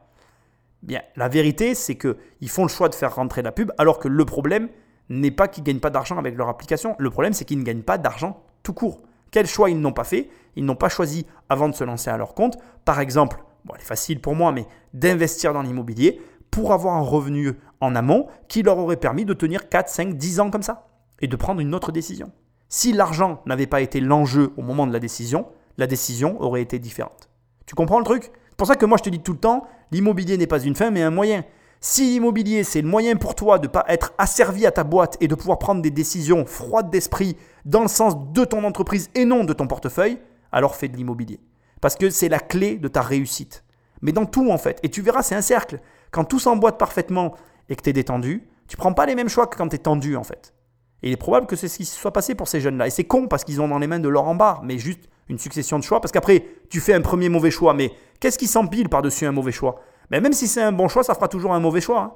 Bien, 0.84 1.02
la 1.18 1.28
vérité, 1.28 1.76
c'est 1.76 1.98
qu'ils 1.98 2.50
font 2.50 2.64
le 2.64 2.70
choix 2.70 2.88
de 2.88 2.96
faire 2.96 3.14
rentrer 3.14 3.42
la 3.42 3.52
pub, 3.52 3.74
alors 3.78 4.00
que 4.00 4.08
le 4.08 4.24
problème 4.24 4.70
n'est 5.10 5.32
pas 5.32 5.50
qu'ils 5.50 5.64
ne 5.64 5.66
gagnent 5.66 5.82
pas 5.82 5.90
d'argent 5.90 6.18
avec 6.18 6.38
leur 6.38 6.48
application. 6.48 6.96
Le 6.98 7.10
problème, 7.10 7.34
c'est 7.34 7.44
qu'ils 7.44 7.60
ne 7.60 7.64
gagnent 7.66 7.82
pas 7.82 7.98
d'argent 7.98 8.42
tout 8.64 8.72
court. 8.72 9.02
Quel 9.32 9.48
choix 9.48 9.70
ils 9.70 9.78
n'ont 9.78 9.92
pas 9.92 10.06
fait? 10.06 10.30
Ils 10.56 10.64
n'ont 10.64 10.78
pas 10.78 10.88
choisi 10.88 11.26
avant 11.50 11.68
de 11.68 11.76
se 11.76 11.84
lancer 11.84 12.10
à 12.10 12.16
leur 12.16 12.36
compte, 12.36 12.58
par 12.86 13.02
exemple, 13.02 13.44
bon, 13.66 13.74
elle 13.76 13.82
est 13.82 13.84
facile 13.84 14.22
pour 14.22 14.34
moi, 14.34 14.54
mais 14.54 14.66
d'investir 14.94 15.52
dans 15.52 15.62
l'immobilier 15.62 16.22
pour 16.52 16.72
avoir 16.72 16.96
un 16.96 17.02
revenu 17.02 17.52
en 17.82 17.98
amont 17.98 18.28
qui 18.48 18.64
leur 18.64 18.78
aurait 18.78 18.96
permis 18.96 19.26
de 19.26 19.34
tenir 19.34 19.68
4, 19.68 19.90
5, 19.90 20.14
10 20.16 20.40
ans 20.40 20.52
comme 20.52 20.64
ça 20.64 20.88
et 21.20 21.28
de 21.28 21.36
prendre 21.36 21.60
une 21.60 21.76
autre 21.76 21.92
décision. 21.92 22.32
Si 22.72 22.94
l'argent 22.94 23.42
n'avait 23.48 23.68
pas 23.68 23.82
été 23.82 24.00
l'enjeu 24.00 24.54
au 24.56 24.62
moment 24.62 24.86
de 24.86 24.94
la 24.94 25.00
décision, 25.00 25.48
la 25.78 25.88
décision 25.88 26.40
aurait 26.40 26.62
été 26.62 26.78
différente. 26.78 27.30
Tu 27.66 27.74
comprends 27.74 27.98
le 27.98 28.06
truc? 28.06 28.32
C'est 28.50 28.58
pour 28.58 28.68
ça 28.68 28.76
que 28.76 28.86
moi 28.86 28.98
je 29.00 29.04
te 29.04 29.10
dis 29.10 29.22
tout 29.22 29.34
le 29.34 29.40
temps, 29.40 29.68
l'immobilier 29.92 30.38
n'est 30.38 30.46
pas 30.46 30.62
une 30.62 30.76
fin 30.76 30.92
mais 30.92 31.02
un 31.02 31.10
moyen. 31.10 31.44
Si 31.82 32.04
l'immobilier, 32.12 32.64
c'est 32.64 32.82
le 32.82 32.88
moyen 32.88 33.16
pour 33.16 33.34
toi 33.34 33.58
de 33.58 33.68
ne 33.68 33.72
pas 33.72 33.86
être 33.88 34.14
asservi 34.18 34.66
à 34.68 34.72
ta 34.72 34.84
boîte 34.84 35.18
et 35.22 35.28
de 35.28 35.34
pouvoir 35.34 35.58
prendre 35.58 35.82
des 35.82 35.90
décisions 35.90 36.46
froides 36.46 36.92
d'esprit 36.92 37.38
dans 37.66 37.82
le 37.82 37.88
sens 37.88 38.16
de 38.34 38.44
ton 38.46 38.64
entreprise 38.66 39.10
et 39.16 39.26
non 39.26 39.46
de 39.46 39.54
ton 39.54 39.66
portefeuille, 39.66 40.20
alors 40.52 40.76
fais 40.76 40.90
de 40.90 40.98
l'immobilier. 40.98 41.40
Parce 41.82 41.96
que 41.96 42.10
c'est 42.10 42.30
la 42.30 42.40
clé 42.40 42.76
de 42.76 42.90
ta 42.90 43.02
réussite. 43.02 43.64
Mais 44.02 44.12
dans 44.12 44.26
tout 44.26 44.52
en 44.52 44.58
fait. 44.58 44.78
Et 44.84 44.90
tu 44.90 45.02
verras, 45.02 45.24
c'est 45.24 45.36
un 45.36 45.42
cercle. 45.42 45.80
Quand 46.12 46.26
tout 46.26 46.40
s'emboîte 46.40 46.78
parfaitement 46.78 47.34
et 47.70 47.76
que 47.76 47.82
tu 47.82 47.90
es 47.90 47.94
détendu, 47.94 48.48
tu 48.68 48.78
prends 48.78 48.94
pas 48.94 49.06
les 49.06 49.16
mêmes 49.16 49.30
choix 49.30 49.48
que 49.48 49.58
quand 49.58 49.70
tu 49.70 49.76
es 49.76 49.80
tendu 49.80 50.18
en 50.18 50.24
fait. 50.24 50.54
Et 51.02 51.10
il 51.10 51.14
est 51.14 51.18
probable 51.18 51.48
que 51.48 51.56
c'est 51.56 51.68
ce 51.68 51.78
qui 51.78 51.86
se 51.86 51.96
soit 51.98 52.12
passé 52.12 52.36
pour 52.36 52.48
ces 52.48 52.60
jeunes-là. 52.60 52.88
Et 52.88 52.90
c'est 52.90 53.06
con 53.06 53.28
parce 53.28 53.44
qu'ils 53.44 53.62
ont 53.62 53.68
dans 53.68 53.80
les 53.80 53.88
mains 53.88 54.00
de 54.00 54.10
leur 54.10 54.28
en 54.28 54.38
mais 54.64 54.78
juste 54.78 55.10
une 55.30 55.38
succession 55.38 55.80
de 55.80 55.84
choix. 55.84 56.02
Parce 56.02 56.12
qu'après, 56.12 56.46
tu 56.70 56.80
fais 56.80 56.94
un 56.94 57.02
premier 57.02 57.30
mauvais 57.30 57.52
choix, 57.52 57.74
mais 57.74 57.92
qu'est-ce 58.20 58.38
qui 58.38 58.48
s'empile 58.48 58.90
par-dessus 58.90 59.26
un 59.26 59.32
mauvais 59.32 59.52
choix? 59.52 59.80
Mais 60.12 60.20
même 60.20 60.34
si 60.34 60.48
c'est 60.48 60.62
un 60.62 60.72
bon 60.72 60.88
choix, 60.88 61.04
ça 61.04 61.14
fera 61.14 61.28
toujours 61.28 61.54
un 61.54 61.60
mauvais 61.60 61.82
choix. 61.82 62.02
Hein. 62.02 62.14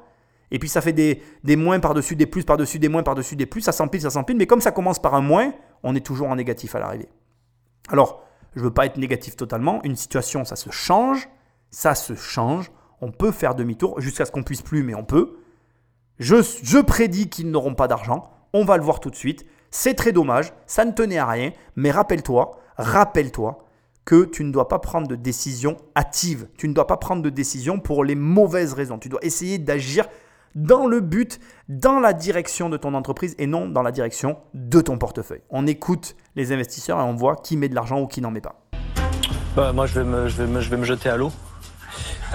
Et 0.51 0.59
puis 0.59 0.69
ça 0.69 0.81
fait 0.81 0.93
des, 0.93 1.21
des 1.43 1.55
moins 1.55 1.79
par-dessus 1.79 2.15
des 2.15 2.25
plus, 2.25 2.43
par-dessus 2.43 2.79
des 2.79 2.89
moins, 2.89 3.03
par-dessus 3.03 3.36
des 3.36 3.45
plus, 3.45 3.61
ça 3.61 3.71
s'empile, 3.71 4.01
ça 4.01 4.09
s'empile. 4.09 4.38
Mais 4.38 4.45
comme 4.47 4.61
ça 4.61 4.71
commence 4.71 4.99
par 4.99 5.15
un 5.15 5.21
moins, 5.21 5.53
on 5.84 5.95
est 5.95 6.05
toujours 6.05 6.29
en 6.29 6.36
négatif 6.36 6.75
à 6.75 6.79
l'arrivée. 6.79 7.09
Alors, 7.89 8.23
je 8.55 8.59
ne 8.59 8.65
veux 8.65 8.73
pas 8.73 8.86
être 8.86 8.97
négatif 8.97 9.36
totalement. 9.36 9.81
Une 9.84 9.95
situation, 9.95 10.45
ça 10.45 10.55
se 10.55 10.69
change, 10.69 11.27
ça 11.71 11.95
se 11.95 12.15
change. 12.15 12.71
On 13.01 13.11
peut 13.11 13.31
faire 13.31 13.55
demi-tour 13.55 13.99
jusqu'à 13.99 14.25
ce 14.25 14.31
qu'on 14.31 14.43
puisse 14.43 14.61
plus, 14.61 14.84
mais 14.84 14.93
on 14.93 15.03
peut. 15.03 15.39
Je, 16.19 16.36
je 16.63 16.77
prédis 16.77 17.29
qu'ils 17.29 17.49
n'auront 17.49 17.73
pas 17.73 17.88
d'argent. 17.88 18.29
On 18.56 18.66
va 18.66 18.78
le 18.78 18.84
voir 18.84 18.99
tout 18.99 19.10
de 19.10 19.16
suite. 19.16 19.45
C'est 19.72 19.95
très 19.95 20.12
dommage, 20.12 20.54
ça 20.68 20.86
ne 20.86 20.91
tenait 20.91 21.18
à 21.18 21.26
rien. 21.26 21.51
Mais 21.76 21.89
rappelle-toi, 21.89 22.60
rappelle-toi 22.78 23.66
que 24.06 24.26
tu 24.26 24.43
ne 24.43 24.51
dois 24.51 24.68
pas 24.68 24.78
prendre 24.78 25.08
de 25.08 25.16
décision 25.16 25.78
hâtive. 25.97 26.47
Tu 26.56 26.68
ne 26.68 26.74
dois 26.74 26.86
pas 26.86 26.97
prendre 26.97 27.24
de 27.24 27.32
décision 27.32 27.80
pour 27.80 28.04
les 28.04 28.14
mauvaises 28.14 28.74
raisons. 28.74 28.99
Tu 28.99 29.10
dois 29.10 29.24
essayer 29.24 29.58
d'agir 29.58 30.06
dans 30.54 30.86
le 30.86 30.99
but, 30.99 31.39
dans 31.68 31.99
la 31.99 32.14
direction 32.14 32.70
de 32.70 32.78
ton 32.78 32.93
entreprise 32.93 33.34
et 33.39 33.47
non 33.47 33.68
dans 33.68 33.82
la 33.82 33.91
direction 33.91 34.38
de 34.54 34.82
ton 34.82 34.99
portefeuille. 34.99 35.41
On 35.49 35.66
écoute 35.66 36.16
les 36.36 36.51
investisseurs 36.51 36.99
et 36.99 37.04
on 37.04 37.16
voit 37.16 37.38
qui 37.38 37.58
met 37.58 37.70
de 37.70 37.76
l'argent 37.76 37.99
ou 37.99 38.06
qui 38.06 38.22
n'en 38.22 38.30
met 38.30 38.41
pas. 38.41 38.62
Bah, 39.56 39.74
moi, 39.74 39.88
je 39.88 39.99
vais 39.99 40.45
me, 40.78 40.84
jeter 40.84 41.10
à 41.10 41.18
l'eau. 41.18 41.32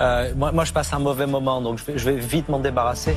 Euh, 0.01 0.35
moi, 0.35 0.65
je 0.65 0.73
passe 0.73 0.93
un 0.93 0.99
mauvais 0.99 1.29
moment, 1.29 1.61
donc 1.61 1.79
je 1.79 2.05
vais 2.05 2.17
vite 2.17 2.49
m'en 2.49 2.59
débarrasser. 2.59 3.15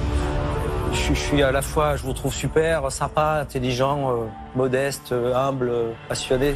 Je, 0.93 1.13
suis 1.13 1.43
à 1.43 1.51
la 1.51 1.61
fois, 1.61 1.95
je 1.95 2.03
vous 2.03 2.13
trouve 2.13 2.33
super, 2.33 2.91
sympa, 2.91 3.39
intelligent, 3.41 4.11
euh, 4.11 4.25
modeste, 4.55 5.11
euh, 5.11 5.35
humble, 5.35 5.69
euh, 5.69 5.91
passionné. 6.07 6.55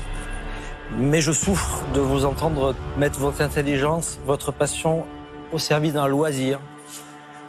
Mais 0.97 1.21
je 1.21 1.31
souffre 1.31 1.83
de 1.93 1.99
vous 1.99 2.25
entendre 2.25 2.75
mettre 2.97 3.19
votre 3.19 3.41
intelligence, 3.41 4.19
votre 4.25 4.51
passion 4.51 5.05
au 5.51 5.57
service 5.57 5.93
d'un 5.93 6.07
loisir 6.07 6.59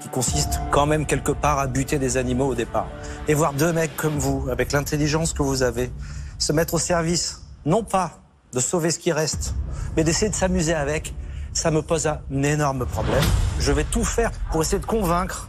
qui 0.01 0.09
consiste 0.09 0.61
quand 0.71 0.87
même 0.87 1.07
quelque 1.07 1.33
part 1.33 1.59
à 1.59 1.67
buter 1.67 1.99
des 1.99 2.17
animaux 2.17 2.47
au 2.47 2.55
départ. 2.55 2.89
Et 3.29 3.35
voir 3.35 3.53
deux 3.53 3.73
mecs 3.73 3.97
comme 3.97 4.19
vous, 4.19 4.49
avec 4.51 4.73
l'intelligence 4.73 5.33
que 5.33 5.43
vous 5.43 5.63
avez, 5.63 5.91
se 6.39 6.53
mettre 6.53 6.75
au 6.75 6.79
service, 6.79 7.43
non 7.65 7.83
pas 7.83 8.13
de 8.53 8.61
sauver 8.61 8.91
ce 8.91 8.99
qui 8.99 9.13
reste, 9.13 9.55
mais 9.97 10.05
d'essayer 10.05 10.31
de 10.31 10.35
s'amuser 10.35 10.75
avec, 10.75 11.15
ça 11.53 11.71
me 11.71 11.83
pose 11.83 12.07
un 12.07 12.43
énorme 12.43 12.87
problème. 12.87 13.25
Je 13.59 13.73
vais 13.73 13.85
tout 13.85 14.05
faire 14.05 14.31
pour 14.51 14.63
essayer 14.63 14.79
de 14.79 14.87
convaincre 14.87 15.49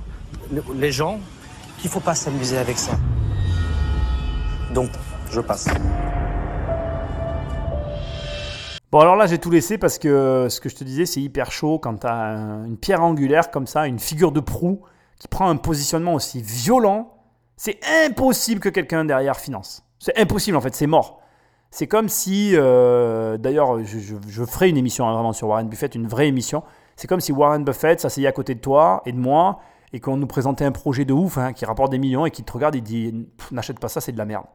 les 0.76 0.92
gens 0.92 1.20
qu'il 1.78 1.90
ne 1.90 1.94
faut 1.94 2.00
pas 2.00 2.16
s'amuser 2.16 2.58
avec 2.58 2.78
ça. 2.78 2.94
Donc, 4.74 4.90
je 5.32 5.42
passe. 5.42 5.68
Bon 8.90 9.00
alors 9.02 9.18
là 9.18 9.28
j'ai 9.28 9.38
tout 9.38 9.52
laissé 9.52 9.78
parce 9.78 9.98
que 9.98 10.48
ce 10.50 10.62
que 10.62 10.70
je 10.70 10.76
te 10.76 10.86
disais 10.86 11.06
c'est 11.06 11.20
hyper 11.20 11.52
chaud 11.52 11.78
quand 11.78 11.98
tu 11.98 12.08
as 12.08 12.64
une 12.66 12.78
pierre 12.78 13.04
angulaire 13.04 13.52
comme 13.52 13.68
ça, 13.68 13.86
une 13.86 14.00
figure 14.00 14.32
de 14.32 14.40
proue 14.40 14.82
qui 15.20 15.28
prend 15.28 15.50
un 15.50 15.58
positionnement 15.58 16.14
aussi 16.14 16.42
violent. 16.42 17.14
C'est 17.58 17.80
impossible 18.06 18.62
que 18.62 18.70
quelqu'un 18.70 19.04
derrière 19.04 19.38
finance. 19.38 19.84
C'est 20.00 20.18
impossible 20.18 20.56
en 20.56 20.62
fait, 20.62 20.74
c'est 20.74 20.88
mort. 20.88 21.20
C'est 21.70 21.88
comme 21.88 22.08
si, 22.08 22.52
euh, 22.54 23.38
d'ailleurs 23.38 23.84
je, 23.84 24.46
ferai 24.46 24.70
une 24.70 24.78
émission 24.78 25.06
hein, 25.06 25.14
vraiment 25.14 25.34
sur 25.34 25.50
Warren 25.50 25.68
Buffett, 25.68 25.94
une 25.96 26.08
vraie 26.08 26.30
émission. 26.30 26.64
C'est 26.96 27.08
comme 27.08 27.20
si 27.20 27.34
Warren 27.34 27.66
Buffett 27.66 28.00
s'asseyait 28.00 28.28
à 28.28 28.32
côté 28.32 28.56
de 28.56 28.62
toi 28.62 29.02
et 29.06 29.12
de 29.12 29.20
moi 29.20 29.60
et 29.94 30.00
qu'on 30.00 30.18
nous 30.18 30.28
présentait 30.28 30.66
un 30.66 30.72
projet 30.72 31.06
de 31.06 31.14
ouf 31.14 31.38
hein, 31.38 31.54
qui 31.54 31.66
rapporte 31.66 31.92
des 31.92 31.98
millions 31.98 32.26
et 32.26 32.32
qui 32.32 32.44
te 32.44 32.52
regarde 32.52 32.76
et 32.76 32.82
dit 32.82 33.28
n'achète 33.52 33.80
pas 33.80 33.90
ça, 33.90 34.02
c'est 34.02 34.12
de 34.12 34.18
la 34.18 34.26
merde. 34.26 34.46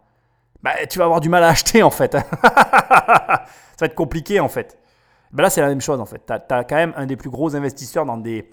Bah, 0.62 0.72
tu 0.88 0.98
vas 0.98 1.06
avoir 1.06 1.20
du 1.20 1.28
mal 1.28 1.42
à 1.42 1.48
acheter 1.48 1.82
en 1.82 1.90
fait. 1.90 2.12
ça 2.42 3.46
va 3.80 3.86
être 3.86 3.94
compliqué 3.94 4.40
en 4.40 4.48
fait. 4.48 4.78
Bah, 5.32 5.42
là, 5.42 5.50
c'est 5.50 5.60
la 5.60 5.68
même 5.68 5.80
chose 5.80 6.00
en 6.00 6.06
fait. 6.06 6.24
Tu 6.26 6.32
as, 6.32 6.64
quand 6.64 6.76
même 6.76 6.92
un 6.96 7.06
des 7.06 7.16
plus 7.16 7.30
gros 7.30 7.56
investisseurs 7.56 8.04
dans 8.04 8.18
des, 8.18 8.50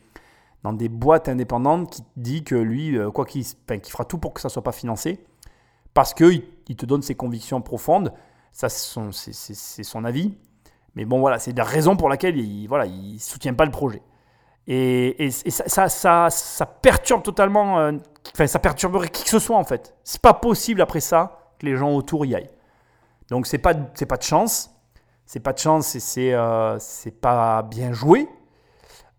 dans 0.63 0.73
des 0.73 0.89
boîtes 0.89 1.29
indépendantes 1.29 1.91
qui 1.91 2.03
dit 2.15 2.43
que 2.43 2.55
lui, 2.55 2.97
euh, 2.97 3.11
quoi 3.11 3.25
qu'il 3.25 3.45
fera 3.45 4.05
tout 4.05 4.17
pour 4.17 4.33
que 4.33 4.41
ça 4.41 4.47
ne 4.47 4.51
soit 4.51 4.63
pas 4.63 4.71
financé 4.71 5.23
parce 5.93 6.13
qu'il 6.13 6.43
il 6.67 6.75
te 6.75 6.85
donne 6.85 7.01
ses 7.01 7.15
convictions 7.15 7.61
profondes. 7.61 8.13
Ça, 8.51 8.69
c'est 8.69 9.83
son, 9.83 10.05
avis. 10.05 10.33
Mais 10.95 11.05
bon, 11.05 11.19
voilà, 11.19 11.39
c'est 11.39 11.55
la 11.55 11.63
raison 11.63 11.95
pour 11.95 12.09
laquelle 12.09 12.37
il 12.37 12.63
ne 12.63 12.67
voilà, 12.67 12.85
il 12.85 13.19
soutient 13.19 13.53
pas 13.53 13.65
le 13.65 13.71
projet. 13.71 14.01
Et, 14.67 15.31
ça, 15.31 15.89
ça, 15.89 16.29
ça, 16.29 16.65
perturbe 16.65 17.23
totalement, 17.23 17.79
euh, 17.79 17.93
enfin 18.33 18.45
ça 18.45 18.59
perturberait 18.59 19.09
qui 19.09 19.23
que 19.23 19.29
ce 19.29 19.39
soit 19.39 19.57
en 19.57 19.63
fait. 19.63 19.95
C'est 20.03 20.21
pas 20.21 20.33
possible 20.33 20.81
après 20.81 20.99
ça 20.99 21.53
que 21.57 21.65
les 21.65 21.75
gens 21.75 21.91
autour 21.95 22.25
y 22.25 22.35
aillent. 22.35 22.51
Donc 23.29 23.47
c'est 23.47 23.57
pas, 23.57 23.73
c'est 23.95 24.05
pas 24.05 24.17
de 24.17 24.23
chance, 24.23 24.69
c'est 25.25 25.39
pas 25.39 25.53
de 25.53 25.57
chance 25.57 25.95
et 25.95 25.99
c'est, 25.99 26.33
euh, 26.33 26.77
c'est 26.79 27.19
pas 27.19 27.63
bien 27.63 27.93
joué. 27.93 28.27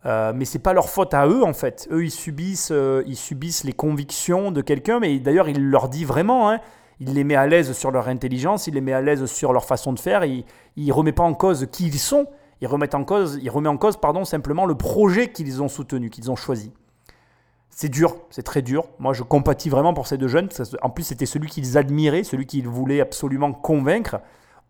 Euh, 0.07 0.33
mais 0.35 0.47
c'est 0.47 0.61
pas 0.61 0.73
leur 0.73 0.89
faute 0.89 1.15
à 1.15 1.27
eux 1.27 1.43
en 1.43 1.53
fait. 1.53 1.89
Eux 1.91 2.05
ils 2.05 2.11
subissent, 2.13 2.73
ils 3.07 3.17
subissent 3.17 3.65
les 3.65 3.73
convictions 3.73 4.53
de 4.53 4.63
quelqu'un, 4.63 5.01
mais 5.01 5.19
d'ailleurs 5.19 5.49
il 5.49 5.69
leur 5.69 5.89
dit 5.89 6.05
vraiment, 6.05 6.49
hein, 6.49 6.61
il 7.01 7.15
les 7.15 7.25
met 7.25 7.35
à 7.35 7.47
l'aise 7.47 7.73
sur 7.73 7.91
leur 7.91 8.09
intelligence, 8.09 8.69
il 8.69 8.75
les 8.75 8.81
met 8.81 8.93
à 8.93 9.01
l'aise 9.01 9.27
sur 9.27 9.53
leur 9.53 9.65
façon 9.65 9.93
de 9.93 9.99
faire, 9.99 10.25
il, 10.25 10.45
il 10.77 10.93
remet 10.93 11.13
pas 11.13 11.25
en 11.25 11.35
cause 11.35 11.67
qui 11.73 11.89
ils 11.89 11.99
sont, 11.99 12.27
il 12.61 12.69
remet 12.69 12.95
en 12.95 13.05
cause, 13.05 13.41
en 13.55 13.77
cause 13.77 13.97
pardon, 13.97 14.25
simplement 14.25 14.67
le 14.67 14.75
projet 14.75 15.33
qu'ils 15.33 15.63
ont 15.63 15.69
soutenu, 15.69 16.11
qu'ils 16.11 16.31
ont 16.31 16.37
choisi. 16.37 16.73
C'est 17.71 17.89
dur, 17.89 18.17
c'est 18.31 18.43
très 18.43 18.63
dur. 18.63 18.89
Moi, 18.99 19.13
je 19.13 19.23
compatis 19.23 19.71
vraiment 19.71 19.95
pour 19.95 20.07
ces 20.07 20.19
deux 20.19 20.29
jeunes. 20.29 20.49
En 20.83 20.91
plus, 20.91 21.05
c'était 21.05 21.25
celui 21.25 21.49
qu'ils 21.49 21.79
admiraient, 21.79 22.25
celui 22.25 22.45
qu'ils 22.45 22.69
voulaient 22.69 23.01
absolument 23.01 23.53
convaincre. 23.53 24.21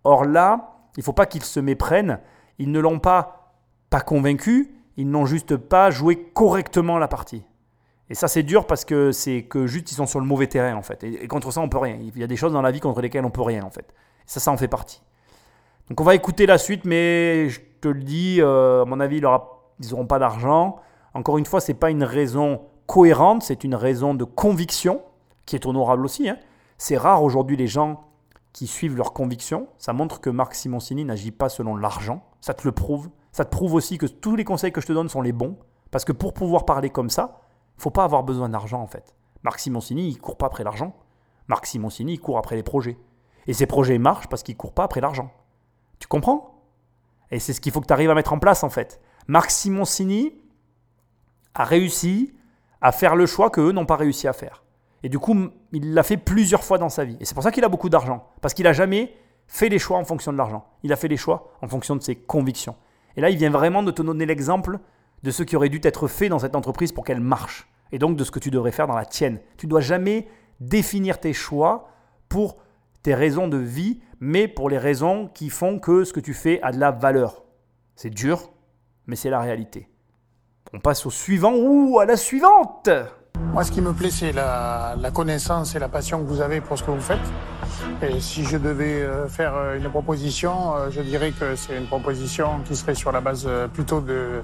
Or 0.04 0.24
là, 0.24 0.76
il 0.96 1.00
ne 1.00 1.04
faut 1.04 1.12
pas 1.12 1.26
qu'ils 1.26 1.42
se 1.42 1.58
méprennent. 1.58 2.20
Ils 2.58 2.70
ne 2.70 2.78
l'ont 2.78 2.98
pas, 2.98 3.54
pas 3.88 4.00
convaincu, 4.00 4.74
ils 4.96 5.08
n'ont 5.08 5.26
juste 5.26 5.56
pas 5.56 5.90
joué 5.90 6.16
correctement 6.34 6.98
la 6.98 7.08
partie. 7.08 7.42
Et 8.10 8.14
ça, 8.14 8.28
c'est 8.28 8.42
dur 8.42 8.66
parce 8.66 8.84
que 8.84 9.12
c'est 9.12 9.44
que 9.44 9.66
juste 9.66 9.90
ils 9.92 9.94
sont 9.94 10.06
sur 10.06 10.20
le 10.20 10.26
mauvais 10.26 10.46
terrain 10.46 10.74
en 10.74 10.82
fait. 10.82 11.02
Et, 11.04 11.26
contre 11.26 11.52
ça, 11.52 11.60
on 11.60 11.68
peut 11.68 11.78
rien. 11.78 11.96
Il 12.00 12.18
y 12.18 12.24
a 12.24 12.26
des 12.26 12.36
choses 12.36 12.52
dans 12.52 12.62
la 12.62 12.70
vie 12.70 12.80
contre 12.80 13.00
lesquelles 13.00 13.24
on 13.24 13.30
peut 13.30 13.42
rien 13.42 13.64
en 13.64 13.70
fait. 13.70 13.94
ça, 14.26 14.40
ça 14.40 14.50
en 14.50 14.56
fait 14.56 14.68
partie. 14.68 15.00
Donc 15.90 16.00
on 16.00 16.04
va 16.04 16.14
écouter 16.14 16.46
la 16.46 16.56
suite, 16.56 16.84
mais 16.84 17.48
je 17.48 17.60
te 17.80 17.88
le 17.88 18.00
dis, 18.02 18.36
euh, 18.40 18.82
à 18.82 18.84
mon 18.84 19.00
avis, 19.00 19.18
ils 19.18 19.90
n'auront 19.90 20.06
pas 20.06 20.20
d'argent. 20.20 20.76
Encore 21.14 21.36
une 21.36 21.44
fois, 21.44 21.60
ce 21.60 21.72
n'est 21.72 21.78
pas 21.78 21.90
une 21.90 22.04
raison 22.04 22.62
cohérente, 22.86 23.42
c'est 23.42 23.64
une 23.64 23.74
raison 23.74 24.14
de 24.14 24.22
conviction, 24.22 25.02
qui 25.46 25.56
est 25.56 25.66
honorable 25.66 26.04
aussi. 26.04 26.28
Hein. 26.28 26.38
C'est 26.78 26.96
rare 26.96 27.24
aujourd'hui 27.24 27.56
les 27.56 27.66
gens 27.66 28.04
qui 28.52 28.68
suivent 28.68 28.96
leurs 28.96 29.12
convictions. 29.12 29.66
Ça 29.78 29.92
montre 29.92 30.20
que 30.20 30.30
Marc 30.30 30.54
Simoncini 30.54 31.04
n'agit 31.04 31.32
pas 31.32 31.48
selon 31.48 31.74
l'argent. 31.74 32.22
Ça 32.40 32.54
te 32.54 32.62
le 32.64 32.72
prouve. 32.72 33.10
Ça 33.32 33.44
te 33.44 33.50
prouve 33.50 33.74
aussi 33.74 33.98
que 33.98 34.06
tous 34.06 34.36
les 34.36 34.44
conseils 34.44 34.70
que 34.70 34.80
je 34.80 34.86
te 34.86 34.92
donne 34.92 35.08
sont 35.08 35.22
les 35.22 35.32
bons. 35.32 35.56
Parce 35.90 36.04
que 36.04 36.12
pour 36.12 36.34
pouvoir 36.34 36.66
parler 36.66 36.90
comme 36.90 37.10
ça, 37.10 37.40
faut 37.78 37.90
pas 37.90 38.04
avoir 38.04 38.22
besoin 38.22 38.48
d'argent 38.48 38.80
en 38.80 38.86
fait. 38.86 39.14
Marc 39.42 39.58
Simoncini, 39.58 40.08
il 40.08 40.18
court 40.18 40.36
pas 40.36 40.46
après 40.46 40.62
l'argent. 40.62 40.94
Marc 41.48 41.66
Simoncini, 41.66 42.12
il 42.12 42.20
court 42.20 42.38
après 42.38 42.54
les 42.54 42.62
projets. 42.62 42.96
Et 43.48 43.54
ces 43.54 43.66
projets 43.66 43.98
marchent 43.98 44.28
parce 44.28 44.44
qu'il 44.44 44.56
court 44.56 44.72
pas 44.72 44.84
après 44.84 45.00
l'argent. 45.00 45.32
Tu 46.00 46.08
comprends? 46.08 46.60
Et 47.30 47.38
c'est 47.38 47.52
ce 47.52 47.60
qu'il 47.60 47.70
faut 47.70 47.80
que 47.80 47.86
tu 47.86 47.92
arrives 47.92 48.10
à 48.10 48.14
mettre 48.14 48.32
en 48.32 48.40
place 48.40 48.64
en 48.64 48.70
fait. 48.70 49.00
Marc 49.28 49.52
Simoncini 49.52 50.34
a 51.54 51.64
réussi 51.64 52.34
à 52.80 52.90
faire 52.90 53.14
le 53.14 53.26
choix 53.26 53.50
que 53.50 53.60
eux 53.60 53.72
n'ont 53.72 53.86
pas 53.86 53.96
réussi 53.96 54.26
à 54.26 54.32
faire. 54.32 54.64
Et 55.02 55.08
du 55.08 55.18
coup, 55.18 55.50
il 55.72 55.94
l'a 55.94 56.02
fait 56.02 56.16
plusieurs 56.16 56.64
fois 56.64 56.78
dans 56.78 56.88
sa 56.88 57.04
vie. 57.04 57.16
Et 57.20 57.24
c'est 57.24 57.34
pour 57.34 57.42
ça 57.42 57.52
qu'il 57.52 57.64
a 57.64 57.68
beaucoup 57.68 57.88
d'argent. 57.88 58.28
Parce 58.40 58.54
qu'il 58.54 58.64
n'a 58.64 58.72
jamais 58.72 59.14
fait 59.46 59.68
les 59.68 59.78
choix 59.78 59.98
en 59.98 60.04
fonction 60.04 60.32
de 60.32 60.38
l'argent. 60.38 60.66
Il 60.82 60.92
a 60.92 60.96
fait 60.96 61.08
les 61.08 61.16
choix 61.16 61.52
en 61.62 61.68
fonction 61.68 61.96
de 61.96 62.02
ses 62.02 62.16
convictions. 62.16 62.76
Et 63.16 63.20
là, 63.20 63.30
il 63.30 63.36
vient 63.36 63.50
vraiment 63.50 63.82
de 63.82 63.90
te 63.90 64.02
donner 64.02 64.26
l'exemple 64.26 64.78
de 65.22 65.30
ce 65.30 65.42
qui 65.42 65.56
aurait 65.56 65.68
dû 65.68 65.80
être 65.82 66.08
fait 66.08 66.28
dans 66.28 66.38
cette 66.38 66.56
entreprise 66.56 66.92
pour 66.92 67.04
qu'elle 67.04 67.20
marche. 67.20 67.68
Et 67.92 67.98
donc 67.98 68.16
de 68.16 68.24
ce 68.24 68.30
que 68.30 68.38
tu 68.38 68.50
devrais 68.50 68.72
faire 68.72 68.86
dans 68.86 68.94
la 68.94 69.04
tienne. 69.04 69.40
Tu 69.56 69.66
ne 69.66 69.70
dois 69.70 69.80
jamais 69.80 70.28
définir 70.60 71.18
tes 71.18 71.32
choix 71.32 71.88
pour 72.28 72.56
tes 73.02 73.14
raisons 73.14 73.48
de 73.48 73.56
vie, 73.56 74.00
mais 74.20 74.48
pour 74.48 74.68
les 74.68 74.78
raisons 74.78 75.28
qui 75.32 75.48
font 75.48 75.78
que 75.78 76.04
ce 76.04 76.12
que 76.12 76.20
tu 76.20 76.34
fais 76.34 76.60
a 76.62 76.72
de 76.72 76.78
la 76.78 76.90
valeur. 76.90 77.44
C'est 77.96 78.10
dur, 78.10 78.50
mais 79.06 79.16
c'est 79.16 79.30
la 79.30 79.40
réalité. 79.40 79.88
On 80.72 80.80
passe 80.80 81.04
au 81.06 81.10
suivant 81.10 81.54
ou 81.54 81.98
à 81.98 82.04
la 82.04 82.16
suivante. 82.16 82.88
Moi, 83.52 83.64
ce 83.64 83.72
qui 83.72 83.80
me 83.80 83.92
plaît, 83.92 84.10
c'est 84.10 84.32
la, 84.32 84.96
connaissance 85.12 85.74
et 85.74 85.78
la 85.78 85.88
passion 85.88 86.20
que 86.20 86.28
vous 86.28 86.40
avez 86.40 86.60
pour 86.60 86.78
ce 86.78 86.84
que 86.84 86.90
vous 86.90 87.00
faites. 87.00 87.18
Et 88.02 88.20
si 88.20 88.44
je 88.44 88.56
devais 88.56 89.02
euh, 89.02 89.28
faire 89.28 89.54
euh, 89.54 89.76
une 89.76 89.88
proposition, 89.90 90.74
euh, 90.74 90.90
je 90.90 91.00
dirais 91.00 91.32
que 91.32 91.56
c'est 91.56 91.76
une 91.76 91.86
proposition 91.86 92.60
qui 92.66 92.74
serait 92.76 92.94
sur 92.94 93.12
la 93.12 93.20
base 93.20 93.48
plutôt 93.72 94.00
de, 94.00 94.42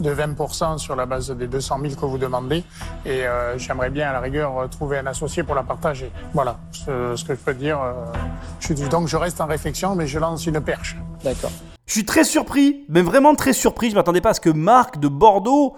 de 0.00 0.10
20% 0.14 0.78
sur 0.78 0.96
la 0.96 1.06
base 1.06 1.30
des 1.30 1.46
200 1.46 1.78
000 1.82 1.94
que 1.94 2.06
vous 2.06 2.18
demandez. 2.18 2.64
Et 3.04 3.24
j'aimerais 3.56 3.90
bien, 3.90 4.10
à 4.10 4.12
la 4.12 4.20
rigueur, 4.20 4.68
trouver 4.70 4.98
un 4.98 5.06
associé 5.06 5.42
pour 5.42 5.54
la 5.54 5.62
partager. 5.62 6.10
Voilà 6.32 6.58
ce, 6.70 7.24
que 7.24 7.34
je 7.34 7.40
peux 7.40 7.54
dire. 7.54 7.78
Je, 8.60 8.74
donc 8.88 9.08
je 9.08 9.16
reste 9.16 9.40
en 9.40 9.46
réflexion, 9.46 9.94
mais 9.94 10.06
je 10.06 10.18
lance 10.18 10.46
une 10.46 10.60
perche. 10.60 10.96
D'accord. 11.24 11.50
Je 11.86 11.92
suis 11.92 12.04
très 12.04 12.24
surpris, 12.24 12.84
mais 12.88 13.02
vraiment 13.02 13.34
très 13.34 13.52
surpris. 13.52 13.88
Je 13.88 13.94
ne 13.94 13.98
m'attendais 13.98 14.20
pas 14.20 14.30
à 14.30 14.34
ce 14.34 14.40
que 14.40 14.50
Marc 14.50 14.98
de 14.98 15.08
Bordeaux 15.08 15.76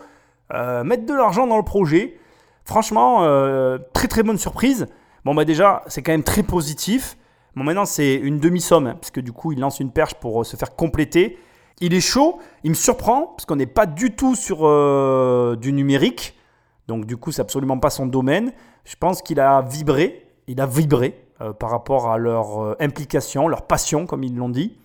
mette 0.52 1.06
de 1.06 1.14
l'argent 1.14 1.46
dans 1.46 1.56
le 1.56 1.64
projet. 1.64 2.18
Franchement, 2.64 3.24
euh, 3.24 3.78
très 3.92 4.08
très 4.08 4.22
bonne 4.22 4.38
surprise. 4.38 4.86
Bon, 5.24 5.34
bah 5.34 5.44
déjà, 5.44 5.82
c'est 5.86 6.02
quand 6.02 6.12
même 6.12 6.22
très 6.22 6.42
positif. 6.42 7.16
Bon, 7.56 7.64
maintenant, 7.64 7.86
c'est 7.86 8.14
une 8.14 8.38
demi-somme, 8.38 8.86
hein, 8.86 8.94
parce 9.00 9.10
que 9.10 9.20
du 9.20 9.32
coup, 9.32 9.52
il 9.52 9.60
lance 9.60 9.80
une 9.80 9.90
perche 9.90 10.14
pour 10.14 10.40
euh, 10.40 10.44
se 10.44 10.56
faire 10.56 10.76
compléter. 10.76 11.38
Il 11.80 11.94
est 11.94 12.00
chaud, 12.00 12.38
il 12.62 12.70
me 12.70 12.74
surprend, 12.74 13.28
parce 13.28 13.46
qu'on 13.46 13.56
n'est 13.56 13.66
pas 13.66 13.86
du 13.86 14.14
tout 14.14 14.34
sur 14.34 14.60
euh, 14.62 15.56
du 15.56 15.72
numérique. 15.72 16.34
Donc, 16.88 17.06
du 17.06 17.16
coup, 17.16 17.32
c'est 17.32 17.40
absolument 17.40 17.78
pas 17.78 17.90
son 17.90 18.06
domaine. 18.06 18.52
Je 18.84 18.96
pense 18.96 19.22
qu'il 19.22 19.40
a 19.40 19.62
vibré, 19.62 20.28
il 20.46 20.60
a 20.60 20.66
vibré 20.66 21.20
par 21.58 21.70
rapport 21.70 22.10
à 22.10 22.16
leur 22.16 22.80
implication, 22.80 23.48
leur 23.48 23.66
passion, 23.66 24.06
comme 24.06 24.22
ils 24.22 24.36
l'ont 24.36 24.48
dit. 24.48 24.78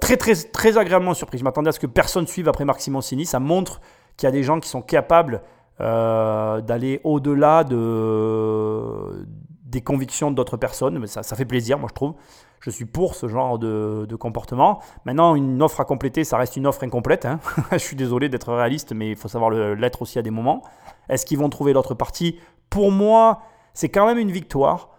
très, 0.00 0.16
très, 0.16 0.34
très 0.34 0.76
agréablement 0.76 1.14
surpris. 1.14 1.38
Je 1.38 1.44
m'attendais 1.44 1.68
à 1.68 1.72
ce 1.72 1.80
que 1.80 1.86
personne 1.86 2.26
suive 2.26 2.48
après 2.48 2.64
Marc 2.64 2.80
Simoncini. 2.80 3.24
Ça 3.24 3.40
montre 3.40 3.80
qu'il 4.16 4.26
y 4.26 4.28
a 4.28 4.32
des 4.32 4.42
gens 4.42 4.60
qui 4.60 4.68
sont 4.68 4.82
capables 4.82 5.42
euh, 5.80 6.60
d'aller 6.60 7.00
au-delà 7.02 7.64
de, 7.64 9.26
des 9.72 9.80
convictions 9.80 10.30
d'autres 10.30 10.56
personnes. 10.56 10.98
Mais 10.98 11.08
ça, 11.08 11.24
ça, 11.24 11.34
fait 11.34 11.44
plaisir, 11.44 11.78
moi 11.78 11.88
je 11.90 11.94
trouve. 11.94 12.14
Je 12.60 12.70
suis 12.70 12.84
pour 12.84 13.16
ce 13.16 13.26
genre 13.26 13.58
de, 13.58 14.06
comportement. 14.18 14.80
Maintenant, 15.04 15.34
une 15.34 15.60
offre 15.62 15.80
à 15.80 15.84
compléter, 15.84 16.22
ça 16.22 16.36
reste 16.36 16.56
une 16.56 16.66
offre 16.66 16.84
incomplète. 16.84 17.24
Hein. 17.24 17.40
je 17.72 17.78
suis 17.78 17.96
désolé 17.96 18.28
d'être 18.28 18.52
réaliste, 18.52 18.92
mais 18.92 19.10
il 19.10 19.16
faut 19.16 19.26
savoir 19.26 19.50
l'être 19.50 20.02
aussi 20.02 20.20
à 20.20 20.22
des 20.22 20.30
moments. 20.30 20.62
Est-ce 21.08 21.26
qu'ils 21.26 21.38
vont 21.38 21.48
trouver 21.48 21.72
l'autre 21.72 21.94
partie? 21.94 22.38
Pour 22.70 22.92
moi, 22.92 23.40
c'est 23.74 23.88
quand 23.88 24.06
même 24.06 24.18
une 24.18 24.30
victoire 24.30 24.90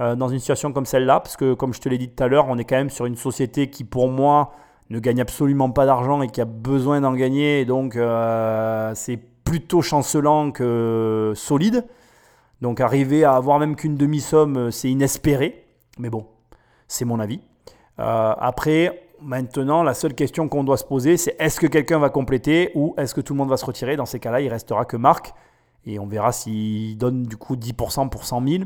euh, 0.00 0.16
dans 0.16 0.28
une 0.28 0.40
situation 0.40 0.72
comme 0.72 0.86
celle-là, 0.86 1.20
parce 1.20 1.36
que 1.36 1.54
comme 1.54 1.72
je 1.72 1.80
te 1.80 1.88
l'ai 1.88 1.98
dit 1.98 2.08
tout 2.08 2.24
à 2.24 2.26
l'heure, 2.26 2.46
on 2.48 2.58
est 2.58 2.64
quand 2.64 2.76
même 2.76 2.90
sur 2.90 3.06
une 3.06 3.16
société 3.16 3.70
qui, 3.70 3.84
pour 3.84 4.08
moi, 4.08 4.52
ne 4.90 4.98
gagne 4.98 5.20
absolument 5.20 5.70
pas 5.70 5.86
d'argent 5.86 6.22
et 6.22 6.28
qui 6.28 6.40
a 6.40 6.44
besoin 6.44 7.00
d'en 7.00 7.12
gagner. 7.12 7.64
donc, 7.64 7.94
euh, 7.94 8.92
c'est 8.96 9.18
plutôt 9.44 9.80
chancelant 9.80 10.50
que 10.50 11.32
solide. 11.36 11.84
Donc 12.62 12.80
arriver 12.80 13.24
à 13.24 13.34
avoir 13.34 13.58
même 13.58 13.74
qu'une 13.74 13.96
demi-somme, 13.96 14.56
euh, 14.56 14.70
c'est 14.70 14.88
inespéré. 14.88 15.66
Mais 15.98 16.10
bon, 16.10 16.26
c'est 16.86 17.04
mon 17.04 17.18
avis. 17.18 17.40
Euh, 17.98 18.34
après, 18.38 19.08
maintenant, 19.20 19.82
la 19.82 19.94
seule 19.94 20.14
question 20.14 20.48
qu'on 20.48 20.62
doit 20.62 20.76
se 20.76 20.84
poser, 20.84 21.16
c'est 21.16 21.34
est-ce 21.40 21.58
que 21.58 21.66
quelqu'un 21.66 21.98
va 21.98 22.08
compléter 22.08 22.70
ou 22.76 22.94
est-ce 22.98 23.16
que 23.16 23.20
tout 23.20 23.32
le 23.32 23.38
monde 23.38 23.48
va 23.48 23.56
se 23.56 23.64
retirer? 23.64 23.96
Dans 23.96 24.06
ces 24.06 24.20
cas-là, 24.20 24.40
il 24.40 24.48
restera 24.48 24.84
que 24.84 24.96
Marc. 24.96 25.34
Et 25.86 25.98
on 25.98 26.06
verra 26.06 26.30
s'il 26.30 26.96
donne 26.96 27.24
du 27.24 27.36
coup 27.36 27.56
10% 27.56 28.08
pour 28.08 28.24
100 28.24 28.46
000. 28.46 28.62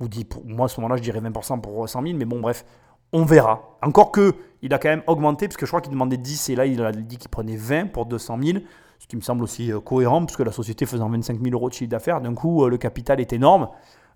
Ou 0.00 0.08
10 0.08 0.24
pour, 0.24 0.42
moi, 0.46 0.64
à 0.64 0.68
ce 0.68 0.80
moment-là, 0.80 0.96
je 0.96 1.02
dirais 1.02 1.20
20% 1.20 1.60
pour 1.60 1.86
100 1.86 2.02
000. 2.02 2.16
Mais 2.16 2.24
bon, 2.24 2.40
bref, 2.40 2.64
on 3.12 3.26
verra. 3.26 3.76
Encore 3.82 4.12
que, 4.12 4.34
il 4.62 4.72
a 4.72 4.78
quand 4.78 4.88
même 4.88 5.02
augmenté, 5.06 5.46
parce 5.46 5.58
que 5.58 5.66
je 5.66 5.70
crois 5.70 5.82
qu'il 5.82 5.92
demandait 5.92 6.16
10 6.16 6.48
et 6.48 6.56
là, 6.56 6.64
il 6.64 6.82
a 6.82 6.90
dit 6.90 7.18
qu'il 7.18 7.28
prenait 7.28 7.56
20 7.56 7.92
pour 7.92 8.06
200 8.06 8.38
000. 8.42 8.58
Ce 9.04 9.06
qui 9.06 9.16
me 9.16 9.20
semble 9.20 9.44
aussi 9.44 9.70
euh, 9.70 9.80
cohérent, 9.80 10.24
puisque 10.24 10.40
la 10.40 10.50
société 10.50 10.86
faisant 10.86 11.10
25 11.10 11.38
000 11.38 11.52
euros 11.52 11.68
de 11.68 11.74
chiffre 11.74 11.90
d'affaires, 11.90 12.22
d'un 12.22 12.32
coup, 12.32 12.64
euh, 12.64 12.70
le 12.70 12.78
capital 12.78 13.20
est 13.20 13.34
énorme. 13.34 13.68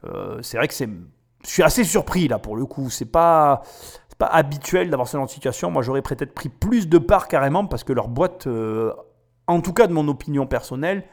Euh, 0.05 0.41
c'est 0.41 0.57
vrai 0.57 0.67
que 0.67 0.73
c'est. 0.73 0.89
Je 1.45 1.51
suis 1.51 1.63
assez 1.63 1.85
surpris 1.85 2.27
là 2.27 2.39
pour 2.39 2.57
le 2.57 2.65
coup. 2.65 2.89
C'est 2.89 3.05
pas, 3.05 3.61
pas 4.17 4.29
habituel 4.29 4.89
d'avoir 4.89 5.07
ce 5.07 5.19
genre 5.19 5.27
de 5.27 5.31
situation. 5.31 5.71
Moi, 5.71 5.83
j'aurais 5.83 6.01
peut-être 6.01 6.33
pris 6.33 6.49
plus 6.49 6.89
de 6.89 6.97
parts 6.97 7.29
carrément 7.29 7.67
parce 7.67 7.85
que 7.85 7.93
leur 7.93 8.09
boîte, 8.09 8.49
en 9.47 9.61
tout 9.61 9.75
cas 9.75 9.89
de 9.89 9.93
mon 9.93 10.09
opinion 10.09 10.47
personnelle, 10.47 11.05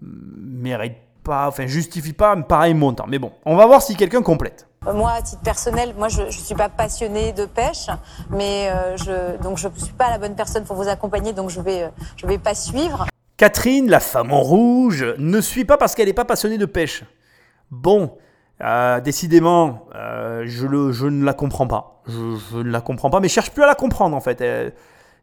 mérite 0.00 0.94
pas, 1.30 1.46
enfin 1.46 1.68
justifie 1.68 2.12
pas 2.12 2.36
pareil 2.36 2.74
montant. 2.74 3.04
Mais 3.06 3.20
bon, 3.20 3.30
on 3.44 3.54
va 3.54 3.64
voir 3.66 3.80
si 3.82 3.94
quelqu'un 3.94 4.20
complète. 4.20 4.66
Moi, 4.84 5.12
à 5.12 5.22
titre 5.22 5.42
personnel, 5.42 5.94
moi, 5.96 6.08
je 6.08 6.22
ne 6.22 6.30
suis 6.30 6.56
pas 6.56 6.68
passionnée 6.68 7.32
de 7.32 7.44
pêche, 7.44 7.86
mais 8.30 8.68
euh, 8.68 8.96
je, 8.96 9.40
donc 9.40 9.56
je 9.58 9.68
ne 9.68 9.74
suis 9.78 9.92
pas 9.92 10.10
la 10.10 10.18
bonne 10.18 10.34
personne 10.34 10.64
pour 10.64 10.74
vous 10.74 10.88
accompagner, 10.88 11.32
donc 11.32 11.50
je 11.50 11.60
vais, 11.60 11.84
euh, 11.84 11.88
je 12.16 12.26
vais 12.26 12.38
pas 12.38 12.54
suivre. 12.54 13.06
Catherine, 13.36 13.88
la 13.88 14.00
femme 14.00 14.32
en 14.32 14.40
rouge, 14.40 15.06
ne 15.18 15.40
suit 15.40 15.64
pas 15.64 15.76
parce 15.76 15.94
qu'elle 15.94 16.08
n'est 16.08 16.14
pas 16.14 16.24
passionnée 16.24 16.58
de 16.58 16.66
pêche. 16.66 17.04
Bon, 17.70 18.16
euh, 18.62 19.00
décidément, 19.00 19.86
je, 19.94 20.66
le, 20.66 20.90
je 20.90 21.06
ne 21.06 21.24
la 21.24 21.32
comprends 21.34 21.68
pas. 21.68 22.02
Je, 22.08 22.36
je, 22.50 22.56
ne 22.56 22.70
la 22.70 22.80
comprends 22.80 23.10
pas, 23.10 23.20
mais 23.20 23.28
je 23.28 23.34
cherche 23.34 23.50
plus 23.52 23.62
à 23.62 23.66
la 23.66 23.76
comprendre 23.76 24.16
en 24.16 24.20
fait. 24.20 24.42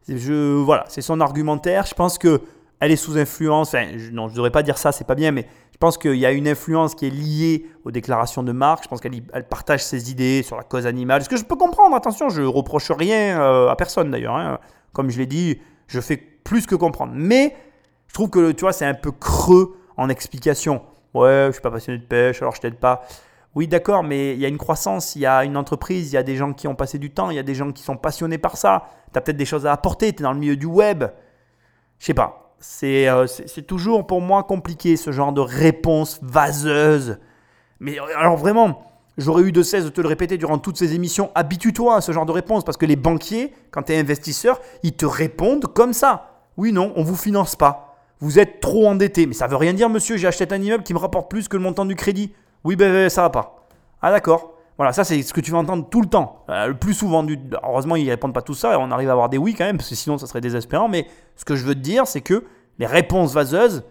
je, 0.08 0.54
voilà, 0.62 0.84
c'est 0.88 1.02
son 1.02 1.20
argumentaire. 1.20 1.84
Je 1.84 1.94
pense 1.94 2.16
que 2.16 2.40
elle 2.80 2.92
est 2.92 2.96
sous 2.96 3.18
influence. 3.18 3.68
Enfin, 3.68 3.86
je, 3.96 4.10
non, 4.10 4.28
je 4.28 4.32
ne 4.32 4.36
devrais 4.36 4.50
pas 4.50 4.62
dire 4.62 4.78
ça, 4.78 4.92
c'est 4.92 5.06
pas 5.06 5.14
bien, 5.14 5.32
mais 5.32 5.46
je 5.78 5.86
pense 5.86 5.96
qu'il 5.96 6.16
y 6.16 6.26
a 6.26 6.32
une 6.32 6.48
influence 6.48 6.96
qui 6.96 7.06
est 7.06 7.10
liée 7.10 7.66
aux 7.84 7.92
déclarations 7.92 8.42
de 8.42 8.50
Marc. 8.50 8.82
Je 8.82 8.88
pense 8.88 9.00
qu'elle 9.00 9.22
elle 9.32 9.46
partage 9.46 9.84
ses 9.84 10.10
idées 10.10 10.42
sur 10.42 10.56
la 10.56 10.64
cause 10.64 10.86
animale. 10.86 11.22
Ce 11.22 11.28
que 11.28 11.36
je 11.36 11.44
peux 11.44 11.54
comprendre, 11.54 11.94
attention, 11.94 12.30
je 12.30 12.42
reproche 12.42 12.90
rien 12.90 13.40
euh, 13.40 13.68
à 13.68 13.76
personne 13.76 14.10
d'ailleurs. 14.10 14.34
Hein. 14.34 14.58
Comme 14.92 15.08
je 15.08 15.18
l'ai 15.18 15.26
dit, 15.26 15.60
je 15.86 16.00
fais 16.00 16.16
plus 16.16 16.66
que 16.66 16.74
comprendre. 16.74 17.12
Mais 17.14 17.54
je 18.08 18.14
trouve 18.14 18.28
que 18.28 18.50
tu 18.50 18.62
vois, 18.62 18.72
c'est 18.72 18.86
un 18.86 18.94
peu 18.94 19.12
creux 19.12 19.76
en 19.96 20.08
explication. 20.08 20.82
Ouais, 21.14 21.44
je 21.46 21.52
suis 21.52 21.62
pas 21.62 21.70
passionné 21.70 21.98
de 21.98 22.06
pêche, 22.06 22.42
alors 22.42 22.56
je 22.56 22.60
t'aide 22.60 22.80
pas. 22.80 23.02
Oui, 23.54 23.68
d'accord, 23.68 24.02
mais 24.02 24.34
il 24.34 24.40
y 24.40 24.46
a 24.46 24.48
une 24.48 24.58
croissance, 24.58 25.14
il 25.14 25.20
y 25.20 25.26
a 25.26 25.44
une 25.44 25.56
entreprise, 25.56 26.10
il 26.10 26.16
y 26.16 26.18
a 26.18 26.24
des 26.24 26.34
gens 26.34 26.54
qui 26.54 26.66
ont 26.66 26.74
passé 26.74 26.98
du 26.98 27.12
temps, 27.12 27.30
il 27.30 27.36
y 27.36 27.38
a 27.38 27.44
des 27.44 27.54
gens 27.54 27.70
qui 27.70 27.84
sont 27.84 27.96
passionnés 27.96 28.38
par 28.38 28.56
ça. 28.56 28.86
Tu 29.12 29.18
as 29.18 29.20
peut-être 29.20 29.36
des 29.36 29.44
choses 29.44 29.64
à 29.64 29.72
apporter, 29.74 30.12
tu 30.12 30.22
es 30.22 30.24
dans 30.24 30.32
le 30.32 30.40
milieu 30.40 30.56
du 30.56 30.66
web. 30.66 31.04
Je 32.00 32.06
sais 32.06 32.14
pas. 32.14 32.47
Euh, 32.84 33.26
c'est 33.26 33.66
toujours 33.66 34.06
pour 34.06 34.20
moi 34.20 34.42
compliqué 34.42 34.96
ce 34.96 35.12
genre 35.12 35.32
de 35.32 35.40
réponse 35.40 36.18
vaseuse. 36.22 37.18
Mais 37.80 37.98
alors 38.16 38.36
vraiment, 38.36 38.82
j'aurais 39.16 39.44
eu 39.44 39.52
de 39.52 39.62
cesse 39.62 39.84
de 39.84 39.90
te 39.90 40.00
le 40.00 40.08
répéter 40.08 40.38
durant 40.38 40.58
toutes 40.58 40.76
ces 40.76 40.94
émissions. 40.94 41.30
Habitue-toi 41.34 41.96
à 41.96 42.00
ce 42.00 42.12
genre 42.12 42.26
de 42.26 42.32
réponse 42.32 42.64
parce 42.64 42.76
que 42.76 42.86
les 42.86 42.96
banquiers, 42.96 43.52
quand 43.70 43.84
tu 43.84 43.92
es 43.92 43.98
investisseur, 43.98 44.60
ils 44.82 44.94
te 44.94 45.06
répondent 45.06 45.66
comme 45.66 45.92
ça. 45.92 46.42
Oui, 46.56 46.72
non, 46.72 46.92
on 46.96 47.00
ne 47.00 47.06
vous 47.06 47.16
finance 47.16 47.54
pas. 47.54 47.96
Vous 48.20 48.40
êtes 48.40 48.60
trop 48.60 48.88
endetté. 48.88 49.26
Mais 49.26 49.34
ça 49.34 49.46
veut 49.46 49.56
rien 49.56 49.72
dire, 49.72 49.88
monsieur, 49.88 50.16
j'ai 50.16 50.26
acheté 50.26 50.52
un 50.52 50.60
immeuble 50.60 50.82
qui 50.82 50.94
me 50.94 50.98
rapporte 50.98 51.30
plus 51.30 51.46
que 51.46 51.56
le 51.56 51.62
montant 51.62 51.84
du 51.84 51.94
crédit. 51.94 52.32
Oui, 52.64 52.74
ben, 52.74 52.92
ben 52.92 53.08
ça 53.08 53.22
va 53.22 53.30
pas. 53.30 53.68
Ah 54.02 54.10
d'accord. 54.10 54.57
Voilà, 54.78 54.92
ça 54.92 55.02
c'est 55.02 55.20
ce 55.22 55.34
que 55.34 55.40
tu 55.40 55.50
vas 55.50 55.58
entendre 55.58 55.88
tout 55.90 56.00
le 56.00 56.08
temps. 56.08 56.44
Euh, 56.48 56.68
le 56.68 56.74
plus 56.74 56.94
souvent, 56.94 57.24
du... 57.24 57.36
heureusement 57.64 57.96
ils 57.96 58.08
répondent 58.08 58.32
pas 58.32 58.42
tout 58.42 58.54
ça 58.54 58.72
et 58.72 58.76
on 58.76 58.92
arrive 58.92 59.08
à 59.08 59.12
avoir 59.12 59.28
des 59.28 59.36
oui 59.36 59.54
quand 59.54 59.64
même, 59.64 59.76
parce 59.76 59.88
que 59.88 59.96
sinon 59.96 60.18
ça 60.18 60.28
serait 60.28 60.40
désespérant. 60.40 60.88
Mais 60.88 61.06
ce 61.34 61.44
que 61.44 61.56
je 61.56 61.64
veux 61.64 61.74
te 61.74 61.80
dire, 61.80 62.06
c'est 62.06 62.20
que 62.20 62.44
les 62.78 62.86
réponses 62.86 63.34
vaseuses, 63.34 63.84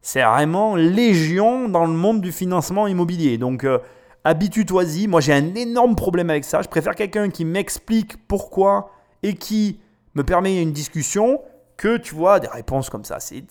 c'est 0.00 0.22
vraiment 0.22 0.76
légion 0.76 1.68
dans 1.68 1.84
le 1.84 1.92
monde 1.92 2.22
du 2.22 2.32
financement 2.32 2.86
immobilier. 2.86 3.36
Donc 3.36 3.64
euh, 3.64 3.78
habitue-toi-y. 4.24 5.08
Moi 5.08 5.20
j'ai 5.20 5.34
un 5.34 5.54
énorme 5.54 5.94
problème 5.94 6.30
avec 6.30 6.44
ça. 6.44 6.62
Je 6.62 6.68
préfère 6.68 6.94
quelqu'un 6.94 7.28
qui 7.28 7.44
m'explique 7.44 8.16
pourquoi 8.26 8.90
et 9.22 9.34
qui 9.34 9.78
me 10.14 10.24
permet 10.24 10.62
une 10.62 10.72
discussion 10.72 11.42
que 11.76 11.98
tu 11.98 12.14
vois 12.14 12.40
des 12.40 12.48
réponses 12.48 12.88
comme 12.88 13.04
ça. 13.04 13.18
C'est, 13.20 13.44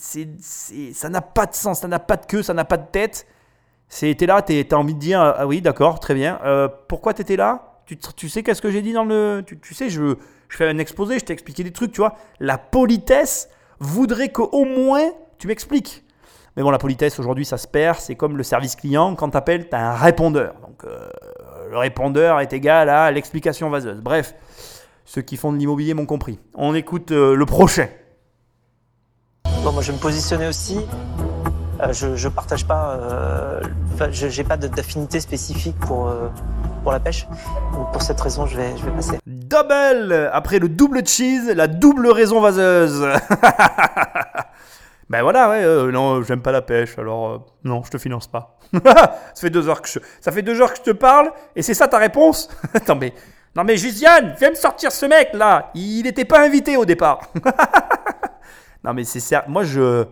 ça 0.94 1.10
n'a 1.10 1.22
pas 1.22 1.46
de 1.46 1.54
sens, 1.54 1.82
ça 1.82 1.88
n'a 1.88 2.00
pas 2.00 2.18
de 2.18 2.26
queue, 2.26 2.42
ça 2.42 2.56
n'a 2.56 2.66
pas 2.66 2.78
de 2.78 2.88
tête. 2.92 3.28
C'était 3.90 4.26
là, 4.26 4.42
tu 4.42 4.66
as 4.70 4.78
envie 4.78 4.94
de 4.94 5.00
dire, 5.00 5.22
ah 5.22 5.48
oui, 5.48 5.62
d'accord, 5.62 6.00
très 6.00 6.14
bien. 6.14 6.40
Euh, 6.44 6.68
pourquoi 6.88 7.14
tu 7.14 7.22
étais 7.22 7.38
là? 7.38 7.82
Tu, 7.86 8.28
sais 8.28 8.44
qu'est-ce 8.44 8.62
que 8.62 8.70
j'ai 8.70 8.82
dit 8.82 8.92
dans 8.92 9.06
le... 9.06 9.44
Tu, 9.46 9.74
sais, 9.74 9.90
je, 9.90 10.16
je 10.50 10.58
fais 10.58 10.68
un 10.68 10.78
exposé, 10.78 11.20
je 11.20 11.26
t'ai 11.26 11.32
expliqué 11.32 11.64
des 11.64 11.72
trucs, 11.72 11.94
tu 11.94 12.02
vois. 12.02 12.16
La 12.42 12.58
politesse 12.58 13.50
voudrait 13.80 14.30
qu'au 14.30 14.66
moins 14.66 15.12
tu 15.38 15.48
m'expliques. 15.48 16.04
Mais 16.56 16.64
bon, 16.64 16.72
la 16.72 16.80
politesse 16.80 17.20
aujourd'hui, 17.20 17.46
ça 17.46 17.58
se 17.58 17.68
perd. 17.68 18.00
C'est 18.00 18.16
comme 18.16 18.36
le 18.36 18.44
service 18.44 18.76
client. 18.76 19.16
Quand 19.16 19.30
tu 19.30 19.38
appelles, 19.38 19.70
tu 19.70 19.76
as 19.76 19.92
un 19.92 19.96
répondeur. 19.96 20.56
Donc, 20.62 20.84
euh, 20.84 21.08
le 21.70 21.78
répondeur 21.78 22.40
est 22.40 22.52
égal 22.52 22.90
à 22.90 23.12
l'explication 23.12 23.70
vaseuse. 23.70 24.02
Bref, 24.02 24.34
ceux 25.06 25.22
qui 25.22 25.38
font 25.38 25.54
de 25.54 25.58
l'immobilier 25.58 25.94
m'ont 25.94 26.08
compris. 26.08 26.40
On 26.56 26.74
écoute 26.74 27.12
euh, 27.12 27.36
le 27.36 27.46
prochain. 27.46 27.88
Bon, 29.64 29.72
moi, 29.72 29.82
je 29.82 29.92
vais 29.92 29.98
me 29.98 30.02
positionner 30.02 30.48
aussi 30.48 30.80
euh, 31.82 31.94
je, 31.94 32.16
je 32.16 32.28
partage 32.28 32.66
pas, 32.66 32.98
euh, 33.00 33.62
j'ai 34.12 34.44
pas 34.44 34.58
d'affinité 34.58 35.20
spécifique 35.20 35.78
pour, 35.80 36.08
euh, 36.08 36.30
pour 36.84 36.92
la 36.92 37.00
pêche. 37.00 37.28
Pour 37.92 38.02
cette 38.02 38.20
raison, 38.20 38.46
je 38.46 38.58
vais, 38.58 38.76
je 38.78 38.86
vais 38.86 38.92
passer. 38.92 39.20
Double 39.26 40.30
Après 40.34 40.60
le 40.60 40.70
double 40.70 41.06
cheese, 41.06 41.54
la 41.54 41.68
double 41.68 42.08
raison 42.08 42.42
vaseuse. 42.42 43.02
ben 45.10 45.22
voilà, 45.22 45.50
ouais, 45.50 45.92
non, 45.92 46.24
j'aime 46.24 46.42
pas 46.42 46.52
la 46.52 46.64
pêche, 46.64 46.98
alors 46.98 47.46
non, 47.64 47.84
je 47.84 47.92
te 47.92 47.98
finance 47.98 48.28
pas. 48.28 48.58
ça 48.74 49.20
fait 49.36 49.52
deux 49.52 49.70
heures 49.70 49.82
que 49.82 49.90
je, 49.90 50.00
ça 50.20 50.32
fait 50.32 50.42
deux 50.42 50.60
heures 50.60 50.74
que 50.74 50.80
je 50.80 50.92
te 50.92 50.96
parle, 50.96 51.32
et 51.56 51.62
c'est 51.62 51.76
ça 51.76 51.88
ta 51.88 52.00
réponse? 52.00 52.50
Attends, 52.74 52.96
mais 52.96 53.14
non 53.56 53.64
mais 53.64 53.78
Giziane, 53.78 54.36
viens 54.40 54.50
me 54.50 54.56
sortir 54.56 54.92
ce 54.92 55.06
mec 55.06 55.30
là. 55.34 55.70
Il 55.76 56.04
n'était 56.04 56.26
pas 56.26 56.44
invité 56.44 56.76
au 56.76 56.86
départ. 56.86 57.22
non 58.84 58.94
mais 58.94 59.04
c'est 59.04 59.20
ça. 59.20 59.46
Moi 59.48 59.64
je 59.64 60.06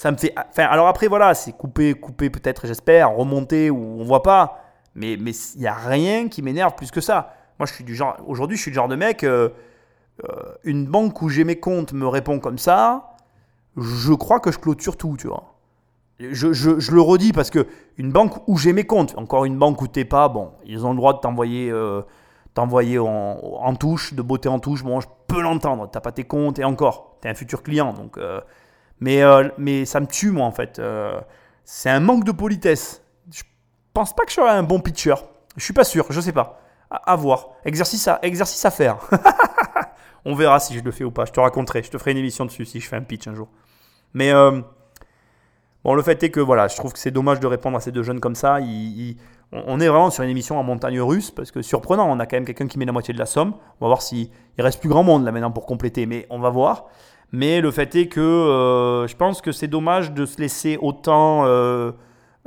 ça 0.00 0.10
me 0.10 0.16
fait. 0.16 0.32
Enfin, 0.48 0.64
alors 0.64 0.88
après, 0.88 1.08
voilà, 1.08 1.34
c'est 1.34 1.52
couper, 1.52 1.92
couper 1.92 2.30
peut-être, 2.30 2.66
j'espère, 2.66 3.14
remonter 3.14 3.68
ou 3.68 4.00
on 4.00 4.04
voit 4.04 4.22
pas. 4.22 4.64
Mais 4.94 5.12
il 5.12 5.60
n'y 5.60 5.66
a 5.66 5.74
rien 5.74 6.28
qui 6.30 6.40
m'énerve 6.40 6.74
plus 6.74 6.90
que 6.90 7.02
ça. 7.02 7.34
Moi, 7.58 7.66
je 7.66 7.74
suis 7.74 7.84
du 7.84 7.94
genre. 7.94 8.16
Aujourd'hui, 8.26 8.56
je 8.56 8.62
suis 8.62 8.70
le 8.70 8.76
genre 8.76 8.88
de 8.88 8.96
mec. 8.96 9.24
Euh, 9.24 9.50
euh, 10.24 10.54
une 10.64 10.86
banque 10.86 11.20
où 11.20 11.28
j'ai 11.28 11.44
mes 11.44 11.60
comptes 11.60 11.92
me 11.92 12.08
répond 12.08 12.40
comme 12.40 12.56
ça. 12.56 13.10
Je 13.76 14.14
crois 14.14 14.40
que 14.40 14.50
je 14.50 14.58
clôture 14.58 14.96
tout, 14.96 15.18
tu 15.18 15.26
vois. 15.26 15.56
Je, 16.18 16.54
je, 16.54 16.92
le 16.92 17.00
redis 17.02 17.32
parce 17.34 17.50
que 17.50 17.66
une 17.98 18.10
banque 18.10 18.48
où 18.48 18.56
j'ai 18.56 18.72
mes 18.72 18.84
comptes, 18.84 19.14
encore 19.18 19.44
une 19.44 19.58
banque 19.58 19.82
où 19.82 19.86
t'es 19.86 20.06
pas, 20.06 20.30
bon, 20.30 20.52
ils 20.64 20.86
ont 20.86 20.92
le 20.92 20.96
droit 20.96 21.12
de 21.12 21.18
t'envoyer. 21.18 21.70
Euh, 21.70 22.00
en, 22.56 23.38
en, 23.60 23.74
touche, 23.74 24.14
de 24.14 24.22
beauté 24.22 24.48
en 24.48 24.60
touche, 24.60 24.82
bon, 24.82 25.00
je 25.00 25.08
peux 25.26 25.42
l'entendre. 25.42 25.90
T'as 25.92 26.00
pas 26.00 26.12
tes 26.12 26.24
comptes 26.24 26.58
et 26.58 26.64
encore, 26.64 27.18
t'es 27.20 27.28
un 27.28 27.34
futur 27.34 27.62
client, 27.62 27.92
donc 27.92 28.18
mais, 29.00 29.22
euh, 29.22 29.48
mais 29.58 29.84
ça 29.86 30.00
me 30.00 30.06
tue, 30.06 30.30
moi, 30.30 30.46
en 30.46 30.52
fait. 30.52 30.78
Euh, 30.78 31.20
c'est 31.64 31.90
un 31.90 32.00
manque 32.00 32.24
de 32.24 32.32
politesse. 32.32 33.02
Je 33.32 33.42
pense 33.94 34.14
pas 34.14 34.24
que 34.24 34.30
je 34.30 34.36
serais 34.36 34.50
un 34.50 34.62
bon 34.62 34.80
pitcher. 34.80 35.14
Je 35.56 35.64
suis 35.64 35.72
pas 35.72 35.84
sûr, 35.84 36.06
je 36.10 36.20
sais 36.20 36.32
pas. 36.32 36.60
À, 36.90 37.16
voir. 37.16 37.50
Exercice 37.64 38.06
à, 38.08 38.18
exercice 38.22 38.64
à 38.64 38.70
faire. 38.70 38.98
On 40.24 40.34
verra 40.34 40.60
si 40.60 40.76
je 40.76 40.84
le 40.84 40.90
fais 40.90 41.04
ou 41.04 41.10
pas. 41.10 41.24
Je 41.24 41.32
te 41.32 41.40
raconterai. 41.40 41.82
Je 41.82 41.90
te 41.90 41.98
ferai 41.98 42.12
une 42.12 42.18
émission 42.18 42.44
dessus 42.44 42.64
si 42.66 42.80
je 42.80 42.88
fais 42.88 42.96
un 42.96 43.02
pitch 43.02 43.26
un 43.26 43.34
jour. 43.34 43.48
Mais 44.12 44.32
euh, 44.32 44.60
bon, 45.84 45.94
le 45.94 46.02
fait 46.02 46.22
est 46.22 46.30
que 46.30 46.40
voilà, 46.40 46.68
je 46.68 46.76
trouve 46.76 46.92
que 46.92 46.98
c'est 46.98 47.12
dommage 47.12 47.40
de 47.40 47.46
répondre 47.46 47.76
à 47.76 47.80
ces 47.80 47.92
deux 47.92 48.02
jeunes 48.02 48.20
comme 48.20 48.34
ça. 48.34 48.58
on 49.52 49.80
est 49.80 49.88
vraiment 49.88 50.10
sur 50.10 50.24
une 50.24 50.30
émission 50.30 50.58
en 50.58 50.64
montagne 50.64 51.00
russe 51.00 51.30
parce 51.30 51.52
que 51.52 51.62
surprenant, 51.62 52.10
on 52.10 52.18
a 52.18 52.26
quand 52.26 52.36
même 52.36 52.44
quelqu'un 52.44 52.66
qui 52.66 52.78
met 52.78 52.84
la 52.84 52.92
moitié 52.92 53.14
de 53.14 53.18
la 53.18 53.26
somme. 53.26 53.54
On 53.80 53.84
va 53.84 53.88
voir 53.88 54.02
s'il 54.02 54.28
reste 54.58 54.80
plus 54.80 54.88
grand 54.88 55.04
monde 55.04 55.24
là 55.24 55.30
maintenant 55.30 55.52
pour 55.52 55.64
compléter, 55.64 56.06
mais 56.06 56.26
on 56.28 56.40
va 56.40 56.50
voir. 56.50 56.88
Mais 57.32 57.60
le 57.60 57.70
fait 57.70 57.94
est 57.94 58.08
que 58.08 58.20
euh, 58.20 59.06
je 59.06 59.16
pense 59.16 59.40
que 59.40 59.52
c'est 59.52 59.68
dommage 59.68 60.12
de 60.12 60.26
se 60.26 60.40
laisser 60.40 60.78
autant 60.80 61.44
euh, 61.44 61.92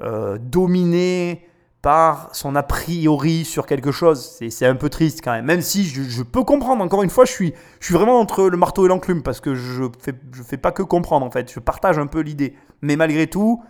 euh, 0.02 0.38
dominer 0.40 1.48
par 1.82 2.30
son 2.34 2.56
a 2.56 2.64
priori 2.64 3.46
sur 3.46 3.66
quelque 3.66 3.92
chose. 3.92 4.38
C'est 4.50 4.66
un 4.66 4.76
peu 4.76 4.90
triste 4.90 5.22
quand 5.24 5.32
même. 5.32 5.46
Même 5.46 5.62
si 5.62 5.86
je, 5.86 6.24
peux 6.24 6.44
comprendre, 6.44 6.84
encore 6.84 7.04
une 7.04 7.10
fois, 7.10 7.26
je 7.26 7.32
suis, 7.32 7.54
je 7.80 7.86
suis 7.86 7.94
vraiment 7.94 8.20
entre 8.20 8.48
le 8.48 8.58
marteau 8.58 8.86
et 8.86 8.90
l'enclume 8.90 9.22
parce 9.22 9.42
que 9.42 9.54
je 9.54 9.84
fais, 10.00 10.14
je 10.34 10.44
fais 10.44 10.58
pas 10.58 10.72
que 10.72 10.82
comprendre 10.82 11.26
en 11.26 11.32
fait. 11.32 11.52
Je 11.52 11.60
partage 11.60 11.98
un 11.98 12.08
peu 12.08 12.22
l'idée. 12.22 12.56
Mais 12.82 12.96
malgré 12.96 13.28
tout, 13.28 13.62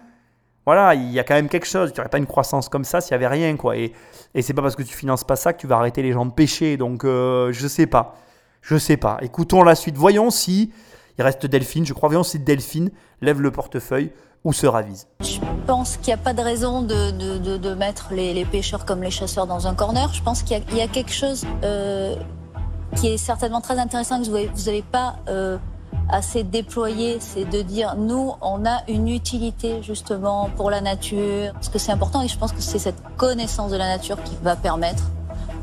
voilà, 0.65 0.93
il 0.93 1.11
y 1.11 1.19
a 1.19 1.23
quand 1.23 1.33
même 1.33 1.49
quelque 1.49 1.67
chose. 1.67 1.91
Tu 1.91 1.99
n'aurais 1.99 2.09
pas 2.09 2.19
une 2.19 2.27
croissance 2.27 2.69
comme 2.69 2.83
ça 2.83 3.01
s'il 3.01 3.17
n'y 3.17 3.23
avait 3.23 3.33
rien. 3.33 3.55
quoi. 3.55 3.77
Et, 3.77 3.93
et 4.35 4.43
c'est 4.43 4.53
pas 4.53 4.61
parce 4.61 4.75
que 4.75 4.83
tu 4.83 4.95
finances 4.95 5.23
pas 5.23 5.35
ça 5.35 5.53
que 5.53 5.59
tu 5.59 5.67
vas 5.67 5.77
arrêter 5.77 6.03
les 6.03 6.11
gens 6.11 6.25
de 6.25 6.33
pêcher. 6.33 6.77
Donc 6.77 7.03
je 7.03 7.67
sais 7.67 7.87
pas. 7.87 8.15
Je 8.61 8.77
sais 8.77 8.97
pas. 8.97 9.17
Écoutons 9.21 9.63
la 9.63 9.73
suite. 9.73 9.97
Voyons 9.97 10.29
si 10.29 10.71
il 11.17 11.23
reste 11.23 11.45
Delphine, 11.45 11.85
je 11.85 11.93
crois. 11.93 12.09
Voyons 12.09 12.23
si 12.23 12.39
Delphine 12.39 12.91
lève 13.21 13.41
le 13.41 13.51
portefeuille 13.51 14.11
ou 14.43 14.51
se 14.51 14.65
ravise. 14.65 15.07
Je 15.21 15.39
pense 15.67 15.97
qu'il 15.97 16.07
n'y 16.07 16.13
a 16.13 16.23
pas 16.23 16.33
de 16.33 16.41
raison 16.41 16.81
de, 16.81 17.11
de, 17.11 17.57
de, 17.57 17.73
mettre 17.73 18.09
les, 18.11 18.45
pêcheurs 18.45 18.85
comme 18.85 19.01
les 19.01 19.11
chasseurs 19.11 19.47
dans 19.47 19.67
un 19.67 19.73
corner. 19.73 20.13
Je 20.13 20.21
pense 20.21 20.43
qu'il 20.43 20.61
y, 20.75 20.81
a 20.81 20.87
quelque 20.87 21.13
chose 21.13 21.45
euh, 21.63 22.15
qui 22.97 23.07
est 23.07 23.17
certainement 23.17 23.61
très 23.61 23.79
intéressant 23.79 24.21
que 24.21 24.27
vous 24.27 24.65
n'avez 24.65 24.81
pas 24.81 25.15
euh, 25.29 25.57
assez 26.09 26.43
déployé, 26.43 27.17
c'est 27.19 27.45
de 27.45 27.61
dire 27.61 27.95
nous, 27.95 28.33
on 28.41 28.65
a 28.65 28.81
une 28.89 29.07
utilité 29.07 29.81
justement 29.81 30.49
pour 30.55 30.69
la 30.69 30.81
nature, 30.81 31.53
parce 31.53 31.69
que 31.69 31.79
c'est 31.79 31.91
important 31.91 32.21
et 32.21 32.27
je 32.27 32.37
pense 32.37 32.51
que 32.51 32.61
c'est 32.61 32.79
cette 32.79 33.01
connaissance 33.15 33.71
de 33.71 33.77
la 33.77 33.87
nature 33.87 34.21
qui 34.23 34.35
va 34.43 34.55
permettre 34.55 35.03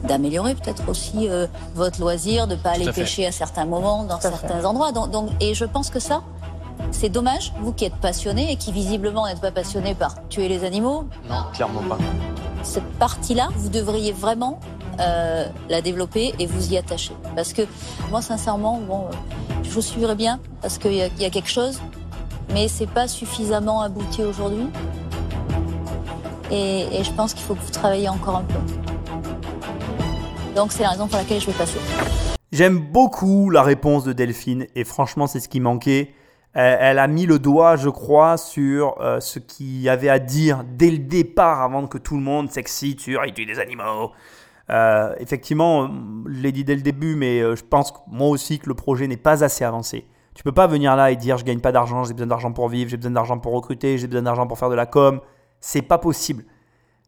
d'améliorer 0.04 0.54
peut-être 0.54 0.88
aussi 0.88 1.28
euh, 1.28 1.46
votre 1.74 2.00
loisir, 2.00 2.46
de 2.46 2.54
pas 2.54 2.70
aller 2.70 2.88
à 2.88 2.92
pêcher 2.92 3.26
à 3.26 3.32
certains 3.32 3.64
moments 3.64 4.04
dans 4.04 4.20
certains 4.20 4.64
endroits. 4.64 4.92
Donc, 4.92 5.10
donc, 5.10 5.30
et 5.40 5.54
je 5.54 5.64
pense 5.64 5.90
que 5.90 6.00
ça, 6.00 6.22
c'est 6.90 7.08
dommage, 7.08 7.52
vous 7.60 7.72
qui 7.72 7.84
êtes 7.84 7.96
passionné 7.96 8.52
et 8.52 8.56
qui 8.56 8.72
visiblement 8.72 9.26
n'êtes 9.26 9.40
pas 9.40 9.50
passionné 9.52 9.94
par 9.94 10.16
tuer 10.28 10.48
les 10.48 10.64
animaux. 10.64 11.04
Non, 11.28 11.44
clairement 11.52 11.82
pas. 11.82 11.98
Cette 12.62 12.90
partie-là, 12.98 13.48
vous 13.56 13.68
devriez 13.68 14.12
vraiment 14.12 14.60
euh, 15.00 15.46
la 15.68 15.80
développer 15.82 16.34
et 16.38 16.46
vous 16.46 16.72
y 16.72 16.76
attacher. 16.76 17.12
Parce 17.36 17.52
que 17.52 17.62
moi, 18.10 18.22
sincèrement, 18.22 18.80
bon, 18.86 19.06
je 19.62 19.70
vous 19.70 19.82
suivrai 19.82 20.14
bien 20.14 20.40
parce 20.60 20.78
qu'il 20.78 20.92
y, 20.92 20.96
y, 20.96 21.24
a 21.24 21.30
quelque 21.30 21.48
chose, 21.48 21.80
mais 22.52 22.68
c'est 22.68 22.88
pas 22.88 23.08
suffisamment 23.08 23.82
abouti 23.82 24.22
aujourd'hui. 24.22 24.66
Et, 26.50 26.80
et, 26.98 27.04
je 27.04 27.12
pense 27.12 27.32
qu'il 27.32 27.44
faut 27.44 27.54
que 27.54 27.60
vous 27.60 27.70
travailliez 27.70 28.08
encore 28.08 28.36
un 28.36 28.42
peu. 28.42 28.58
Donc 30.54 30.72
c'est 30.72 30.82
la 30.82 30.90
raison 30.90 31.06
pour 31.06 31.18
laquelle 31.18 31.40
je 31.40 31.46
vais 31.46 31.52
passer. 31.52 31.78
J'aime 32.52 32.78
beaucoup 32.78 33.50
la 33.50 33.62
réponse 33.62 34.04
de 34.04 34.12
Delphine 34.12 34.66
et 34.74 34.84
franchement 34.84 35.26
c'est 35.26 35.40
ce 35.40 35.48
qui 35.48 35.60
manquait. 35.60 36.14
Elle 36.52 36.98
a 36.98 37.06
mis 37.06 37.26
le 37.26 37.38
doigt, 37.38 37.76
je 37.76 37.88
crois, 37.88 38.36
sur 38.36 39.00
euh, 39.00 39.20
ce 39.20 39.38
qu'il 39.38 39.80
y 39.80 39.88
avait 39.88 40.08
à 40.08 40.18
dire 40.18 40.64
dès 40.64 40.90
le 40.90 40.98
départ 40.98 41.62
avant 41.62 41.86
que 41.86 41.96
tout 41.96 42.16
le 42.16 42.22
monde 42.22 42.50
s'excite 42.50 43.00
sur 43.00 43.24
il 43.24 43.32
tue 43.32 43.46
des 43.46 43.60
animaux. 43.60 44.10
Euh, 44.68 45.14
effectivement, 45.18 45.88
je 46.26 46.40
l'ai 46.40 46.50
dit 46.50 46.64
dès 46.64 46.74
le 46.74 46.82
début, 46.82 47.14
mais 47.14 47.40
euh, 47.40 47.54
je 47.54 47.62
pense 47.62 47.92
moi 48.08 48.28
aussi 48.28 48.58
que 48.58 48.68
le 48.68 48.74
projet 48.74 49.06
n'est 49.06 49.16
pas 49.16 49.44
assez 49.44 49.64
avancé. 49.64 50.06
Tu 50.34 50.42
peux 50.42 50.52
pas 50.52 50.66
venir 50.66 50.96
là 50.96 51.12
et 51.12 51.16
dire 51.16 51.38
je 51.38 51.44
gagne 51.44 51.60
pas 51.60 51.70
d'argent, 51.70 52.02
j'ai 52.02 52.14
besoin 52.14 52.26
d'argent 52.26 52.52
pour 52.52 52.68
vivre, 52.68 52.90
j'ai 52.90 52.96
besoin 52.96 53.12
d'argent 53.12 53.38
pour 53.38 53.52
recruter, 53.52 53.98
j'ai 53.98 54.08
besoin 54.08 54.22
d'argent 54.22 54.48
pour 54.48 54.58
faire 54.58 54.70
de 54.70 54.74
la 54.74 54.86
com. 54.86 55.20
C'est 55.60 55.82
pas 55.82 55.98
possible. 55.98 56.44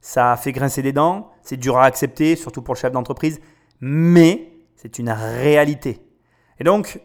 Ça 0.03 0.37
fait 0.37 0.53
grincer 0.53 0.83
des 0.83 0.93
dents, 0.93 1.31
c'est 1.43 1.57
dur 1.57 1.79
à 1.79 1.85
accepter, 1.85 2.37
surtout 2.37 2.61
pour 2.61 2.75
le 2.75 2.79
chef 2.79 2.93
d'entreprise, 2.93 3.41
mais 3.81 4.53
c'est 4.77 4.99
une 4.99 5.09
réalité. 5.09 6.01
Et 6.59 6.65
donc, 6.65 7.01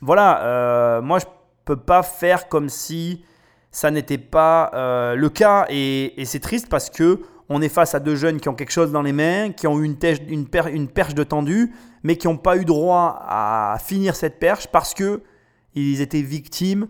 voilà, 0.00 0.42
euh, 0.44 1.02
moi 1.02 1.18
je 1.18 1.26
peux 1.66 1.76
pas 1.76 2.02
faire 2.02 2.48
comme 2.48 2.70
si 2.70 3.24
ça 3.70 3.90
n'était 3.90 4.16
pas 4.16 4.70
euh, 4.72 5.14
le 5.14 5.28
cas, 5.28 5.66
et, 5.68 6.14
c'est 6.24 6.40
triste 6.40 6.68
parce 6.70 6.88
que 6.88 7.20
on 7.48 7.60
est 7.60 7.68
face 7.68 7.94
à 7.94 8.00
deux 8.00 8.16
jeunes 8.16 8.40
qui 8.40 8.48
ont 8.48 8.54
quelque 8.54 8.72
chose 8.72 8.90
dans 8.90 9.02
les 9.02 9.12
mains, 9.12 9.52
qui 9.52 9.66
ont 9.66 9.78
eu 9.78 9.84
une 9.84 9.96
perche 9.96 11.14
de 11.14 11.22
tendu, 11.24 11.74
mais 12.02 12.16
qui 12.16 12.28
n'ont 12.28 12.38
pas 12.38 12.56
eu 12.56 12.64
droit 12.64 13.20
à 13.28 13.78
finir 13.84 14.16
cette 14.16 14.38
perche 14.38 14.68
parce 14.68 14.94
que 14.94 15.22
ils 15.74 16.00
étaient 16.00 16.22
victimes 16.22 16.88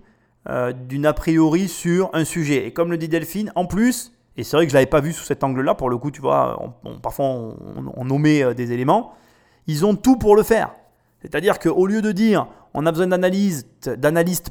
euh, 0.49 0.73
d'une 0.73 1.07
a 1.07 1.13
priori 1.13 1.69
sur 1.69 2.09
un 2.13 2.25
sujet. 2.25 2.67
Et 2.67 2.73
comme 2.73 2.91
le 2.91 2.97
dit 2.97 3.09
Delphine, 3.09 3.53
en 3.57 3.67
plus, 3.67 4.13
et 4.37 4.45
c'est 4.45 4.57
vrai 4.57 4.67
que 4.67 4.71
je 4.71 4.75
ne 4.75 4.81
l'avais 4.81 4.91
pas 4.91 5.01
vu 5.01 5.13
sous 5.13 5.25
cet 5.25 5.43
angle-là, 5.45 5.75
pour 5.75 5.89
le 5.89 5.97
coup, 5.97 6.11
tu 6.11 6.21
vois, 6.21 6.61
on, 6.85 6.99
parfois 6.99 7.27
on, 7.27 7.57
on, 7.97 8.05
nommait 8.05 8.43
euh, 8.43 8.55
des 8.55 8.73
éléments, 8.73 9.15
ils 9.67 9.87
ont 9.87 9.97
tout 9.97 10.17
pour 10.17 10.37
le 10.37 10.43
faire. 10.43 10.75
C'est-à-dire 11.23 11.59
qu'au 11.59 11.87
lieu 11.87 12.03
de 12.03 12.13
dire 12.13 12.47
on 12.75 12.85
a 12.85 12.93
besoin 12.93 13.07
d'analystes, 13.07 14.51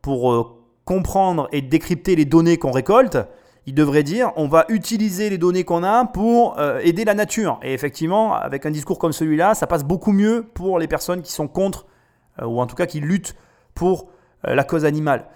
pour 0.00 0.32
euh, 0.32 0.44
comprendre 0.86 1.48
et 1.52 1.60
décrypter 1.60 2.16
les 2.16 2.24
données 2.24 2.56
qu'on 2.56 2.70
récolte, 2.70 3.18
il 3.66 3.74
devrait 3.74 4.02
dire 4.02 4.32
on 4.36 4.48
va 4.48 4.64
utiliser 4.70 5.28
les 5.28 5.36
données 5.36 5.64
qu'on 5.64 5.84
a 5.84 6.06
pour 6.06 6.58
euh, 6.58 6.80
aider 6.82 7.04
la 7.04 7.12
nature. 7.12 7.60
Et 7.62 7.74
effectivement, 7.74 8.32
avec 8.34 8.64
un 8.64 8.70
discours 8.70 8.98
comme 8.98 9.12
celui-là, 9.12 9.54
ça 9.54 9.66
passe 9.66 9.84
beaucoup 9.84 10.12
mieux 10.12 10.46
pour 10.54 10.78
les 10.78 10.88
personnes 10.88 11.20
qui 11.20 11.32
sont 11.32 11.48
contre, 11.48 11.84
ou 12.42 12.62
en 12.62 12.66
tout 12.66 12.76
cas 12.76 12.86
qui 12.86 13.00
luttent 13.00 13.36
pour 13.74 14.08
la 14.42 14.64
cause 14.64 14.86
animale. 14.86 15.26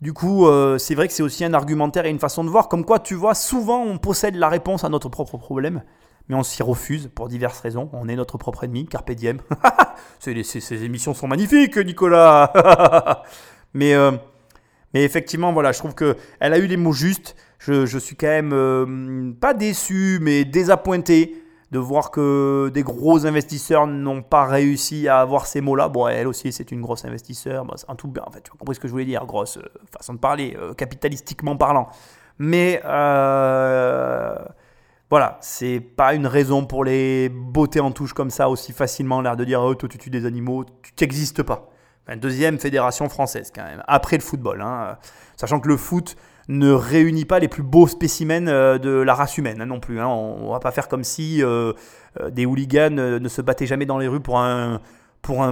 Du 0.00 0.12
coup, 0.12 0.46
euh, 0.46 0.78
c'est 0.78 0.94
vrai 0.94 1.08
que 1.08 1.12
c'est 1.12 1.22
aussi 1.22 1.44
un 1.44 1.52
argumentaire 1.52 2.06
et 2.06 2.10
une 2.10 2.18
façon 2.18 2.42
de 2.42 2.48
voir, 2.48 2.68
comme 2.68 2.84
quoi 2.84 2.98
tu 2.98 3.14
vois, 3.14 3.34
souvent 3.34 3.82
on 3.82 3.98
possède 3.98 4.34
la 4.34 4.48
réponse 4.48 4.82
à 4.84 4.88
notre 4.88 5.10
propre 5.10 5.36
problème, 5.36 5.82
mais 6.28 6.34
on 6.34 6.42
s'y 6.42 6.62
refuse 6.62 7.10
pour 7.14 7.28
diverses 7.28 7.60
raisons. 7.60 7.90
On 7.92 8.08
est 8.08 8.16
notre 8.16 8.38
propre 8.38 8.64
ennemi, 8.64 8.86
carpe 8.86 9.10
diem. 9.12 9.40
ces, 10.20 10.84
émissions 10.84 11.12
sont 11.12 11.28
magnifiques, 11.28 11.76
Nicolas 11.76 13.22
mais, 13.74 13.94
euh, 13.94 14.12
mais 14.94 15.04
effectivement, 15.04 15.52
voilà, 15.52 15.72
je 15.72 15.78
trouve 15.78 15.94
qu'elle 15.94 16.16
a 16.40 16.58
eu 16.58 16.66
les 16.66 16.78
mots 16.78 16.92
justes 16.92 17.36
je, 17.60 17.84
je, 17.84 17.98
suis 17.98 18.16
quand 18.16 18.26
même 18.26 18.52
euh, 18.52 19.32
pas 19.38 19.54
déçu, 19.54 20.18
mais 20.22 20.44
désappointé 20.44 21.39
de 21.70 21.78
voir 21.78 22.10
que 22.10 22.70
des 22.74 22.82
gros 22.82 23.26
investisseurs 23.26 23.86
n'ont 23.86 24.22
pas 24.22 24.44
réussi 24.44 25.06
à 25.06 25.20
avoir 25.20 25.46
ces 25.46 25.60
mots-là. 25.60 25.88
Bon, 25.88 26.08
elle 26.08 26.26
aussi, 26.26 26.52
c'est 26.52 26.72
une 26.72 26.80
grosse 26.80 27.04
investisseur. 27.04 27.64
Bon, 27.64 27.74
en 27.86 27.94
tout, 27.94 28.12
en 28.26 28.30
fait, 28.30 28.42
tu 28.42 28.50
as 28.52 28.58
compris 28.58 28.74
ce 28.74 28.80
que 28.80 28.88
je 28.88 28.92
voulais 28.92 29.04
dire, 29.04 29.24
grosse 29.24 29.58
euh, 29.58 29.70
façon 29.96 30.14
de 30.14 30.18
parler, 30.18 30.56
euh, 30.58 30.74
capitalistiquement 30.74 31.56
parlant. 31.56 31.88
Mais 32.38 32.80
euh, 32.84 34.34
voilà, 35.10 35.38
c'est 35.40 35.80
pas 35.80 36.14
une 36.14 36.26
raison 36.26 36.64
pour 36.64 36.84
les 36.84 37.28
botter 37.28 37.80
en 37.80 37.92
touche 37.92 38.14
comme 38.14 38.30
ça 38.30 38.48
aussi 38.48 38.72
facilement, 38.72 39.20
l'air 39.20 39.36
de 39.36 39.44
dire 39.44 39.60
oh, 39.62 39.74
toi 39.74 39.88
tu 39.88 39.98
tues 39.98 40.10
des 40.10 40.26
animaux, 40.26 40.64
tu 40.64 40.92
n'existes 41.04 41.42
pas. 41.42 41.68
Deuxième 42.16 42.58
fédération 42.58 43.08
française 43.08 43.52
quand 43.54 43.62
même, 43.62 43.84
après 43.86 44.16
le 44.16 44.22
football. 44.22 44.62
Hein. 44.62 44.96
Sachant 45.36 45.60
que 45.60 45.68
le 45.68 45.76
foot, 45.76 46.16
ne 46.50 46.72
réunit 46.72 47.24
pas 47.24 47.38
les 47.38 47.46
plus 47.46 47.62
beaux 47.62 47.86
spécimens 47.86 48.78
de 48.78 48.90
la 48.90 49.14
race 49.14 49.38
humaine 49.38 49.62
hein, 49.62 49.66
non 49.66 49.78
plus. 49.78 50.00
Hein. 50.00 50.08
On, 50.08 50.46
ne 50.46 50.50
va 50.50 50.58
pas 50.58 50.72
faire 50.72 50.88
comme 50.88 51.04
si 51.04 51.42
euh, 51.42 51.72
des 52.30 52.44
hooligans 52.44 52.90
ne 52.90 53.28
se 53.28 53.40
battaient 53.40 53.66
jamais 53.66 53.86
dans 53.86 53.98
les 53.98 54.08
rues 54.08 54.20
pour 54.20 54.40
un, 54.40 54.80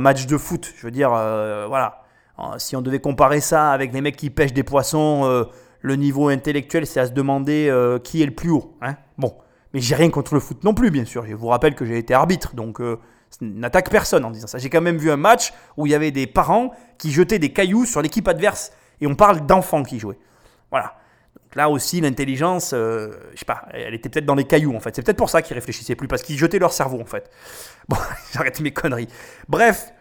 match 0.01 0.27
de 0.27 0.37
foot. 0.37 0.73
Je 0.77 0.83
veux 0.83 0.91
dire, 0.91 1.13
euh, 1.15 1.67
voilà. 1.69 2.03
Si 2.59 2.77
on 2.77 2.83
devait 2.83 3.01
comparer 3.01 3.41
ça 3.41 3.71
avec 3.71 3.91
des 3.91 4.01
mecs 4.01 4.17
qui 4.17 4.31
pêchent 4.31 4.53
des 4.53 4.63
poissons, 4.63 5.23
euh, 5.25 5.45
le 5.81 5.97
niveau 5.97 6.29
intellectuel, 6.29 6.87
c'est 6.87 7.01
à 7.01 7.07
se 7.07 7.13
demander 7.13 7.69
euh, 7.69 7.99
qui 7.99 8.23
est 8.23 8.27
le 8.27 8.35
plus 8.35 8.51
haut. 8.51 8.77
Hein. 8.81 8.95
Bon, 9.19 9.35
mais 9.75 9.81
j'ai 9.81 9.97
rien 9.97 10.11
contre 10.11 10.35
le 10.35 10.41
foot 10.41 10.63
non 10.63 10.75
plus, 10.75 10.91
bien 10.91 11.05
sûr. 11.05 11.27
Je 11.27 11.35
vous 11.35 11.49
rappelle 11.49 11.75
que 11.75 11.85
j'ai 11.85 11.99
été 11.99 12.15
arbitre, 12.15 12.55
donc 12.55 12.81
n'attaque 13.41 13.91
personne 13.91 14.25
en 14.25 14.31
disant 14.31 14.47
ça. 14.47 14.59
J'ai 14.59 14.71
quand 14.71 14.81
même 14.81 14.99
vu 14.99 15.11
un 15.11 15.17
match 15.17 15.53
où 15.77 15.87
il 15.87 15.91
y 15.91 15.95
avait 15.95 16.13
des 16.13 16.27
parents 16.27 16.73
qui 16.97 17.11
jetaient 17.13 17.39
des 17.39 17.53
cailloux 17.53 17.85
sur 17.85 18.03
l'équipe 18.03 18.27
adverse. 18.27 18.73
Et 19.01 19.07
on 19.07 19.15
parle 19.15 19.47
d'enfants 19.47 19.85
qui 19.85 19.99
jouaient. 19.99 20.19
Voilà. 20.71 20.95
Donc 21.35 21.55
là 21.55 21.71
aussi, 21.71 22.01
l'intelligence, 22.01 22.73
euh, 22.75 23.13
je 23.33 23.39
sais 23.39 23.45
pas, 23.45 23.65
elle 23.73 23.95
était 23.95 24.09
peut-être 24.09 24.27
dans 24.27 24.35
les 24.35 24.45
cailloux 24.45 24.75
en 24.75 24.81
fait. 24.81 24.95
C'est 24.95 25.03
peut-être 25.03 25.19
pour 25.19 25.31
ça 25.31 25.43
qu'ils 25.43 25.55
réfléchissaient 25.55 25.95
plus, 25.95 26.09
parce 26.09 26.23
qu'ils 26.23 26.37
jetaient 26.37 26.59
leur 26.59 26.73
cerveau 26.73 27.01
en 27.01 27.07
fait. 27.07 27.31
Bon, 27.89 27.97
j'arrête 28.33 28.61
mes 28.61 28.73
conneries. 28.73 29.09
Bref, 29.49 29.93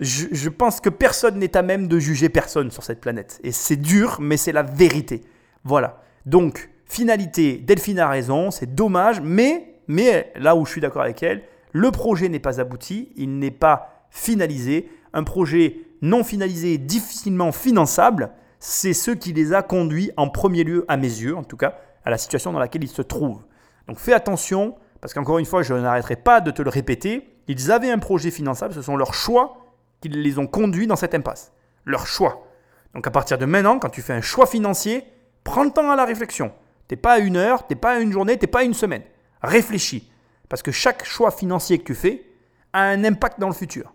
je, 0.00 0.48
pense 0.48 0.80
que 0.80 0.88
personne 0.88 1.38
n'est 1.38 1.56
à 1.56 1.62
même 1.62 1.88
de 1.88 1.98
juger 1.98 2.28
personne 2.28 2.70
sur 2.70 2.82
cette 2.82 3.00
planète. 3.00 3.38
Et 3.44 3.52
c'est 3.52 3.76
dur, 3.76 4.16
mais 4.20 4.36
c'est 4.36 4.52
la 4.52 4.62
vérité. 4.62 5.22
Voilà. 5.64 6.02
Donc, 6.26 6.70
finalité, 6.86 7.58
Delphine 7.58 7.98
a 7.98 8.08
raison, 8.08 8.50
c'est 8.50 8.74
dommage, 8.74 9.20
mais, 9.20 9.74
mais 9.88 10.32
là 10.36 10.56
où 10.56 10.64
je 10.64 10.70
suis 10.70 10.80
d'accord 10.80 11.02
avec 11.02 11.22
elle, 11.22 11.42
le 11.72 11.90
projet 11.90 12.28
n'est 12.28 12.38
pas 12.38 12.60
abouti, 12.60 13.12
il 13.16 13.38
n'est 13.38 13.50
pas 13.50 14.06
finalisé. 14.10 14.90
Un 15.12 15.24
projet 15.24 15.80
non 16.00 16.24
finalisé, 16.24 16.78
difficilement 16.78 17.52
finançable, 17.52 18.30
c'est 18.64 18.92
ce 18.92 19.10
qui 19.10 19.32
les 19.32 19.52
a 19.52 19.62
conduits 19.64 20.12
en 20.16 20.28
premier 20.28 20.62
lieu, 20.62 20.84
à 20.86 20.96
mes 20.96 21.08
yeux 21.08 21.36
en 21.36 21.42
tout 21.42 21.56
cas, 21.56 21.78
à 22.04 22.10
la 22.10 22.16
situation 22.16 22.52
dans 22.52 22.60
laquelle 22.60 22.84
ils 22.84 22.88
se 22.88 23.02
trouvent. 23.02 23.42
Donc 23.88 23.98
fais 23.98 24.12
attention, 24.12 24.76
parce 25.00 25.12
qu'encore 25.12 25.40
une 25.40 25.46
fois, 25.46 25.64
je 25.64 25.74
n'arrêterai 25.74 26.14
pas 26.14 26.40
de 26.40 26.52
te 26.52 26.62
le 26.62 26.70
répéter, 26.70 27.34
ils 27.48 27.72
avaient 27.72 27.90
un 27.90 27.98
projet 27.98 28.30
finançable, 28.30 28.72
ce 28.72 28.80
sont 28.80 28.96
leurs 28.96 29.14
choix 29.14 29.66
qui 30.00 30.10
les 30.10 30.38
ont 30.38 30.46
conduits 30.46 30.86
dans 30.86 30.94
cette 30.94 31.12
impasse. 31.16 31.52
Leurs 31.84 32.06
choix. 32.06 32.46
Donc 32.94 33.04
à 33.04 33.10
partir 33.10 33.36
de 33.36 33.46
maintenant, 33.46 33.80
quand 33.80 33.90
tu 33.90 34.00
fais 34.00 34.12
un 34.12 34.20
choix 34.20 34.46
financier, 34.46 35.02
prends 35.42 35.64
le 35.64 35.72
temps 35.72 35.90
à 35.90 35.96
la 35.96 36.04
réflexion. 36.04 36.52
T'es 36.86 36.94
pas 36.94 37.14
à 37.14 37.18
une 37.18 37.36
heure, 37.36 37.66
t'es 37.66 37.74
pas 37.74 37.94
à 37.94 37.98
une 37.98 38.12
journée, 38.12 38.38
t'es 38.38 38.46
pas 38.46 38.60
à 38.60 38.62
une 38.64 38.74
semaine. 38.74 39.02
Réfléchis. 39.42 40.08
Parce 40.48 40.62
que 40.62 40.70
chaque 40.70 41.04
choix 41.04 41.32
financier 41.32 41.78
que 41.78 41.84
tu 41.84 41.96
fais 41.96 42.24
a 42.72 42.82
un 42.82 43.02
impact 43.02 43.40
dans 43.40 43.48
le 43.48 43.54
futur. 43.54 43.92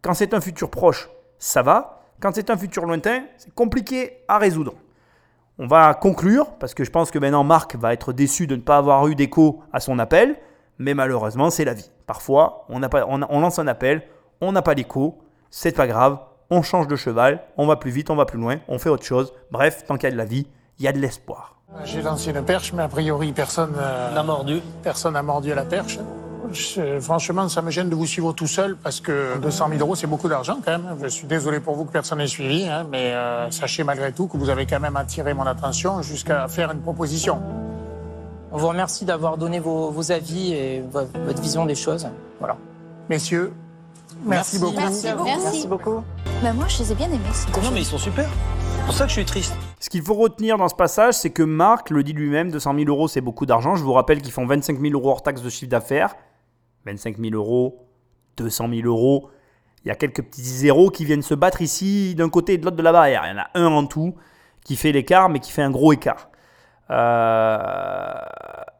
Quand 0.00 0.14
c'est 0.14 0.32
un 0.32 0.40
futur 0.40 0.70
proche, 0.70 1.10
ça 1.38 1.60
va. 1.60 1.97
Quand 2.20 2.34
c'est 2.34 2.50
un 2.50 2.56
futur 2.56 2.84
lointain, 2.84 3.22
c'est 3.36 3.54
compliqué 3.54 4.24
à 4.26 4.38
résoudre. 4.38 4.74
On 5.58 5.66
va 5.66 5.94
conclure, 5.94 6.50
parce 6.58 6.74
que 6.74 6.82
je 6.82 6.90
pense 6.90 7.10
que 7.10 7.18
maintenant 7.18 7.44
Marc 7.44 7.76
va 7.76 7.92
être 7.92 8.12
déçu 8.12 8.46
de 8.46 8.56
ne 8.56 8.60
pas 8.60 8.76
avoir 8.78 9.06
eu 9.06 9.14
d'écho 9.14 9.62
à 9.72 9.80
son 9.80 9.98
appel, 9.98 10.36
mais 10.78 10.94
malheureusement 10.94 11.50
c'est 11.50 11.64
la 11.64 11.74
vie. 11.74 11.90
Parfois, 12.06 12.64
on, 12.68 12.80
pas, 12.80 13.04
on, 13.08 13.20
on 13.28 13.40
lance 13.40 13.58
un 13.58 13.66
appel, 13.68 14.02
on 14.40 14.52
n'a 14.52 14.62
pas 14.62 14.74
d'écho, 14.74 15.18
c'est 15.50 15.76
pas 15.76 15.86
grave, 15.86 16.18
on 16.50 16.62
change 16.62 16.88
de 16.88 16.96
cheval, 16.96 17.44
on 17.56 17.66
va 17.66 17.76
plus 17.76 17.90
vite, 17.90 18.10
on 18.10 18.16
va 18.16 18.24
plus 18.24 18.38
loin, 18.38 18.56
on 18.68 18.78
fait 18.78 18.88
autre 18.88 19.04
chose. 19.04 19.32
Bref, 19.50 19.84
tant 19.86 19.96
qu'il 19.96 20.04
y 20.04 20.08
a 20.08 20.12
de 20.12 20.16
la 20.16 20.24
vie, 20.24 20.46
il 20.78 20.84
y 20.84 20.88
a 20.88 20.92
de 20.92 20.98
l'espoir. 20.98 21.56
J'ai 21.84 22.02
lancé 22.02 22.30
une 22.30 22.42
perche, 22.44 22.72
mais 22.72 22.82
a 22.82 22.88
priori 22.88 23.32
personne 23.32 23.72
n'a 23.76 24.22
mordu. 24.22 24.60
Personne 24.82 25.12
n'a 25.12 25.22
mordu 25.22 25.52
à 25.52 25.54
la 25.54 25.64
perche. 25.64 25.98
Franchement, 27.00 27.48
ça 27.48 27.62
me 27.62 27.70
gêne 27.70 27.88
de 27.90 27.94
vous 27.94 28.06
suivre 28.06 28.32
tout 28.32 28.46
seul 28.46 28.76
parce 28.76 29.00
que 29.00 29.38
200 29.38 29.68
000 29.70 29.80
euros, 29.80 29.94
c'est 29.94 30.06
beaucoup 30.06 30.28
d'argent 30.28 30.58
quand 30.64 30.72
même. 30.72 30.96
Je 31.02 31.08
suis 31.08 31.26
désolé 31.26 31.60
pour 31.60 31.74
vous 31.76 31.84
que 31.84 31.92
personne 31.92 32.18
n'ait 32.18 32.26
suivi, 32.26 32.66
hein, 32.66 32.86
mais 32.90 33.12
euh, 33.12 33.50
sachez 33.50 33.84
malgré 33.84 34.12
tout 34.12 34.26
que 34.26 34.36
vous 34.36 34.48
avez 34.50 34.66
quand 34.66 34.80
même 34.80 34.96
attiré 34.96 35.34
mon 35.34 35.46
attention 35.46 36.02
jusqu'à 36.02 36.48
faire 36.48 36.70
une 36.72 36.80
proposition. 36.80 37.40
On 38.50 38.56
vous 38.58 38.68
remercie 38.68 39.04
d'avoir 39.04 39.36
donné 39.36 39.58
vos, 39.60 39.90
vos 39.90 40.10
avis 40.10 40.52
et 40.54 40.82
vo- 40.90 41.00
votre 41.26 41.42
vision 41.42 41.66
des 41.66 41.74
choses. 41.74 42.08
Voilà. 42.38 42.56
Messieurs, 43.10 43.52
merci, 44.24 44.58
beaucoup. 44.58 44.74
Merci, 44.76 45.06
vous. 45.16 45.24
Merci. 45.24 45.40
Merci 45.44 45.68
beaucoup. 45.68 46.02
Bah, 46.42 46.52
moi, 46.54 46.66
je 46.68 46.78
les 46.82 46.92
ai 46.92 46.94
bien 46.94 47.08
aimés. 47.08 47.18
Non, 47.62 47.70
mais 47.72 47.80
ils 47.80 47.84
sont 47.84 47.98
super. 47.98 48.26
C'est 48.78 48.84
pour 48.86 48.94
ça 48.94 49.04
que 49.04 49.10
je 49.10 49.14
suis 49.16 49.24
triste. 49.26 49.54
Ce 49.80 49.90
qu'il 49.90 50.02
faut 50.02 50.14
retenir 50.14 50.56
dans 50.56 50.68
ce 50.68 50.74
passage, 50.74 51.14
c'est 51.14 51.28
que 51.30 51.42
Marc 51.42 51.90
le 51.90 52.02
dit 52.02 52.14
lui-même 52.14 52.50
200 52.50 52.74
000 52.74 52.88
euros, 52.88 53.06
c'est 53.06 53.20
beaucoup 53.20 53.44
d'argent. 53.44 53.76
Je 53.76 53.84
vous 53.84 53.92
rappelle 53.92 54.22
qu'ils 54.22 54.32
font 54.32 54.46
25 54.46 54.80
000 54.80 54.94
euros 54.94 55.10
hors 55.10 55.22
taxe 55.22 55.42
de 55.42 55.50
chiffre 55.50 55.70
d'affaires. 55.70 56.14
25 56.88 57.18
000 57.18 57.34
euros, 57.34 57.86
200 58.38 58.68
000 58.68 58.86
euros. 58.86 59.30
Il 59.84 59.88
y 59.88 59.90
a 59.90 59.94
quelques 59.94 60.22
petits 60.22 60.42
zéros 60.42 60.90
qui 60.90 61.04
viennent 61.04 61.22
se 61.22 61.34
battre 61.34 61.62
ici 61.62 62.14
d'un 62.14 62.28
côté 62.28 62.54
et 62.54 62.58
de 62.58 62.64
l'autre 62.64 62.76
de 62.76 62.82
la 62.82 62.92
barrière. 62.92 63.22
Il 63.26 63.30
y 63.30 63.32
en 63.34 63.42
a 63.42 63.50
un 63.54 63.66
en 63.66 63.86
tout 63.86 64.14
qui 64.64 64.76
fait 64.76 64.92
l'écart, 64.92 65.28
mais 65.28 65.38
qui 65.40 65.52
fait 65.52 65.62
un 65.62 65.70
gros 65.70 65.92
écart. 65.92 66.30
Euh, 66.90 68.22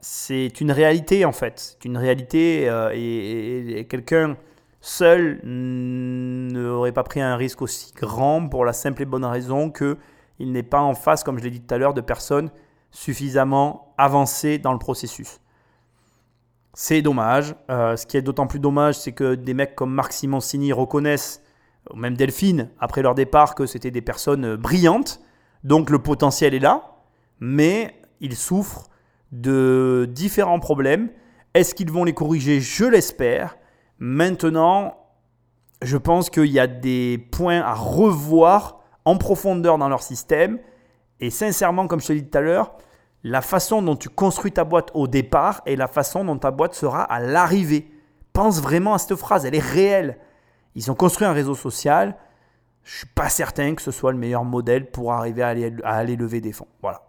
c'est 0.01 0.61
une 0.61 0.73
réalité 0.73 1.25
en 1.25 1.33
fait. 1.33 1.77
C'est 1.81 1.85
une 1.85 1.97
réalité 1.99 2.69
euh, 2.69 2.91
et, 2.95 3.87
quelqu'un 3.89 4.37
seul 4.81 5.41
n'aurait 5.45 6.93
pas 6.93 7.03
pris 7.03 7.21
un 7.21 7.37
risque 7.37 7.63
aussi 7.63 7.93
grand 7.95 8.49
pour 8.49 8.65
la 8.65 8.73
simple 8.73 9.03
et 9.03 9.05
bonne 9.05 9.25
raison 9.25 9.71
que 9.71 9.99
il 10.39 10.53
n'est 10.53 10.63
pas 10.63 10.81
en 10.81 10.95
face, 10.95 11.25
comme 11.25 11.39
je 11.39 11.45
l'ai 11.45 11.51
dit 11.51 11.61
tout 11.61 11.75
à 11.75 11.79
l'heure, 11.79 11.95
de 11.95 12.01
personnes 12.01 12.51
suffisamment 12.91 13.95
avancées 13.99 14.59
dans 14.59 14.73
le 14.73 14.79
processus. 14.79 15.41
C'est 16.81 17.03
dommage. 17.03 17.57
Euh, 17.71 17.97
ce 17.97 18.07
qui 18.07 18.17
est 18.17 18.23
d'autant 18.23 18.47
plus 18.47 18.61
dommage, 18.61 18.95
c'est 18.95 19.11
que 19.11 19.35
des 19.35 19.53
mecs 19.53 19.75
comme 19.75 19.93
Marc 19.93 20.13
Simoncini 20.13 20.73
reconnaissent, 20.73 21.43
ou 21.93 21.97
même 21.97 22.17
Delphine, 22.17 22.71
après 22.79 23.03
leur 23.03 23.17
départ, 23.17 23.57
que 23.57 23.67
c'était 23.67 23.91
des 23.91 24.01
personnes 24.01 24.45
euh, 24.45 24.57
brillantes. 24.57 25.21
Donc 25.65 25.91
le 25.91 25.99
potentiel 25.99 26.55
est 26.55 26.61
là, 26.61 26.99
mais 27.41 28.01
ils 28.21 28.37
souffrent 28.37 28.87
de 29.33 30.09
différents 30.09 30.61
problèmes. 30.61 31.11
Est-ce 31.53 31.75
qu'ils 31.75 31.91
vont 31.91 32.05
les 32.05 32.15
corriger? 32.15 32.61
Je 32.61 32.85
l'espère. 32.85 33.59
Maintenant, 33.99 34.99
je 35.83 35.97
pense 35.97 36.31
qu'il 36.31 36.47
y 36.47 36.61
a 36.61 36.69
des 36.69 37.19
points 37.33 37.61
à 37.61 37.75
revoir 37.75 38.79
en 39.05 39.17
profondeur 39.17 39.79
dans 39.79 39.89
leur 39.89 40.05
système. 40.05 40.61
Et 41.19 41.31
sincèrement, 41.31 41.89
comme 41.89 42.01
je 42.01 42.07
te 42.07 42.13
l'ai 42.13 42.21
dit 42.21 42.31
tout 42.31 42.39
à 42.39 42.41
l'heure, 42.41 42.77
la 43.29 43.43
façon 43.43 43.83
dont 43.83 43.97
tu 43.97 44.09
construis 44.09 44.53
ta 44.53 44.65
boîte 44.65 44.91
au 44.95 45.07
départ 45.07 45.61
et 45.67 45.77
la 45.77 45.87
façon 45.87 46.25
dont 46.25 46.39
ta 46.39 46.51
boîte 46.51 46.75
sera 46.75 47.03
à 47.03 47.21
l'arrivée. 47.21 47.91
Pense 48.33 48.61
vraiment 48.61 48.95
à 48.95 48.99
cette 48.99 49.17
phrase, 49.17 49.45
elle 49.45 49.55
est 49.55 49.59
réelle. 49.59 50.19
Ils 50.75 50.91
ont 50.91 50.95
construit 50.95 51.27
un 51.27 51.33
réseau 51.33 51.55
social. 51.55 52.17
Je 52.85 52.99
suis 52.99 53.07
pas 53.07 53.29
certain 53.29 53.75
que 53.75 53.83
ce 53.83 53.91
soit 53.91 54.13
le 54.13 54.19
meilleur 54.19 54.45
modèle 54.45 54.91
pour 54.91 55.13
arriver 55.13 55.43
à 55.43 55.49
aller, 55.49 55.75
à 55.85 56.05
lever 56.05 56.41
des 56.41 56.53
fonds. 56.53 56.69
Voilà. 56.81 57.03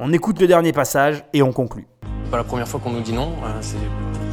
On 0.00 0.12
écoute 0.12 0.40
le 0.40 0.48
dernier 0.48 0.72
passage 0.72 1.24
et 1.32 1.42
on 1.42 1.52
conclut. 1.52 1.86
Pas 2.30 2.38
la 2.38 2.44
première 2.44 2.66
fois 2.66 2.80
qu'on 2.80 2.90
nous 2.90 3.00
dit 3.00 3.12
non, 3.12 3.32
euh, 3.44 3.58
c'est 3.60 3.76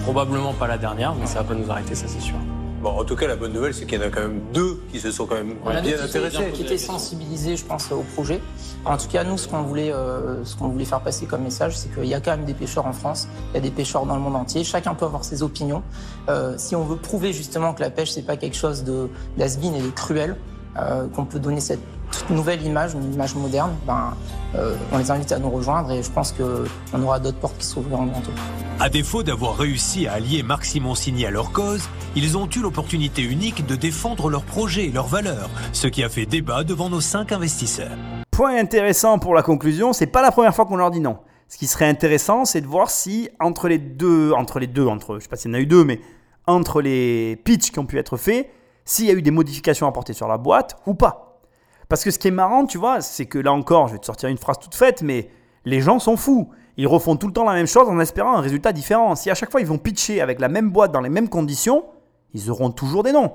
probablement 0.04 0.54
pas 0.54 0.68
la 0.68 0.80
dernière, 0.80 1.14
mais 1.14 1.28
ça 1.28 1.44
va 1.44 1.50
pas 1.50 1.54
nous 1.54 1.70
arrêter, 1.70 1.94
ça 1.94 2.08
c'est 2.08 2.20
sûr. 2.20 2.38
Bon, 2.84 3.00
en 3.00 3.06
tout 3.06 3.16
cas, 3.16 3.28
la 3.28 3.38
bonne 3.38 3.54
nouvelle, 3.54 3.74
c'est 3.74 3.86
qu'il 3.86 3.98
y 3.98 4.04
en 4.04 4.08
a 4.08 4.10
quand 4.10 4.20
même 4.20 4.42
deux 4.54 4.78
qui 4.92 5.00
se 5.00 5.10
sont 5.10 5.26
quand 5.26 5.36
même 5.36 5.56
bien 5.82 6.04
intéressés. 6.04 6.52
qui 6.54 6.64
étaient 6.64 6.78
sensibilisés, 6.78 7.56
je 7.56 7.64
pense, 7.64 7.90
au 7.94 8.04
projet. 8.14 8.42
En 8.84 8.98
tout 8.98 9.08
cas, 9.08 9.24
nous, 9.24 9.38
ce 9.38 9.48
qu'on 9.48 9.62
voulait, 9.62 9.94
euh, 9.94 10.44
ce 10.44 10.58
qu'on 10.58 10.68
voulait 10.68 10.84
faire 10.84 11.00
passer 11.00 11.26
comme 11.26 11.44
message, 11.44 11.78
c'est 11.78 11.94
qu'il 11.94 12.08
y 12.08 12.14
a 12.14 12.20
quand 12.20 12.32
même 12.32 12.44
des 12.44 12.54
pêcheurs 12.54 12.86
en 12.86 12.92
France, 12.92 13.30
il 13.52 13.56
y 13.56 13.58
a 13.60 13.62
des 13.62 13.72
pêcheurs 13.72 14.06
dans 14.06 14.16
le 14.16 14.22
monde 14.22 14.36
entier. 14.36 14.66
Chacun 14.66 14.96
peut 14.96 15.06
avoir 15.06 15.24
ses 15.24 15.44
opinions. 15.44 15.82
Euh, 16.28 16.56
si 16.58 16.76
on 16.76 16.84
veut 16.84 16.98
prouver 16.98 17.32
justement 17.32 17.74
que 17.74 17.80
la 17.80 17.90
pêche, 17.90 18.12
c'est 18.12 18.22
pas 18.22 18.36
quelque 18.36 18.58
chose 18.58 18.84
de 18.84 19.08
et 19.40 19.48
de 19.48 19.90
cruel, 19.96 20.36
euh, 20.78 21.08
qu'on 21.08 21.26
peut 21.26 21.40
donner 21.40 21.60
cette 21.60 21.82
toute 22.12 22.30
nouvelle 22.30 22.62
image, 22.64 22.94
une 22.94 23.14
image 23.14 23.36
moderne, 23.36 23.72
ben, 23.88 24.14
euh, 24.56 24.76
on 24.92 24.98
les 24.98 25.10
invite 25.10 25.32
à 25.32 25.40
nous 25.40 25.50
rejoindre 25.50 25.92
et 25.92 26.04
je 26.04 26.12
pense 26.12 26.32
que 26.32 26.66
on 26.94 27.02
aura 27.02 27.20
d'autres 27.20 27.40
portes 27.40 27.58
qui 27.58 27.66
s'ouvriront 27.66 28.06
bientôt. 28.06 28.32
À 28.80 28.90
défaut 28.90 29.24
d'avoir 29.24 29.58
réussi 29.58 30.08
à 30.08 30.14
allier 30.14 30.44
Marc 30.44 30.66
Simoncini 30.66 31.26
à 31.26 31.32
leur 31.32 31.52
cause, 31.52 31.88
ils 32.16 32.38
ont 32.38 32.48
eu 32.56 32.60
l'opportunité 32.60 33.24
unique 33.24 33.66
de 33.66 33.76
défendre 33.76 34.30
leurs 34.30 34.44
projets 34.44 34.86
et 34.86 34.92
leurs 34.92 35.08
valeurs, 35.08 35.50
ce 35.74 35.88
qui 35.88 36.04
a 36.04 36.10
fait 36.10 36.26
débat 36.26 36.64
devant 36.64 36.90
nos 36.90 37.02
cinq 37.02 37.32
investisseurs. 37.32 37.98
Point 38.32 38.58
intéressant 38.58 39.20
pour 39.20 39.36
la 39.36 39.44
conclusion, 39.44 39.94
c'est 39.94 40.08
pas 40.08 40.22
la 40.22 40.32
première 40.32 40.56
fois 40.56 40.66
qu'on 40.66 40.76
leur 40.76 40.92
dit 40.92 41.00
non. 41.00 41.18
Ce 41.50 41.58
qui 41.58 41.68
serait 41.68 41.88
intéressant, 41.88 42.46
c'est 42.46 42.62
de 42.62 42.68
voir 42.68 42.90
si 42.90 43.30
entre 43.40 43.68
les 43.68 43.78
deux, 43.78 44.32
entre 44.32 44.60
les 44.60 44.68
deux, 44.68 44.88
entre, 44.88 45.18
je 45.18 45.24
sais 45.24 45.30
pas 45.30 45.36
s'il 45.36 45.52
y 45.52 45.54
en 45.54 45.58
a 45.58 45.62
eu 45.62 45.68
deux, 45.68 45.84
mais 45.84 46.00
entre 46.48 46.82
les 46.82 47.36
pitchs 47.44 47.72
qui 47.72 47.80
ont 47.80 47.86
pu 47.86 48.00
être 48.00 48.18
faits, 48.18 48.50
s'il 48.86 49.06
y 49.06 49.10
a 49.10 49.14
eu 49.14 49.22
des 49.22 49.32
modifications 49.32 49.88
apportées 49.88 50.14
sur 50.14 50.28
la 50.28 50.38
boîte 50.38 50.78
ou 50.86 50.94
pas. 50.94 51.42
Parce 51.90 52.04
que 52.04 52.12
ce 52.12 52.20
qui 52.20 52.30
est 52.30 52.32
marrant, 52.32 52.66
tu 52.66 52.78
vois, 52.78 53.02
c'est 53.02 53.26
que 53.26 53.38
là 53.38 53.54
encore, 53.54 53.88
je 53.88 53.94
vais 53.94 54.00
te 54.00 54.06
sortir 54.06 54.30
une 54.30 54.38
phrase 54.38 54.58
toute 54.60 54.76
faite, 54.76 55.02
mais 55.02 55.30
les 55.66 55.82
gens 55.82 56.00
sont 56.00 56.18
fous. 56.18 56.50
Ils 56.78 56.88
refont 56.88 57.16
tout 57.16 57.28
le 57.28 57.34
temps 57.34 57.44
la 57.44 57.54
même 57.54 57.68
chose 57.68 57.88
en 57.88 58.00
espérant 58.00 58.36
un 58.36 58.42
résultat 58.42 58.74
différent. 58.74 59.16
Si 59.16 59.30
à 59.30 59.36
chaque 59.36 59.52
fois 59.52 59.62
ils 59.62 59.68
vont 59.68 59.78
pitcher 59.78 60.22
avec 60.22 60.40
la 60.40 60.50
même 60.50 60.72
boîte 60.72 60.92
dans 60.92 61.02
les 61.02 61.10
mêmes 61.10 61.30
conditions, 61.30 61.86
ils 62.34 62.50
auront 62.50 62.72
toujours 62.72 63.04
des 63.04 63.12
noms. 63.12 63.34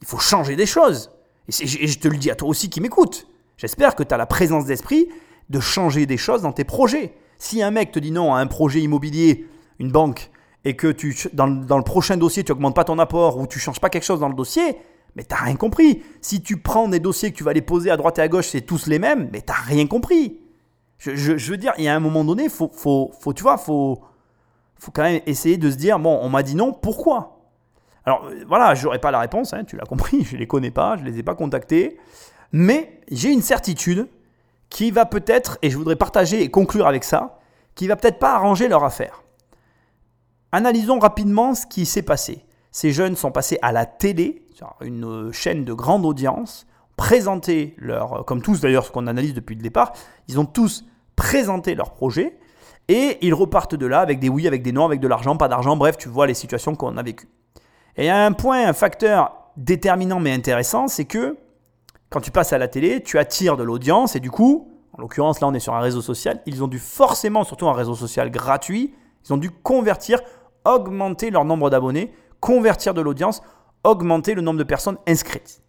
Il 0.00 0.06
faut 0.06 0.18
changer 0.18 0.54
des 0.54 0.66
choses. 0.66 1.10
Et, 1.48 1.64
et 1.64 1.86
je 1.88 1.98
te 1.98 2.08
le 2.08 2.16
dis 2.16 2.30
à 2.30 2.36
toi 2.36 2.48
aussi 2.48 2.70
qui 2.70 2.80
m'écoute. 2.80 3.26
J'espère 3.56 3.96
que 3.96 4.04
tu 4.04 4.14
as 4.14 4.16
la 4.16 4.26
présence 4.26 4.64
d'esprit 4.64 5.08
de 5.50 5.60
changer 5.60 6.06
des 6.06 6.16
choses 6.16 6.42
dans 6.42 6.52
tes 6.52 6.64
projets. 6.64 7.14
Si 7.38 7.62
un 7.62 7.70
mec 7.70 7.90
te 7.90 7.98
dit 7.98 8.12
non 8.12 8.34
à 8.34 8.38
un 8.38 8.46
projet 8.46 8.80
immobilier, 8.80 9.46
une 9.80 9.90
banque, 9.90 10.30
et 10.68 10.76
que 10.76 10.88
tu, 10.88 11.16
dans, 11.32 11.48
dans 11.48 11.78
le 11.78 11.82
prochain 11.84 12.16
dossier, 12.18 12.44
tu 12.44 12.52
augmentes 12.52 12.74
pas 12.74 12.84
ton 12.84 12.98
apport 12.98 13.38
ou 13.38 13.46
tu 13.46 13.58
changes 13.58 13.80
pas 13.80 13.88
quelque 13.88 14.04
chose 14.04 14.20
dans 14.20 14.28
le 14.28 14.34
dossier, 14.34 14.76
mais 15.16 15.24
t'as 15.24 15.36
rien 15.36 15.56
compris. 15.56 16.02
Si 16.20 16.42
tu 16.42 16.58
prends 16.58 16.88
des 16.88 17.00
dossiers 17.00 17.32
que 17.32 17.36
tu 17.36 17.44
vas 17.44 17.54
les 17.54 17.62
poser 17.62 17.90
à 17.90 17.96
droite 17.96 18.18
et 18.18 18.22
à 18.22 18.28
gauche, 18.28 18.48
c'est 18.48 18.60
tous 18.60 18.86
les 18.86 18.98
mêmes, 18.98 19.30
mais 19.32 19.40
t'as 19.40 19.54
rien 19.54 19.86
compris. 19.86 20.40
Je, 20.98 21.14
je- 21.14 21.50
veux 21.50 21.56
dire, 21.56 21.72
il 21.78 21.84
y 21.84 21.88
a 21.88 21.94
un 21.94 22.00
moment 22.00 22.22
donné, 22.22 22.48
faut, 22.50 22.70
faut, 22.74 23.10
faut, 23.20 23.32
tu 23.32 23.42
vois, 23.42 23.56
faut, 23.56 24.00
faut 24.78 24.90
quand 24.90 25.04
même 25.04 25.20
essayer 25.26 25.56
de 25.56 25.70
se 25.70 25.76
dire, 25.76 25.98
bon, 25.98 26.18
on 26.22 26.28
m'a 26.28 26.42
dit 26.42 26.54
non, 26.54 26.72
pourquoi? 26.72 27.40
Alors 28.04 28.26
euh, 28.26 28.44
voilà, 28.46 28.74
j'aurais 28.74 28.98
pas 28.98 29.10
la 29.10 29.20
réponse, 29.20 29.54
hein, 29.54 29.64
tu 29.64 29.76
l'as 29.76 29.86
compris, 29.86 30.24
je 30.30 30.36
les 30.36 30.46
connais 30.46 30.70
pas, 30.70 30.96
je 30.98 31.04
les 31.04 31.18
ai 31.18 31.22
pas 31.22 31.34
contactés, 31.34 31.98
mais 32.52 33.00
j'ai 33.10 33.30
une 33.32 33.42
certitude 33.42 34.06
qui 34.68 34.90
va 34.90 35.06
peut-être, 35.06 35.58
et 35.62 35.70
je 35.70 35.78
voudrais 35.78 35.96
partager 35.96 36.42
et 36.42 36.50
conclure 36.50 36.86
avec 36.86 37.04
ça, 37.04 37.38
qui 37.74 37.86
va 37.86 37.96
peut-être 37.96 38.18
pas 38.18 38.34
arranger 38.34 38.68
leur 38.68 38.84
affaire. 38.84 39.22
Analysons 40.52 40.98
rapidement 40.98 41.54
ce 41.54 41.66
qui 41.66 41.84
s'est 41.84 42.02
passé. 42.02 42.44
Ces 42.70 42.92
jeunes 42.92 43.16
sont 43.16 43.30
passés 43.30 43.58
à 43.60 43.72
la 43.72 43.86
télé, 43.86 44.46
une 44.80 45.04
euh, 45.04 45.32
chaîne 45.32 45.64
de 45.64 45.72
grande 45.72 46.06
audience, 46.06 46.66
présenté 46.96 47.74
leur, 47.78 48.24
comme 48.24 48.42
tous 48.42 48.60
d'ailleurs 48.60 48.84
ce 48.84 48.90
qu'on 48.90 49.06
analyse 49.06 49.34
depuis 49.34 49.54
le 49.54 49.62
départ, 49.62 49.92
ils 50.26 50.40
ont 50.40 50.46
tous 50.46 50.84
présenté 51.16 51.74
leur 51.74 51.92
projet 51.92 52.38
et 52.88 53.18
ils 53.20 53.34
repartent 53.34 53.74
de 53.74 53.86
là 53.86 54.00
avec 54.00 54.18
des 54.18 54.28
oui, 54.28 54.46
avec 54.46 54.62
des 54.62 54.72
non, 54.72 54.84
avec 54.84 55.00
de 55.00 55.08
l'argent, 55.08 55.36
pas 55.36 55.48
d'argent, 55.48 55.76
bref, 55.76 55.96
tu 55.96 56.08
vois 56.08 56.26
les 56.26 56.34
situations 56.34 56.74
qu'on 56.74 56.96
a 56.96 57.02
vécues. 57.02 57.28
Et 57.96 58.04
il 58.04 58.06
y 58.06 58.10
a 58.10 58.24
un 58.24 58.32
point, 58.32 58.66
un 58.66 58.72
facteur 58.72 59.32
déterminant 59.56 60.18
mais 60.18 60.32
intéressant, 60.32 60.88
c'est 60.88 61.04
que 61.04 61.36
quand 62.10 62.20
tu 62.20 62.30
passes 62.30 62.52
à 62.52 62.58
la 62.58 62.68
télé, 62.68 63.02
tu 63.02 63.18
attires 63.18 63.56
de 63.56 63.62
l'audience 63.62 64.16
et 64.16 64.20
du 64.20 64.30
coup, 64.30 64.72
en 64.92 65.02
l'occurrence 65.02 65.40
là 65.40 65.46
on 65.46 65.54
est 65.54 65.60
sur 65.60 65.74
un 65.74 65.80
réseau 65.80 66.00
social, 66.00 66.40
ils 66.46 66.64
ont 66.64 66.68
dû 66.68 66.78
forcément, 66.78 67.44
surtout 67.44 67.68
un 67.68 67.74
réseau 67.74 67.94
social 67.94 68.30
gratuit, 68.30 68.94
ils 69.24 69.32
ont 69.32 69.36
dû 69.36 69.50
convertir, 69.50 70.20
augmenter 70.68 71.30
leur 71.30 71.44
nombre 71.44 71.70
d'abonnés, 71.70 72.12
convertir 72.40 72.94
de 72.94 73.00
l'audience, 73.00 73.42
augmenter 73.84 74.34
le 74.34 74.42
nombre 74.42 74.58
de 74.58 74.64
personnes 74.64 74.98
inscrites. 75.06 75.62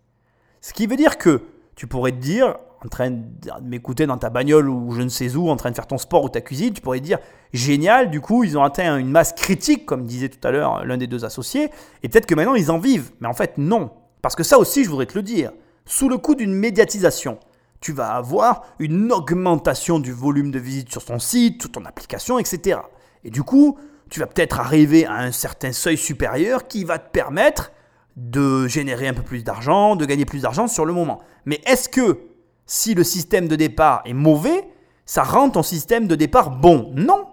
Ce 0.61 0.73
qui 0.73 0.87
veut 0.87 0.97
dire 0.97 1.17
que 1.17 1.41
tu 1.75 1.87
pourrais 1.87 2.11
te 2.11 2.17
dire, 2.17 2.55
en 2.83 2.89
train 2.89 3.09
de 3.09 3.19
m'écouter 3.63 4.05
dans 4.05 4.17
ta 4.17 4.29
bagnole 4.29 4.69
ou 4.69 4.91
je 4.91 5.01
ne 5.01 5.09
sais 5.09 5.35
où, 5.35 5.49
en 5.49 5.55
train 5.55 5.69
de 5.69 5.75
faire 5.75 5.87
ton 5.87 5.97
sport 5.97 6.23
ou 6.23 6.29
ta 6.29 6.41
cuisine, 6.41 6.73
tu 6.73 6.81
pourrais 6.81 6.99
te 6.99 7.05
dire, 7.05 7.19
génial, 7.53 8.09
du 8.09 8.21
coup, 8.21 8.43
ils 8.43 8.57
ont 8.57 8.63
atteint 8.63 8.97
une 8.97 9.09
masse 9.09 9.33
critique, 9.33 9.85
comme 9.85 10.05
disait 10.05 10.29
tout 10.29 10.45
à 10.47 10.51
l'heure 10.51 10.85
l'un 10.85 10.97
des 10.97 11.07
deux 11.07 11.25
associés, 11.25 11.69
et 12.03 12.09
peut-être 12.09 12.25
que 12.25 12.35
maintenant 12.35 12.55
ils 12.55 12.71
en 12.71 12.79
vivent. 12.79 13.11
Mais 13.19 13.27
en 13.27 13.33
fait, 13.33 13.57
non. 13.57 13.91
Parce 14.21 14.35
que 14.35 14.43
ça 14.43 14.59
aussi, 14.59 14.83
je 14.83 14.89
voudrais 14.89 15.05
te 15.05 15.15
le 15.15 15.23
dire, 15.23 15.51
sous 15.85 16.09
le 16.09 16.17
coup 16.17 16.35
d'une 16.35 16.53
médiatisation, 16.53 17.39
tu 17.81 17.93
vas 17.93 18.11
avoir 18.11 18.63
une 18.79 19.11
augmentation 19.11 19.99
du 19.99 20.11
volume 20.11 20.51
de 20.51 20.59
visites 20.59 20.91
sur 20.91 21.03
ton 21.05 21.19
site, 21.19 21.61
sur 21.61 21.71
ton 21.71 21.85
application, 21.85 22.37
etc. 22.37 22.81
Et 23.23 23.29
du 23.29 23.43
coup, 23.43 23.77
tu 24.09 24.19
vas 24.19 24.27
peut-être 24.27 24.59
arriver 24.59 25.05
à 25.05 25.15
un 25.15 25.31
certain 25.31 25.71
seuil 25.71 25.97
supérieur 25.97 26.67
qui 26.67 26.83
va 26.83 26.99
te 26.99 27.09
permettre 27.11 27.71
de 28.15 28.67
générer 28.67 29.07
un 29.07 29.13
peu 29.13 29.21
plus 29.21 29.43
d'argent, 29.43 29.95
de 29.95 30.05
gagner 30.05 30.25
plus 30.25 30.41
d'argent 30.41 30.67
sur 30.67 30.85
le 30.85 30.93
moment. 30.93 31.21
Mais 31.45 31.61
est-ce 31.65 31.87
que 31.89 32.19
si 32.65 32.93
le 32.93 33.03
système 33.03 33.47
de 33.47 33.55
départ 33.55 34.01
est 34.05 34.13
mauvais, 34.13 34.67
ça 35.05 35.23
rend 35.23 35.49
ton 35.49 35.63
système 35.63 36.07
de 36.07 36.15
départ 36.15 36.51
bon? 36.51 36.91
Non. 36.95 37.27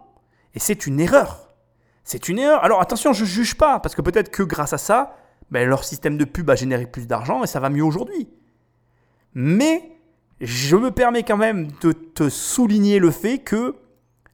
Et 0.54 0.58
c'est 0.58 0.86
une 0.86 1.00
erreur. 1.00 1.54
C'est 2.04 2.28
une 2.28 2.38
erreur. 2.38 2.62
Alors 2.62 2.80
attention, 2.80 3.12
je 3.12 3.22
ne 3.22 3.28
juge 3.28 3.56
pas, 3.56 3.80
parce 3.80 3.94
que 3.94 4.02
peut-être 4.02 4.30
que 4.30 4.42
grâce 4.42 4.72
à 4.72 4.78
ça, 4.78 5.16
ben, 5.50 5.68
leur 5.68 5.84
système 5.84 6.16
de 6.16 6.24
pub 6.24 6.48
a 6.50 6.54
généré 6.54 6.86
plus 6.86 7.06
d'argent 7.06 7.42
et 7.42 7.46
ça 7.46 7.60
va 7.60 7.68
mieux 7.68 7.84
aujourd'hui. 7.84 8.28
Mais 9.34 9.98
je 10.40 10.76
me 10.76 10.90
permets 10.90 11.22
quand 11.22 11.36
même 11.36 11.68
de 11.80 11.92
te 11.92 12.28
souligner 12.28 12.98
le 12.98 13.10
fait 13.10 13.38
que 13.38 13.76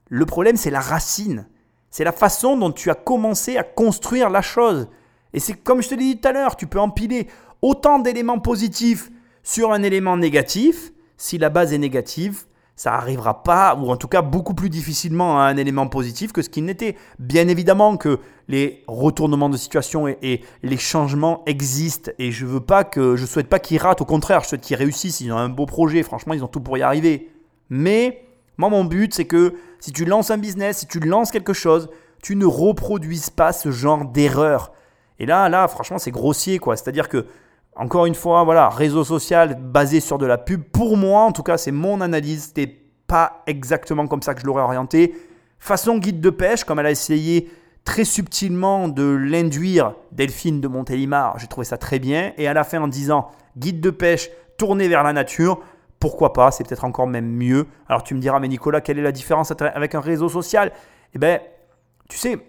le 0.09 0.27
problème, 0.27 0.57
c'est 0.57 0.71
la 0.71 0.81
racine. 0.81 1.47
C'est 1.93 2.05
la 2.05 2.13
façon 2.13 2.57
dont 2.57 2.73
tu 2.73 2.91
as 2.91 2.95
commencé 2.95 3.59
à 3.59 3.63
construire 3.63 4.31
la 4.31 4.43
chose. 4.43 4.89
Et 5.35 5.41
c'est 5.41 5.53
comme 5.53 5.83
je 5.83 5.91
te 5.91 5.95
l'ai 5.95 6.15
dit 6.15 6.19
tout 6.19 6.27
à 6.27 6.33
l'heure, 6.33 6.57
tu 6.57 6.67
peux 6.67 6.81
empiler 6.81 7.29
autant 7.61 7.99
d'éléments 7.99 8.39
positifs 8.39 9.11
sur 9.43 9.73
un 9.73 9.83
élément 9.83 10.17
négatif. 10.17 10.93
Si 11.19 11.37
la 11.37 11.51
base 11.51 11.75
est 11.75 11.79
négative, 11.79 12.45
ça 12.77 12.93
n'arrivera 12.93 13.43
pas, 13.43 13.77
ou 13.77 13.91
en 13.91 13.97
tout 13.97 14.09
cas 14.09 14.23
beaucoup 14.23 14.55
plus 14.55 14.71
difficilement 14.71 15.39
à 15.39 15.45
un 15.45 15.57
élément 15.59 15.87
positif 15.87 16.33
que 16.33 16.41
ce 16.41 16.49
qu'il 16.49 16.65
n'était. 16.65 16.97
Bien 17.19 17.47
évidemment 17.47 17.99
que 17.99 18.19
les 18.49 18.83
retournements 18.89 19.51
de 19.51 19.59
situation 19.59 20.09
et, 20.09 20.43
les 20.63 20.79
changements 20.79 21.43
existent, 21.45 22.11
et 22.19 22.33
je 22.33 22.47
veux 22.47 22.61
pas 22.61 22.85
que, 22.85 23.17
je 23.17 23.27
souhaite 23.27 23.49
pas 23.49 23.59
qu'ils 23.59 23.79
ratent, 23.79 24.01
au 24.01 24.07
contraire, 24.07 24.43
je 24.43 24.49
souhaite 24.49 24.63
qu'ils 24.63 24.77
réussissent, 24.77 25.21
ils 25.21 25.31
ont 25.31 25.37
un 25.37 25.51
beau 25.51 25.67
projet, 25.67 26.03
franchement, 26.03 26.33
ils 26.33 26.43
ont 26.43 26.49
tout 26.49 26.61
pour 26.61 26.79
y 26.79 26.83
arriver. 26.83 27.29
Mais, 27.69 28.25
moi, 28.59 28.69
mon 28.69 28.85
but, 28.85 29.15
c'est 29.15 29.25
que 29.25 29.55
si 29.81 29.93
tu 29.93 30.05
lances 30.05 30.31
un 30.31 30.39
business, 30.39 30.79
si 30.79 30.87
tu 30.87 31.01
lances 31.01 31.31
quelque 31.31 31.53
chose, 31.53 31.89
tu 32.23 32.37
ne 32.37 32.45
reproduises 32.45 33.31
pas 33.31 33.53
ce 33.53 33.71
genre 33.71 34.05
d'erreur. 34.05 34.73
Et 35.19 35.27
là, 35.27 35.49
là, 35.49 35.69
franchement, 35.69 35.99
c'est 35.99 36.11
grossier, 36.11 36.59
quoi. 36.59 36.77
C'est-à-dire 36.77 37.09
que 37.09 37.27
encore 37.75 38.07
une 38.07 38.15
fois, 38.15 38.45
voilà, 38.45 38.69
réseau 38.69 39.03
social 39.03 39.59
basé 39.59 40.01
sur 40.01 40.19
de 40.19 40.27
la 40.27 40.39
pub. 40.39 40.63
Pour 40.63 40.97
moi, 40.97 41.23
en 41.23 41.33
tout 41.33 41.43
cas, 41.43 41.57
c'est 41.57 41.73
mon 41.73 42.01
analyse. 42.01 42.45
C'était 42.49 42.83
pas 43.07 43.43
exactement 43.47 44.07
comme 44.07 44.23
ça 44.23 44.35
que 44.35 44.41
je 44.41 44.47
l'aurais 44.47 44.63
orienté. 44.63 45.15
Façon 45.59 45.99
guide 45.99 46.21
de 46.21 46.31
pêche, 46.31 46.65
comme 46.65 46.79
elle 46.81 46.87
a 46.87 46.91
essayé 46.91 47.51
très 47.85 48.05
subtilement 48.05 48.89
de 48.89 49.05
l'induire, 49.05 49.95
Delphine 50.13 50.61
de 50.61 50.69
Montélimar, 50.69 51.39
j'ai 51.39 51.47
trouvé 51.47 51.65
ça 51.65 51.79
très 51.79 51.99
bien. 51.99 52.33
Et 52.37 52.47
à 52.47 52.55
la 52.55 52.65
fin, 52.65 52.81
en 52.81 52.89
disant 52.89 53.29
guide 53.57 53.81
de 53.81 53.91
pêche 53.91 54.31
tourné 54.57 54.89
vers 54.89 55.03
la 55.03 55.13
nature, 55.13 55.61
pourquoi 56.03 56.33
pas, 56.33 56.51
c'est 56.51 56.67
peut-être 56.67 56.83
encore 56.83 57.07
même 57.07 57.31
mieux. 57.31 57.69
Alors 57.89 58.03
tu 58.03 58.17
me 58.17 58.21
diras, 58.21 58.41
mais 58.41 58.49
Nicolas, 58.49 58.81
quelle 58.81 58.99
est 58.99 59.03
la 59.03 59.13
différence 59.13 59.53
avec 59.53 59.95
un 59.95 60.01
réseau 60.01 60.29
social? 60.29 60.73
Eh 61.15 61.19
bien, 61.21 61.39
tu 62.09 62.19
sais, 62.19 62.45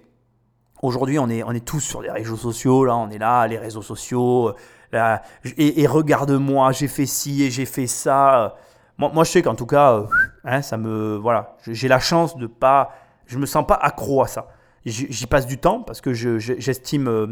aujourd'hui, 0.81 1.19
on 1.19 1.30
est, 1.30 1.43
on 1.43 1.51
est 1.51 1.63
tous 1.63 1.80
sur 1.80 2.01
les 2.01 2.09
réseaux 2.09 2.35
sociaux, 2.35 2.84
là, 2.84 2.95
on 2.95 3.11
est 3.11 3.19
là, 3.19 3.45
les 3.45 3.59
réseaux 3.59 3.84
sociaux, 3.84 4.55
et, 4.91 5.85
regarde-moi, 5.85 6.71
j'ai 6.71 6.88
fait 6.88 7.05
ci 7.05 7.43
et 7.43 7.51
j'ai 7.51 7.67
fait 7.67 7.85
ça. 7.85 8.55
Moi, 8.97 9.11
moi, 9.13 9.23
je 9.23 9.30
sais 9.30 9.43
qu'en 9.43 9.53
tout 9.53 9.67
cas, 9.67 9.93
euh, 9.93 10.05
hein, 10.45 10.63
ça 10.63 10.77
me, 10.77 11.17
voilà, 11.17 11.55
j'ai 11.67 11.88
la 11.88 11.99
chance 11.99 12.35
de 12.35 12.47
pas, 12.47 12.89
je 13.27 13.38
me 13.38 13.45
sens 13.45 13.67
pas 13.67 13.75
accro 13.75 14.23
à 14.23 14.27
ça. 14.27 14.47
J'y 14.84 15.27
passe 15.27 15.45
du 15.45 15.59
temps 15.59 15.81
parce 15.81 16.01
que 16.01 16.11
j'estime 16.13 17.07
euh, 17.07 17.27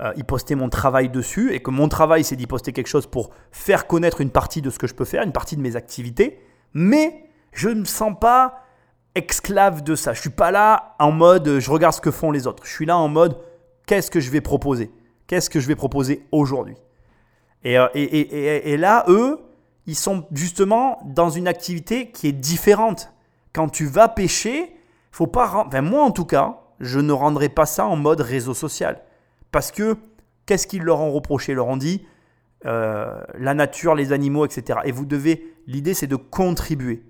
euh, 0.00 0.12
y 0.16 0.22
poster 0.22 0.54
mon 0.54 0.68
travail 0.68 1.08
dessus 1.08 1.52
et 1.52 1.60
que 1.60 1.70
mon 1.70 1.88
travail, 1.88 2.24
c'est 2.24 2.36
d'y 2.36 2.46
poster 2.46 2.72
quelque 2.72 2.86
chose 2.86 3.06
pour 3.06 3.30
faire 3.50 3.86
connaître 3.86 4.20
une 4.20 4.30
partie 4.30 4.62
de 4.62 4.70
ce 4.70 4.78
que 4.78 4.86
je 4.86 4.94
peux 4.94 5.04
faire, 5.04 5.24
une 5.24 5.32
partie 5.32 5.56
de 5.56 5.60
mes 5.60 5.76
activités. 5.76 6.40
Mais 6.72 7.24
je 7.52 7.68
ne 7.68 7.80
me 7.80 7.84
sens 7.84 8.14
pas 8.18 8.62
esclave 9.14 9.82
de 9.82 9.94
ça. 9.94 10.12
Je 10.12 10.20
suis 10.20 10.30
pas 10.30 10.50
là 10.50 10.94
en 10.98 11.10
mode 11.10 11.58
je 11.58 11.70
regarde 11.70 11.94
ce 11.94 12.00
que 12.00 12.10
font 12.10 12.30
les 12.30 12.46
autres. 12.46 12.64
Je 12.64 12.70
suis 12.70 12.86
là 12.86 12.96
en 12.96 13.08
mode 13.08 13.38
qu'est-ce 13.86 14.10
que 14.10 14.20
je 14.20 14.30
vais 14.30 14.40
proposer? 14.40 14.90
Qu'est-ce 15.26 15.50
que 15.50 15.60
je 15.60 15.66
vais 15.66 15.74
proposer 15.74 16.26
aujourd'hui? 16.30 16.76
Euh, 17.66 17.88
et, 17.94 18.72
et, 18.72 18.76
là, 18.76 19.04
eux, 19.08 19.40
ils 19.86 19.96
sont 19.96 20.26
justement 20.32 21.00
dans 21.04 21.28
une 21.28 21.48
activité 21.48 22.10
qui 22.10 22.28
est 22.28 22.32
différente. 22.32 23.10
Quand 23.52 23.68
tu 23.68 23.86
vas 23.86 24.08
pêcher, 24.08 24.76
faut 25.10 25.26
pas. 25.26 25.64
Enfin, 25.66 25.80
moi 25.80 26.02
en 26.02 26.12
tout 26.12 26.24
cas, 26.24 26.60
je 26.78 27.00
ne 27.00 27.12
rendrai 27.12 27.48
pas 27.48 27.66
ça 27.66 27.86
en 27.86 27.96
mode 27.96 28.20
réseau 28.20 28.54
social. 28.54 29.02
Parce 29.50 29.70
que 29.70 29.96
qu'est-ce 30.46 30.66
qu'ils 30.66 30.82
leur 30.82 31.00
ont 31.00 31.12
reproché? 31.12 31.52
Ils 31.52 31.56
leur 31.56 31.68
ont 31.68 31.76
dit 31.76 32.06
euh, 32.66 33.20
la 33.38 33.54
nature, 33.54 33.94
les 33.94 34.12
animaux, 34.12 34.44
etc. 34.44 34.80
Et 34.84 34.92
vous 34.92 35.06
devez. 35.06 35.54
L'idée, 35.66 35.94
c'est 35.94 36.06
de 36.06 36.16
contribuer. 36.16 37.04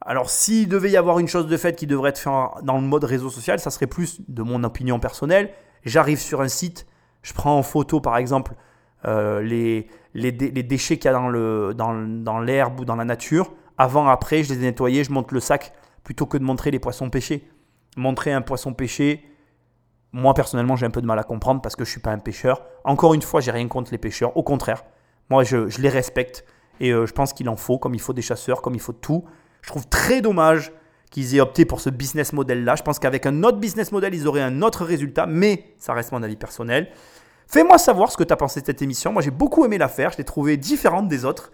Alors, 0.00 0.30
s'il 0.30 0.68
devait 0.68 0.90
y 0.90 0.96
avoir 0.96 1.18
une 1.18 1.28
chose 1.28 1.46
de 1.46 1.56
fait 1.56 1.76
qui 1.76 1.86
devrait 1.86 2.10
être 2.10 2.18
faite 2.18 2.32
dans 2.62 2.76
le 2.76 2.86
mode 2.86 3.04
réseau 3.04 3.30
social, 3.30 3.60
ça 3.60 3.70
serait 3.70 3.86
plus 3.86 4.20
de 4.28 4.42
mon 4.42 4.64
opinion 4.64 4.98
personnelle. 4.98 5.50
J'arrive 5.84 6.18
sur 6.18 6.40
un 6.40 6.48
site, 6.48 6.86
je 7.22 7.32
prends 7.32 7.56
en 7.56 7.62
photo, 7.62 8.00
par 8.00 8.16
exemple, 8.16 8.54
euh, 9.06 9.42
les, 9.42 9.88
les, 10.14 10.32
déchets 10.32 10.96
qu'il 10.96 11.06
y 11.06 11.08
a 11.08 11.12
dans, 11.12 11.28
le, 11.28 11.74
dans, 11.74 11.94
dans 11.94 12.40
l'herbe 12.40 12.80
ou 12.80 12.84
dans 12.84 12.96
la 12.96 13.04
nature. 13.04 13.52
Avant, 13.78 14.08
après, 14.08 14.42
je 14.42 14.52
les 14.52 14.60
ai 14.60 14.62
nettoyés, 14.62 15.04
je 15.04 15.12
monte 15.12 15.32
le 15.32 15.40
sac 15.40 15.72
plutôt 16.02 16.26
que 16.26 16.38
de 16.38 16.44
montrer 16.44 16.70
les 16.70 16.78
poissons 16.78 17.10
pêchés. 17.10 17.48
Montrer 17.96 18.32
un 18.32 18.42
poisson 18.42 18.72
pêché, 18.72 19.24
moi 20.12 20.34
personnellement, 20.34 20.76
j'ai 20.76 20.86
un 20.86 20.90
peu 20.90 21.00
de 21.00 21.06
mal 21.06 21.18
à 21.18 21.22
comprendre 21.22 21.60
parce 21.60 21.76
que 21.76 21.84
je 21.84 21.90
suis 21.90 22.00
pas 22.00 22.10
un 22.10 22.18
pêcheur. 22.18 22.62
Encore 22.84 23.14
une 23.14 23.22
fois, 23.22 23.40
j'ai 23.40 23.50
rien 23.50 23.68
contre 23.68 23.92
les 23.92 23.98
pêcheurs. 23.98 24.36
Au 24.36 24.42
contraire, 24.42 24.84
moi, 25.28 25.44
je, 25.44 25.80
les 25.80 25.88
respecte 25.88 26.44
et 26.80 26.90
euh, 26.90 27.06
je 27.06 27.12
pense 27.12 27.32
qu'il 27.32 27.48
en 27.48 27.56
faut, 27.56 27.78
comme 27.78 27.94
il 27.94 28.00
faut 28.00 28.12
des 28.12 28.22
chasseurs, 28.22 28.62
comme 28.62 28.74
il 28.74 28.80
faut 28.80 28.92
tout. 28.92 29.24
Je 29.62 29.68
trouve 29.68 29.86
très 29.88 30.20
dommage 30.20 30.72
qu'ils 31.10 31.34
aient 31.36 31.40
opté 31.40 31.64
pour 31.64 31.80
ce 31.80 31.90
business 31.90 32.32
model-là. 32.32 32.76
Je 32.76 32.82
pense 32.82 32.98
qu'avec 32.98 33.26
un 33.26 33.42
autre 33.44 33.58
business 33.58 33.92
model, 33.92 34.14
ils 34.14 34.26
auraient 34.26 34.42
un 34.42 34.62
autre 34.62 34.84
résultat, 34.84 35.26
mais 35.26 35.74
ça 35.78 35.92
reste 35.92 36.12
mon 36.12 36.22
avis 36.22 36.36
personnel. 36.36 36.88
Fais-moi 37.46 37.78
savoir 37.78 38.12
ce 38.12 38.16
que 38.16 38.22
tu 38.22 38.32
as 38.32 38.36
pensé 38.36 38.60
de 38.60 38.66
cette 38.66 38.80
émission. 38.82 39.12
Moi, 39.12 39.22
j'ai 39.22 39.32
beaucoup 39.32 39.64
aimé 39.64 39.76
la 39.76 39.88
faire. 39.88 40.12
Je 40.12 40.18
l'ai 40.18 40.24
trouvée 40.24 40.56
différente 40.56 41.08
des 41.08 41.24
autres. 41.24 41.50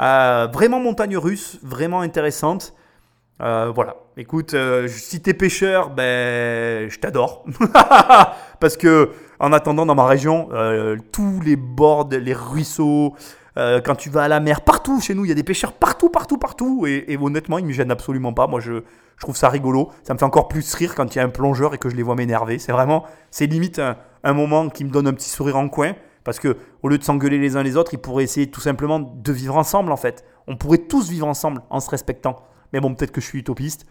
Euh, 0.00 0.48
vraiment 0.52 0.80
montagne 0.80 1.16
russe, 1.16 1.58
vraiment 1.62 2.00
intéressante. 2.00 2.74
Euh, 3.42 3.70
voilà. 3.74 3.96
Écoute, 4.16 4.54
euh, 4.54 4.88
si 4.88 5.20
t'es 5.20 5.34
pêcheur, 5.34 5.90
ben, 5.90 6.88
je 6.88 6.98
t'adore. 6.98 7.44
Parce 8.60 8.76
que, 8.76 9.10
en 9.38 9.52
attendant, 9.52 9.84
dans 9.84 9.94
ma 9.94 10.06
région, 10.06 10.48
tous 11.12 11.40
les 11.44 11.56
bords, 11.56 12.08
les 12.10 12.32
ruisseaux, 12.32 13.14
quand 13.56 13.94
tu 13.96 14.08
vas 14.08 14.24
à 14.24 14.28
la 14.28 14.40
mer, 14.40 14.62
partout 14.62 15.00
chez 15.00 15.14
nous, 15.14 15.24
il 15.24 15.28
y 15.28 15.32
a 15.32 15.34
des 15.34 15.42
pêcheurs 15.42 15.72
partout, 15.72 16.08
partout, 16.08 16.38
partout. 16.38 16.86
Et, 16.86 17.18
honnêtement, 17.20 17.58
ils 17.58 17.66
me 17.66 17.72
gênent 17.72 17.90
absolument 17.90 18.32
pas. 18.32 18.46
Moi, 18.46 18.60
je, 18.60 18.72
je, 19.16 19.20
trouve 19.20 19.36
ça 19.36 19.50
rigolo. 19.50 19.90
Ça 20.02 20.14
me 20.14 20.18
fait 20.18 20.24
encore 20.24 20.48
plus 20.48 20.74
rire 20.74 20.94
quand 20.94 21.14
il 21.14 21.18
y 21.18 21.20
a 21.20 21.24
un 21.24 21.28
plongeur 21.28 21.74
et 21.74 21.78
que 21.78 21.90
je 21.90 21.96
les 21.96 22.02
vois 22.02 22.14
m'énerver. 22.14 22.58
C'est 22.58 22.72
vraiment, 22.72 23.04
c'est 23.30 23.46
limite 23.46 23.78
un, 23.78 23.96
un 24.24 24.32
moment 24.32 24.70
qui 24.70 24.84
me 24.84 24.90
donne 24.90 25.06
un 25.06 25.12
petit 25.12 25.28
sourire 25.28 25.56
en 25.56 25.68
coin. 25.68 25.92
Parce 26.24 26.40
que 26.40 26.56
au 26.82 26.88
lieu 26.88 26.98
de 26.98 27.04
s'engueuler 27.04 27.38
les 27.38 27.56
uns 27.56 27.62
les 27.62 27.76
autres, 27.76 27.94
ils 27.94 28.00
pourraient 28.00 28.24
essayer 28.24 28.50
tout 28.50 28.60
simplement 28.60 28.98
de 28.98 29.32
vivre 29.32 29.56
ensemble 29.56 29.92
en 29.92 29.96
fait. 29.96 30.24
On 30.48 30.56
pourrait 30.56 30.78
tous 30.78 31.08
vivre 31.08 31.26
ensemble 31.28 31.62
en 31.70 31.78
se 31.78 31.88
respectant. 31.88 32.42
Mais 32.76 32.80
bon, 32.80 32.94
peut-être 32.94 33.10
que 33.10 33.22
je 33.22 33.26
suis 33.26 33.38
utopiste. 33.38 33.86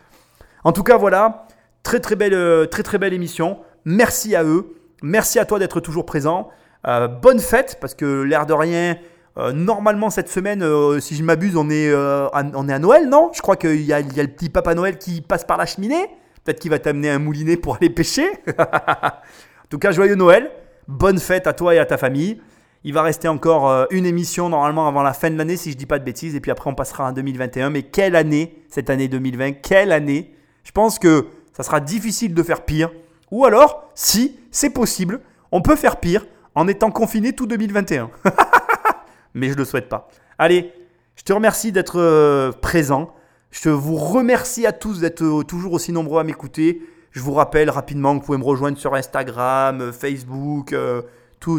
En 0.63 0.71
tout 0.71 0.83
cas, 0.83 0.95
voilà, 0.95 1.47
très 1.81 1.99
très 1.99 2.15
belle, 2.15 2.35
euh, 2.35 2.67
très 2.67 2.83
très 2.83 2.99
belle 2.99 3.13
émission. 3.13 3.57
Merci 3.83 4.35
à 4.35 4.43
eux. 4.43 4.75
Merci 5.01 5.39
à 5.39 5.45
toi 5.45 5.57
d'être 5.57 5.79
toujours 5.79 6.05
présent. 6.05 6.49
Euh, 6.85 7.07
bonne 7.07 7.39
fête 7.39 7.79
parce 7.81 7.95
que 7.95 8.21
l'air 8.21 8.45
de 8.45 8.53
rien, 8.53 8.97
euh, 9.39 9.53
normalement 9.53 10.11
cette 10.11 10.29
semaine, 10.29 10.63
si 11.01 11.15
je 11.15 11.23
m'abuse, 11.23 11.57
on 11.57 11.67
est, 11.71 11.91
à, 11.91 12.43
on 12.53 12.69
est 12.69 12.73
à 12.73 12.77
Noël, 12.77 13.09
non? 13.09 13.31
Je 13.33 13.41
crois 13.41 13.55
qu'il 13.55 13.81
y, 13.81 13.85
y 13.85 13.93
a, 13.93 14.01
le 14.01 14.27
petit 14.27 14.49
Papa 14.49 14.75
Noël 14.75 14.99
qui 14.99 15.21
passe 15.21 15.45
par 15.45 15.57
la 15.57 15.65
cheminée. 15.65 16.05
Peut-être 16.43 16.59
qu'il 16.59 16.69
va 16.69 16.77
t'amener 16.77 17.09
un 17.09 17.17
moulinet 17.17 17.57
pour 17.57 17.77
aller 17.77 17.89
pêcher. 17.89 18.29
En 18.57 19.67
tout 19.67 19.79
cas, 19.79 19.91
joyeux 19.91 20.13
Noël. 20.13 20.51
Bonne 20.87 21.17
fête 21.17 21.47
à 21.47 21.53
toi 21.53 21.73
et 21.73 21.79
à 21.79 21.87
ta 21.87 21.97
famille. 21.97 22.39
Il 22.87 22.93
va 22.93 23.01
rester 23.01 23.27
encore 23.27 23.67
euh, 23.67 23.85
une 23.89 24.05
émission 24.05 24.47
normalement 24.47 24.87
avant 24.87 25.01
la 25.01 25.13
fin 25.13 25.31
de 25.31 25.37
l'année, 25.39 25.57
si 25.57 25.71
je 25.71 25.75
dis 25.75 25.87
pas 25.87 25.97
de 25.97 26.03
bêtises. 26.03 26.35
Et 26.35 26.39
puis 26.39 26.51
après, 26.51 26.69
on 26.69 26.75
passera 26.75 27.09
en 27.09 27.13
2021. 27.13 27.71
Mais 27.71 27.81
quelle 27.81 28.15
année, 28.15 28.63
cette 28.69 28.91
année 28.91 29.07
2020 29.07 29.53
Quelle 29.53 29.91
année? 29.91 30.35
Je 30.63 30.71
pense 30.71 30.99
que 30.99 31.25
ça 31.51 31.63
sera 31.63 31.79
difficile 31.79 32.35
de 32.35 32.43
faire 32.43 32.63
pire. 32.63 32.91
Ou 33.31 33.43
alors, 33.43 33.89
si 33.95 34.39
c'est 34.51 34.69
possible, 34.69 35.21
on 35.51 35.63
peut 35.63 35.75
faire 35.75 35.99
pire 35.99 36.27
en 36.53 36.67
étant 36.67 36.91
confiné 36.91 37.33
tout 37.33 37.47
2021. 37.47 38.11
Mais 39.33 39.47
je 39.47 39.53
ne 39.53 39.57
le 39.57 39.65
souhaite 39.65 39.89
pas. 39.89 40.07
Allez, 40.37 40.71
je 41.15 41.23
te 41.23 41.33
remercie 41.33 41.71
d'être 41.71 41.99
euh, 41.99 42.51
présent. 42.51 43.15
Je 43.49 43.69
vous 43.69 43.95
remercie 43.95 44.67
à 44.67 44.71
tous 44.71 44.99
d'être 44.99 45.23
euh, 45.23 45.43
toujours 45.43 45.73
aussi 45.73 45.91
nombreux 45.91 46.19
à 46.19 46.23
m'écouter. 46.23 46.83
Je 47.09 47.21
vous 47.21 47.33
rappelle 47.33 47.71
rapidement 47.71 48.13
que 48.13 48.19
vous 48.19 48.25
pouvez 48.27 48.37
me 48.37 48.43
rejoindre 48.43 48.77
sur 48.77 48.93
Instagram, 48.93 49.91
Facebook, 49.91 50.75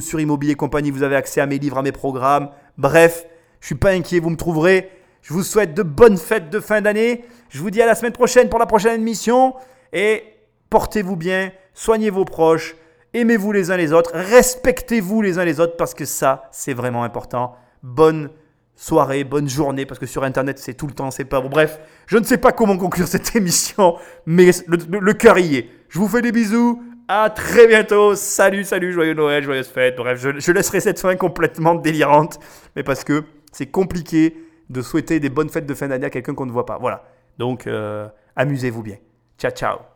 sur 0.01 0.21
Immobilier 0.21 0.55
Compagnie. 0.55 0.91
Vous 0.91 1.03
avez 1.03 1.17
accès 1.17 1.41
à 1.41 1.47
mes 1.47 1.59
livres, 1.59 1.79
à 1.79 1.83
mes 1.83 1.93
programmes. 1.93 2.51
Bref, 2.79 3.27
je 3.61 3.67
suis 3.67 3.75
pas 3.75 3.91
inquiet, 3.91 4.21
vous 4.21 4.31
me 4.31 4.37
trouverez. 4.37 4.91
Je 5.23 5.33
vous 5.33 5.43
souhaite 5.43 5.75
de 5.75 5.83
bonnes 5.83 6.19
fêtes 6.19 6.51
de 6.51 6.61
fin 6.61 6.81
d'année. 6.81 7.25
Je 7.49 7.61
vous 7.61 7.71
dis 7.71 7.83
à 7.83 7.87
la 7.87 7.95
semaine 7.95 8.13
prochaine 8.13 8.49
pour 8.49 8.59
la 8.59 8.67
prochaine 8.67 9.01
émission. 9.01 9.55
Et 9.93 10.25
portez-vous 10.71 11.17
bien, 11.17 11.53
soignez 11.75 12.11
vos 12.11 12.25
proches, 12.25 12.77
aimez-vous 13.15 13.53
les 13.53 13.71
uns 13.71 13.77
les 13.77 13.93
autres, 13.93 14.11
respectez-vous 14.15 15.23
les 15.23 15.39
uns 15.39 15.45
les 15.45 15.61
autres 15.61 15.77
parce 15.77 15.95
que 15.95 16.05
ça, 16.05 16.49
c'est 16.53 16.75
vraiment 16.75 17.03
important. 17.03 17.57
Bonne 17.83 18.31
soirée, 18.77 19.25
bonne 19.25 19.49
journée, 19.49 19.87
parce 19.87 19.99
que 19.99 20.07
sur 20.07 20.23
Internet, 20.23 20.59
c'est 20.59 20.75
tout 20.75 20.87
le 20.87 20.93
temps, 20.93 21.11
c'est 21.11 21.25
pas. 21.25 21.41
Bref, 21.41 21.81
je 22.07 22.19
ne 22.19 22.25
sais 22.25 22.39
pas 22.39 22.53
comment 22.53 22.77
conclure 22.77 23.09
cette 23.09 23.35
émission, 23.37 23.97
mais 24.27 24.51
le, 24.67 25.13
cœur 25.15 25.39
y 25.39 25.57
est. 25.57 25.71
Je 25.89 25.99
vous 25.99 26.09
fais 26.09 26.23
des 26.23 26.33
bisous. 26.33 26.83
À 27.09 27.31
très 27.31 27.67
bientôt. 27.69 28.17
Salut, 28.17 28.65
salut, 28.65 28.93
joyeux 28.93 29.15
Noël, 29.15 29.43
joyeuse 29.45 29.69
fête. 29.69 29.97
Bref, 29.97 30.19
je, 30.21 30.39
je 30.41 30.53
laisserai 30.53 30.81
cette 30.81 30.99
fin 30.99 31.15
complètement 31.17 31.75
délirante, 31.75 32.39
mais 32.75 32.83
parce 32.83 33.05
que 33.05 33.25
c'est 33.53 33.67
compliqué 33.67 34.37
de 34.71 34.83
souhaiter 34.83 35.21
des 35.21 35.31
bonnes 35.31 35.49
fêtes 35.49 35.67
de 35.67 35.75
fin 35.75 35.89
d'année 35.89 36.07
à 36.07 36.11
quelqu'un 36.11 36.35
qu'on 36.35 36.47
ne 36.47 36.53
voit 36.53 36.67
pas. 36.67 36.79
Voilà. 36.79 37.05
Donc, 37.39 37.67
euh, 37.67 38.09
amusez-vous 38.35 38.83
bien. 38.83 38.97
Ciao, 39.39 39.53
ciao. 39.53 39.96